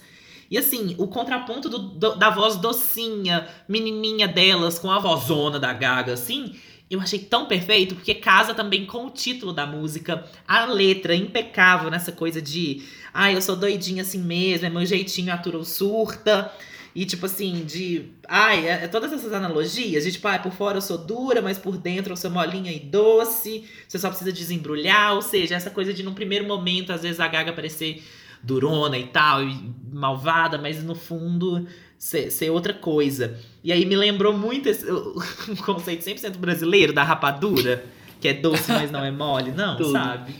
E 0.54 0.58
assim, 0.58 0.94
o 0.98 1.08
contraponto 1.08 1.68
do, 1.68 1.78
do, 1.78 2.14
da 2.14 2.30
voz 2.30 2.54
docinha, 2.54 3.48
menininha 3.68 4.28
delas, 4.28 4.78
com 4.78 4.88
a 4.88 5.00
vozona 5.00 5.58
da 5.58 5.72
Gaga, 5.72 6.12
assim, 6.12 6.54
eu 6.88 7.00
achei 7.00 7.18
tão 7.18 7.46
perfeito, 7.46 7.96
porque 7.96 8.14
casa 8.14 8.54
também 8.54 8.86
com 8.86 9.06
o 9.06 9.10
título 9.10 9.52
da 9.52 9.66
música, 9.66 10.24
a 10.46 10.64
letra 10.66 11.12
impecável 11.12 11.90
nessa 11.90 12.12
coisa 12.12 12.40
de, 12.40 12.84
ai, 13.12 13.32
ah, 13.32 13.34
eu 13.34 13.42
sou 13.42 13.56
doidinha 13.56 14.02
assim 14.02 14.18
mesmo, 14.18 14.64
é 14.64 14.70
meu 14.70 14.86
jeitinho 14.86 15.34
atura 15.34 15.64
surta. 15.64 16.52
E 16.94 17.04
tipo 17.04 17.26
assim, 17.26 17.64
de. 17.64 18.12
Ai, 18.28 18.68
é, 18.68 18.84
é, 18.84 18.86
todas 18.86 19.12
essas 19.12 19.32
analogias, 19.32 20.04
de 20.04 20.12
tipo, 20.12 20.28
ai, 20.28 20.40
por 20.40 20.52
fora 20.52 20.76
eu 20.78 20.82
sou 20.82 20.96
dura, 20.96 21.42
mas 21.42 21.58
por 21.58 21.76
dentro 21.76 22.12
eu 22.12 22.16
sou 22.16 22.30
molinha 22.30 22.70
e 22.70 22.78
doce. 22.78 23.68
Você 23.88 23.98
só 23.98 24.08
precisa 24.08 24.30
desembrulhar. 24.30 25.16
Ou 25.16 25.20
seja, 25.20 25.56
essa 25.56 25.70
coisa 25.70 25.92
de 25.92 26.04
num 26.04 26.14
primeiro 26.14 26.46
momento, 26.46 26.92
às 26.92 27.02
vezes 27.02 27.18
a 27.18 27.26
Gaga 27.26 27.52
parecer 27.52 28.04
durona 28.44 28.98
e 28.98 29.06
tal, 29.06 29.42
e 29.42 29.74
malvada, 29.92 30.58
mas 30.58 30.82
no 30.82 30.94
fundo 30.94 31.66
ser, 31.98 32.30
ser 32.30 32.50
outra 32.50 32.74
coisa. 32.74 33.38
E 33.62 33.72
aí 33.72 33.84
me 33.86 33.96
lembrou 33.96 34.36
muito 34.36 34.68
esse, 34.68 34.84
um 34.92 35.56
conceito 35.56 36.04
100% 36.04 36.36
brasileiro 36.36 36.92
da 36.92 37.02
rapadura, 37.02 37.84
que 38.20 38.28
é 38.28 38.34
doce, 38.34 38.70
mas 38.70 38.90
não 38.90 39.04
é 39.04 39.10
mole. 39.10 39.52
Não, 39.52 39.76
Tudo. 39.76 39.92
sabe? 39.92 40.34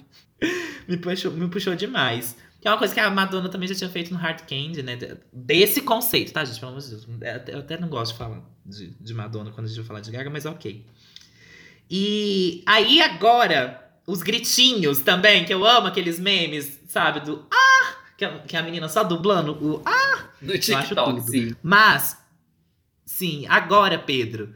Me 0.87 0.97
puxou, 0.97 1.33
me 1.33 1.49
puxou 1.49 1.75
demais. 1.75 2.37
Que 2.61 2.69
é 2.69 2.71
uma 2.71 2.79
coisa 2.79 2.95
que 2.95 3.01
a 3.01 3.11
Madonna 3.11 3.49
também 3.51 3.69
já 3.69 3.75
tinha 3.75 3.91
feito 3.91 4.13
no 4.13 4.19
Hard 4.19 4.41
Candy, 4.41 4.83
né? 4.83 4.99
Desse 5.31 5.83
conceito, 5.83 6.33
tá, 6.33 6.45
gente? 6.45 6.59
Pelo 6.59 6.73
amor 6.73 6.81
de 6.81 6.89
Deus. 6.89 7.07
Eu 7.49 7.59
até 7.59 7.79
não 7.79 7.89
gosto 7.89 8.13
de 8.13 8.19
falar 8.19 8.43
de, 8.65 8.89
de 8.99 9.15
Madonna 9.15 9.51
quando 9.51 9.67
a 9.67 9.69
gente 9.69 9.77
vai 9.77 9.87
falar 9.87 10.01
de 10.01 10.11
Gaga, 10.11 10.31
mas 10.31 10.47
ok. 10.47 10.83
E 11.91 12.63
aí 12.67 13.03
agora, 13.03 13.87
os 14.07 14.23
gritinhos 14.23 15.01
também, 15.01 15.45
que 15.45 15.53
eu 15.53 15.65
amo 15.67 15.89
aqueles 15.89 16.19
memes, 16.19 16.81
sabe? 16.95 17.21
Do 17.21 17.45
ah! 17.51 17.97
Que 18.17 18.25
a, 18.25 18.39
que 18.39 18.57
a 18.57 18.63
menina 18.63 18.89
só 18.89 19.03
dublando 19.03 19.53
o 19.61 19.83
ah! 19.85 20.29
Do 20.41 20.57
TikTok, 20.57 21.21
sim. 21.23 21.57
Mas, 21.63 22.17
sim, 23.05 23.45
agora, 23.49 23.99
Pedro, 23.99 24.55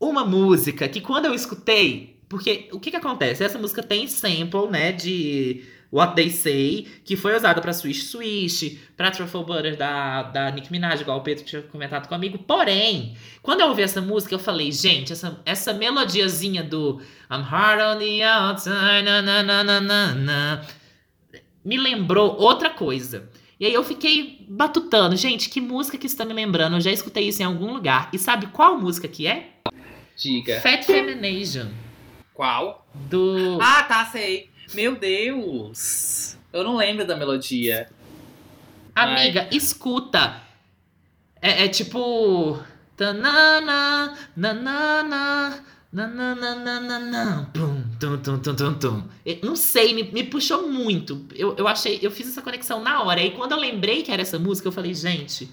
uma 0.00 0.24
música 0.24 0.88
que 0.88 1.00
quando 1.00 1.26
eu 1.26 1.34
escutei. 1.34 2.16
Porque 2.28 2.68
o 2.72 2.80
que 2.80 2.90
que 2.90 2.96
acontece? 2.96 3.44
Essa 3.44 3.56
música 3.56 3.84
tem 3.84 4.08
sample, 4.08 4.68
né? 4.68 4.90
De 4.90 5.64
What 5.92 6.16
They 6.16 6.28
Say, 6.30 6.88
que 7.04 7.16
foi 7.16 7.36
usada 7.36 7.60
para 7.60 7.72
Swish 7.72 8.06
Swish, 8.06 8.78
pra 8.96 9.12
Truffle 9.12 9.44
Butter 9.44 9.76
da, 9.76 10.24
da 10.24 10.50
Nicki 10.50 10.72
Minaj, 10.72 11.00
igual 11.00 11.18
o 11.18 11.20
Pedro 11.20 11.44
tinha 11.44 11.62
comentado 11.62 12.08
comigo. 12.08 12.38
Porém, 12.38 13.16
quando 13.40 13.60
eu 13.60 13.68
ouvi 13.68 13.82
essa 13.82 14.00
música, 14.00 14.34
eu 14.34 14.40
falei, 14.40 14.72
gente, 14.72 15.12
essa, 15.12 15.40
essa 15.44 15.72
melodiazinha 15.72 16.64
do 16.64 17.00
I'm 17.30 17.42
hard 17.42 17.80
on 17.80 17.98
the 18.00 18.24
outside, 18.24 19.04
na, 19.04 19.22
na, 19.22 19.42
na, 19.44 19.62
na, 19.62 19.80
na, 19.80 20.14
na, 20.14 20.66
me 21.66 21.76
lembrou 21.76 22.36
outra 22.38 22.70
coisa. 22.70 23.28
E 23.58 23.66
aí 23.66 23.74
eu 23.74 23.82
fiquei 23.82 24.46
batutando, 24.48 25.16
gente, 25.16 25.48
que 25.48 25.60
música 25.60 25.98
que 25.98 26.06
está 26.06 26.24
me 26.24 26.32
lembrando? 26.32 26.76
Eu 26.76 26.80
já 26.80 26.92
escutei 26.92 27.26
isso 27.26 27.42
em 27.42 27.44
algum 27.44 27.72
lugar. 27.72 28.08
E 28.12 28.18
sabe 28.18 28.46
qual 28.46 28.78
música 28.78 29.08
que 29.08 29.26
é? 29.26 29.50
Diga. 30.16 30.60
Fat 30.60 30.84
Femination. 30.84 31.66
Qual? 32.32 32.86
Do. 32.94 33.58
Ah, 33.60 33.82
tá, 33.82 34.04
sei. 34.06 34.48
Meu 34.74 34.94
Deus! 34.94 36.36
Eu 36.52 36.62
não 36.62 36.76
lembro 36.76 37.04
da 37.04 37.16
melodia. 37.16 37.90
Amiga, 38.94 39.48
Ai. 39.50 39.56
escuta. 39.56 40.40
É, 41.42 41.64
é 41.64 41.68
tipo. 41.68 42.62
Tanana, 42.96 44.16
nanana, 44.36 45.64
nanana, 45.92 47.50
pum, 47.54 47.82
tum, 47.98 48.18
tum, 48.18 48.38
tum, 48.38 48.54
tum, 48.54 48.74
tum. 48.74 49.02
não 49.42 49.56
sei, 49.56 49.94
me, 49.94 50.02
me 50.04 50.24
puxou 50.24 50.68
muito. 50.68 51.26
Eu, 51.34 51.56
eu 51.56 51.66
achei, 51.66 51.98
eu 52.02 52.10
fiz 52.10 52.28
essa 52.28 52.42
conexão 52.42 52.82
na 52.82 53.02
hora. 53.02 53.22
E 53.22 53.30
quando 53.30 53.52
eu 53.52 53.58
lembrei 53.58 54.02
que 54.02 54.12
era 54.12 54.22
essa 54.22 54.38
música, 54.38 54.68
eu 54.68 54.72
falei, 54.72 54.92
gente, 54.94 55.48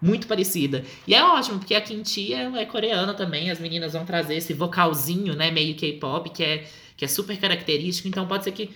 muito 0.00 0.26
parecida. 0.26 0.84
E 1.06 1.14
é 1.14 1.24
ótimo, 1.24 1.58
porque 1.58 1.74
a 1.74 1.80
Kinti 1.80 2.34
é 2.34 2.64
coreana 2.66 3.14
também. 3.14 3.50
As 3.50 3.58
meninas 3.58 3.92
vão 3.92 4.04
trazer 4.04 4.36
esse 4.36 4.52
vocalzinho, 4.52 5.34
né, 5.34 5.50
meio 5.50 5.74
K-pop, 5.74 6.30
que 6.30 6.42
é 6.44 6.66
que 6.98 7.04
é 7.04 7.08
super 7.08 7.38
característico, 7.38 8.08
então 8.08 8.26
pode 8.26 8.42
ser 8.42 8.50
que 8.50 8.74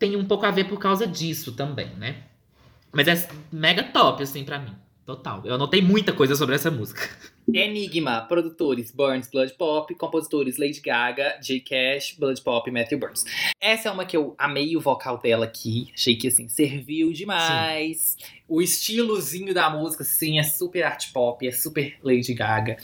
tenha 0.00 0.18
um 0.18 0.24
pouco 0.24 0.44
a 0.44 0.50
ver 0.50 0.64
por 0.64 0.80
causa 0.80 1.06
disso 1.06 1.52
também, 1.52 1.88
né? 1.90 2.24
Mas 2.92 3.06
é 3.06 3.28
mega 3.52 3.84
top, 3.84 4.24
assim, 4.24 4.42
para 4.42 4.58
mim. 4.58 4.74
Total. 5.06 5.40
Eu 5.44 5.54
anotei 5.54 5.80
muita 5.80 6.12
coisa 6.12 6.34
sobre 6.34 6.56
essa 6.56 6.68
música. 6.68 7.08
Enigma, 7.54 8.22
produtores 8.22 8.90
Burns, 8.90 9.28
Blood 9.30 9.54
Pop, 9.54 9.94
compositores 9.94 10.58
Lady 10.58 10.80
Gaga, 10.80 11.38
J. 11.40 11.60
Cash, 11.60 12.16
Blood 12.18 12.42
Pop 12.42 12.68
e 12.68 12.72
Matthew 12.72 12.98
Burns. 12.98 13.24
Essa 13.60 13.88
é 13.88 13.92
uma 13.92 14.04
que 14.04 14.16
eu 14.16 14.34
amei 14.36 14.76
o 14.76 14.80
vocal 14.80 15.16
dela 15.18 15.44
aqui, 15.44 15.92
achei 15.94 16.16
que 16.16 16.26
assim, 16.26 16.48
serviu 16.48 17.12
demais. 17.12 18.16
Sim. 18.18 18.26
O 18.48 18.60
estilozinho 18.60 19.54
da 19.54 19.70
música, 19.70 20.02
sim, 20.02 20.40
é 20.40 20.42
super 20.42 20.82
art 20.82 21.12
pop, 21.12 21.46
é 21.46 21.52
super 21.52 21.96
Lady 22.02 22.34
Gaga. 22.34 22.76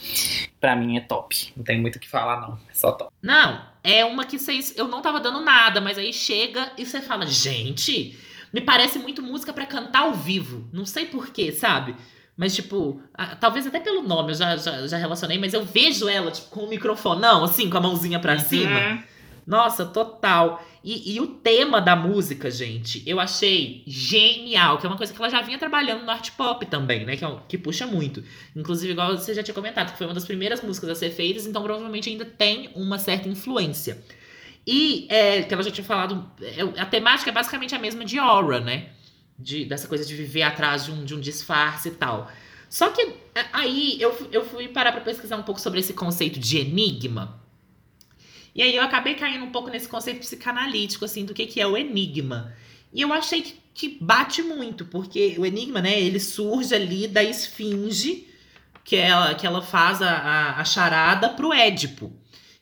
Pra 0.61 0.77
mim 0.77 0.95
é 0.95 1.01
top. 1.01 1.51
Não 1.57 1.63
tem 1.65 1.81
muito 1.81 1.97
o 1.97 1.99
que 1.99 2.09
falar, 2.09 2.39
não. 2.39 2.57
É 2.69 2.73
só 2.73 2.93
top. 2.93 3.11
Não, 3.21 3.65
é 3.83 4.05
uma 4.05 4.25
que 4.25 4.39
vocês. 4.39 4.73
Eu 4.77 4.87
não 4.87 5.01
tava 5.01 5.19
dando 5.19 5.41
nada, 5.41 5.81
mas 5.81 5.97
aí 5.97 6.13
chega 6.13 6.71
e 6.77 6.85
você 6.85 7.01
fala, 7.01 7.25
gente, 7.25 8.17
me 8.53 8.61
parece 8.61 8.99
muito 8.99 9.21
música 9.21 9.51
para 9.51 9.65
cantar 9.65 10.03
ao 10.03 10.13
vivo. 10.13 10.69
Não 10.71 10.85
sei 10.85 11.05
porquê, 11.05 11.51
sabe? 11.51 11.95
Mas, 12.37 12.55
tipo, 12.55 13.01
a, 13.13 13.35
talvez 13.35 13.65
até 13.65 13.79
pelo 13.79 14.03
nome 14.03 14.31
eu 14.31 14.35
já, 14.35 14.55
já, 14.57 14.87
já, 14.87 14.97
relacionei, 14.97 15.37
mas 15.37 15.53
eu 15.53 15.65
vejo 15.65 16.07
ela, 16.07 16.31
tipo, 16.31 16.49
com 16.49 16.61
o 16.61 16.69
microfonão, 16.69 17.43
assim, 17.43 17.69
com 17.69 17.77
a 17.77 17.81
mãozinha 17.81 18.19
pra 18.19 18.33
uhum. 18.33 18.39
cima. 18.39 19.03
Nossa, 19.45 19.85
total. 19.85 20.63
E, 20.83 21.15
e, 21.15 21.19
o 21.19 21.27
tema 21.27 21.81
da 21.81 21.95
música, 21.95 22.49
gente, 22.49 23.03
eu 23.05 23.19
achei 23.19 23.83
genial, 23.85 24.77
que 24.77 24.85
é 24.85 24.89
uma 24.89 24.97
coisa 24.97 25.13
que 25.13 25.21
ela 25.21 25.29
já 25.29 25.41
vinha 25.41 25.57
trabalhando 25.57 26.03
no 26.03 26.11
art 26.11 26.31
pop 26.31 26.65
também, 26.65 27.05
né? 27.05 27.15
Que, 27.15 27.25
é, 27.25 27.35
que 27.47 27.57
puxa 27.57 27.85
muito. 27.85 28.23
Inclusive, 28.55 28.93
igual 28.93 29.17
você 29.17 29.33
já 29.33 29.43
tinha 29.43 29.53
comentado, 29.53 29.91
que 29.91 29.97
foi 29.97 30.07
uma 30.07 30.13
das 30.13 30.25
primeiras 30.25 30.61
músicas 30.61 30.89
a 30.89 30.95
ser 30.95 31.11
feitas, 31.11 31.45
então 31.45 31.61
provavelmente 31.61 32.09
ainda 32.09 32.25
tem 32.25 32.69
uma 32.75 32.97
certa 32.97 33.27
influência. 33.29 34.03
E 34.65 35.07
é, 35.09 35.43
que 35.43 35.53
ela 35.53 35.63
já 35.63 35.71
tinha 35.71 35.83
falado, 35.83 36.31
é, 36.41 36.81
a 36.81 36.85
temática 36.85 37.29
é 37.29 37.33
basicamente 37.33 37.75
a 37.75 37.79
mesma 37.79 38.05
de 38.05 38.17
Aura, 38.17 38.59
né? 38.59 38.89
de, 39.37 39.65
dessa 39.65 39.87
coisa 39.87 40.05
de 40.05 40.15
viver 40.15 40.43
atrás 40.43 40.85
de 40.85 40.91
um, 40.91 41.03
de 41.03 41.15
um 41.15 41.19
disfarce 41.19 41.89
e 41.89 41.91
tal. 41.91 42.31
Só 42.69 42.89
que 42.89 43.01
é, 43.35 43.45
aí 43.51 44.01
eu, 44.01 44.29
eu 44.31 44.45
fui 44.45 44.67
parar 44.67 44.91
para 44.91 45.01
pesquisar 45.01 45.37
um 45.37 45.43
pouco 45.43 45.61
sobre 45.61 45.79
esse 45.79 45.93
conceito 45.93 46.39
de 46.39 46.57
enigma. 46.57 47.41
E 48.55 48.61
aí 48.61 48.75
eu 48.75 48.83
acabei 48.83 49.15
caindo 49.15 49.45
um 49.45 49.51
pouco 49.51 49.69
nesse 49.69 49.87
conceito 49.87 50.19
psicanalítico, 50.19 51.05
assim, 51.05 51.25
do 51.25 51.33
que, 51.33 51.45
que 51.45 51.59
é 51.59 51.67
o 51.67 51.75
enigma. 51.75 52.53
E 52.93 53.01
eu 53.01 53.11
achei 53.11 53.41
que, 53.41 53.55
que 53.73 53.97
bate 53.99 54.43
muito, 54.43 54.85
porque 54.85 55.35
o 55.39 55.45
enigma, 55.45 55.81
né, 55.81 55.99
ele 55.99 56.19
surge 56.19 56.73
ali 56.73 57.07
da 57.07 57.23
esfinge, 57.23 58.27
que 58.83 58.95
ela, 58.95 59.33
que 59.33 59.47
ela 59.47 59.61
faz 59.61 60.01
a, 60.01 60.11
a, 60.11 60.59
a 60.61 60.65
charada 60.65 61.29
pro 61.29 61.53
Édipo. 61.53 62.13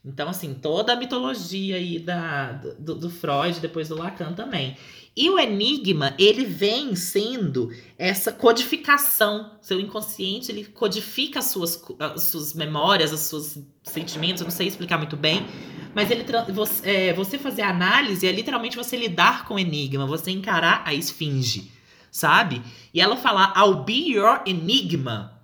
Então, 0.04 0.30
assim, 0.30 0.56
toda 0.56 0.94
a 0.94 0.96
mitologia 0.96 1.76
aí 1.76 2.00
da, 2.00 2.54
do, 2.54 2.96
do 2.96 3.10
Freud, 3.10 3.60
depois 3.60 3.90
do 3.90 3.96
Lacan 3.96 4.34
também. 4.34 4.76
E 5.16 5.30
o 5.30 5.38
enigma, 5.38 6.16
ele 6.18 6.46
vem 6.46 6.96
sendo 6.96 7.70
essa 7.98 8.32
codificação. 8.32 9.52
Seu 9.62 9.80
inconsciente, 9.80 10.52
ele 10.52 10.64
codifica 10.64 11.40
as 11.40 11.46
suas, 11.46 11.80
as 12.00 12.24
suas 12.24 12.54
memórias, 12.54 13.12
os 13.12 13.20
seus 13.20 13.58
sentimentos, 13.84 14.42
eu 14.42 14.46
não 14.46 14.52
sei 14.52 14.68
explicar 14.68 14.98
muito 14.98 15.18
bem. 15.18 15.46
Mas 15.94 16.10
ele 16.10 16.26
você, 16.54 16.90
é, 16.90 17.14
você 17.14 17.38
fazer 17.38 17.62
análise 17.62 18.26
é 18.26 18.32
literalmente 18.32 18.78
você 18.78 18.96
lidar 18.96 19.46
com 19.46 19.56
o 19.56 19.60
enigma, 19.60 20.08
você 20.08 20.32
encarar 20.32 20.82
a 20.86 20.94
esfinge, 20.94 21.70
sabe? 22.10 22.62
E 22.94 23.02
ela 23.02 23.18
falar, 23.18 23.54
I'll 23.58 23.84
be 23.84 24.14
your 24.14 24.42
enigma. 24.46 25.41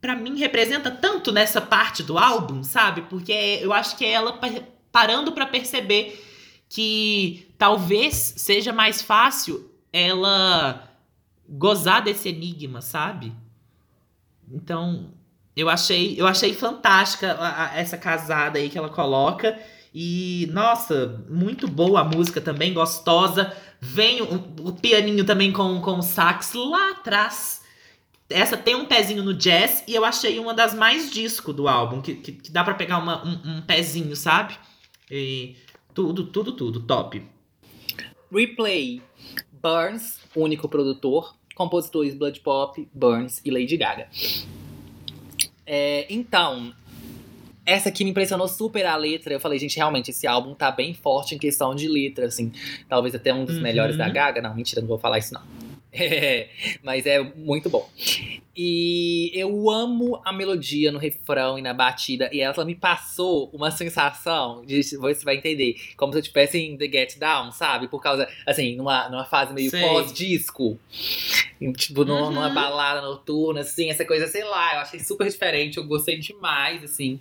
Pra 0.00 0.16
mim, 0.16 0.38
representa 0.38 0.90
tanto 0.90 1.30
nessa 1.30 1.60
parte 1.60 2.02
do 2.02 2.16
álbum, 2.16 2.62
sabe? 2.62 3.02
Porque 3.02 3.58
eu 3.60 3.72
acho 3.72 3.96
que 3.96 4.04
é 4.04 4.12
ela 4.12 4.38
parando 4.90 5.32
para 5.32 5.46
perceber 5.46 6.24
que 6.68 7.52
talvez 7.58 8.14
seja 8.36 8.72
mais 8.72 9.02
fácil 9.02 9.70
ela 9.92 10.88
gozar 11.48 12.02
desse 12.02 12.28
enigma, 12.28 12.80
sabe? 12.80 13.32
Então, 14.50 15.10
eu 15.54 15.68
achei, 15.68 16.14
eu 16.18 16.26
achei 16.26 16.54
fantástica 16.54 17.32
a, 17.32 17.66
a, 17.66 17.78
essa 17.78 17.98
casada 17.98 18.58
aí 18.58 18.70
que 18.70 18.78
ela 18.78 18.88
coloca. 18.88 19.58
E, 19.92 20.48
nossa, 20.52 21.22
muito 21.28 21.66
boa 21.66 22.00
a 22.00 22.04
música 22.04 22.40
também, 22.40 22.72
gostosa. 22.72 23.54
Vem 23.80 24.22
o, 24.22 24.68
o 24.68 24.72
pianinho 24.72 25.24
também 25.24 25.52
com, 25.52 25.80
com 25.80 25.98
o 25.98 26.02
sax 26.02 26.54
lá 26.54 26.92
atrás. 26.92 27.59
Essa 28.30 28.56
tem 28.56 28.74
um 28.76 28.86
pezinho 28.86 29.22
no 29.24 29.34
jazz 29.34 29.82
e 29.88 29.94
eu 29.94 30.04
achei 30.04 30.38
uma 30.38 30.54
das 30.54 30.72
mais 30.72 31.10
disco 31.10 31.52
do 31.52 31.66
álbum, 31.66 32.00
que, 32.00 32.14
que, 32.14 32.32
que 32.32 32.50
dá 32.50 32.62
para 32.62 32.74
pegar 32.74 32.98
uma, 32.98 33.26
um, 33.26 33.56
um, 33.56 33.62
pezinho, 33.62 34.14
sabe? 34.14 34.56
E 35.10 35.56
tudo, 35.92 36.24
tudo, 36.24 36.52
tudo, 36.52 36.80
top. 36.80 37.22
Replay. 38.32 39.02
Burns, 39.60 40.20
único 40.34 40.68
produtor. 40.68 41.34
Compositores 41.54 42.14
Blood 42.14 42.40
Pop, 42.40 42.88
Burns 42.94 43.42
e 43.44 43.50
Lady 43.50 43.76
Gaga. 43.76 44.08
É, 45.66 46.06
então, 46.08 46.72
essa 47.66 47.90
aqui 47.90 48.02
me 48.02 48.10
impressionou 48.10 48.48
super 48.48 48.86
a 48.86 48.96
letra. 48.96 49.34
Eu 49.34 49.40
falei, 49.40 49.58
gente, 49.58 49.76
realmente, 49.76 50.10
esse 50.10 50.26
álbum 50.26 50.54
tá 50.54 50.70
bem 50.70 50.94
forte 50.94 51.34
em 51.34 51.38
questão 51.38 51.74
de 51.74 51.86
letra, 51.86 52.26
assim. 52.26 52.50
Talvez 52.88 53.14
até 53.14 53.34
um 53.34 53.44
dos 53.44 53.56
Uhum. 53.56 53.62
melhores 53.62 53.96
da 53.96 54.08
Gaga. 54.08 54.40
Não, 54.40 54.54
mentira, 54.54 54.80
não 54.80 54.88
vou 54.88 54.98
falar 54.98 55.18
isso, 55.18 55.34
não. 55.34 55.42
É, 56.02 56.48
mas 56.84 57.04
é 57.04 57.20
muito 57.20 57.68
bom. 57.68 57.88
E 58.56 59.30
eu 59.34 59.68
amo 59.70 60.20
a 60.24 60.32
melodia 60.32 60.92
no 60.92 60.98
refrão 60.98 61.58
e 61.58 61.62
na 61.62 61.72
batida. 61.74 62.28
E 62.32 62.40
ela 62.40 62.64
me 62.64 62.74
passou 62.74 63.48
uma 63.52 63.70
sensação 63.70 64.64
de 64.64 64.82
você 64.96 65.24
vai 65.24 65.36
entender. 65.36 65.76
Como 65.96 66.12
se 66.12 66.18
eu 66.18 66.20
estivesse 66.22 66.58
em 66.58 66.76
The 66.76 66.86
Get 66.86 67.18
Down, 67.18 67.50
sabe? 67.52 67.88
Por 67.88 68.00
causa, 68.02 68.28
assim, 68.46 68.76
numa, 68.76 69.08
numa 69.08 69.24
fase 69.24 69.52
meio 69.52 69.70
pós-disco. 69.70 70.78
Tipo, 71.76 72.04
numa, 72.04 72.26
Uhum. 72.26 72.32
numa 72.34 72.50
balada 72.50 73.00
noturna, 73.00 73.60
assim, 73.60 73.90
essa 73.90 74.04
coisa, 74.04 74.26
sei 74.26 74.44
lá, 74.44 74.74
eu 74.74 74.80
achei 74.80 75.00
super 75.00 75.28
diferente. 75.28 75.76
Eu 75.78 75.84
gostei 75.84 76.18
demais, 76.18 76.84
assim. 76.84 77.18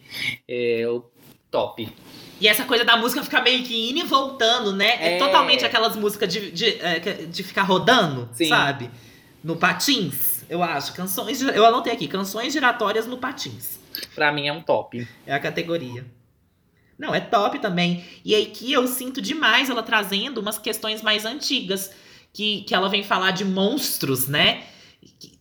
É, 0.47 0.87
o 0.87 1.03
top. 1.51 1.91
E 2.39 2.47
essa 2.47 2.63
coisa 2.63 2.85
da 2.85 2.95
música 2.95 3.23
ficar 3.23 3.41
meio 3.41 3.63
que 3.63 3.89
indo 3.89 3.99
e 3.99 4.03
voltando, 4.03 4.71
né? 4.73 4.95
É, 4.99 5.15
É. 5.15 5.17
totalmente 5.17 5.65
aquelas 5.65 5.95
músicas 5.95 6.31
de, 6.31 6.51
de, 6.51 6.65
é, 6.81 6.99
de 6.99 7.43
ficar 7.43 7.63
rodando, 7.63 8.29
Sim. 8.33 8.47
sabe? 8.47 8.89
No 9.43 9.55
patins, 9.57 10.43
eu 10.49 10.63
acho. 10.63 10.93
Canções. 10.93 11.41
Eu 11.41 11.65
anotei 11.65 11.91
aqui, 11.93 12.07
canções 12.07 12.53
giratórias 12.53 13.05
no 13.07 13.17
patins. 13.17 13.79
Pra 14.15 14.31
mim 14.31 14.47
é 14.47 14.53
um 14.53 14.61
top. 14.61 15.05
É 15.25 15.33
a 15.33 15.39
categoria. 15.39 16.05
Não, 16.97 17.13
é 17.15 17.19
top 17.19 17.59
também. 17.59 18.03
E 18.23 18.35
aí 18.35 18.47
que 18.47 18.71
eu 18.71 18.87
sinto 18.87 19.21
demais 19.21 19.69
ela 19.69 19.81
trazendo 19.83 20.39
umas 20.39 20.57
questões 20.57 21.01
mais 21.01 21.25
antigas. 21.25 21.91
Que, 22.31 22.61
que 22.61 22.75
ela 22.75 22.87
vem 22.89 23.01
falar 23.03 23.31
de 23.31 23.43
monstros, 23.43 24.27
né? 24.27 24.63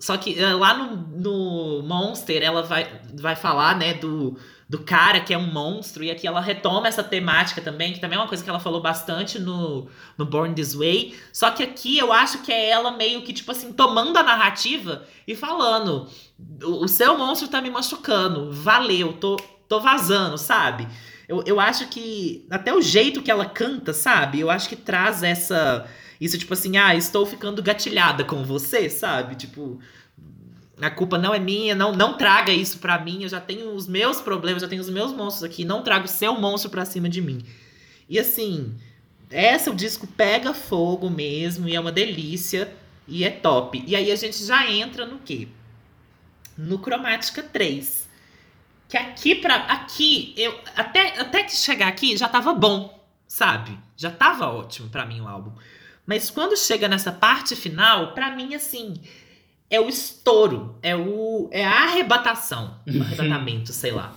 Só 0.00 0.16
que 0.16 0.38
eh, 0.40 0.54
lá 0.54 0.72
no, 0.72 0.96
no 0.96 1.82
Monster 1.82 2.42
ela 2.42 2.62
vai, 2.62 2.88
vai 3.12 3.36
falar, 3.36 3.76
né, 3.76 3.92
do, 3.94 4.38
do 4.68 4.78
cara 4.78 5.20
que 5.20 5.32
é 5.32 5.38
um 5.38 5.50
monstro. 5.50 6.04
E 6.04 6.10
aqui 6.10 6.26
ela 6.26 6.40
retoma 6.40 6.88
essa 6.88 7.02
temática 7.02 7.60
também, 7.60 7.92
que 7.92 8.00
também 8.00 8.18
é 8.18 8.20
uma 8.20 8.28
coisa 8.28 8.44
que 8.44 8.50
ela 8.50 8.60
falou 8.60 8.82
bastante 8.82 9.38
no, 9.38 9.88
no 10.16 10.26
Born 10.26 10.54
This 10.54 10.74
Way. 10.74 11.16
Só 11.32 11.50
que 11.50 11.62
aqui 11.62 11.98
eu 11.98 12.12
acho 12.12 12.42
que 12.42 12.52
é 12.52 12.68
ela 12.68 12.90
meio 12.90 13.22
que, 13.22 13.32
tipo 13.32 13.50
assim, 13.50 13.72
tomando 13.72 14.16
a 14.18 14.22
narrativa 14.22 15.04
e 15.26 15.34
falando: 15.34 16.06
o, 16.62 16.86
seu 16.86 17.16
monstro 17.16 17.48
tá 17.48 17.62
me 17.62 17.70
machucando, 17.70 18.52
valeu, 18.52 19.14
tô, 19.14 19.36
tô 19.66 19.80
vazando, 19.80 20.36
sabe? 20.36 20.86
Eu, 21.26 21.42
eu 21.46 21.58
acho 21.60 21.88
que 21.88 22.46
até 22.50 22.74
o 22.74 22.82
jeito 22.82 23.22
que 23.22 23.30
ela 23.30 23.46
canta, 23.46 23.94
sabe? 23.94 24.40
Eu 24.40 24.50
acho 24.50 24.68
que 24.68 24.76
traz 24.76 25.22
essa. 25.22 25.86
Isso, 26.20 26.36
tipo 26.36 26.52
assim, 26.52 26.76
ah, 26.76 26.94
estou 26.94 27.24
ficando 27.24 27.62
gatilhada 27.62 28.24
com 28.24 28.42
você, 28.44 28.90
sabe? 28.90 29.36
Tipo, 29.36 29.78
a 30.80 30.90
culpa 30.90 31.18
não 31.18 31.34
é 31.34 31.38
minha, 31.38 31.74
não, 31.74 31.92
não 31.92 32.16
traga 32.16 32.52
isso 32.52 32.78
pra 32.78 32.98
mim, 32.98 33.22
eu 33.22 33.28
já 33.28 33.40
tenho 33.40 33.74
os 33.74 33.86
meus 33.86 34.20
problemas, 34.20 34.62
já 34.62 34.68
tenho 34.68 34.82
os 34.82 34.90
meus 34.90 35.12
monstros 35.12 35.44
aqui, 35.44 35.64
não 35.64 35.82
traga 35.82 36.04
o 36.04 36.08
seu 36.08 36.34
monstro 36.38 36.70
pra 36.70 36.84
cima 36.84 37.08
de 37.08 37.20
mim. 37.20 37.44
E 38.08 38.18
assim, 38.18 38.74
essa 39.30 39.70
o 39.70 39.74
disco 39.74 40.06
pega 40.06 40.54
fogo 40.54 41.10
mesmo, 41.10 41.68
e 41.68 41.74
é 41.74 41.80
uma 41.80 41.92
delícia, 41.92 42.72
e 43.06 43.24
é 43.24 43.30
top. 43.30 43.82
E 43.86 43.96
aí 43.96 44.12
a 44.12 44.16
gente 44.16 44.44
já 44.44 44.70
entra 44.70 45.06
no 45.06 45.18
quê? 45.18 45.48
No 46.56 46.78
Cromática 46.78 47.42
3. 47.42 48.08
Que 48.88 48.96
aqui 48.96 49.34
pra. 49.34 49.56
Aqui, 49.56 50.34
eu. 50.36 50.58
Até, 50.74 51.20
até 51.20 51.44
que 51.44 51.54
chegar 51.54 51.88
aqui 51.88 52.16
já 52.16 52.28
tava 52.28 52.54
bom, 52.54 53.06
sabe? 53.26 53.78
Já 53.96 54.10
tava 54.10 54.46
ótimo 54.48 54.88
pra 54.88 55.04
mim 55.04 55.20
o 55.20 55.28
álbum. 55.28 55.52
Mas 56.06 56.30
quando 56.30 56.56
chega 56.56 56.88
nessa 56.88 57.12
parte 57.12 57.54
final, 57.54 58.14
pra 58.14 58.34
mim, 58.34 58.54
assim, 58.54 58.94
é 59.70 59.80
o 59.80 59.88
estouro. 59.88 60.76
É, 60.82 60.94
o, 60.96 61.48
é 61.52 61.64
a 61.64 61.84
arrebatação. 61.84 62.76
O 62.86 63.00
arrebatamento, 63.02 63.72
sei 63.72 63.90
lá. 63.92 64.14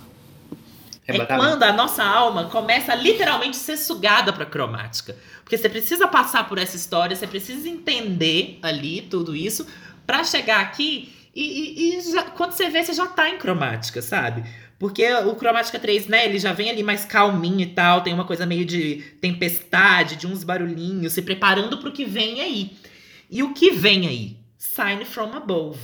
É 1.06 1.12
quando 1.50 1.62
a 1.64 1.72
nossa 1.72 2.04
alma 2.04 2.44
começa 2.44 2.92
a 2.92 2.94
literalmente 2.94 3.56
ser 3.56 3.76
sugada 3.76 4.32
pra 4.32 4.46
cromática. 4.46 5.16
Porque 5.42 5.58
você 5.58 5.68
precisa 5.68 6.06
passar 6.06 6.48
por 6.48 6.58
essa 6.58 6.76
história, 6.76 7.14
você 7.16 7.26
precisa 7.26 7.68
entender 7.68 8.58
ali 8.62 9.02
tudo 9.02 9.34
isso 9.34 9.66
pra 10.06 10.22
chegar 10.24 10.60
aqui 10.60 11.12
e, 11.34 11.42
e- 11.42 11.98
e 11.98 12.12
já- 12.12 12.22
quando 12.22 12.52
você 12.52 12.68
vê, 12.70 12.84
você 12.84 12.92
já 12.92 13.06
tá 13.06 13.28
em 13.28 13.36
cromática, 13.38 14.00
sabe? 14.00 14.44
Porque 14.78 15.08
o 15.12 15.34
Cromática 15.36 15.78
3, 15.78 16.06
né, 16.08 16.24
ele 16.24 16.38
já 16.40 16.52
vem 16.52 16.68
ali 16.68 16.82
mais 16.82 17.04
calminho 17.04 17.60
e 17.60 17.66
tal, 17.66 18.00
tem 18.00 18.12
uma 18.12 18.24
coisa 18.24 18.44
meio 18.44 18.64
de 18.64 18.96
tempestade, 19.20 20.16
de 20.16 20.26
uns 20.26 20.42
barulhinhos, 20.42 21.12
se 21.12 21.22
preparando 21.22 21.78
pro 21.78 21.92
que 21.92 22.04
vem 22.04 22.40
aí. 22.40 22.76
E 23.30 23.42
o 23.44 23.54
que 23.54 23.70
vem 23.70 24.08
aí? 24.08 24.36
Sign 24.64 25.04
from 25.04 25.34
Above. 25.34 25.80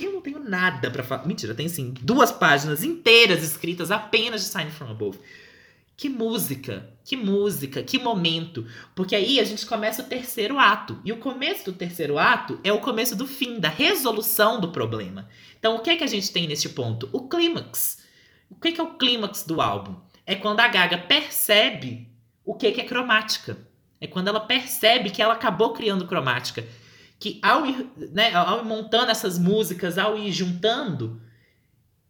Eu 0.00 0.14
não 0.14 0.20
tenho 0.20 0.40
nada 0.40 0.90
pra 0.90 1.04
falar. 1.04 1.24
Mentira, 1.26 1.54
tem 1.54 1.68
sim 1.68 1.94
duas 2.02 2.32
páginas 2.32 2.82
inteiras 2.82 3.40
escritas 3.44 3.92
apenas 3.92 4.42
de 4.42 4.48
Sign 4.48 4.68
from 4.72 4.90
Above. 4.90 5.20
Que 5.96 6.08
música, 6.08 6.92
que 7.04 7.16
música, 7.16 7.84
que 7.84 8.00
momento. 8.00 8.66
Porque 8.96 9.14
aí 9.14 9.38
a 9.38 9.44
gente 9.44 9.64
começa 9.64 10.02
o 10.02 10.06
terceiro 10.06 10.58
ato. 10.58 11.00
E 11.04 11.12
o 11.12 11.18
começo 11.18 11.66
do 11.66 11.72
terceiro 11.72 12.18
ato 12.18 12.58
é 12.64 12.72
o 12.72 12.80
começo 12.80 13.14
do 13.14 13.28
fim, 13.28 13.60
da 13.60 13.68
resolução 13.68 14.60
do 14.60 14.72
problema. 14.72 15.28
Então 15.56 15.76
o 15.76 15.80
que 15.80 15.90
é 15.90 15.96
que 15.96 16.04
a 16.04 16.08
gente 16.08 16.32
tem 16.32 16.48
neste 16.48 16.68
ponto? 16.70 17.08
O 17.12 17.28
clímax. 17.28 18.02
O 18.50 18.56
que 18.56 18.68
é, 18.68 18.72
que 18.72 18.80
é 18.80 18.84
o 18.84 18.94
clímax 18.94 19.44
do 19.44 19.60
álbum? 19.60 19.94
É 20.26 20.34
quando 20.34 20.58
a 20.58 20.66
Gaga 20.66 20.98
percebe 20.98 22.08
o 22.44 22.54
que 22.54 22.66
é, 22.66 22.72
que 22.72 22.80
é 22.80 22.84
cromática. 22.84 23.56
É 24.00 24.08
quando 24.08 24.26
ela 24.26 24.40
percebe 24.40 25.10
que 25.10 25.22
ela 25.22 25.34
acabou 25.34 25.72
criando 25.72 26.08
cromática. 26.08 26.66
Que 27.18 27.38
ao 27.42 27.66
ir, 27.66 27.86
né, 28.12 28.34
ao 28.34 28.60
ir 28.60 28.64
montando 28.64 29.10
essas 29.10 29.38
músicas, 29.38 29.96
ao 29.96 30.18
ir 30.18 30.32
juntando, 30.32 31.20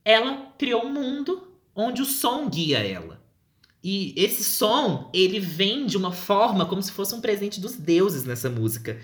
ela 0.04 0.52
criou 0.58 0.84
um 0.84 0.92
mundo 0.92 1.48
onde 1.74 2.02
o 2.02 2.06
som 2.06 2.48
guia 2.48 2.78
ela. 2.78 3.20
E 3.88 4.12
esse 4.16 4.42
som, 4.42 5.10
ele 5.14 5.38
vem 5.38 5.86
de 5.86 5.96
uma 5.96 6.10
forma 6.10 6.66
como 6.66 6.82
se 6.82 6.90
fosse 6.90 7.14
um 7.14 7.20
presente 7.20 7.60
dos 7.60 7.76
deuses 7.76 8.24
nessa 8.24 8.50
música. 8.50 9.00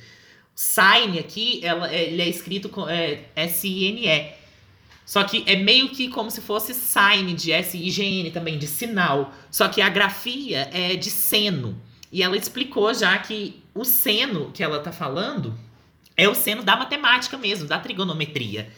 Sign 0.55 1.19
aqui, 1.19 1.61
ela, 1.62 1.93
ele 1.93 2.20
é 2.20 2.29
escrito 2.29 2.69
com 2.69 2.89
é, 2.89 3.27
S-I-N-E. 3.37 4.33
Só 5.05 5.23
que 5.24 5.45
é 5.47 5.57
meio 5.57 5.91
que 5.91 6.09
como 6.09 6.31
se 6.31 6.41
fosse 6.41 6.74
sign 6.74 7.33
de 7.35 7.53
S-I-G-N 7.53 8.31
também, 8.31 8.59
de 8.59 8.66
sinal. 8.66 9.33
Só 9.51 9.69
que 9.69 9.81
a 9.81 9.89
grafia 9.89 10.69
é 10.73 10.97
de 10.97 11.11
seno. 11.11 11.81
E 12.11 12.23
ela 12.23 12.37
explicou 12.37 12.93
já 12.93 13.16
que 13.19 13.62
o 13.74 13.85
seno 13.85 14.51
que 14.53 14.62
ela 14.62 14.81
tá 14.81 14.91
falando 14.91 15.57
é 16.23 16.28
o 16.28 16.35
seno 16.35 16.62
da 16.62 16.77
matemática 16.77 17.36
mesmo, 17.36 17.66
da 17.66 17.78
trigonometria. 17.78 18.70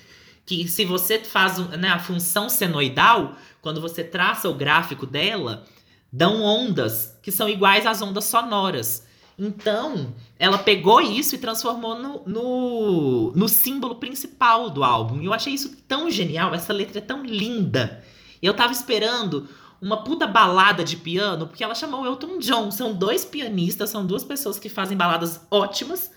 Que 0.47 0.69
se 0.69 0.85
você 0.85 1.19
faz 1.19 1.59
né, 1.79 1.89
a 1.89 1.99
função 1.99 2.49
senoidal, 2.49 3.37
quando 3.61 3.81
você 3.81 4.05
traça 4.05 4.49
o 4.49 4.55
gráfico 4.55 5.07
dela, 5.07 5.65
dão 6.13 6.43
ondas 6.43 7.19
que 7.23 7.33
são 7.33 7.49
iguais 7.49 7.87
às 7.87 8.01
ondas 8.03 8.25
sonoras. 8.25 9.07
Então, 9.39 10.15
ela 10.39 10.59
pegou 10.59 11.01
isso 11.01 11.35
e 11.35 11.39
transformou 11.39 11.99
no, 11.99 12.23
no, 12.25 13.33
no 13.35 13.49
símbolo 13.49 13.97
principal 13.97 14.71
do 14.71 14.85
álbum. 14.85 15.21
E 15.21 15.27
eu 15.27 15.33
achei 15.33 15.53
isso 15.53 15.77
tão 15.89 16.11
genial, 16.11 16.55
essa 16.55 16.73
letra 16.73 16.99
é 16.99 17.03
tão 17.03 17.25
linda. 17.25 18.05
Eu 18.41 18.55
tava 18.55 18.73
esperando 18.73 19.49
uma 19.83 20.05
puta 20.05 20.27
balada 20.27 20.85
de 20.85 20.97
piano, 20.97 21.47
porque 21.47 21.65
ela 21.65 21.75
chamou 21.75 22.07
Elton 22.07 22.39
John. 22.39 22.71
São 22.71 22.95
dois 22.95 23.25
pianistas, 23.25 23.91
são 23.91 24.07
duas 24.07 24.23
pessoas 24.23 24.59
que 24.59 24.69
fazem 24.69 24.97
baladas 24.97 25.41
ótimas. 25.51 26.11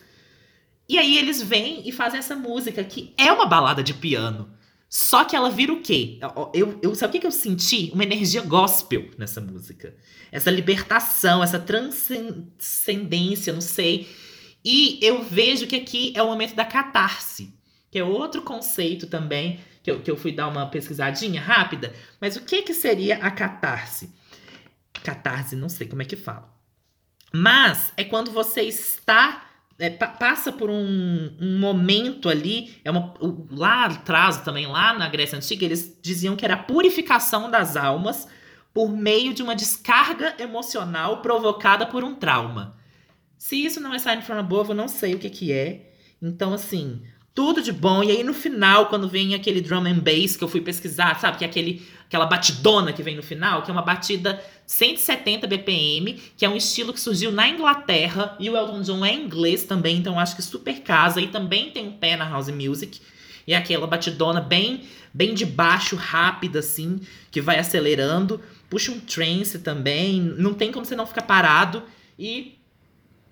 E 0.88 0.98
aí 0.98 1.18
eles 1.18 1.42
vêm 1.42 1.88
e 1.88 1.92
fazem 1.92 2.20
essa 2.20 2.36
música 2.36 2.84
que 2.84 3.14
é 3.18 3.32
uma 3.32 3.46
balada 3.46 3.84
de 3.84 3.94
piano. 3.94 4.50
Só 4.90 5.26
que 5.26 5.36
ela 5.36 5.50
vira 5.50 5.74
o 5.74 5.82
quê? 5.82 6.18
Eu, 6.54 6.80
eu, 6.82 6.96
sabe 6.96 7.10
o 7.10 7.12
que, 7.14 7.20
que 7.20 7.28
eu 7.28 7.32
senti? 7.32 7.92
Uma 7.94 8.04
energia 8.04 8.42
gospel 8.42 9.10
nessa 9.18 9.42
música. 9.42 9.94
Essa 10.32 10.50
libertação, 10.50 11.44
essa 11.44 11.60
transcendência, 11.60 13.52
não 13.52 13.60
sei. 13.60 14.08
E 14.64 14.98
eu 15.02 15.22
vejo 15.24 15.68
que 15.68 15.76
aqui 15.76 16.14
é 16.16 16.24
o 16.24 16.28
momento 16.28 16.56
da 16.56 16.64
catarse, 16.64 17.54
que 17.92 18.00
é 18.00 18.04
outro 18.04 18.42
conceito 18.42 19.08
também, 19.08 19.60
que 19.84 19.92
eu, 19.92 20.02
que 20.02 20.10
eu 20.10 20.16
fui 20.16 20.32
dar 20.32 20.48
uma 20.48 20.66
pesquisadinha 20.68 21.42
rápida. 21.42 21.94
Mas 22.20 22.38
o 22.38 22.42
que, 22.42 22.62
que 22.62 22.74
seria 22.74 23.18
a 23.18 23.30
catarse? 23.30 24.14
Catarse, 25.04 25.56
não 25.56 25.68
sei 25.68 25.86
como 25.88 26.02
é 26.02 26.06
que 26.06 26.16
fala. 26.16 26.50
Mas 27.34 27.92
é 27.98 28.06
quando 28.06 28.32
você 28.32 28.62
está 28.62 29.47
é, 29.80 29.90
pa- 29.90 30.08
passa 30.08 30.52
por 30.52 30.70
um, 30.70 31.36
um 31.40 31.60
momento 31.60 32.30
ali, 32.30 32.76
é 32.84 32.90
uma, 32.92 33.14
lá 33.52 33.86
atrás 33.86 34.38
também, 34.42 34.66
lá 34.66 34.94
na 34.94 35.08
Grécia 35.08 35.38
Antiga, 35.38 35.66
eles 35.66 35.98
diziam 36.02 36.36
que 36.36 36.44
era 36.46 36.56
a 36.56 36.64
purificação 36.64 37.50
das 37.52 37.76
almas 37.78 38.28
por 38.74 38.90
meio 38.90 39.34
de 39.34 39.42
uma 39.44 39.56
descarga 39.56 40.36
emocional 40.40 41.22
provocada 41.22 41.86
por 41.86 42.04
um 42.04 42.16
trauma. 42.16 42.78
Se 43.38 43.64
isso 43.64 43.80
não 43.80 43.94
é 43.94 44.00
Sign 44.00 44.22
from 44.22 44.40
Above, 44.40 44.70
eu 44.70 44.76
não 44.76 44.88
sei 44.88 45.14
o 45.16 45.20
que 45.20 45.30
que 45.30 45.52
é. 45.52 45.94
Então, 46.22 46.54
assim, 46.54 47.02
tudo 47.38 47.62
de 47.62 47.72
bom. 47.72 48.04
E 48.04 48.10
aí, 48.10 48.24
no 48.24 48.34
final, 48.34 48.88
quando 48.88 49.08
vem 49.08 49.36
aquele 49.36 49.62
drum 49.62 49.86
and 49.86 50.00
bass 50.00 50.36
que 50.36 50.44
eu 50.44 50.48
fui 50.48 50.60
pesquisar, 50.60 51.20
sabe? 51.20 51.38
Que 51.38 51.46
é 51.46 51.48
aquele, 51.48 51.88
aquela 52.08 52.26
batidona 52.26 52.92
que 52.92 53.04
vem 53.04 53.16
no 53.16 53.22
final, 53.22 53.62
que 53.62 53.70
é 53.70 53.74
uma 53.74 53.84
batida 53.84 54.44
170 54.66 55.46
BPM, 55.46 56.14
que 56.36 56.44
é 56.44 56.50
um 56.50 56.56
estilo 56.56 56.92
que 56.92 57.00
surgiu 57.00 57.32
na 57.32 57.48
Inglaterra. 57.48 58.36
E 58.40 58.50
o 58.50 58.58
Elton 58.58 58.82
John 58.82 59.06
é 59.06 59.14
inglês 59.14 59.64
também, 59.66 59.98
então 59.98 60.20
acho 60.20 60.36
que 60.36 60.42
super 60.42 60.82
casa. 60.82 61.22
E 61.22 61.28
também 61.28 61.70
tem 61.70 61.88
um 61.88 61.92
pé 61.92 62.18
na 62.18 62.28
house 62.28 62.50
music. 62.50 63.00
E 63.46 63.54
é 63.54 63.56
aquela 63.56 63.86
batidona 63.86 64.42
bem, 64.42 64.86
bem 65.14 65.36
de 65.36 65.46
baixo, 65.46 65.96
rápida, 65.96 66.58
assim, 66.58 67.02
que 67.30 67.40
vai 67.40 67.60
acelerando. 67.60 68.42
Puxa 68.68 68.92
um 68.92 69.00
trance 69.00 69.60
também. 69.60 70.20
Não 70.20 70.56
tem 70.56 70.72
como 70.72 70.88
você 70.88 70.96
não 70.96 71.06
ficar 71.06 71.22
parado. 71.22 71.84
E 72.18 72.58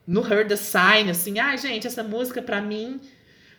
no 0.05 0.21
Heard 0.21 0.49
the 0.49 0.55
Sign, 0.55 1.09
assim, 1.09 1.39
ai, 1.39 1.57
gente, 1.57 1.87
essa 1.87 2.03
música 2.03 2.39
pra 2.39 2.61
mim 2.61 3.01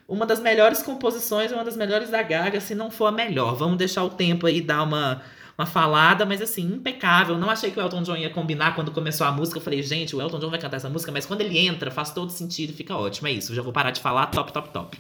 uma 0.08 0.24
das 0.24 0.40
melhores 0.40 0.82
composições, 0.82 1.50
uma 1.50 1.64
das 1.64 1.76
melhores 1.76 2.10
da 2.10 2.22
Gaga, 2.22 2.60
se 2.60 2.74
não 2.74 2.90
for 2.90 3.06
a 3.06 3.12
melhor. 3.12 3.54
Vamos 3.56 3.76
deixar 3.76 4.04
o 4.04 4.10
tempo 4.10 4.46
aí 4.46 4.60
dar 4.60 4.82
uma, 4.82 5.22
uma 5.58 5.66
falada, 5.66 6.24
mas 6.24 6.40
assim, 6.40 6.62
impecável. 6.62 7.36
Não 7.36 7.50
achei 7.50 7.70
que 7.70 7.78
o 7.78 7.82
Elton 7.82 8.02
John 8.02 8.16
ia 8.16 8.30
combinar 8.30 8.74
quando 8.74 8.92
começou 8.92 9.26
a 9.26 9.32
música. 9.32 9.58
Eu 9.58 9.62
falei, 9.62 9.82
gente, 9.82 10.14
o 10.14 10.20
Elton 10.20 10.38
John 10.38 10.50
vai 10.50 10.60
cantar 10.60 10.76
essa 10.76 10.88
música, 10.88 11.10
mas 11.10 11.26
quando 11.26 11.40
ele 11.40 11.58
entra, 11.58 11.90
faz 11.90 12.12
todo 12.12 12.30
sentido, 12.30 12.72
fica 12.72 12.96
ótimo. 12.96 13.26
É 13.26 13.32
isso, 13.32 13.54
já 13.54 13.62
vou 13.62 13.72
parar 13.72 13.90
de 13.90 14.00
falar, 14.00 14.26
top, 14.26 14.52
top, 14.52 14.68
top. 14.70 14.98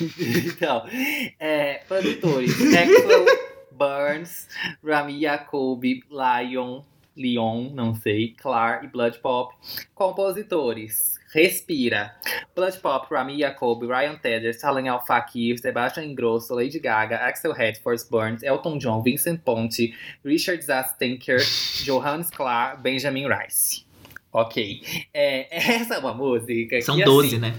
então, 0.46 0.84
é, 1.38 1.82
produtores: 1.88 2.58
Maxwell 2.58 3.26
Burns, 3.72 4.48
Rami 4.82 5.20
Jacobi, 5.20 6.02
Lion, 6.10 6.82
Leon, 7.16 7.70
não 7.72 7.94
sei, 7.94 8.34
Clar 8.40 8.84
e 8.84 8.88
Blood 8.88 9.18
Pop. 9.18 9.54
Compositores: 9.94 11.18
Respira, 11.32 12.14
Blood 12.54 12.78
Pop, 12.78 13.06
Rami 13.12 13.38
Jacobi, 13.38 13.86
Ryan 13.86 14.16
Tedder, 14.16 14.58
Salem 14.58 14.88
Al 14.88 15.04
Fakir, 15.04 15.58
Sebastian 15.58 16.04
Ingrosso, 16.04 16.54
Lady 16.54 16.78
Gaga, 16.78 17.16
Axel 17.16 17.52
Redford, 17.52 18.02
Burns, 18.10 18.42
Elton 18.42 18.78
John, 18.78 19.02
Vincent 19.02 19.40
Ponte, 19.42 19.94
Richard 20.24 20.62
Zastenker, 20.62 21.38
Johannes 21.84 22.30
Clark, 22.30 22.82
Benjamin 22.82 23.26
Rice. 23.26 23.86
Ok. 24.32 24.82
É, 25.14 25.46
essa 25.80 25.94
é 25.94 25.98
uma 25.98 26.12
música 26.12 26.80
São 26.82 26.96
que, 26.96 27.04
12, 27.04 27.28
assim, 27.28 27.38
né? 27.38 27.54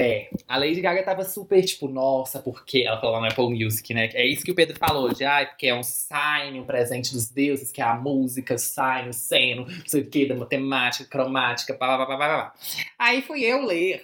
É, 0.00 0.30
a 0.48 0.56
Lady 0.56 0.80
Gaga 0.80 1.02
tava 1.02 1.24
super, 1.24 1.62
tipo, 1.62 1.86
nossa, 1.86 2.38
porque 2.38 2.84
ela 2.86 2.98
falou 2.98 3.16
lá 3.16 3.20
no 3.20 3.26
Apple 3.26 3.64
Music, 3.64 3.92
né? 3.92 4.08
É 4.14 4.26
isso 4.26 4.42
que 4.42 4.50
o 4.50 4.54
Pedro 4.54 4.78
falou, 4.78 5.12
de 5.12 5.24
ai, 5.24 5.46
porque 5.46 5.66
é 5.66 5.74
um 5.74 5.82
sign, 5.82 6.58
um 6.58 6.64
presente 6.64 7.12
dos 7.12 7.28
deuses, 7.28 7.70
que 7.70 7.82
é 7.82 7.84
a 7.84 7.94
música, 7.94 8.56
sign, 8.56 9.10
o 9.10 9.12
seno, 9.12 9.66
não 9.66 9.86
sei 9.86 10.00
o 10.00 10.06
que, 10.06 10.24
da 10.24 10.34
matemática, 10.34 11.04
cromática, 11.04 11.74
pá, 11.74 11.98
pá, 11.98 12.06
pá, 12.06 12.16
pá, 12.16 12.16
pá. 12.16 12.54
Aí 12.98 13.20
fui 13.20 13.44
eu 13.44 13.62
ler 13.66 14.02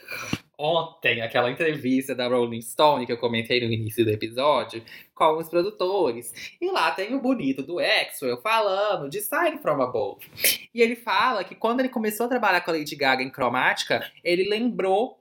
ontem 0.59 1.21
aquela 1.21 1.51
entrevista 1.51 2.15
da 2.15 2.29
Rolling 2.29 2.63
Stone 2.63 3.07
que 3.07 3.13
eu 3.13 3.19
comentei 3.19 3.61
no 3.61 3.73
início 3.73 4.05
do 4.05 4.11
episódio 4.11 4.83
com 5.15 5.39
os 5.39 5.49
produtores. 5.49 6.57
E 6.61 6.71
lá 6.71 6.91
tem 6.91 7.15
o 7.15 7.21
bonito 7.21 7.63
do 7.63 7.79
Axwell 7.79 8.41
falando 8.43 9.09
de 9.09 9.21
Sign 9.21 9.59
From 9.59 9.83
Above. 9.83 10.27
E 10.75 10.83
ele 10.83 10.97
fala 10.97 11.43
que 11.43 11.55
quando 11.55 11.81
ele 11.81 11.89
começou 11.89 12.27
a 12.27 12.29
trabalhar 12.29 12.61
com 12.61 12.71
a 12.71 12.75
Lady 12.75 12.95
Gaga 12.97 13.23
em 13.23 13.31
cromática, 13.31 14.11
ele 14.23 14.49
lembrou 14.49 15.19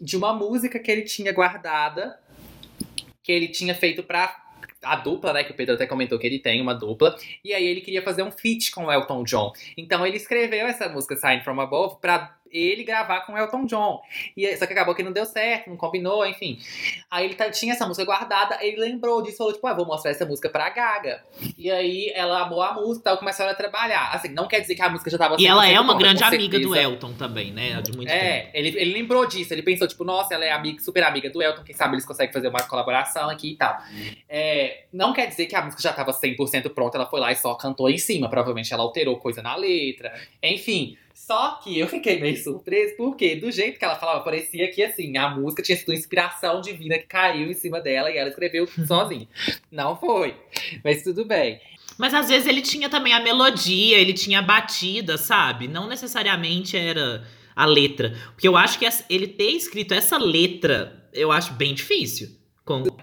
de 0.00 0.16
uma 0.16 0.32
música 0.32 0.78
que 0.78 0.90
ele 0.90 1.02
tinha 1.02 1.32
guardada, 1.32 2.18
que 3.22 3.32
ele 3.32 3.48
tinha 3.48 3.74
feito 3.74 4.02
pra 4.02 4.48
a 4.82 4.96
dupla, 4.96 5.32
né? 5.32 5.44
Que 5.44 5.52
o 5.52 5.54
Pedro 5.54 5.74
até 5.74 5.86
comentou 5.86 6.18
que 6.18 6.26
ele 6.26 6.38
tem 6.38 6.60
uma 6.60 6.74
dupla. 6.74 7.16
E 7.44 7.52
aí 7.52 7.64
ele 7.66 7.80
queria 7.80 8.02
fazer 8.02 8.22
um 8.22 8.30
feat 8.30 8.70
com 8.70 8.84
o 8.84 8.92
Elton 8.92 9.24
John. 9.24 9.52
Então 9.76 10.06
ele 10.06 10.16
escreveu 10.16 10.66
essa 10.66 10.88
música 10.88 11.16
Sign 11.16 11.42
From 11.42 11.60
Above 11.60 11.96
pra 12.00 12.36
ele 12.52 12.84
gravar 12.84 13.20
com 13.22 13.32
o 13.32 13.38
Elton 13.38 13.64
John. 13.66 14.00
E, 14.36 14.56
só 14.56 14.66
que 14.66 14.72
acabou 14.72 14.94
que 14.94 15.02
não 15.02 15.12
deu 15.12 15.24
certo, 15.24 15.70
não 15.70 15.76
combinou, 15.76 16.26
enfim. 16.26 16.58
Aí 17.10 17.24
ele 17.24 17.34
tá- 17.34 17.50
tinha 17.50 17.72
essa 17.72 17.86
música 17.86 18.04
guardada, 18.04 18.58
ele 18.60 18.76
lembrou 18.76 19.22
disso, 19.22 19.38
falou 19.38 19.52
tipo, 19.52 19.66
ah, 19.66 19.74
vou 19.74 19.86
mostrar 19.86 20.10
essa 20.10 20.24
música 20.26 20.48
pra 20.48 20.68
Gaga. 20.70 21.22
E 21.56 21.70
aí 21.70 22.10
ela 22.14 22.42
amou 22.42 22.62
a 22.62 22.74
música 22.74 23.00
e 23.00 23.04
tal, 23.04 23.18
começaram 23.18 23.50
a 23.50 23.54
trabalhar. 23.54 24.10
Assim, 24.12 24.28
não 24.28 24.46
quer 24.48 24.60
dizer 24.60 24.74
que 24.74 24.82
a 24.82 24.88
música 24.88 25.10
já 25.10 25.18
tava 25.18 25.36
E 25.38 25.46
ela 25.46 25.66
é 25.66 25.74
100% 25.74 25.80
uma 25.80 25.94
grande 25.98 26.24
amiga 26.24 26.58
do. 26.60 26.74
Elton 26.76 27.12
também, 27.14 27.52
né? 27.52 27.80
De 27.82 27.92
muito 27.96 28.08
tempo. 28.08 28.24
É, 28.24 28.50
ele, 28.54 28.68
ele 28.78 28.92
lembrou 28.92 29.26
disso, 29.26 29.52
ele 29.52 29.62
pensou, 29.62 29.86
tipo, 29.88 30.04
nossa, 30.04 30.34
ela 30.34 30.44
é 30.44 30.50
amiga, 30.50 30.80
super 30.82 31.02
amiga 31.02 31.28
do 31.30 31.42
Elton, 31.42 31.62
quem 31.62 31.74
sabe 31.74 31.94
eles 31.94 32.04
conseguem 32.06 32.32
fazer 32.32 32.48
uma 32.48 32.62
colaboração 32.62 33.28
aqui 33.28 33.52
e 33.52 33.56
tal. 33.56 33.76
É, 34.28 34.84
não 34.92 35.12
quer 35.12 35.26
dizer 35.26 35.46
que 35.46 35.54
a 35.56 35.62
música 35.62 35.82
já 35.82 35.92
tava 35.92 36.12
100% 36.12 36.70
pronta, 36.70 36.96
ela 36.98 37.06
foi 37.06 37.20
lá 37.20 37.32
e 37.32 37.36
só 37.36 37.54
cantou 37.54 37.88
em 37.90 37.98
cima, 37.98 38.28
provavelmente 38.28 38.72
ela 38.72 38.82
alterou 38.82 39.16
coisa 39.18 39.42
na 39.42 39.56
letra, 39.56 40.12
enfim. 40.42 40.96
Só 41.18 41.56
que 41.62 41.76
eu 41.76 41.88
fiquei 41.88 42.20
meio 42.20 42.40
surpreso, 42.40 42.96
porque 42.96 43.34
do 43.34 43.50
jeito 43.50 43.76
que 43.76 43.84
ela 43.84 43.96
falava, 43.96 44.22
parecia 44.22 44.70
que, 44.70 44.82
assim, 44.84 45.16
a 45.16 45.28
música 45.28 45.62
tinha 45.62 45.76
sido 45.76 45.88
uma 45.88 45.96
inspiração 45.96 46.60
divina 46.60 46.96
que 46.96 47.06
caiu 47.06 47.50
em 47.50 47.54
cima 47.54 47.80
dela 47.80 48.08
e 48.08 48.16
ela 48.16 48.28
escreveu 48.28 48.68
sozinha. 48.86 49.28
Não 49.70 49.96
foi, 49.96 50.36
mas 50.82 51.02
tudo 51.02 51.24
bem. 51.24 51.60
Mas 51.98 52.14
às 52.14 52.28
vezes 52.28 52.46
ele 52.46 52.62
tinha 52.62 52.88
também 52.88 53.12
a 53.12 53.20
melodia, 53.20 53.98
ele 53.98 54.14
tinha 54.14 54.38
a 54.38 54.42
batida, 54.42 55.18
sabe? 55.18 55.66
Não 55.66 55.88
necessariamente 55.88 56.76
era 56.76 57.26
a 57.54 57.66
letra. 57.66 58.16
Porque 58.32 58.46
eu 58.46 58.56
acho 58.56 58.78
que 58.78 58.88
ele 59.10 59.26
ter 59.26 59.50
escrito 59.50 59.92
essa 59.92 60.16
letra, 60.16 61.10
eu 61.12 61.32
acho 61.32 61.52
bem 61.54 61.74
difícil. 61.74 62.37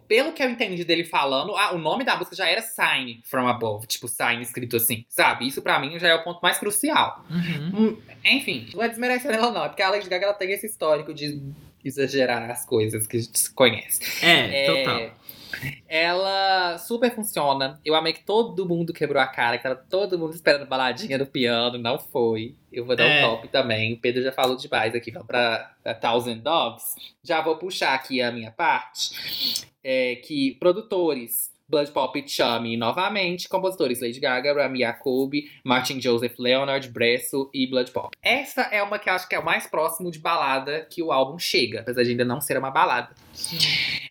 Pelo 0.08 0.34
que 0.34 0.44
eu 0.44 0.50
entendi 0.50 0.84
dele 0.84 1.04
falando, 1.04 1.56
ah, 1.56 1.74
o 1.74 1.78
nome 1.78 2.04
da 2.04 2.16
música 2.16 2.36
já 2.36 2.48
era 2.48 2.62
Sign 2.62 3.22
From 3.26 3.48
Above, 3.48 3.88
tipo, 3.88 4.08
Sign 4.08 4.42
escrito 4.42 4.76
assim, 4.76 5.06
sabe? 5.10 5.48
Isso 5.48 5.62
pra 5.62 5.80
mim 5.80 5.98
já 6.00 6.08
é 6.10 6.16
o 6.16 6.24
ponto 6.24 6.40
mais 6.42 6.58
crucial. 6.58 7.26
Uhum. 7.30 7.88
Hum, 7.88 7.98
enfim, 8.24 8.70
não 8.74 8.84
é 8.84 8.90
desmerecendo 8.90 9.34
ela 9.34 9.52
não, 9.52 9.66
é 9.66 9.70
porque 9.70 9.82
a 9.82 9.90
Lady 9.90 10.10
Gaga 10.10 10.26
ela 10.26 10.34
tem 10.34 10.52
esse 10.52 10.68
histórico 10.68 11.14
de 11.14 11.42
exagerar 11.84 12.50
as 12.50 12.66
coisas 12.66 13.06
que 13.06 13.18
a 13.18 13.20
gente 13.20 13.52
conhece. 13.54 14.02
É, 14.26 14.66
É, 14.66 14.84
total. 14.84 15.25
Ela 15.88 16.78
super 16.78 17.14
funciona. 17.14 17.80
Eu 17.86 17.96
amei 17.96 18.14
que 18.14 18.24
todo 18.24 18.68
mundo 18.68 18.92
quebrou 18.94 19.22
a 19.22 19.28
cara, 19.28 19.58
que 19.58 19.64
tava 19.64 19.76
todo 19.76 20.18
mundo 20.20 20.34
esperando 20.34 20.66
baladinha 20.68 21.18
no 21.18 21.26
piano. 21.26 21.78
Não 21.78 21.98
foi. 21.98 22.56
Eu 22.72 22.86
vou 22.86 22.96
dar 22.96 23.06
É. 23.06 23.26
um 23.26 23.30
top 23.32 23.48
também. 23.48 23.94
O 23.94 24.00
Pedro 24.00 24.22
já 24.22 24.32
falou 24.32 24.58
demais 24.58 24.94
aqui. 24.96 25.12
Vamos 25.12 25.28
pra, 25.28 25.72
pra 25.84 25.94
Thousand 25.94 26.38
Doves. 26.40 26.96
Já 27.24 27.42
vou 27.42 27.56
puxar 27.58 27.94
aqui 27.94 28.22
a 28.22 28.32
minha 28.32 28.52
parte. 28.52 29.66
É, 29.84 30.16
que 30.16 30.56
produtores. 30.60 31.54
Blood 31.68 31.92
Pop 31.92 32.24
Chummy 32.28 32.78
novamente, 32.78 33.50
compositores 33.50 34.02
Lady 34.02 34.20
Gaga, 34.20 34.54
Rami 34.54 34.80
Jacobi, 34.80 35.50
Martin 35.64 36.00
Joseph, 36.00 36.38
Leonard 36.38 36.88
Bresso 36.90 37.50
e 37.54 37.68
Blood 37.68 37.92
Pop. 37.92 38.16
Essa 38.22 38.62
é 38.64 38.84
uma 38.84 39.00
que 39.00 39.10
eu 39.10 39.14
acho 39.14 39.28
que 39.28 39.36
é 39.36 39.40
o 39.40 39.46
mais 39.46 39.66
próximo 39.68 40.12
de 40.12 40.20
balada 40.20 40.86
que 40.90 41.02
o 41.02 41.12
álbum 41.12 41.40
chega, 41.40 41.82
apesar 41.82 42.04
de 42.04 42.12
ainda 42.12 42.26
não 42.26 42.40
ser 42.40 42.58
uma 42.58 42.70
balada. 42.70 43.10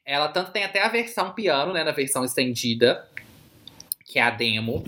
Ela 0.04 0.28
tanto 0.28 0.50
tem 0.50 0.64
até 0.64 0.82
a 0.82 0.88
versão 0.88 1.32
piano, 1.32 1.72
né, 1.72 1.84
na 1.84 1.92
versão 1.92 2.24
estendida, 2.24 3.08
que 4.04 4.18
é 4.18 4.22
a 4.22 4.30
demo. 4.30 4.84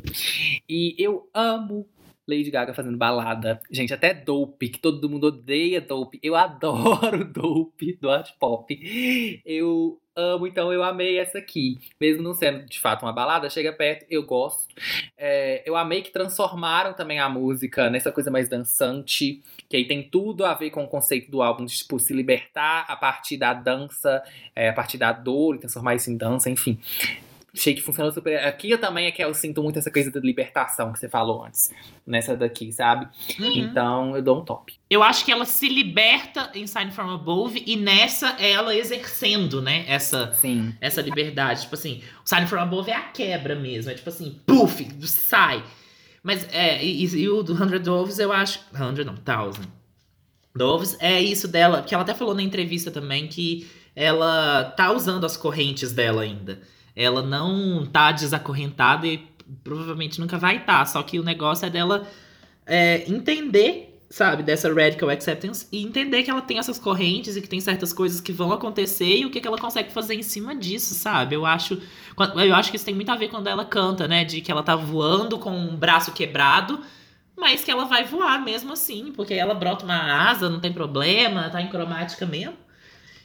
E 0.69 0.95
eu 0.99 1.29
amo 1.33 1.89
Lady 2.27 2.51
Gaga 2.51 2.75
fazendo 2.75 2.99
balada. 2.99 3.61
Gente, 3.71 3.95
até 3.95 4.13
Dope, 4.13 4.69
que 4.69 4.81
todo 4.81 5.09
mundo 5.09 5.29
odeia 5.29 5.81
Dope. 5.81 6.19
Eu 6.23 6.35
adoro 6.35 7.25
Dope 7.33 7.97
do 8.01 8.11
Art 8.11 8.33
Pop. 8.39 9.43
Eu 9.45 10.01
amo, 10.17 10.47
então 10.47 10.73
eu 10.73 10.83
amei 10.83 11.19
essa 11.19 11.39
aqui. 11.39 11.79
Mesmo 12.01 12.23
não 12.23 12.35
sendo 12.35 12.65
de 12.65 12.81
fato 12.81 13.05
uma 13.05 13.13
balada, 13.13 13.51
chega 13.51 13.73
perto, 13.73 14.07
eu 14.11 14.25
gosto. 14.25 14.67
É, 15.17 15.63
eu 15.67 15.77
amei 15.77 16.03
que 16.03 16.11
transformaram 16.11 16.95
também 16.95 17.21
a 17.21 17.29
música 17.29 17.91
nessa 17.91 18.11
coisa 18.11 18.31
mais 18.31 18.49
dançante. 18.49 19.43
Que 19.69 19.77
aí 19.77 19.87
tem 19.87 20.03
tudo 20.03 20.45
a 20.45 20.55
ver 20.55 20.71
com 20.71 20.83
o 20.85 20.89
conceito 20.89 21.31
do 21.31 21.43
álbum, 21.43 21.67
de 21.67 21.77
tipo, 21.77 21.99
se 21.99 22.15
libertar 22.15 22.87
a 22.89 22.97
partir 22.97 23.37
da 23.37 23.53
dança, 23.53 24.23
é, 24.55 24.71
a 24.71 24.73
partir 24.73 24.97
da 24.97 25.13
dor 25.13 25.57
e 25.57 25.59
transformar 25.59 25.95
isso 25.95 26.11
em 26.11 26.17
dança, 26.17 26.49
enfim. 26.49 26.79
Achei 27.57 27.75
que 27.75 27.81
funcionou 27.81 28.13
super. 28.13 28.37
Aqui 28.45 28.71
eu 28.71 28.79
também 28.79 29.07
é 29.07 29.11
que 29.11 29.25
eu 29.25 29.33
sinto 29.33 29.63
muito 29.63 29.79
essa 29.79 29.91
coisa 29.91 30.11
da 30.11 30.21
libertação 30.21 30.93
que 30.93 30.99
você 30.99 31.09
falou 31.09 31.43
antes. 31.43 31.73
Nessa 32.07 32.37
daqui, 32.37 32.71
sabe? 32.71 33.09
Uhum. 33.41 33.53
Então 33.57 34.17
eu 34.17 34.23
dou 34.23 34.41
um 34.41 34.45
top. 34.45 34.75
Eu 34.91 35.03
acho 35.03 35.25
que 35.25 35.33
ela 35.33 35.45
se 35.45 35.69
liberta 35.69 36.51
em 36.55 36.67
Sign 36.67 36.91
From 36.91 37.11
Above 37.11 37.63
e 37.67 37.77
nessa 37.77 38.37
é 38.39 38.51
ela 38.51 38.75
exercendo, 38.77 39.63
né? 39.63 39.85
Essa, 39.89 40.35
Sim. 40.35 40.75
essa 40.81 41.01
liberdade. 41.01 41.63
Tipo 41.63 41.75
assim, 41.75 42.03
o 42.25 42.29
Sign 42.29 42.47
From 42.47 42.61
Above 42.61 42.91
é 42.91 42.97
a 42.97 43.03
quebra 43.03 43.55
mesmo. 43.55 43.91
É 43.91 43.95
tipo 43.95 44.09
assim, 44.09 44.39
puff, 44.47 44.87
sai. 45.07 45.65
Mas 46.23 46.47
é, 46.53 46.85
e, 46.85 47.05
e 47.05 47.29
o 47.29 47.43
do 47.43 47.57
100 47.57 47.81
Doves 47.81 48.19
eu 48.19 48.33
acho. 48.33 48.61
100 48.73 49.05
não, 49.05 49.15
1000. 49.15 49.53
Doves 50.55 50.97
é 51.01 51.21
isso 51.21 51.47
dela, 51.47 51.83
que 51.83 51.95
ela 51.95 52.03
até 52.03 52.15
falou 52.15 52.35
na 52.35 52.43
entrevista 52.43 52.91
também 52.91 53.29
que 53.29 53.69
ela 53.95 54.65
tá 54.77 54.93
usando 54.93 55.25
as 55.25 55.37
correntes 55.37 55.93
dela 55.93 56.23
ainda. 56.23 56.61
Ela 56.97 57.21
não 57.21 57.85
tá 57.85 58.11
desacorrentada 58.11 59.07
e 59.07 59.19
provavelmente 59.63 60.19
nunca 60.19 60.39
vai 60.39 60.57
estar. 60.57 60.79
Tá, 60.79 60.87
só 60.87 61.03
que 61.03 61.21
o 61.21 61.23
negócio 61.23 61.67
é 61.67 61.71
dela 61.71 62.09
é, 62.67 63.05
entender, 63.09 64.01
sabe, 64.11 64.43
dessa 64.43 64.73
radical 64.73 65.09
acceptance 65.09 65.69
e 65.71 65.85
entender 65.85 66.23
que 66.23 66.31
ela 66.31 66.43
tem 66.43 66.59
essas 66.59 66.79
correntes 66.79 67.37
e 67.37 67.43
que 67.43 67.49
tem 67.49 67.61
certas 67.61 67.93
coisas 67.93 68.21
que 68.21 68.33
vão 68.33 68.53
acontecer 68.53 69.19
e 69.19 69.27
o 69.27 69.31
que, 69.31 69.41
que 69.41 69.47
ela 69.47 69.59
consegue 69.59 69.93
fazer 69.93 70.15
em 70.15 70.23
cima 70.23 70.55
disso, 70.55 70.95
sabe? 70.95 71.37
Eu 71.37 71.47
acho, 71.47 71.81
eu 72.45 72.55
acho 72.55 72.71
que 72.71 72.77
isso 72.77 72.87
tem 72.87 72.95
muito 72.95 73.11
a 73.11 73.17
ver 73.17 73.29
quando 73.29 73.47
ela 73.47 73.65
canta, 73.65 74.09
né? 74.09 74.25
De 74.25 74.41
que 74.41 74.51
ela 74.51 74.63
tá 74.63 74.75
voando 74.75 75.39
com 75.39 75.51
um 75.51 75.77
braço 75.77 76.13
quebrado, 76.13 76.81
mas 77.37 77.63
que 77.63 77.71
ela 77.71 77.85
vai 77.85 78.05
voar 78.05 78.43
mesmo 78.43 78.73
assim, 78.73 79.13
porque 79.13 79.35
ela 79.35 79.55
brota 79.55 79.85
uma 79.85 80.31
asa, 80.31 80.49
não 80.49 80.59
tem 80.59 80.73
problema, 80.73 81.51
tá 81.51 81.61
em 81.61 81.69
cromática 81.69 82.27
mesmo. 82.27 82.57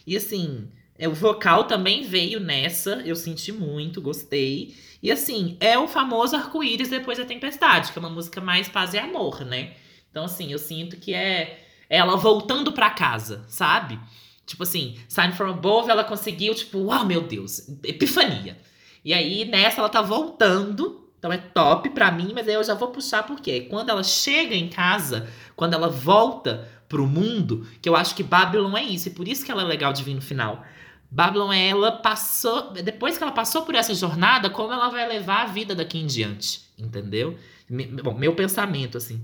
E 0.06 0.18
assim, 0.18 0.68
é, 1.02 1.08
o 1.08 1.16
vocal 1.16 1.64
também 1.64 2.04
veio 2.04 2.40
nessa, 2.40 3.02
eu 3.04 3.16
senti 3.16 3.52
muito, 3.52 4.00
gostei. 4.00 4.76
E 5.02 5.12
assim, 5.12 5.58
é 5.60 5.76
o 5.76 5.88
famoso 5.88 6.36
arco-íris 6.36 6.90
depois 6.90 7.18
da 7.18 7.26
tempestade, 7.26 7.92
que 7.92 7.98
é 7.98 8.00
uma 8.00 8.10
música 8.12 8.40
mais 8.40 8.70
paz 8.70 8.94
e 8.94 9.00
amor, 9.00 9.44
né? 9.44 9.74
Então, 10.12 10.26
assim, 10.26 10.52
eu 10.52 10.60
sinto 10.60 10.98
que 10.98 11.12
é 11.12 11.66
ela 11.90 12.16
voltando 12.16 12.72
pra 12.72 12.92
casa, 12.92 13.44
sabe? 13.48 14.00
Tipo 14.46 14.62
assim, 14.62 14.96
Sign 15.10 15.34
from 15.34 15.50
Above, 15.50 15.90
ela 15.90 16.04
conseguiu, 16.04 16.54
tipo, 16.54 16.78
uau, 16.78 17.04
meu 17.04 17.22
Deus, 17.22 17.68
epifania. 17.84 18.60
E 19.04 19.12
aí, 19.12 19.44
nessa, 19.46 19.82
ela 19.82 19.90
tá 19.90 20.04
voltando. 20.04 21.10
Então 21.18 21.34
é 21.34 21.38
top 21.38 21.90
pra 21.90 22.12
mim, 22.12 22.32
mas 22.36 22.48
aí 22.48 22.54
eu 22.54 22.64
já 22.64 22.76
vou 22.76 22.90
puxar 22.90 23.24
porque 23.24 23.62
quando 23.62 23.90
ela 23.90 24.04
chega 24.04 24.56
em 24.56 24.70
casa, 24.70 25.28
quando 25.56 25.74
ela 25.74 25.90
volta 25.90 26.70
pro 26.88 27.08
mundo, 27.08 27.66
que 27.82 27.90
eu 27.90 27.96
acho 27.96 28.14
que 28.14 28.22
Babylon 28.22 28.78
é 28.78 28.84
isso, 28.84 29.08
e 29.08 29.12
por 29.12 29.28
isso 29.28 29.44
que 29.44 29.52
ela 29.52 29.64
é 29.64 29.66
legal 29.66 29.94
de 29.94 30.04
vir 30.04 30.14
no 30.14 30.22
final. 30.22 30.64
Babylon, 31.12 31.52
ela 31.52 31.92
passou. 31.92 32.72
Depois 32.72 33.18
que 33.18 33.24
ela 33.24 33.34
passou 33.34 33.64
por 33.64 33.76
essa 33.76 33.94
jornada, 33.94 34.50
como 34.50 34.72
ela 34.74 34.90
vai 34.90 35.08
levar 35.08 35.44
a 35.44 35.46
vida 35.48 35.76
daqui 35.76 35.98
em 36.00 36.06
diante, 36.08 36.62
entendeu? 36.78 37.38
Me- 37.70 37.86
Bom, 37.86 38.14
meu 38.18 38.34
pensamento, 38.34 38.98
assim. 38.98 39.22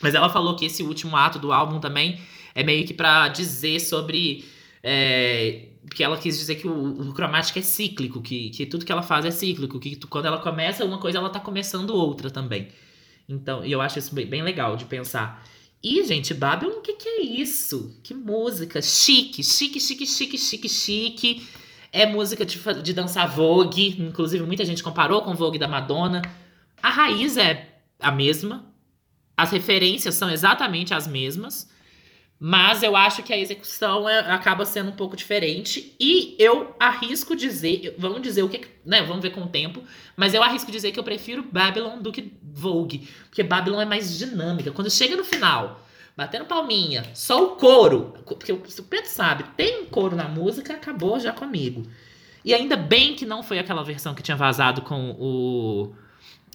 Mas 0.00 0.14
ela 0.14 0.28
falou 0.28 0.56
que 0.56 0.64
esse 0.66 0.82
último 0.82 1.16
ato 1.16 1.38
do 1.38 1.52
álbum 1.52 1.78
também 1.78 2.20
é 2.54 2.64
meio 2.64 2.84
que 2.86 2.92
pra 2.94 3.28
dizer 3.28 3.80
sobre. 3.80 4.44
É, 4.82 5.68
que 5.94 6.02
ela 6.02 6.16
quis 6.16 6.38
dizer 6.38 6.56
que 6.56 6.66
o, 6.66 7.00
o 7.10 7.12
cromático 7.12 7.58
é 7.58 7.62
cíclico, 7.62 8.20
que, 8.20 8.50
que 8.50 8.66
tudo 8.66 8.84
que 8.84 8.90
ela 8.92 9.02
faz 9.02 9.24
é 9.24 9.30
cíclico, 9.30 9.78
que 9.78 9.94
tu- 9.96 10.08
quando 10.08 10.26
ela 10.26 10.38
começa 10.38 10.84
uma 10.84 10.98
coisa, 10.98 11.18
ela 11.18 11.30
tá 11.30 11.38
começando 11.40 11.90
outra 11.90 12.30
também. 12.30 12.68
Então, 13.28 13.64
e 13.64 13.70
eu 13.70 13.80
acho 13.80 13.98
isso 13.98 14.14
bem, 14.14 14.26
bem 14.26 14.42
legal 14.42 14.76
de 14.76 14.84
pensar. 14.86 15.44
E, 15.82 16.04
gente, 16.04 16.32
Babylon, 16.32 16.78
o 16.78 16.80
que, 16.80 16.92
que 16.92 17.08
é 17.08 17.22
isso? 17.22 17.98
Que 18.04 18.14
música 18.14 18.80
chique, 18.80 19.42
chique, 19.42 19.80
chique, 19.80 20.06
chique, 20.06 20.38
chique, 20.38 20.68
chique. 20.68 21.48
É 21.90 22.06
música 22.06 22.46
de, 22.46 22.58
de 22.82 22.92
dançar 22.94 23.28
Vogue, 23.28 24.00
inclusive 24.00 24.44
muita 24.44 24.64
gente 24.64 24.82
comparou 24.82 25.22
com 25.22 25.34
Vogue 25.34 25.58
da 25.58 25.66
Madonna. 25.66 26.22
A 26.82 26.88
raiz 26.88 27.36
é 27.36 27.80
a 27.98 28.10
mesma, 28.10 28.64
as 29.36 29.50
referências 29.50 30.14
são 30.14 30.30
exatamente 30.30 30.94
as 30.94 31.06
mesmas, 31.06 31.68
mas 32.44 32.82
eu 32.82 32.96
acho 32.96 33.22
que 33.22 33.32
a 33.32 33.38
execução 33.38 34.08
é- 34.08 34.18
acaba 34.32 34.66
sendo 34.66 34.90
um 34.90 34.96
pouco 34.96 35.16
diferente. 35.16 35.94
E 36.00 36.34
eu 36.40 36.74
arrisco 36.80 37.36
dizer, 37.36 37.94
vamos 37.96 38.20
dizer 38.20 38.42
o 38.42 38.48
que, 38.48 38.62
né? 38.84 39.00
Vamos 39.04 39.22
ver 39.22 39.30
com 39.30 39.42
o 39.42 39.46
tempo, 39.46 39.80
mas 40.16 40.34
eu 40.34 40.42
arrisco 40.42 40.72
dizer 40.72 40.90
que 40.90 40.98
eu 40.98 41.04
prefiro 41.04 41.44
Babylon 41.52 41.98
do 42.02 42.10
que 42.10 42.32
Vogue, 42.42 43.08
porque 43.28 43.44
Babylon 43.44 43.80
é 43.80 43.84
mais 43.84 44.18
dinâmica. 44.18 44.72
Quando 44.72 44.90
chega 44.90 45.14
no 45.14 45.24
final, 45.24 45.86
batendo 46.16 46.44
palminha, 46.44 47.04
só 47.14 47.44
o 47.44 47.50
coro, 47.50 48.12
porque 48.26 48.52
o 48.52 48.58
Pedro 48.58 49.08
sabe, 49.08 49.44
tem 49.56 49.82
um 49.82 49.86
coro 49.86 50.16
na 50.16 50.26
música, 50.26 50.74
acabou 50.74 51.20
já 51.20 51.32
comigo. 51.32 51.84
E 52.44 52.52
ainda 52.52 52.76
bem 52.76 53.14
que 53.14 53.24
não 53.24 53.44
foi 53.44 53.60
aquela 53.60 53.84
versão 53.84 54.16
que 54.16 54.22
tinha 54.22 54.36
vazado 54.36 54.82
com 54.82 55.12
o 55.12 55.94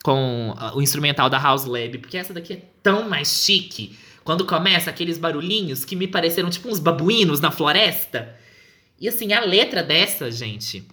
com 0.03 0.53
o 0.75 0.81
instrumental 0.81 1.29
da 1.29 1.37
House 1.39 1.63
Lab, 1.63 1.97
porque 1.99 2.17
essa 2.17 2.33
daqui 2.33 2.53
é 2.53 2.61
tão 2.83 3.09
mais 3.09 3.29
chique. 3.29 3.97
Quando 4.27 4.43
começa 4.45 4.89
aqueles 4.89 5.17
barulhinhos 5.17 5.85
que 5.85 5.95
me 5.95 6.05
pareceram 6.05 6.49
tipo 6.49 6.67
uns 6.67 6.79
babuínos 6.81 7.39
na 7.39 7.49
floresta. 7.49 8.35
E 8.99 9.07
assim, 9.07 9.31
a 9.31 9.39
letra 9.39 9.81
dessa, 9.81 10.29
gente, 10.29 10.85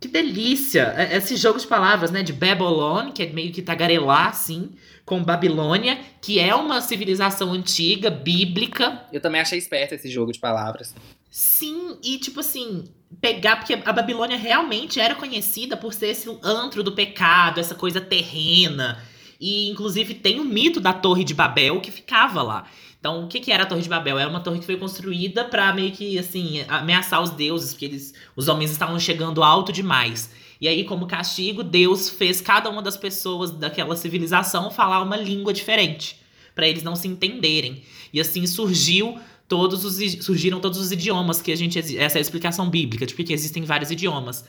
que 0.00 0.06
delícia! 0.06 0.94
É- 0.96 1.16
Esse 1.16 1.34
jogo 1.34 1.58
de 1.58 1.66
palavras, 1.66 2.12
né, 2.12 2.22
de 2.22 2.32
Babylon, 2.32 3.10
que 3.10 3.24
é 3.24 3.26
meio 3.26 3.50
que 3.52 3.60
tagarelar 3.60 4.28
assim, 4.28 4.70
com 5.04 5.20
Babilônia, 5.20 5.98
que 6.22 6.38
é 6.38 6.54
uma 6.54 6.80
civilização 6.80 7.52
antiga, 7.52 8.08
bíblica, 8.08 9.02
Eu 9.12 9.20
também 9.20 9.40
achei 9.40 9.58
esperto 9.58 9.96
esse 9.96 10.08
jogo 10.08 10.30
de 10.30 10.38
palavras. 10.38 10.94
Sim, 11.28 11.98
e 12.04 12.18
tipo 12.18 12.38
assim, 12.38 12.84
pegar, 13.20 13.56
porque 13.56 13.74
a 13.74 13.92
Babilônia 13.92 14.36
realmente 14.36 15.00
era 15.00 15.16
conhecida 15.16 15.76
por 15.76 15.92
ser 15.92 16.10
esse 16.10 16.30
antro 16.40 16.84
do 16.84 16.92
pecado, 16.92 17.58
essa 17.58 17.74
coisa 17.74 18.00
terrena. 18.00 19.02
E 19.40 19.68
inclusive 19.68 20.14
tem 20.14 20.40
o 20.40 20.44
mito 20.44 20.80
da 20.80 20.92
Torre 20.92 21.24
de 21.24 21.34
Babel 21.34 21.80
que 21.80 21.90
ficava 21.90 22.42
lá. 22.42 22.66
Então, 22.98 23.24
o 23.24 23.28
que, 23.28 23.38
que 23.38 23.52
era 23.52 23.62
a 23.62 23.66
Torre 23.66 23.82
de 23.82 23.88
Babel? 23.88 24.18
Era 24.18 24.28
uma 24.28 24.40
torre 24.40 24.58
que 24.58 24.66
foi 24.66 24.76
construída 24.76 25.44
pra 25.44 25.72
meio 25.72 25.92
que 25.92 26.18
assim 26.18 26.64
ameaçar 26.66 27.22
os 27.22 27.30
deuses, 27.30 27.72
porque 27.72 27.84
eles, 27.84 28.12
os 28.34 28.48
homens 28.48 28.72
estavam 28.72 28.98
chegando 28.98 29.44
alto 29.44 29.72
demais. 29.72 30.30
E 30.60 30.66
aí, 30.66 30.84
como 30.84 31.06
castigo, 31.06 31.62
Deus 31.62 32.08
fez 32.08 32.40
cada 32.40 32.68
uma 32.68 32.82
das 32.82 32.96
pessoas 32.96 33.50
daquela 33.50 33.94
civilização 33.94 34.70
falar 34.70 35.02
uma 35.02 35.16
língua 35.16 35.52
diferente, 35.52 36.18
pra 36.54 36.66
eles 36.66 36.82
não 36.82 36.96
se 36.96 37.06
entenderem. 37.06 37.82
E 38.12 38.20
assim 38.20 38.46
surgiu 38.46 39.18
todos 39.46 39.84
os 39.84 40.24
surgiram 40.24 40.58
todos 40.58 40.80
os 40.80 40.90
idiomas 40.90 41.40
que 41.40 41.52
a 41.52 41.56
gente 41.56 41.78
essa 41.78 42.18
é 42.18 42.18
a 42.18 42.20
explicação 42.20 42.68
bíblica 42.68 43.06
de 43.06 43.14
porque 43.14 43.32
existem 43.32 43.62
vários 43.62 43.90
idiomas. 43.90 44.44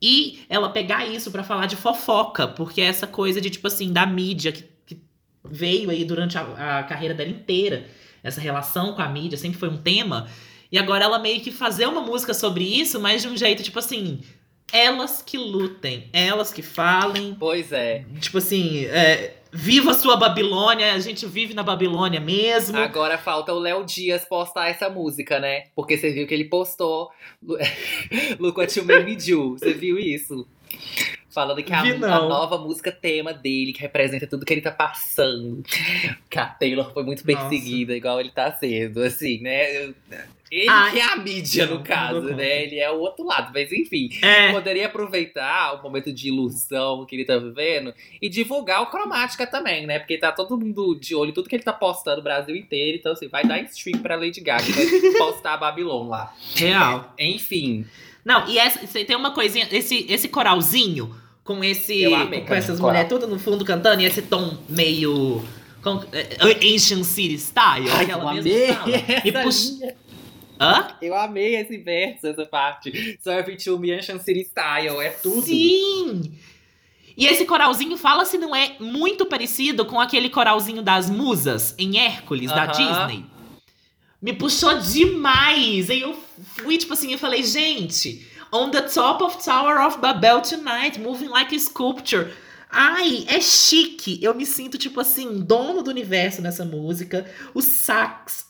E 0.00 0.40
ela 0.48 0.68
pegar 0.68 1.06
isso 1.06 1.30
pra 1.30 1.42
falar 1.42 1.66
de 1.66 1.76
fofoca, 1.76 2.46
porque 2.46 2.80
é 2.80 2.84
essa 2.84 3.06
coisa 3.06 3.40
de 3.40 3.48
tipo 3.50 3.66
assim 3.66 3.92
da 3.92 4.04
mídia 4.06 4.52
que, 4.52 4.64
que 4.84 5.00
veio 5.44 5.90
aí 5.90 6.04
durante 6.04 6.36
a, 6.36 6.78
a 6.78 6.82
carreira 6.82 7.14
dela 7.14 7.30
inteira, 7.30 7.86
essa 8.22 8.40
relação 8.40 8.92
com 8.92 9.02
a 9.02 9.08
mídia 9.08 9.38
sempre 9.38 9.58
foi 9.58 9.68
um 9.68 9.78
tema. 9.78 10.28
E 10.70 10.78
agora 10.78 11.04
ela 11.04 11.18
meio 11.18 11.40
que 11.40 11.50
fazer 11.50 11.86
uma 11.86 12.00
música 12.00 12.34
sobre 12.34 12.64
isso, 12.64 13.00
mas 13.00 13.22
de 13.22 13.28
um 13.28 13.36
jeito 13.36 13.62
tipo 13.62 13.78
assim, 13.78 14.20
elas 14.72 15.22
que 15.22 15.38
lutem, 15.38 16.08
elas 16.12 16.52
que 16.52 16.62
falem, 16.62 17.34
Pois 17.38 17.72
é. 17.72 18.04
tipo 18.20 18.38
assim, 18.38 18.84
é, 18.86 19.36
viva 19.56 19.92
a 19.92 19.94
sua 19.94 20.16
Babilônia, 20.16 20.92
a 20.92 20.98
gente 21.00 21.26
vive 21.26 21.54
na 21.54 21.62
Babilônia 21.62 22.20
mesmo. 22.20 22.76
Agora 22.76 23.16
falta 23.16 23.52
o 23.52 23.58
Léo 23.58 23.84
Dias 23.84 24.24
postar 24.24 24.68
essa 24.68 24.90
música, 24.90 25.40
né? 25.40 25.64
Porque 25.74 25.96
você 25.96 26.10
viu 26.10 26.26
que 26.26 26.34
ele 26.34 26.44
postou 26.44 27.10
Look 28.38 28.58
What 28.58 28.78
You 28.78 28.84
Made 28.84 29.04
Me 29.04 29.16
Do. 29.16 29.58
Você 29.58 29.72
viu 29.72 29.98
isso? 29.98 30.46
Falando 31.36 31.62
que 31.62 31.70
a, 31.70 31.82
a 31.82 32.20
nova 32.22 32.56
música 32.56 32.90
tema 32.90 33.34
dele, 33.34 33.74
que 33.74 33.82
representa 33.82 34.26
tudo 34.26 34.46
que 34.46 34.54
ele 34.54 34.62
tá 34.62 34.70
passando. 34.70 35.62
Que 36.30 36.38
a 36.38 36.46
Taylor 36.46 36.90
foi 36.94 37.02
muito 37.04 37.26
Nossa. 37.26 37.46
perseguida, 37.46 37.94
igual 37.94 38.18
ele 38.18 38.30
tá 38.30 38.50
sendo, 38.52 39.02
assim, 39.02 39.42
né? 39.42 39.92
Ele 40.50 40.66
Ah, 40.66 40.88
que 40.90 40.98
é 40.98 41.04
a 41.04 41.16
mídia, 41.16 41.66
no 41.66 41.82
caso, 41.82 42.22
né? 42.34 42.62
Ele 42.62 42.78
é 42.78 42.90
o 42.90 43.00
outro 43.00 43.26
lado, 43.26 43.50
mas 43.52 43.70
enfim. 43.70 44.08
É. 44.22 44.50
Poderia 44.50 44.86
aproveitar 44.86 45.74
o 45.74 45.82
momento 45.82 46.10
de 46.10 46.28
ilusão 46.28 47.04
que 47.04 47.14
ele 47.14 47.26
tá 47.26 47.36
vivendo 47.36 47.92
e 48.22 48.30
divulgar 48.30 48.80
o 48.80 48.86
Cromática 48.86 49.46
também, 49.46 49.86
né? 49.86 49.98
Porque 49.98 50.16
tá 50.16 50.32
todo 50.32 50.56
mundo 50.56 50.98
de 50.98 51.14
olho 51.14 51.34
tudo 51.34 51.50
que 51.50 51.56
ele 51.56 51.62
tá 51.62 51.72
postando 51.74 52.20
o 52.20 52.24
Brasil 52.24 52.56
inteiro. 52.56 52.96
Então, 52.96 53.12
assim, 53.12 53.28
vai 53.28 53.44
dar 53.44 53.60
stream 53.64 54.00
pra 54.00 54.16
Lady 54.16 54.40
Gaga, 54.40 54.64
vai 54.64 55.12
postar 55.18 55.52
a 55.52 55.58
Babylon 55.58 56.08
lá. 56.08 56.34
Real. 56.54 57.12
Enfim, 57.18 57.84
Não, 58.24 58.48
e 58.48 58.58
essa, 58.58 58.80
tem 59.04 59.14
uma 59.14 59.34
coisinha, 59.34 59.68
esse, 59.70 60.06
esse 60.08 60.28
coralzinho 60.28 61.25
com 61.46 61.64
esse. 61.64 62.04
Amei 62.12 62.42
com 62.42 62.52
essas 62.52 62.78
mulheres 62.78 63.08
tudo 63.08 63.26
no 63.26 63.38
fundo 63.38 63.64
cantando 63.64 64.02
e 64.02 64.04
esse 64.04 64.20
tom 64.20 64.58
meio. 64.68 65.42
Com, 65.82 66.02
é, 66.12 66.74
Ancient 66.74 67.04
City 67.04 67.38
Style, 67.38 67.88
Ai, 67.88 68.04
aquela 68.04 68.34
eu 68.34 68.42
mesma 68.42 68.82
amei. 68.82 69.04
E 69.24 69.30
linha. 69.30 69.96
Hã? 70.58 70.88
eu 71.00 71.14
amei 71.14 71.54
esse 71.54 71.78
verso, 71.78 72.26
essa 72.26 72.44
parte. 72.44 73.18
Serve 73.22 73.56
to 73.56 73.78
me 73.78 73.92
Ancient 73.92 74.20
City 74.22 74.40
Style, 74.40 75.00
é 75.00 75.10
tudo. 75.10 75.42
Sim! 75.42 76.32
E 77.16 77.26
esse 77.26 77.44
coralzinho 77.46 77.96
fala 77.96 78.24
se 78.24 78.36
não 78.36 78.54
é 78.54 78.76
muito 78.80 79.24
parecido 79.26 79.86
com 79.86 80.00
aquele 80.00 80.28
coralzinho 80.28 80.82
das 80.82 81.08
musas 81.08 81.74
em 81.78 81.98
Hércules, 81.98 82.50
da 82.50 82.64
Aham. 82.64 83.06
Disney. 83.06 83.24
Me 84.20 84.32
puxou 84.32 84.76
demais! 84.78 85.88
Aí 85.88 86.00
eu 86.00 86.16
fui, 86.56 86.76
tipo 86.78 86.92
assim, 86.92 87.12
eu 87.12 87.18
falei, 87.18 87.42
gente, 87.42 88.26
on 88.52 88.70
the 88.70 88.82
top 88.82 89.22
of 89.22 89.42
Tower 89.44 89.80
of 89.80 90.00
Babel 90.00 90.40
tonight, 90.40 91.00
moving 91.00 91.28
like 91.28 91.54
a 91.54 91.58
sculpture. 91.58 92.32
Ai, 92.70 93.24
é 93.28 93.40
chique. 93.40 94.18
Eu 94.22 94.34
me 94.34 94.44
sinto, 94.44 94.76
tipo 94.76 95.00
assim, 95.00 95.40
dono 95.40 95.82
do 95.82 95.90
universo 95.90 96.42
nessa 96.42 96.64
música. 96.64 97.24
O 97.54 97.62
sax. 97.62 98.46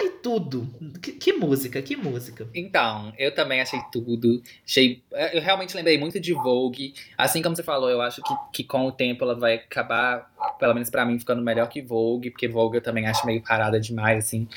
Ai, 0.00 0.10
tudo. 0.22 0.66
Que, 1.00 1.12
que 1.12 1.32
música, 1.32 1.80
que 1.80 1.94
música. 1.94 2.48
Então, 2.54 3.12
eu 3.18 3.34
também 3.34 3.60
achei 3.60 3.80
tudo. 3.92 4.42
Achei, 4.66 5.02
eu 5.32 5.40
realmente 5.40 5.76
lembrei 5.76 5.98
muito 5.98 6.18
de 6.18 6.32
Vogue. 6.32 6.94
Assim 7.16 7.42
como 7.42 7.54
você 7.54 7.62
falou, 7.62 7.90
eu 7.90 8.00
acho 8.00 8.22
que, 8.22 8.34
que 8.52 8.64
com 8.64 8.86
o 8.86 8.92
tempo 8.92 9.24
ela 9.24 9.34
vai 9.34 9.54
acabar, 9.54 10.30
pelo 10.58 10.74
menos 10.74 10.90
pra 10.90 11.04
mim, 11.04 11.18
ficando 11.18 11.42
melhor 11.42 11.68
que 11.68 11.82
Vogue, 11.82 12.30
porque 12.30 12.48
Vogue 12.48 12.78
eu 12.78 12.82
também 12.82 13.06
acho 13.06 13.26
meio 13.26 13.42
parada 13.42 13.78
demais, 13.78 14.24
assim, 14.24 14.48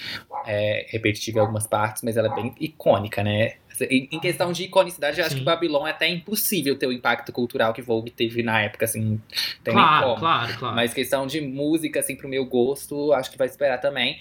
é, 0.45 0.85
repetitiva 0.89 1.39
em 1.39 1.41
algumas 1.41 1.67
partes, 1.67 2.03
mas 2.03 2.17
ela 2.17 2.29
é 2.29 2.35
bem 2.35 2.55
icônica, 2.59 3.23
né? 3.23 3.55
Em 3.81 4.19
questão 4.19 4.51
de 4.51 4.63
iconicidade, 4.65 5.19
eu 5.19 5.25
acho 5.25 5.33
Sim. 5.33 5.39
que 5.39 5.45
Babylon 5.45 5.87
é 5.87 5.91
até 5.91 6.07
impossível 6.07 6.77
ter 6.77 6.85
o 6.87 6.91
impacto 6.91 7.31
cultural 7.31 7.73
que 7.73 7.81
Vogue 7.81 8.11
teve 8.11 8.43
na 8.43 8.61
época, 8.61 8.85
assim, 8.85 9.19
tem 9.63 9.73
Claro, 9.73 10.05
como. 10.07 10.19
claro, 10.19 10.57
claro. 10.59 10.75
Mas 10.75 10.93
questão 10.93 11.25
de 11.25 11.41
música, 11.41 11.99
assim, 11.99 12.15
pro 12.15 12.27
meu 12.29 12.45
gosto, 12.45 13.11
acho 13.13 13.31
que 13.31 13.37
vai 13.37 13.47
esperar 13.47 13.79
também. 13.79 14.19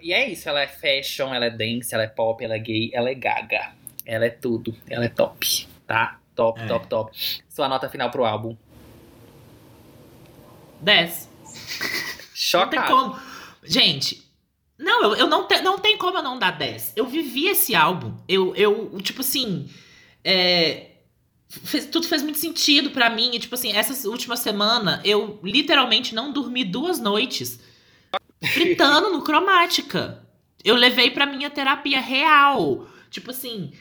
E 0.00 0.12
é 0.12 0.28
isso, 0.28 0.48
ela 0.48 0.60
é 0.62 0.66
fashion, 0.66 1.32
ela 1.32 1.46
é 1.46 1.50
dance, 1.50 1.94
ela 1.94 2.02
é 2.04 2.08
pop, 2.08 2.42
ela 2.44 2.54
é 2.56 2.58
gay, 2.58 2.90
ela 2.92 3.08
é 3.10 3.14
gaga. 3.14 3.72
Ela 4.04 4.26
é 4.26 4.30
tudo, 4.30 4.74
ela 4.88 5.04
é 5.04 5.08
top, 5.08 5.66
tá? 5.86 6.18
Top, 6.34 6.60
É. 6.60 6.66
top, 6.66 6.86
top. 6.88 7.12
Sua 7.48 7.68
nota 7.68 7.88
final 7.88 8.10
pro 8.10 8.24
álbum. 8.24 8.56
10. 10.80 11.28
Não 12.54 12.68
tem 12.68 12.78
Chocado. 12.80 13.20
Gente, 13.64 14.22
não, 14.78 15.02
eu, 15.02 15.14
eu 15.16 15.26
não, 15.26 15.46
te, 15.46 15.60
não 15.60 15.78
tem 15.78 15.96
como 15.98 16.18
eu 16.18 16.22
não 16.22 16.38
dar 16.38 16.52
10. 16.52 16.92
Eu 16.96 17.06
vivi 17.06 17.48
esse 17.48 17.74
álbum. 17.74 18.14
Eu, 18.28 18.54
eu 18.54 18.96
tipo 19.02 19.20
assim. 19.22 19.68
é, 20.24 20.92
fez- 21.48 21.86
tudo 21.86 22.06
fez 22.06 22.22
muito 22.22 22.38
sentido 22.38 22.90
pra 22.90 23.10
mim. 23.10 23.34
E, 23.34 23.38
tipo 23.40 23.54
assim, 23.54 23.72
essa 23.72 24.08
última 24.08 24.36
semana 24.36 25.00
eu 25.04 25.40
literalmente 25.42 26.14
não 26.14 26.32
dormi 26.32 26.64
duas 26.64 26.98
noites 27.00 27.58
fritando 28.52 29.10
no 29.10 29.22
cromática. 29.22 30.24
eu 30.64 30.74
levei 30.76 31.10
pra 31.10 31.26
minha 31.26 31.50
terapia 31.50 32.00
real. 32.00 32.86
Tipo 33.10 33.30
assim, 33.30 33.72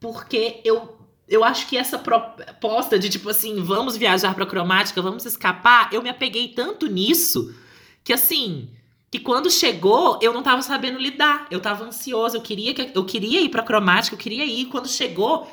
porque 0.00 0.60
eu 0.64 0.96
eu 1.30 1.44
acho 1.44 1.66
que 1.68 1.76
essa 1.76 1.98
proposta 1.98 2.98
de 2.98 3.10
tipo 3.10 3.28
assim, 3.28 3.62
vamos 3.62 3.98
viajar 3.98 4.34
pra 4.34 4.46
cromática, 4.46 5.02
vamos 5.02 5.26
escapar, 5.26 5.92
eu 5.92 6.02
me 6.02 6.08
apeguei 6.08 6.48
tanto 6.48 6.86
nisso 6.86 7.54
que 8.02 8.14
assim, 8.14 8.70
que 9.10 9.18
quando 9.18 9.50
chegou, 9.50 10.18
eu 10.20 10.32
não 10.32 10.42
tava 10.42 10.62
sabendo 10.62 10.98
lidar. 10.98 11.46
Eu 11.50 11.60
tava 11.60 11.84
ansiosa, 11.84 12.36
eu 12.36 12.42
queria 12.42 12.74
que 12.74 12.90
eu 12.94 13.04
queria 13.04 13.40
ir 13.40 13.48
pra 13.48 13.62
cromática, 13.62 14.14
eu 14.14 14.18
queria 14.18 14.44
ir. 14.44 14.66
Quando 14.66 14.88
chegou, 14.88 15.50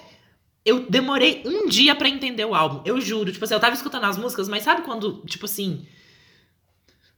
eu 0.66 0.86
demorei 0.90 1.42
um 1.46 1.68
dia 1.68 1.96
para 1.96 2.10
entender 2.10 2.46
o 2.46 2.56
álbum. 2.56 2.82
Eu 2.84 3.00
juro, 3.00 3.32
tipo 3.32 3.46
assim, 3.46 3.54
eu 3.54 3.60
tava 3.60 3.76
escutando 3.76 4.06
as 4.06 4.18
músicas, 4.18 4.50
mas 4.50 4.64
sabe 4.64 4.82
quando, 4.82 5.24
tipo 5.26 5.46
assim, 5.46 5.86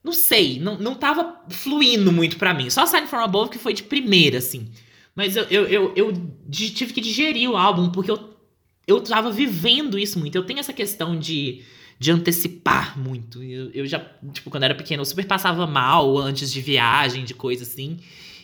não 0.03 0.13
sei, 0.13 0.59
não, 0.59 0.77
não 0.77 0.95
tava 0.95 1.41
fluindo 1.49 2.11
muito 2.11 2.37
para 2.37 2.53
mim. 2.53 2.69
Só 2.69 2.85
Sign 2.85 3.07
From 3.07 3.19
Above 3.19 3.49
que 3.49 3.57
foi 3.57 3.73
de 3.73 3.83
primeira, 3.83 4.37
assim. 4.37 4.69
Mas 5.15 5.35
eu, 5.35 5.43
eu, 5.45 5.65
eu, 5.65 5.93
eu 5.95 6.13
tive 6.51 6.93
que 6.93 7.01
digerir 7.01 7.49
o 7.49 7.57
álbum, 7.57 7.89
porque 7.89 8.11
eu, 8.11 8.37
eu 8.85 9.01
tava 9.01 9.31
vivendo 9.31 9.97
isso 9.97 10.19
muito. 10.19 10.35
Eu 10.35 10.45
tenho 10.45 10.59
essa 10.59 10.71
questão 10.71 11.17
de, 11.17 11.63
de 11.99 12.11
antecipar 12.11 12.97
muito. 12.97 13.41
Eu, 13.41 13.71
eu 13.71 13.85
já, 13.87 13.99
tipo, 14.31 14.49
quando 14.49 14.63
era 14.63 14.75
pequeno, 14.75 15.01
eu 15.01 15.05
super 15.05 15.25
passava 15.25 15.65
mal 15.65 16.17
antes 16.17 16.51
de 16.51 16.61
viagem, 16.61 17.25
de 17.25 17.33
coisa 17.33 17.63
assim. 17.63 17.99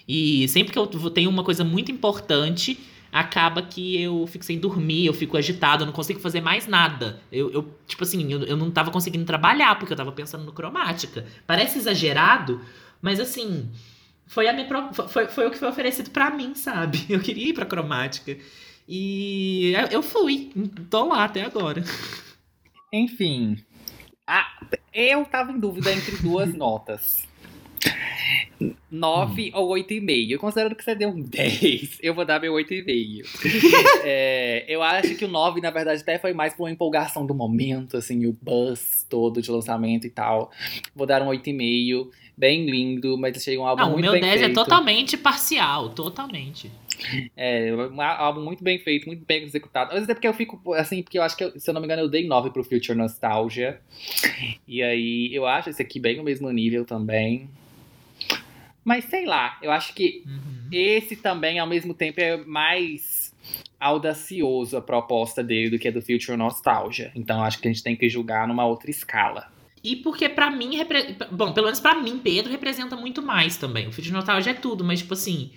E 0.07 0.47
sempre 0.47 0.73
que 0.73 0.79
eu 0.79 0.87
tenho 0.87 1.29
uma 1.29 1.43
coisa 1.43 1.63
muito 1.63 1.91
importante, 1.91 2.79
acaba 3.11 3.61
que 3.61 4.01
eu 4.01 4.25
fico 4.27 4.43
sem 4.43 4.57
dormir, 4.57 5.05
eu 5.05 5.13
fico 5.13 5.37
agitado, 5.37 5.83
eu 5.83 5.85
não 5.85 5.93
consigo 5.93 6.19
fazer 6.19 6.41
mais 6.41 6.65
nada. 6.65 7.21
Eu, 7.31 7.51
eu 7.51 7.79
tipo 7.87 8.03
assim, 8.03 8.31
eu, 8.31 8.43
eu 8.43 8.57
não 8.57 8.71
tava 8.71 8.89
conseguindo 8.89 9.23
trabalhar, 9.23 9.77
porque 9.77 9.93
eu 9.93 9.97
tava 9.97 10.11
pensando 10.11 10.43
no 10.43 10.51
cromática. 10.51 11.25
Parece 11.45 11.77
exagerado, 11.77 12.59
mas 13.01 13.19
assim, 13.19 13.69
foi, 14.25 14.47
a 14.47 14.53
minha, 14.53 14.67
foi, 15.07 15.27
foi 15.27 15.47
o 15.47 15.51
que 15.51 15.59
foi 15.59 15.69
oferecido 15.69 16.09
para 16.09 16.31
mim, 16.31 16.55
sabe? 16.55 17.05
Eu 17.07 17.19
queria 17.19 17.49
ir 17.49 17.53
pra 17.53 17.65
cromática. 17.65 18.35
E 18.89 19.73
eu 19.91 20.03
fui, 20.03 20.51
tô 20.89 21.07
lá 21.07 21.23
até 21.23 21.45
agora. 21.45 21.81
Enfim, 22.93 23.57
a, 24.27 24.45
eu 24.93 25.25
tava 25.25 25.51
em 25.51 25.59
dúvida 25.59 25.91
entre 25.91 26.15
duas 26.17 26.53
notas. 26.55 27.27
9 28.89 29.49
hum. 29.49 29.51
ou 29.55 29.69
8,5. 29.75 30.29
Eu 30.29 30.39
considero 30.39 30.75
que 30.75 30.83
você 30.83 30.95
deu 30.95 31.09
um 31.09 31.21
10. 31.21 31.97
Eu 32.01 32.13
vou 32.13 32.23
dar 32.23 32.39
meu 32.39 32.53
8,5. 32.53 33.25
é, 34.05 34.63
eu 34.67 34.81
acho 34.81 35.15
que 35.15 35.25
o 35.25 35.27
9, 35.27 35.59
na 35.59 35.71
verdade, 35.71 36.01
até 36.01 36.17
foi 36.19 36.33
mais 36.33 36.53
por 36.53 36.63
uma 36.63 36.71
empolgação 36.71 37.25
do 37.25 37.33
momento, 37.33 37.97
assim, 37.97 38.25
o 38.27 38.37
buzz 38.41 39.05
todo 39.09 39.41
de 39.41 39.51
lançamento 39.51 40.05
e 40.05 40.09
tal. 40.09 40.51
Vou 40.95 41.07
dar 41.07 41.21
um 41.23 41.27
8,5. 41.27 42.09
Bem 42.37 42.65
lindo, 42.65 43.17
mas 43.17 43.35
achei 43.37 43.57
um 43.57 43.65
álbum 43.65 43.83
Não, 43.83 43.91
muito 43.91 44.11
bem 44.11 44.21
feito. 44.21 44.23
o 44.23 44.27
meu 44.27 44.39
10 44.39 44.51
é 44.51 44.53
totalmente 44.53 45.17
parcial, 45.17 45.89
totalmente. 45.89 46.71
É, 47.35 47.73
um 47.73 48.01
álbum 48.01 48.41
muito 48.41 48.63
bem 48.63 48.79
feito, 48.79 49.07
muito 49.07 49.25
bem 49.25 49.43
executado. 49.43 49.89
Às 49.89 49.95
vezes 49.95 50.09
é 50.09 50.13
porque 50.13 50.27
eu 50.27 50.33
fico, 50.33 50.73
assim, 50.73 51.01
porque 51.01 51.17
eu 51.17 51.23
acho 51.23 51.35
que, 51.35 51.43
eu, 51.43 51.59
se 51.59 51.69
eu 51.69 51.73
não 51.73 51.81
me 51.81 51.87
engano, 51.87 52.01
eu 52.01 52.09
dei 52.09 52.27
9 52.27 52.51
pro 52.51 52.63
Future 52.63 52.97
Nostalgia. 52.97 53.79
E 54.67 54.81
aí, 54.81 55.33
eu 55.33 55.45
acho 55.45 55.69
esse 55.69 55.81
aqui 55.81 55.99
bem 55.99 56.17
no 56.17 56.23
mesmo 56.23 56.49
nível 56.51 56.85
também. 56.85 57.49
Mas 58.83 59.05
sei 59.05 59.25
lá, 59.25 59.57
eu 59.61 59.71
acho 59.71 59.93
que 59.93 60.23
uhum. 60.25 60.67
esse 60.71 61.15
também, 61.15 61.59
ao 61.59 61.67
mesmo 61.67 61.93
tempo, 61.93 62.19
é 62.19 62.37
mais 62.37 63.33
audacioso 63.79 64.77
a 64.77 64.81
proposta 64.81 65.43
dele 65.43 65.71
do 65.71 65.79
que 65.79 65.87
a 65.87 65.91
do 65.91 66.01
Future 66.01 66.37
Nostalgia. 66.37 67.11
Então 67.15 67.43
acho 67.43 67.59
que 67.59 67.67
a 67.67 67.71
gente 67.71 67.83
tem 67.83 67.95
que 67.95 68.09
julgar 68.09 68.47
numa 68.47 68.65
outra 68.65 68.89
escala. 68.89 69.51
E 69.83 69.97
porque 69.97 70.29
para 70.29 70.49
mim, 70.49 70.77
repre... 70.77 71.15
bom, 71.31 71.51
pelo 71.53 71.65
menos 71.65 71.81
para 71.81 71.99
mim, 72.01 72.17
Pedro 72.17 72.51
representa 72.51 72.95
muito 72.95 73.21
mais 73.21 73.57
também. 73.57 73.87
O 73.87 73.91
Future 73.91 74.13
Nostalgia 74.13 74.51
é 74.51 74.55
tudo, 74.55 74.83
mas 74.83 74.99
tipo 74.99 75.13
assim, 75.13 75.51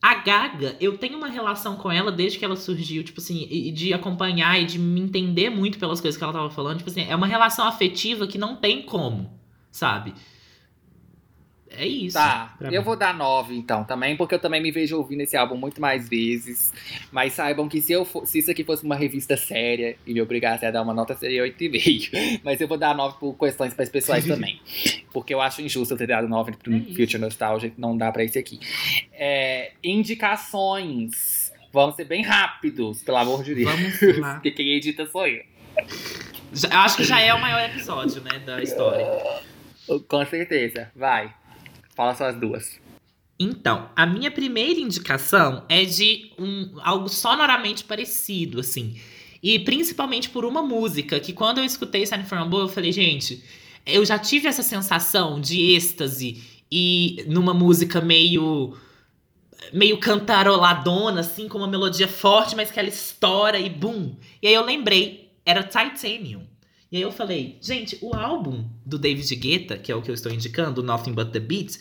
a 0.00 0.14
Gaga, 0.16 0.76
eu 0.80 0.96
tenho 0.98 1.16
uma 1.16 1.28
relação 1.28 1.76
com 1.76 1.90
ela 1.90 2.12
desde 2.12 2.38
que 2.38 2.44
ela 2.44 2.56
surgiu, 2.56 3.02
tipo 3.02 3.20
assim, 3.20 3.46
e 3.50 3.72
de 3.72 3.92
acompanhar 3.92 4.60
e 4.60 4.64
de 4.64 4.78
me 4.78 5.00
entender 5.00 5.50
muito 5.50 5.78
pelas 5.78 6.00
coisas 6.00 6.16
que 6.16 6.22
ela 6.22 6.32
tava 6.32 6.50
falando, 6.50 6.78
tipo 6.78 6.90
assim, 6.90 7.06
é 7.08 7.16
uma 7.16 7.26
relação 7.26 7.66
afetiva 7.66 8.26
que 8.26 8.38
não 8.38 8.56
tem 8.56 8.82
como, 8.82 9.30
sabe? 9.70 10.14
É 11.78 11.86
isso. 11.86 12.16
Tá, 12.16 12.54
eu 12.60 12.70
mim. 12.70 12.78
vou 12.78 12.96
dar 12.96 13.14
nove 13.14 13.54
então 13.54 13.84
também, 13.84 14.16
porque 14.16 14.34
eu 14.34 14.38
também 14.38 14.62
me 14.62 14.70
vejo 14.70 14.96
ouvindo 14.96 15.20
esse 15.20 15.36
álbum 15.36 15.56
muito 15.56 15.80
mais 15.80 16.08
vezes. 16.08 16.72
Mas 17.12 17.34
saibam 17.34 17.68
que 17.68 17.80
se, 17.80 17.92
eu 17.92 18.04
for, 18.04 18.26
se 18.26 18.38
isso 18.38 18.50
aqui 18.50 18.64
fosse 18.64 18.84
uma 18.84 18.96
revista 18.96 19.36
séria 19.36 19.96
e 20.06 20.14
me 20.14 20.20
obrigasse 20.22 20.64
a 20.64 20.70
dar 20.70 20.82
uma 20.82 20.94
nota, 20.94 21.14
seria 21.14 21.42
oito 21.42 21.62
e 21.62 21.68
meio. 21.68 22.40
Mas 22.42 22.60
eu 22.60 22.66
vou 22.68 22.78
dar 22.78 22.94
nove 22.94 23.18
por 23.18 23.34
questões 23.34 23.76
mais 23.76 23.88
pessoais 23.88 24.24
também. 24.26 24.60
Porque 25.12 25.34
eu 25.34 25.40
acho 25.40 25.60
injusto 25.60 25.94
eu 25.94 25.98
ter 25.98 26.06
dado 26.06 26.28
nove 26.28 26.52
pro 26.56 26.74
é 26.74 26.80
Future 26.80 27.18
Nostalgia, 27.18 27.72
não 27.76 27.96
dá 27.96 28.10
pra 28.10 28.24
esse 28.24 28.38
aqui. 28.38 28.58
É, 29.12 29.72
indicações. 29.82 31.52
Vamos 31.72 31.96
ser 31.96 32.04
bem 32.04 32.22
rápidos, 32.22 33.02
pelo 33.02 33.18
amor 33.18 33.42
de 33.42 33.54
Deus. 33.54 33.70
Vamos 33.70 34.00
lá. 34.18 34.34
Porque 34.34 34.50
quem 34.50 34.68
edita 34.68 35.06
sou 35.06 35.26
eu. 35.26 35.42
Já, 36.52 36.84
acho 36.84 36.96
que 36.96 37.04
já 37.04 37.20
é 37.20 37.34
o 37.34 37.40
maior 37.40 37.68
episódio, 37.68 38.22
né, 38.22 38.38
da 38.38 38.62
história. 38.62 39.06
Com 40.08 40.24
certeza, 40.24 40.90
vai. 40.96 41.32
Fala 41.96 42.14
só 42.14 42.26
as 42.26 42.36
duas. 42.36 42.78
Então, 43.38 43.90
a 43.96 44.06
minha 44.06 44.30
primeira 44.30 44.78
indicação 44.78 45.64
é 45.68 45.84
de 45.84 46.30
um, 46.38 46.78
algo 46.82 47.08
sonoramente 47.08 47.84
parecido, 47.84 48.60
assim. 48.60 49.00
E 49.42 49.58
principalmente 49.58 50.30
por 50.30 50.44
uma 50.44 50.62
música 50.62 51.18
que 51.18 51.32
quando 51.32 51.58
eu 51.58 51.64
escutei 51.64 52.06
Sign 52.06 52.24
From 52.24 52.42
Above, 52.42 52.64
eu 52.64 52.68
falei, 52.68 52.92
gente, 52.92 53.42
eu 53.84 54.04
já 54.04 54.18
tive 54.18 54.46
essa 54.46 54.62
sensação 54.62 55.40
de 55.40 55.74
êxtase 55.74 56.42
e 56.70 57.24
numa 57.28 57.54
música 57.54 58.00
meio 58.00 58.76
meio 59.72 59.98
cantaroladona, 59.98 61.20
assim, 61.20 61.48
com 61.48 61.58
uma 61.58 61.66
melodia 61.66 62.06
forte, 62.06 62.54
mas 62.54 62.70
que 62.70 62.78
ela 62.78 62.88
estoura 62.88 63.58
e 63.58 63.68
bum. 63.68 64.14
E 64.40 64.46
aí 64.46 64.54
eu 64.54 64.64
lembrei, 64.64 65.32
era 65.44 65.62
Titanium. 65.62 66.42
Aí 66.96 67.02
eu 67.02 67.12
falei, 67.12 67.58
gente, 67.60 67.98
o 68.00 68.16
álbum 68.16 68.64
do 68.84 68.98
David 68.98 69.36
Guetta, 69.36 69.76
que 69.76 69.92
é 69.92 69.94
o 69.94 70.00
que 70.00 70.10
eu 70.10 70.14
estou 70.14 70.32
indicando, 70.32 70.82
Nothing 70.82 71.12
But 71.12 71.30
The 71.30 71.40
Beats, 71.40 71.78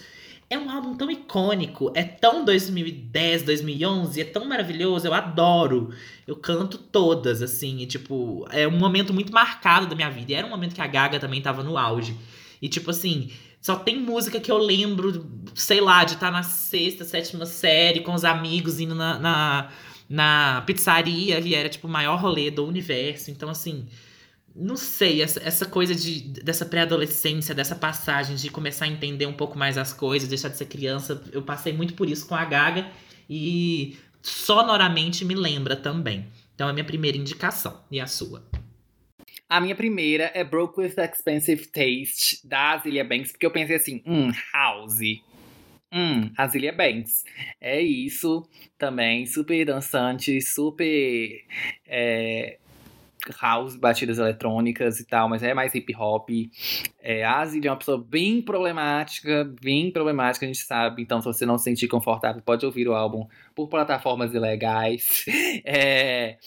é 0.50 0.60
um 0.60 0.70
álbum 0.70 0.94
tão 0.94 1.10
icônico, 1.10 1.90
é 1.96 2.04
tão 2.04 2.44
2010, 2.44 3.44
2011, 3.44 4.20
é 4.20 4.26
tão 4.26 4.44
maravilhoso, 4.44 5.08
eu 5.08 5.14
adoro. 5.14 5.92
Eu 6.28 6.36
canto 6.36 6.78
todas, 6.78 7.42
assim, 7.42 7.80
e 7.80 7.86
tipo, 7.86 8.46
é 8.52 8.68
um 8.68 8.78
momento 8.78 9.14
muito 9.14 9.32
marcado 9.32 9.88
da 9.88 9.96
minha 9.96 10.10
vida. 10.10 10.34
E 10.34 10.36
era 10.36 10.46
um 10.46 10.50
momento 10.50 10.76
que 10.76 10.82
a 10.82 10.88
Gaga 10.88 11.18
também 11.18 11.42
tava 11.42 11.64
no 11.64 11.78
auge. 11.78 12.14
E 12.62 12.68
tipo 12.68 12.92
assim, 12.92 13.32
só 13.62 13.78
tem 13.78 13.98
música 13.98 14.42
que 14.42 14.52
eu 14.52 14.58
lembro, 14.58 15.26
sei 15.56 15.80
lá, 15.80 16.04
de 16.04 16.16
estar 16.16 16.28
tá 16.28 16.32
na 16.34 16.44
sexta, 16.44 17.06
sétima 17.06 17.46
série 17.46 18.02
com 18.02 18.14
os 18.14 18.26
amigos 18.26 18.82
indo 18.82 18.94
na, 18.94 19.18
na, 19.18 19.70
na 20.10 20.62
pizzaria, 20.68 21.40
e 21.40 21.56
era 21.56 21.70
tipo 21.70 21.88
o 21.88 21.90
maior 21.90 22.20
rolê 22.20 22.52
do 22.52 22.66
universo. 22.66 23.32
Então, 23.32 23.48
assim, 23.48 23.88
não 24.56 24.78
sei, 24.78 25.22
essa, 25.22 25.42
essa 25.44 25.66
coisa 25.66 25.94
de, 25.94 26.22
dessa 26.42 26.66
pré-adolescência, 26.66 27.54
dessa 27.54 27.76
passagem 27.76 28.38
de 28.38 28.50
começar 28.50 28.86
a 28.86 28.88
entender 28.88 29.26
um 29.26 29.34
pouco 29.34 29.58
mais 29.58 29.78
as 29.78 29.92
coisas, 29.92 30.30
deixar 30.30 30.48
de 30.48 30.58
ser 30.58 30.66
criança, 30.66 31.22
eu 31.34 31.42
passei 31.42 31.74
muito 31.74 31.94
por 31.94 32.10
isso 32.10 32.26
com 32.26 32.36
a 32.36 32.46
Gaga 32.46 32.90
e 33.30 33.98
sonoramente 34.22 35.26
me 35.26 35.36
lembra 35.36 35.76
também. 35.76 36.26
Então 36.54 36.68
é 36.68 36.70
a 36.70 36.74
minha 36.74 36.86
primeira 36.86 37.18
indicação. 37.18 37.84
E 37.92 38.00
a 38.00 38.08
sua? 38.08 38.48
A 39.50 39.60
minha 39.60 39.76
primeira 39.76 40.32
é 40.34 40.44
Broke 40.44 40.80
with 40.80 40.96
Expensive 40.98 41.68
Taste, 41.68 42.40
da 42.48 42.72
Azilia 42.72 43.04
Banks, 43.04 43.34
porque 43.34 43.46
eu 43.46 43.52
pensei 43.52 43.76
assim, 43.76 44.02
hum, 44.06 44.32
house. 44.54 45.22
Hum, 45.94 46.32
Azilia 46.38 46.72
Banks. 46.72 47.26
É 47.60 47.82
isso 47.82 48.48
também, 48.78 49.26
super 49.26 49.66
dançante, 49.66 50.42
super. 50.42 51.44
É, 51.86 52.58
house, 53.40 53.76
batidas 53.76 54.18
eletrônicas 54.18 55.00
e 55.00 55.06
tal, 55.06 55.30
mas 55.30 55.44
é 55.44 55.54
mais 55.54 55.74
hip 55.74 55.96
hop. 55.96 56.30
É, 57.02 57.24
a 57.24 57.44
é 57.44 57.70
uma 57.70 57.78
pessoa 57.78 57.98
bem 57.98 58.42
problemática, 58.42 59.50
bem 59.62 59.92
problemática, 59.92 60.46
a 60.46 60.48
gente 60.48 60.64
sabe. 60.64 61.02
Então, 61.02 61.22
se 61.22 61.26
você 61.26 61.46
não 61.46 61.58
se 61.58 61.66
sentir 61.66 61.88
confortável, 61.88 62.42
pode 62.42 62.66
ouvir 62.66 62.88
o 62.88 62.96
álbum 62.96 63.28
por 63.54 63.68
plataformas 63.68 64.34
ilegais. 64.34 65.26
É, 65.68 66.38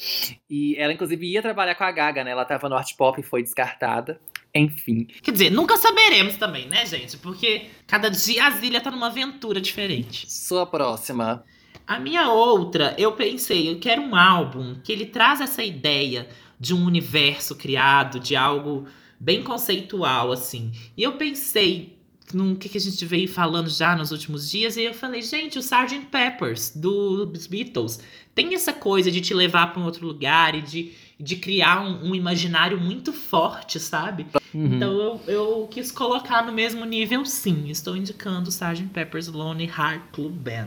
e 0.48 0.76
ela, 0.76 0.92
inclusive, 0.92 1.26
ia 1.26 1.42
trabalhar 1.42 1.74
com 1.74 1.82
a 1.82 1.90
Gaga, 1.90 2.22
né? 2.22 2.30
Ela 2.30 2.44
tava 2.44 2.68
no 2.68 2.76
art 2.76 2.94
pop 2.96 3.18
e 3.18 3.22
foi 3.22 3.42
descartada. 3.42 4.20
Enfim. 4.54 5.06
Quer 5.22 5.32
dizer, 5.32 5.50
nunca 5.50 5.76
saberemos 5.76 6.36
também, 6.36 6.68
né, 6.68 6.86
gente? 6.86 7.16
Porque 7.16 7.66
cada 7.86 8.10
dia 8.10 8.46
a 8.46 8.50
Zília 8.50 8.80
tá 8.80 8.90
numa 8.90 9.08
aventura 9.08 9.60
diferente. 9.60 10.30
Sua 10.30 10.66
próxima. 10.66 11.44
A 11.86 11.98
minha 11.98 12.30
outra, 12.30 12.94
eu 12.98 13.12
pensei, 13.12 13.70
eu 13.70 13.78
quero 13.78 14.02
um 14.02 14.14
álbum 14.14 14.74
que 14.84 14.92
ele 14.92 15.06
traz 15.06 15.40
essa 15.40 15.64
ideia 15.64 16.28
de 16.58 16.74
um 16.74 16.84
universo 16.84 17.54
criado, 17.54 18.18
de 18.18 18.34
algo 18.34 18.86
bem 19.18 19.42
conceitual, 19.42 20.32
assim. 20.32 20.72
E 20.96 21.02
eu 21.02 21.12
pensei 21.12 21.98
no 22.34 22.56
que, 22.56 22.68
que 22.68 22.78
a 22.78 22.80
gente 22.80 23.04
veio 23.06 23.28
falando 23.28 23.68
já 23.68 23.96
nos 23.96 24.10
últimos 24.10 24.50
dias, 24.50 24.76
e 24.76 24.82
eu 24.82 24.94
falei, 24.94 25.22
gente, 25.22 25.58
o 25.58 25.60
Sgt. 25.60 26.08
Peppers, 26.10 26.72
dos 26.74 27.46
Beatles, 27.46 28.00
tem 28.34 28.54
essa 28.54 28.72
coisa 28.72 29.10
de 29.10 29.20
te 29.20 29.32
levar 29.34 29.72
para 29.72 29.80
um 29.80 29.84
outro 29.84 30.06
lugar 30.06 30.54
e 30.54 30.62
de, 30.62 30.92
de 31.18 31.36
criar 31.36 31.80
um, 31.80 32.10
um 32.10 32.14
imaginário 32.14 32.78
muito 32.78 33.12
forte, 33.12 33.80
sabe? 33.80 34.26
Uhum. 34.54 34.76
Então 34.76 34.92
eu, 34.92 35.20
eu 35.26 35.68
quis 35.70 35.90
colocar 35.90 36.44
no 36.44 36.52
mesmo 36.52 36.84
nível, 36.84 37.24
sim. 37.24 37.68
Estou 37.68 37.96
indicando 37.96 38.50
Sgt. 38.50 38.84
Pepper's 38.92 39.28
Lonely 39.28 39.66
Heart 39.66 40.02
Club 40.12 40.32
Band. 40.32 40.66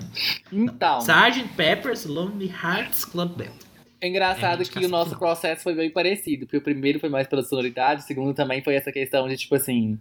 Então, 0.51 0.99
Sgt. 0.99 1.47
Pepper's 1.55 2.05
Lonely 2.05 2.49
Hearts 2.49 3.05
Club 3.05 3.37
Band. 3.37 3.70
É 4.01 4.07
engraçado 4.07 4.63
É, 4.63 4.65
que 4.65 4.79
o 4.79 4.89
nosso 4.89 5.11
final. 5.11 5.19
processo 5.19 5.63
foi 5.63 5.75
bem 5.75 5.89
parecido. 5.89 6.45
Porque 6.45 6.57
o 6.57 6.61
primeiro 6.61 6.99
foi 6.99 7.07
mais 7.09 7.27
pela 7.27 7.43
sonoridade, 7.43 8.01
o 8.01 8.05
segundo 8.05 8.33
também 8.33 8.61
foi 8.63 8.73
essa 8.75 8.91
questão 8.91 9.27
de, 9.27 9.37
tipo 9.37 9.53
assim, 9.55 9.99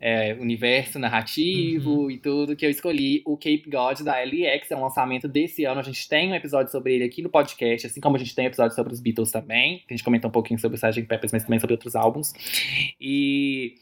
é, 0.00 0.34
universo 0.34 0.98
narrativo 0.98 2.10
e 2.10 2.18
tudo, 2.18 2.54
que 2.56 2.64
eu 2.64 2.70
escolhi 2.70 3.22
o 3.26 3.36
Cape 3.36 3.64
God 3.66 4.00
da 4.00 4.22
LX, 4.22 4.70
é 4.70 4.76
um 4.76 4.82
lançamento 4.82 5.26
desse 5.28 5.64
ano. 5.64 5.80
A 5.80 5.82
gente 5.82 6.08
tem 6.08 6.30
um 6.30 6.34
episódio 6.34 6.70
sobre 6.70 6.94
ele 6.94 7.04
aqui 7.04 7.20
no 7.20 7.28
podcast, 7.28 7.86
assim 7.88 8.00
como 8.00 8.16
a 8.16 8.18
gente 8.18 8.34
tem 8.34 8.46
episódio 8.46 8.74
sobre 8.76 8.92
os 8.92 9.00
Beatles 9.00 9.30
também. 9.32 9.78
que 9.78 9.84
A 9.90 9.96
gente 9.96 10.04
comenta 10.04 10.28
um 10.28 10.30
pouquinho 10.30 10.60
sobre 10.60 10.76
o 10.76 10.78
Sgt. 10.78 11.02
Peppers, 11.02 11.32
mas 11.32 11.42
também 11.42 11.58
sobre 11.58 11.74
outros 11.74 11.96
álbuns. 11.96 12.32
E, 13.00 13.74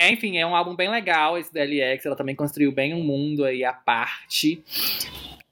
enfim, 0.00 0.38
é 0.38 0.46
um 0.46 0.56
álbum 0.56 0.74
bem 0.74 0.88
legal 0.90 1.36
esse 1.36 1.52
da 1.52 1.62
LX. 1.62 2.06
Ela 2.06 2.16
também 2.16 2.34
construiu 2.34 2.72
bem 2.72 2.94
um 2.94 3.02
mundo 3.02 3.44
aí 3.44 3.62
à 3.64 3.72
parte. 3.72 4.62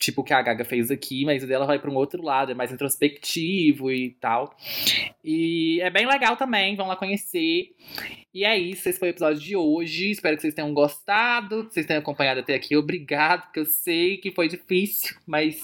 Tipo 0.00 0.22
o 0.22 0.24
que 0.24 0.32
a 0.32 0.40
Gaga 0.40 0.64
fez 0.64 0.90
aqui, 0.90 1.26
mas 1.26 1.44
o 1.44 1.46
dela 1.46 1.66
vai 1.66 1.78
para 1.78 1.90
um 1.90 1.94
outro 1.94 2.22
lado, 2.22 2.50
é 2.50 2.54
mais 2.54 2.72
introspectivo 2.72 3.90
e 3.90 4.10
tal. 4.18 4.56
E 5.22 5.78
é 5.82 5.90
bem 5.90 6.06
legal 6.06 6.36
também, 6.36 6.74
vão 6.74 6.88
lá 6.88 6.96
conhecer. 6.96 7.76
E 8.32 8.44
é 8.44 8.56
isso, 8.56 8.88
esse 8.88 8.96
foi 8.98 9.08
o 9.08 9.10
episódio 9.10 9.40
de 9.40 9.56
hoje. 9.56 10.12
Espero 10.12 10.36
que 10.36 10.42
vocês 10.42 10.54
tenham 10.54 10.72
gostado, 10.72 11.66
que 11.66 11.74
vocês 11.74 11.84
tenham 11.84 11.98
acompanhado 12.00 12.38
até 12.38 12.54
aqui. 12.54 12.76
Obrigado, 12.76 13.42
porque 13.46 13.58
eu 13.58 13.66
sei 13.66 14.18
que 14.18 14.30
foi 14.30 14.46
difícil, 14.46 15.16
mas 15.26 15.60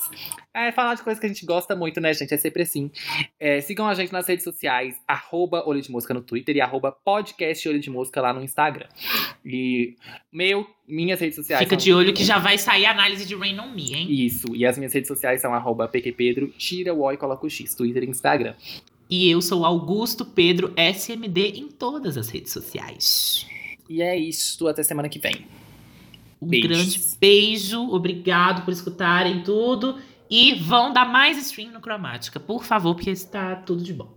é 0.52 0.72
falar 0.72 0.94
de 0.94 1.02
coisas 1.04 1.20
que 1.20 1.26
a 1.26 1.28
gente 1.28 1.46
gosta 1.46 1.76
muito, 1.76 2.00
né, 2.00 2.12
gente? 2.12 2.34
É 2.34 2.36
sempre 2.36 2.62
assim. 2.62 2.90
É, 3.38 3.60
sigam 3.60 3.86
a 3.86 3.94
gente 3.94 4.12
nas 4.12 4.26
redes 4.26 4.42
sociais, 4.42 5.00
arroba 5.06 5.62
Olho 5.64 5.80
de 5.80 5.92
Mosca 5.92 6.12
no 6.12 6.20
Twitter 6.20 6.56
e 6.56 6.60
arroba 6.60 6.90
podcast 6.90 7.68
Olho 7.68 7.78
de 7.78 7.88
Mosca 7.88 8.20
lá 8.20 8.32
no 8.32 8.42
Instagram. 8.42 8.88
E 9.44 9.94
meu, 10.32 10.66
minhas 10.88 11.20
redes 11.20 11.36
sociais. 11.36 11.62
Fica 11.62 11.76
são- 11.78 11.84
de 11.84 11.92
olho 11.92 12.12
que 12.12 12.24
já 12.24 12.38
vai 12.40 12.58
sair 12.58 12.84
a 12.86 12.90
análise 12.90 13.24
de 13.24 13.36
Rain 13.36 13.60
On 13.60 13.70
Me, 13.70 13.94
hein? 13.94 14.08
Isso, 14.10 14.56
e 14.56 14.66
as 14.66 14.76
minhas 14.76 14.92
redes 14.92 15.06
sociais 15.06 15.40
são 15.40 15.54
arroba 15.54 15.86
pqpedro, 15.86 16.48
tira 16.58 16.92
o 16.92 17.02
O 17.02 17.12
e 17.12 17.16
coloca 17.16 17.46
o 17.46 17.48
X, 17.50 17.76
Twitter 17.76 18.02
e 18.02 18.08
Instagram. 18.10 18.54
E 19.08 19.30
eu 19.30 19.40
sou 19.40 19.64
Augusto 19.64 20.24
Pedro 20.24 20.72
SMD 20.76 21.52
em 21.56 21.68
todas 21.68 22.16
as 22.16 22.28
redes 22.28 22.52
sociais. 22.52 23.46
E 23.88 24.02
é 24.02 24.16
isso, 24.16 24.66
até 24.66 24.82
semana 24.82 25.08
que 25.08 25.18
vem. 25.18 25.46
Um 26.42 26.48
Beijos. 26.48 26.68
grande 26.68 27.02
beijo, 27.20 27.80
obrigado 27.90 28.64
por 28.64 28.72
escutarem 28.72 29.42
tudo. 29.42 29.96
E 30.28 30.54
vão 30.54 30.92
dar 30.92 31.04
mais 31.04 31.38
stream 31.38 31.72
no 31.72 31.80
Cromática, 31.80 32.40
por 32.40 32.64
favor, 32.64 32.94
porque 32.96 33.10
está 33.10 33.54
tudo 33.54 33.82
de 33.82 33.92
bom. 33.92 34.12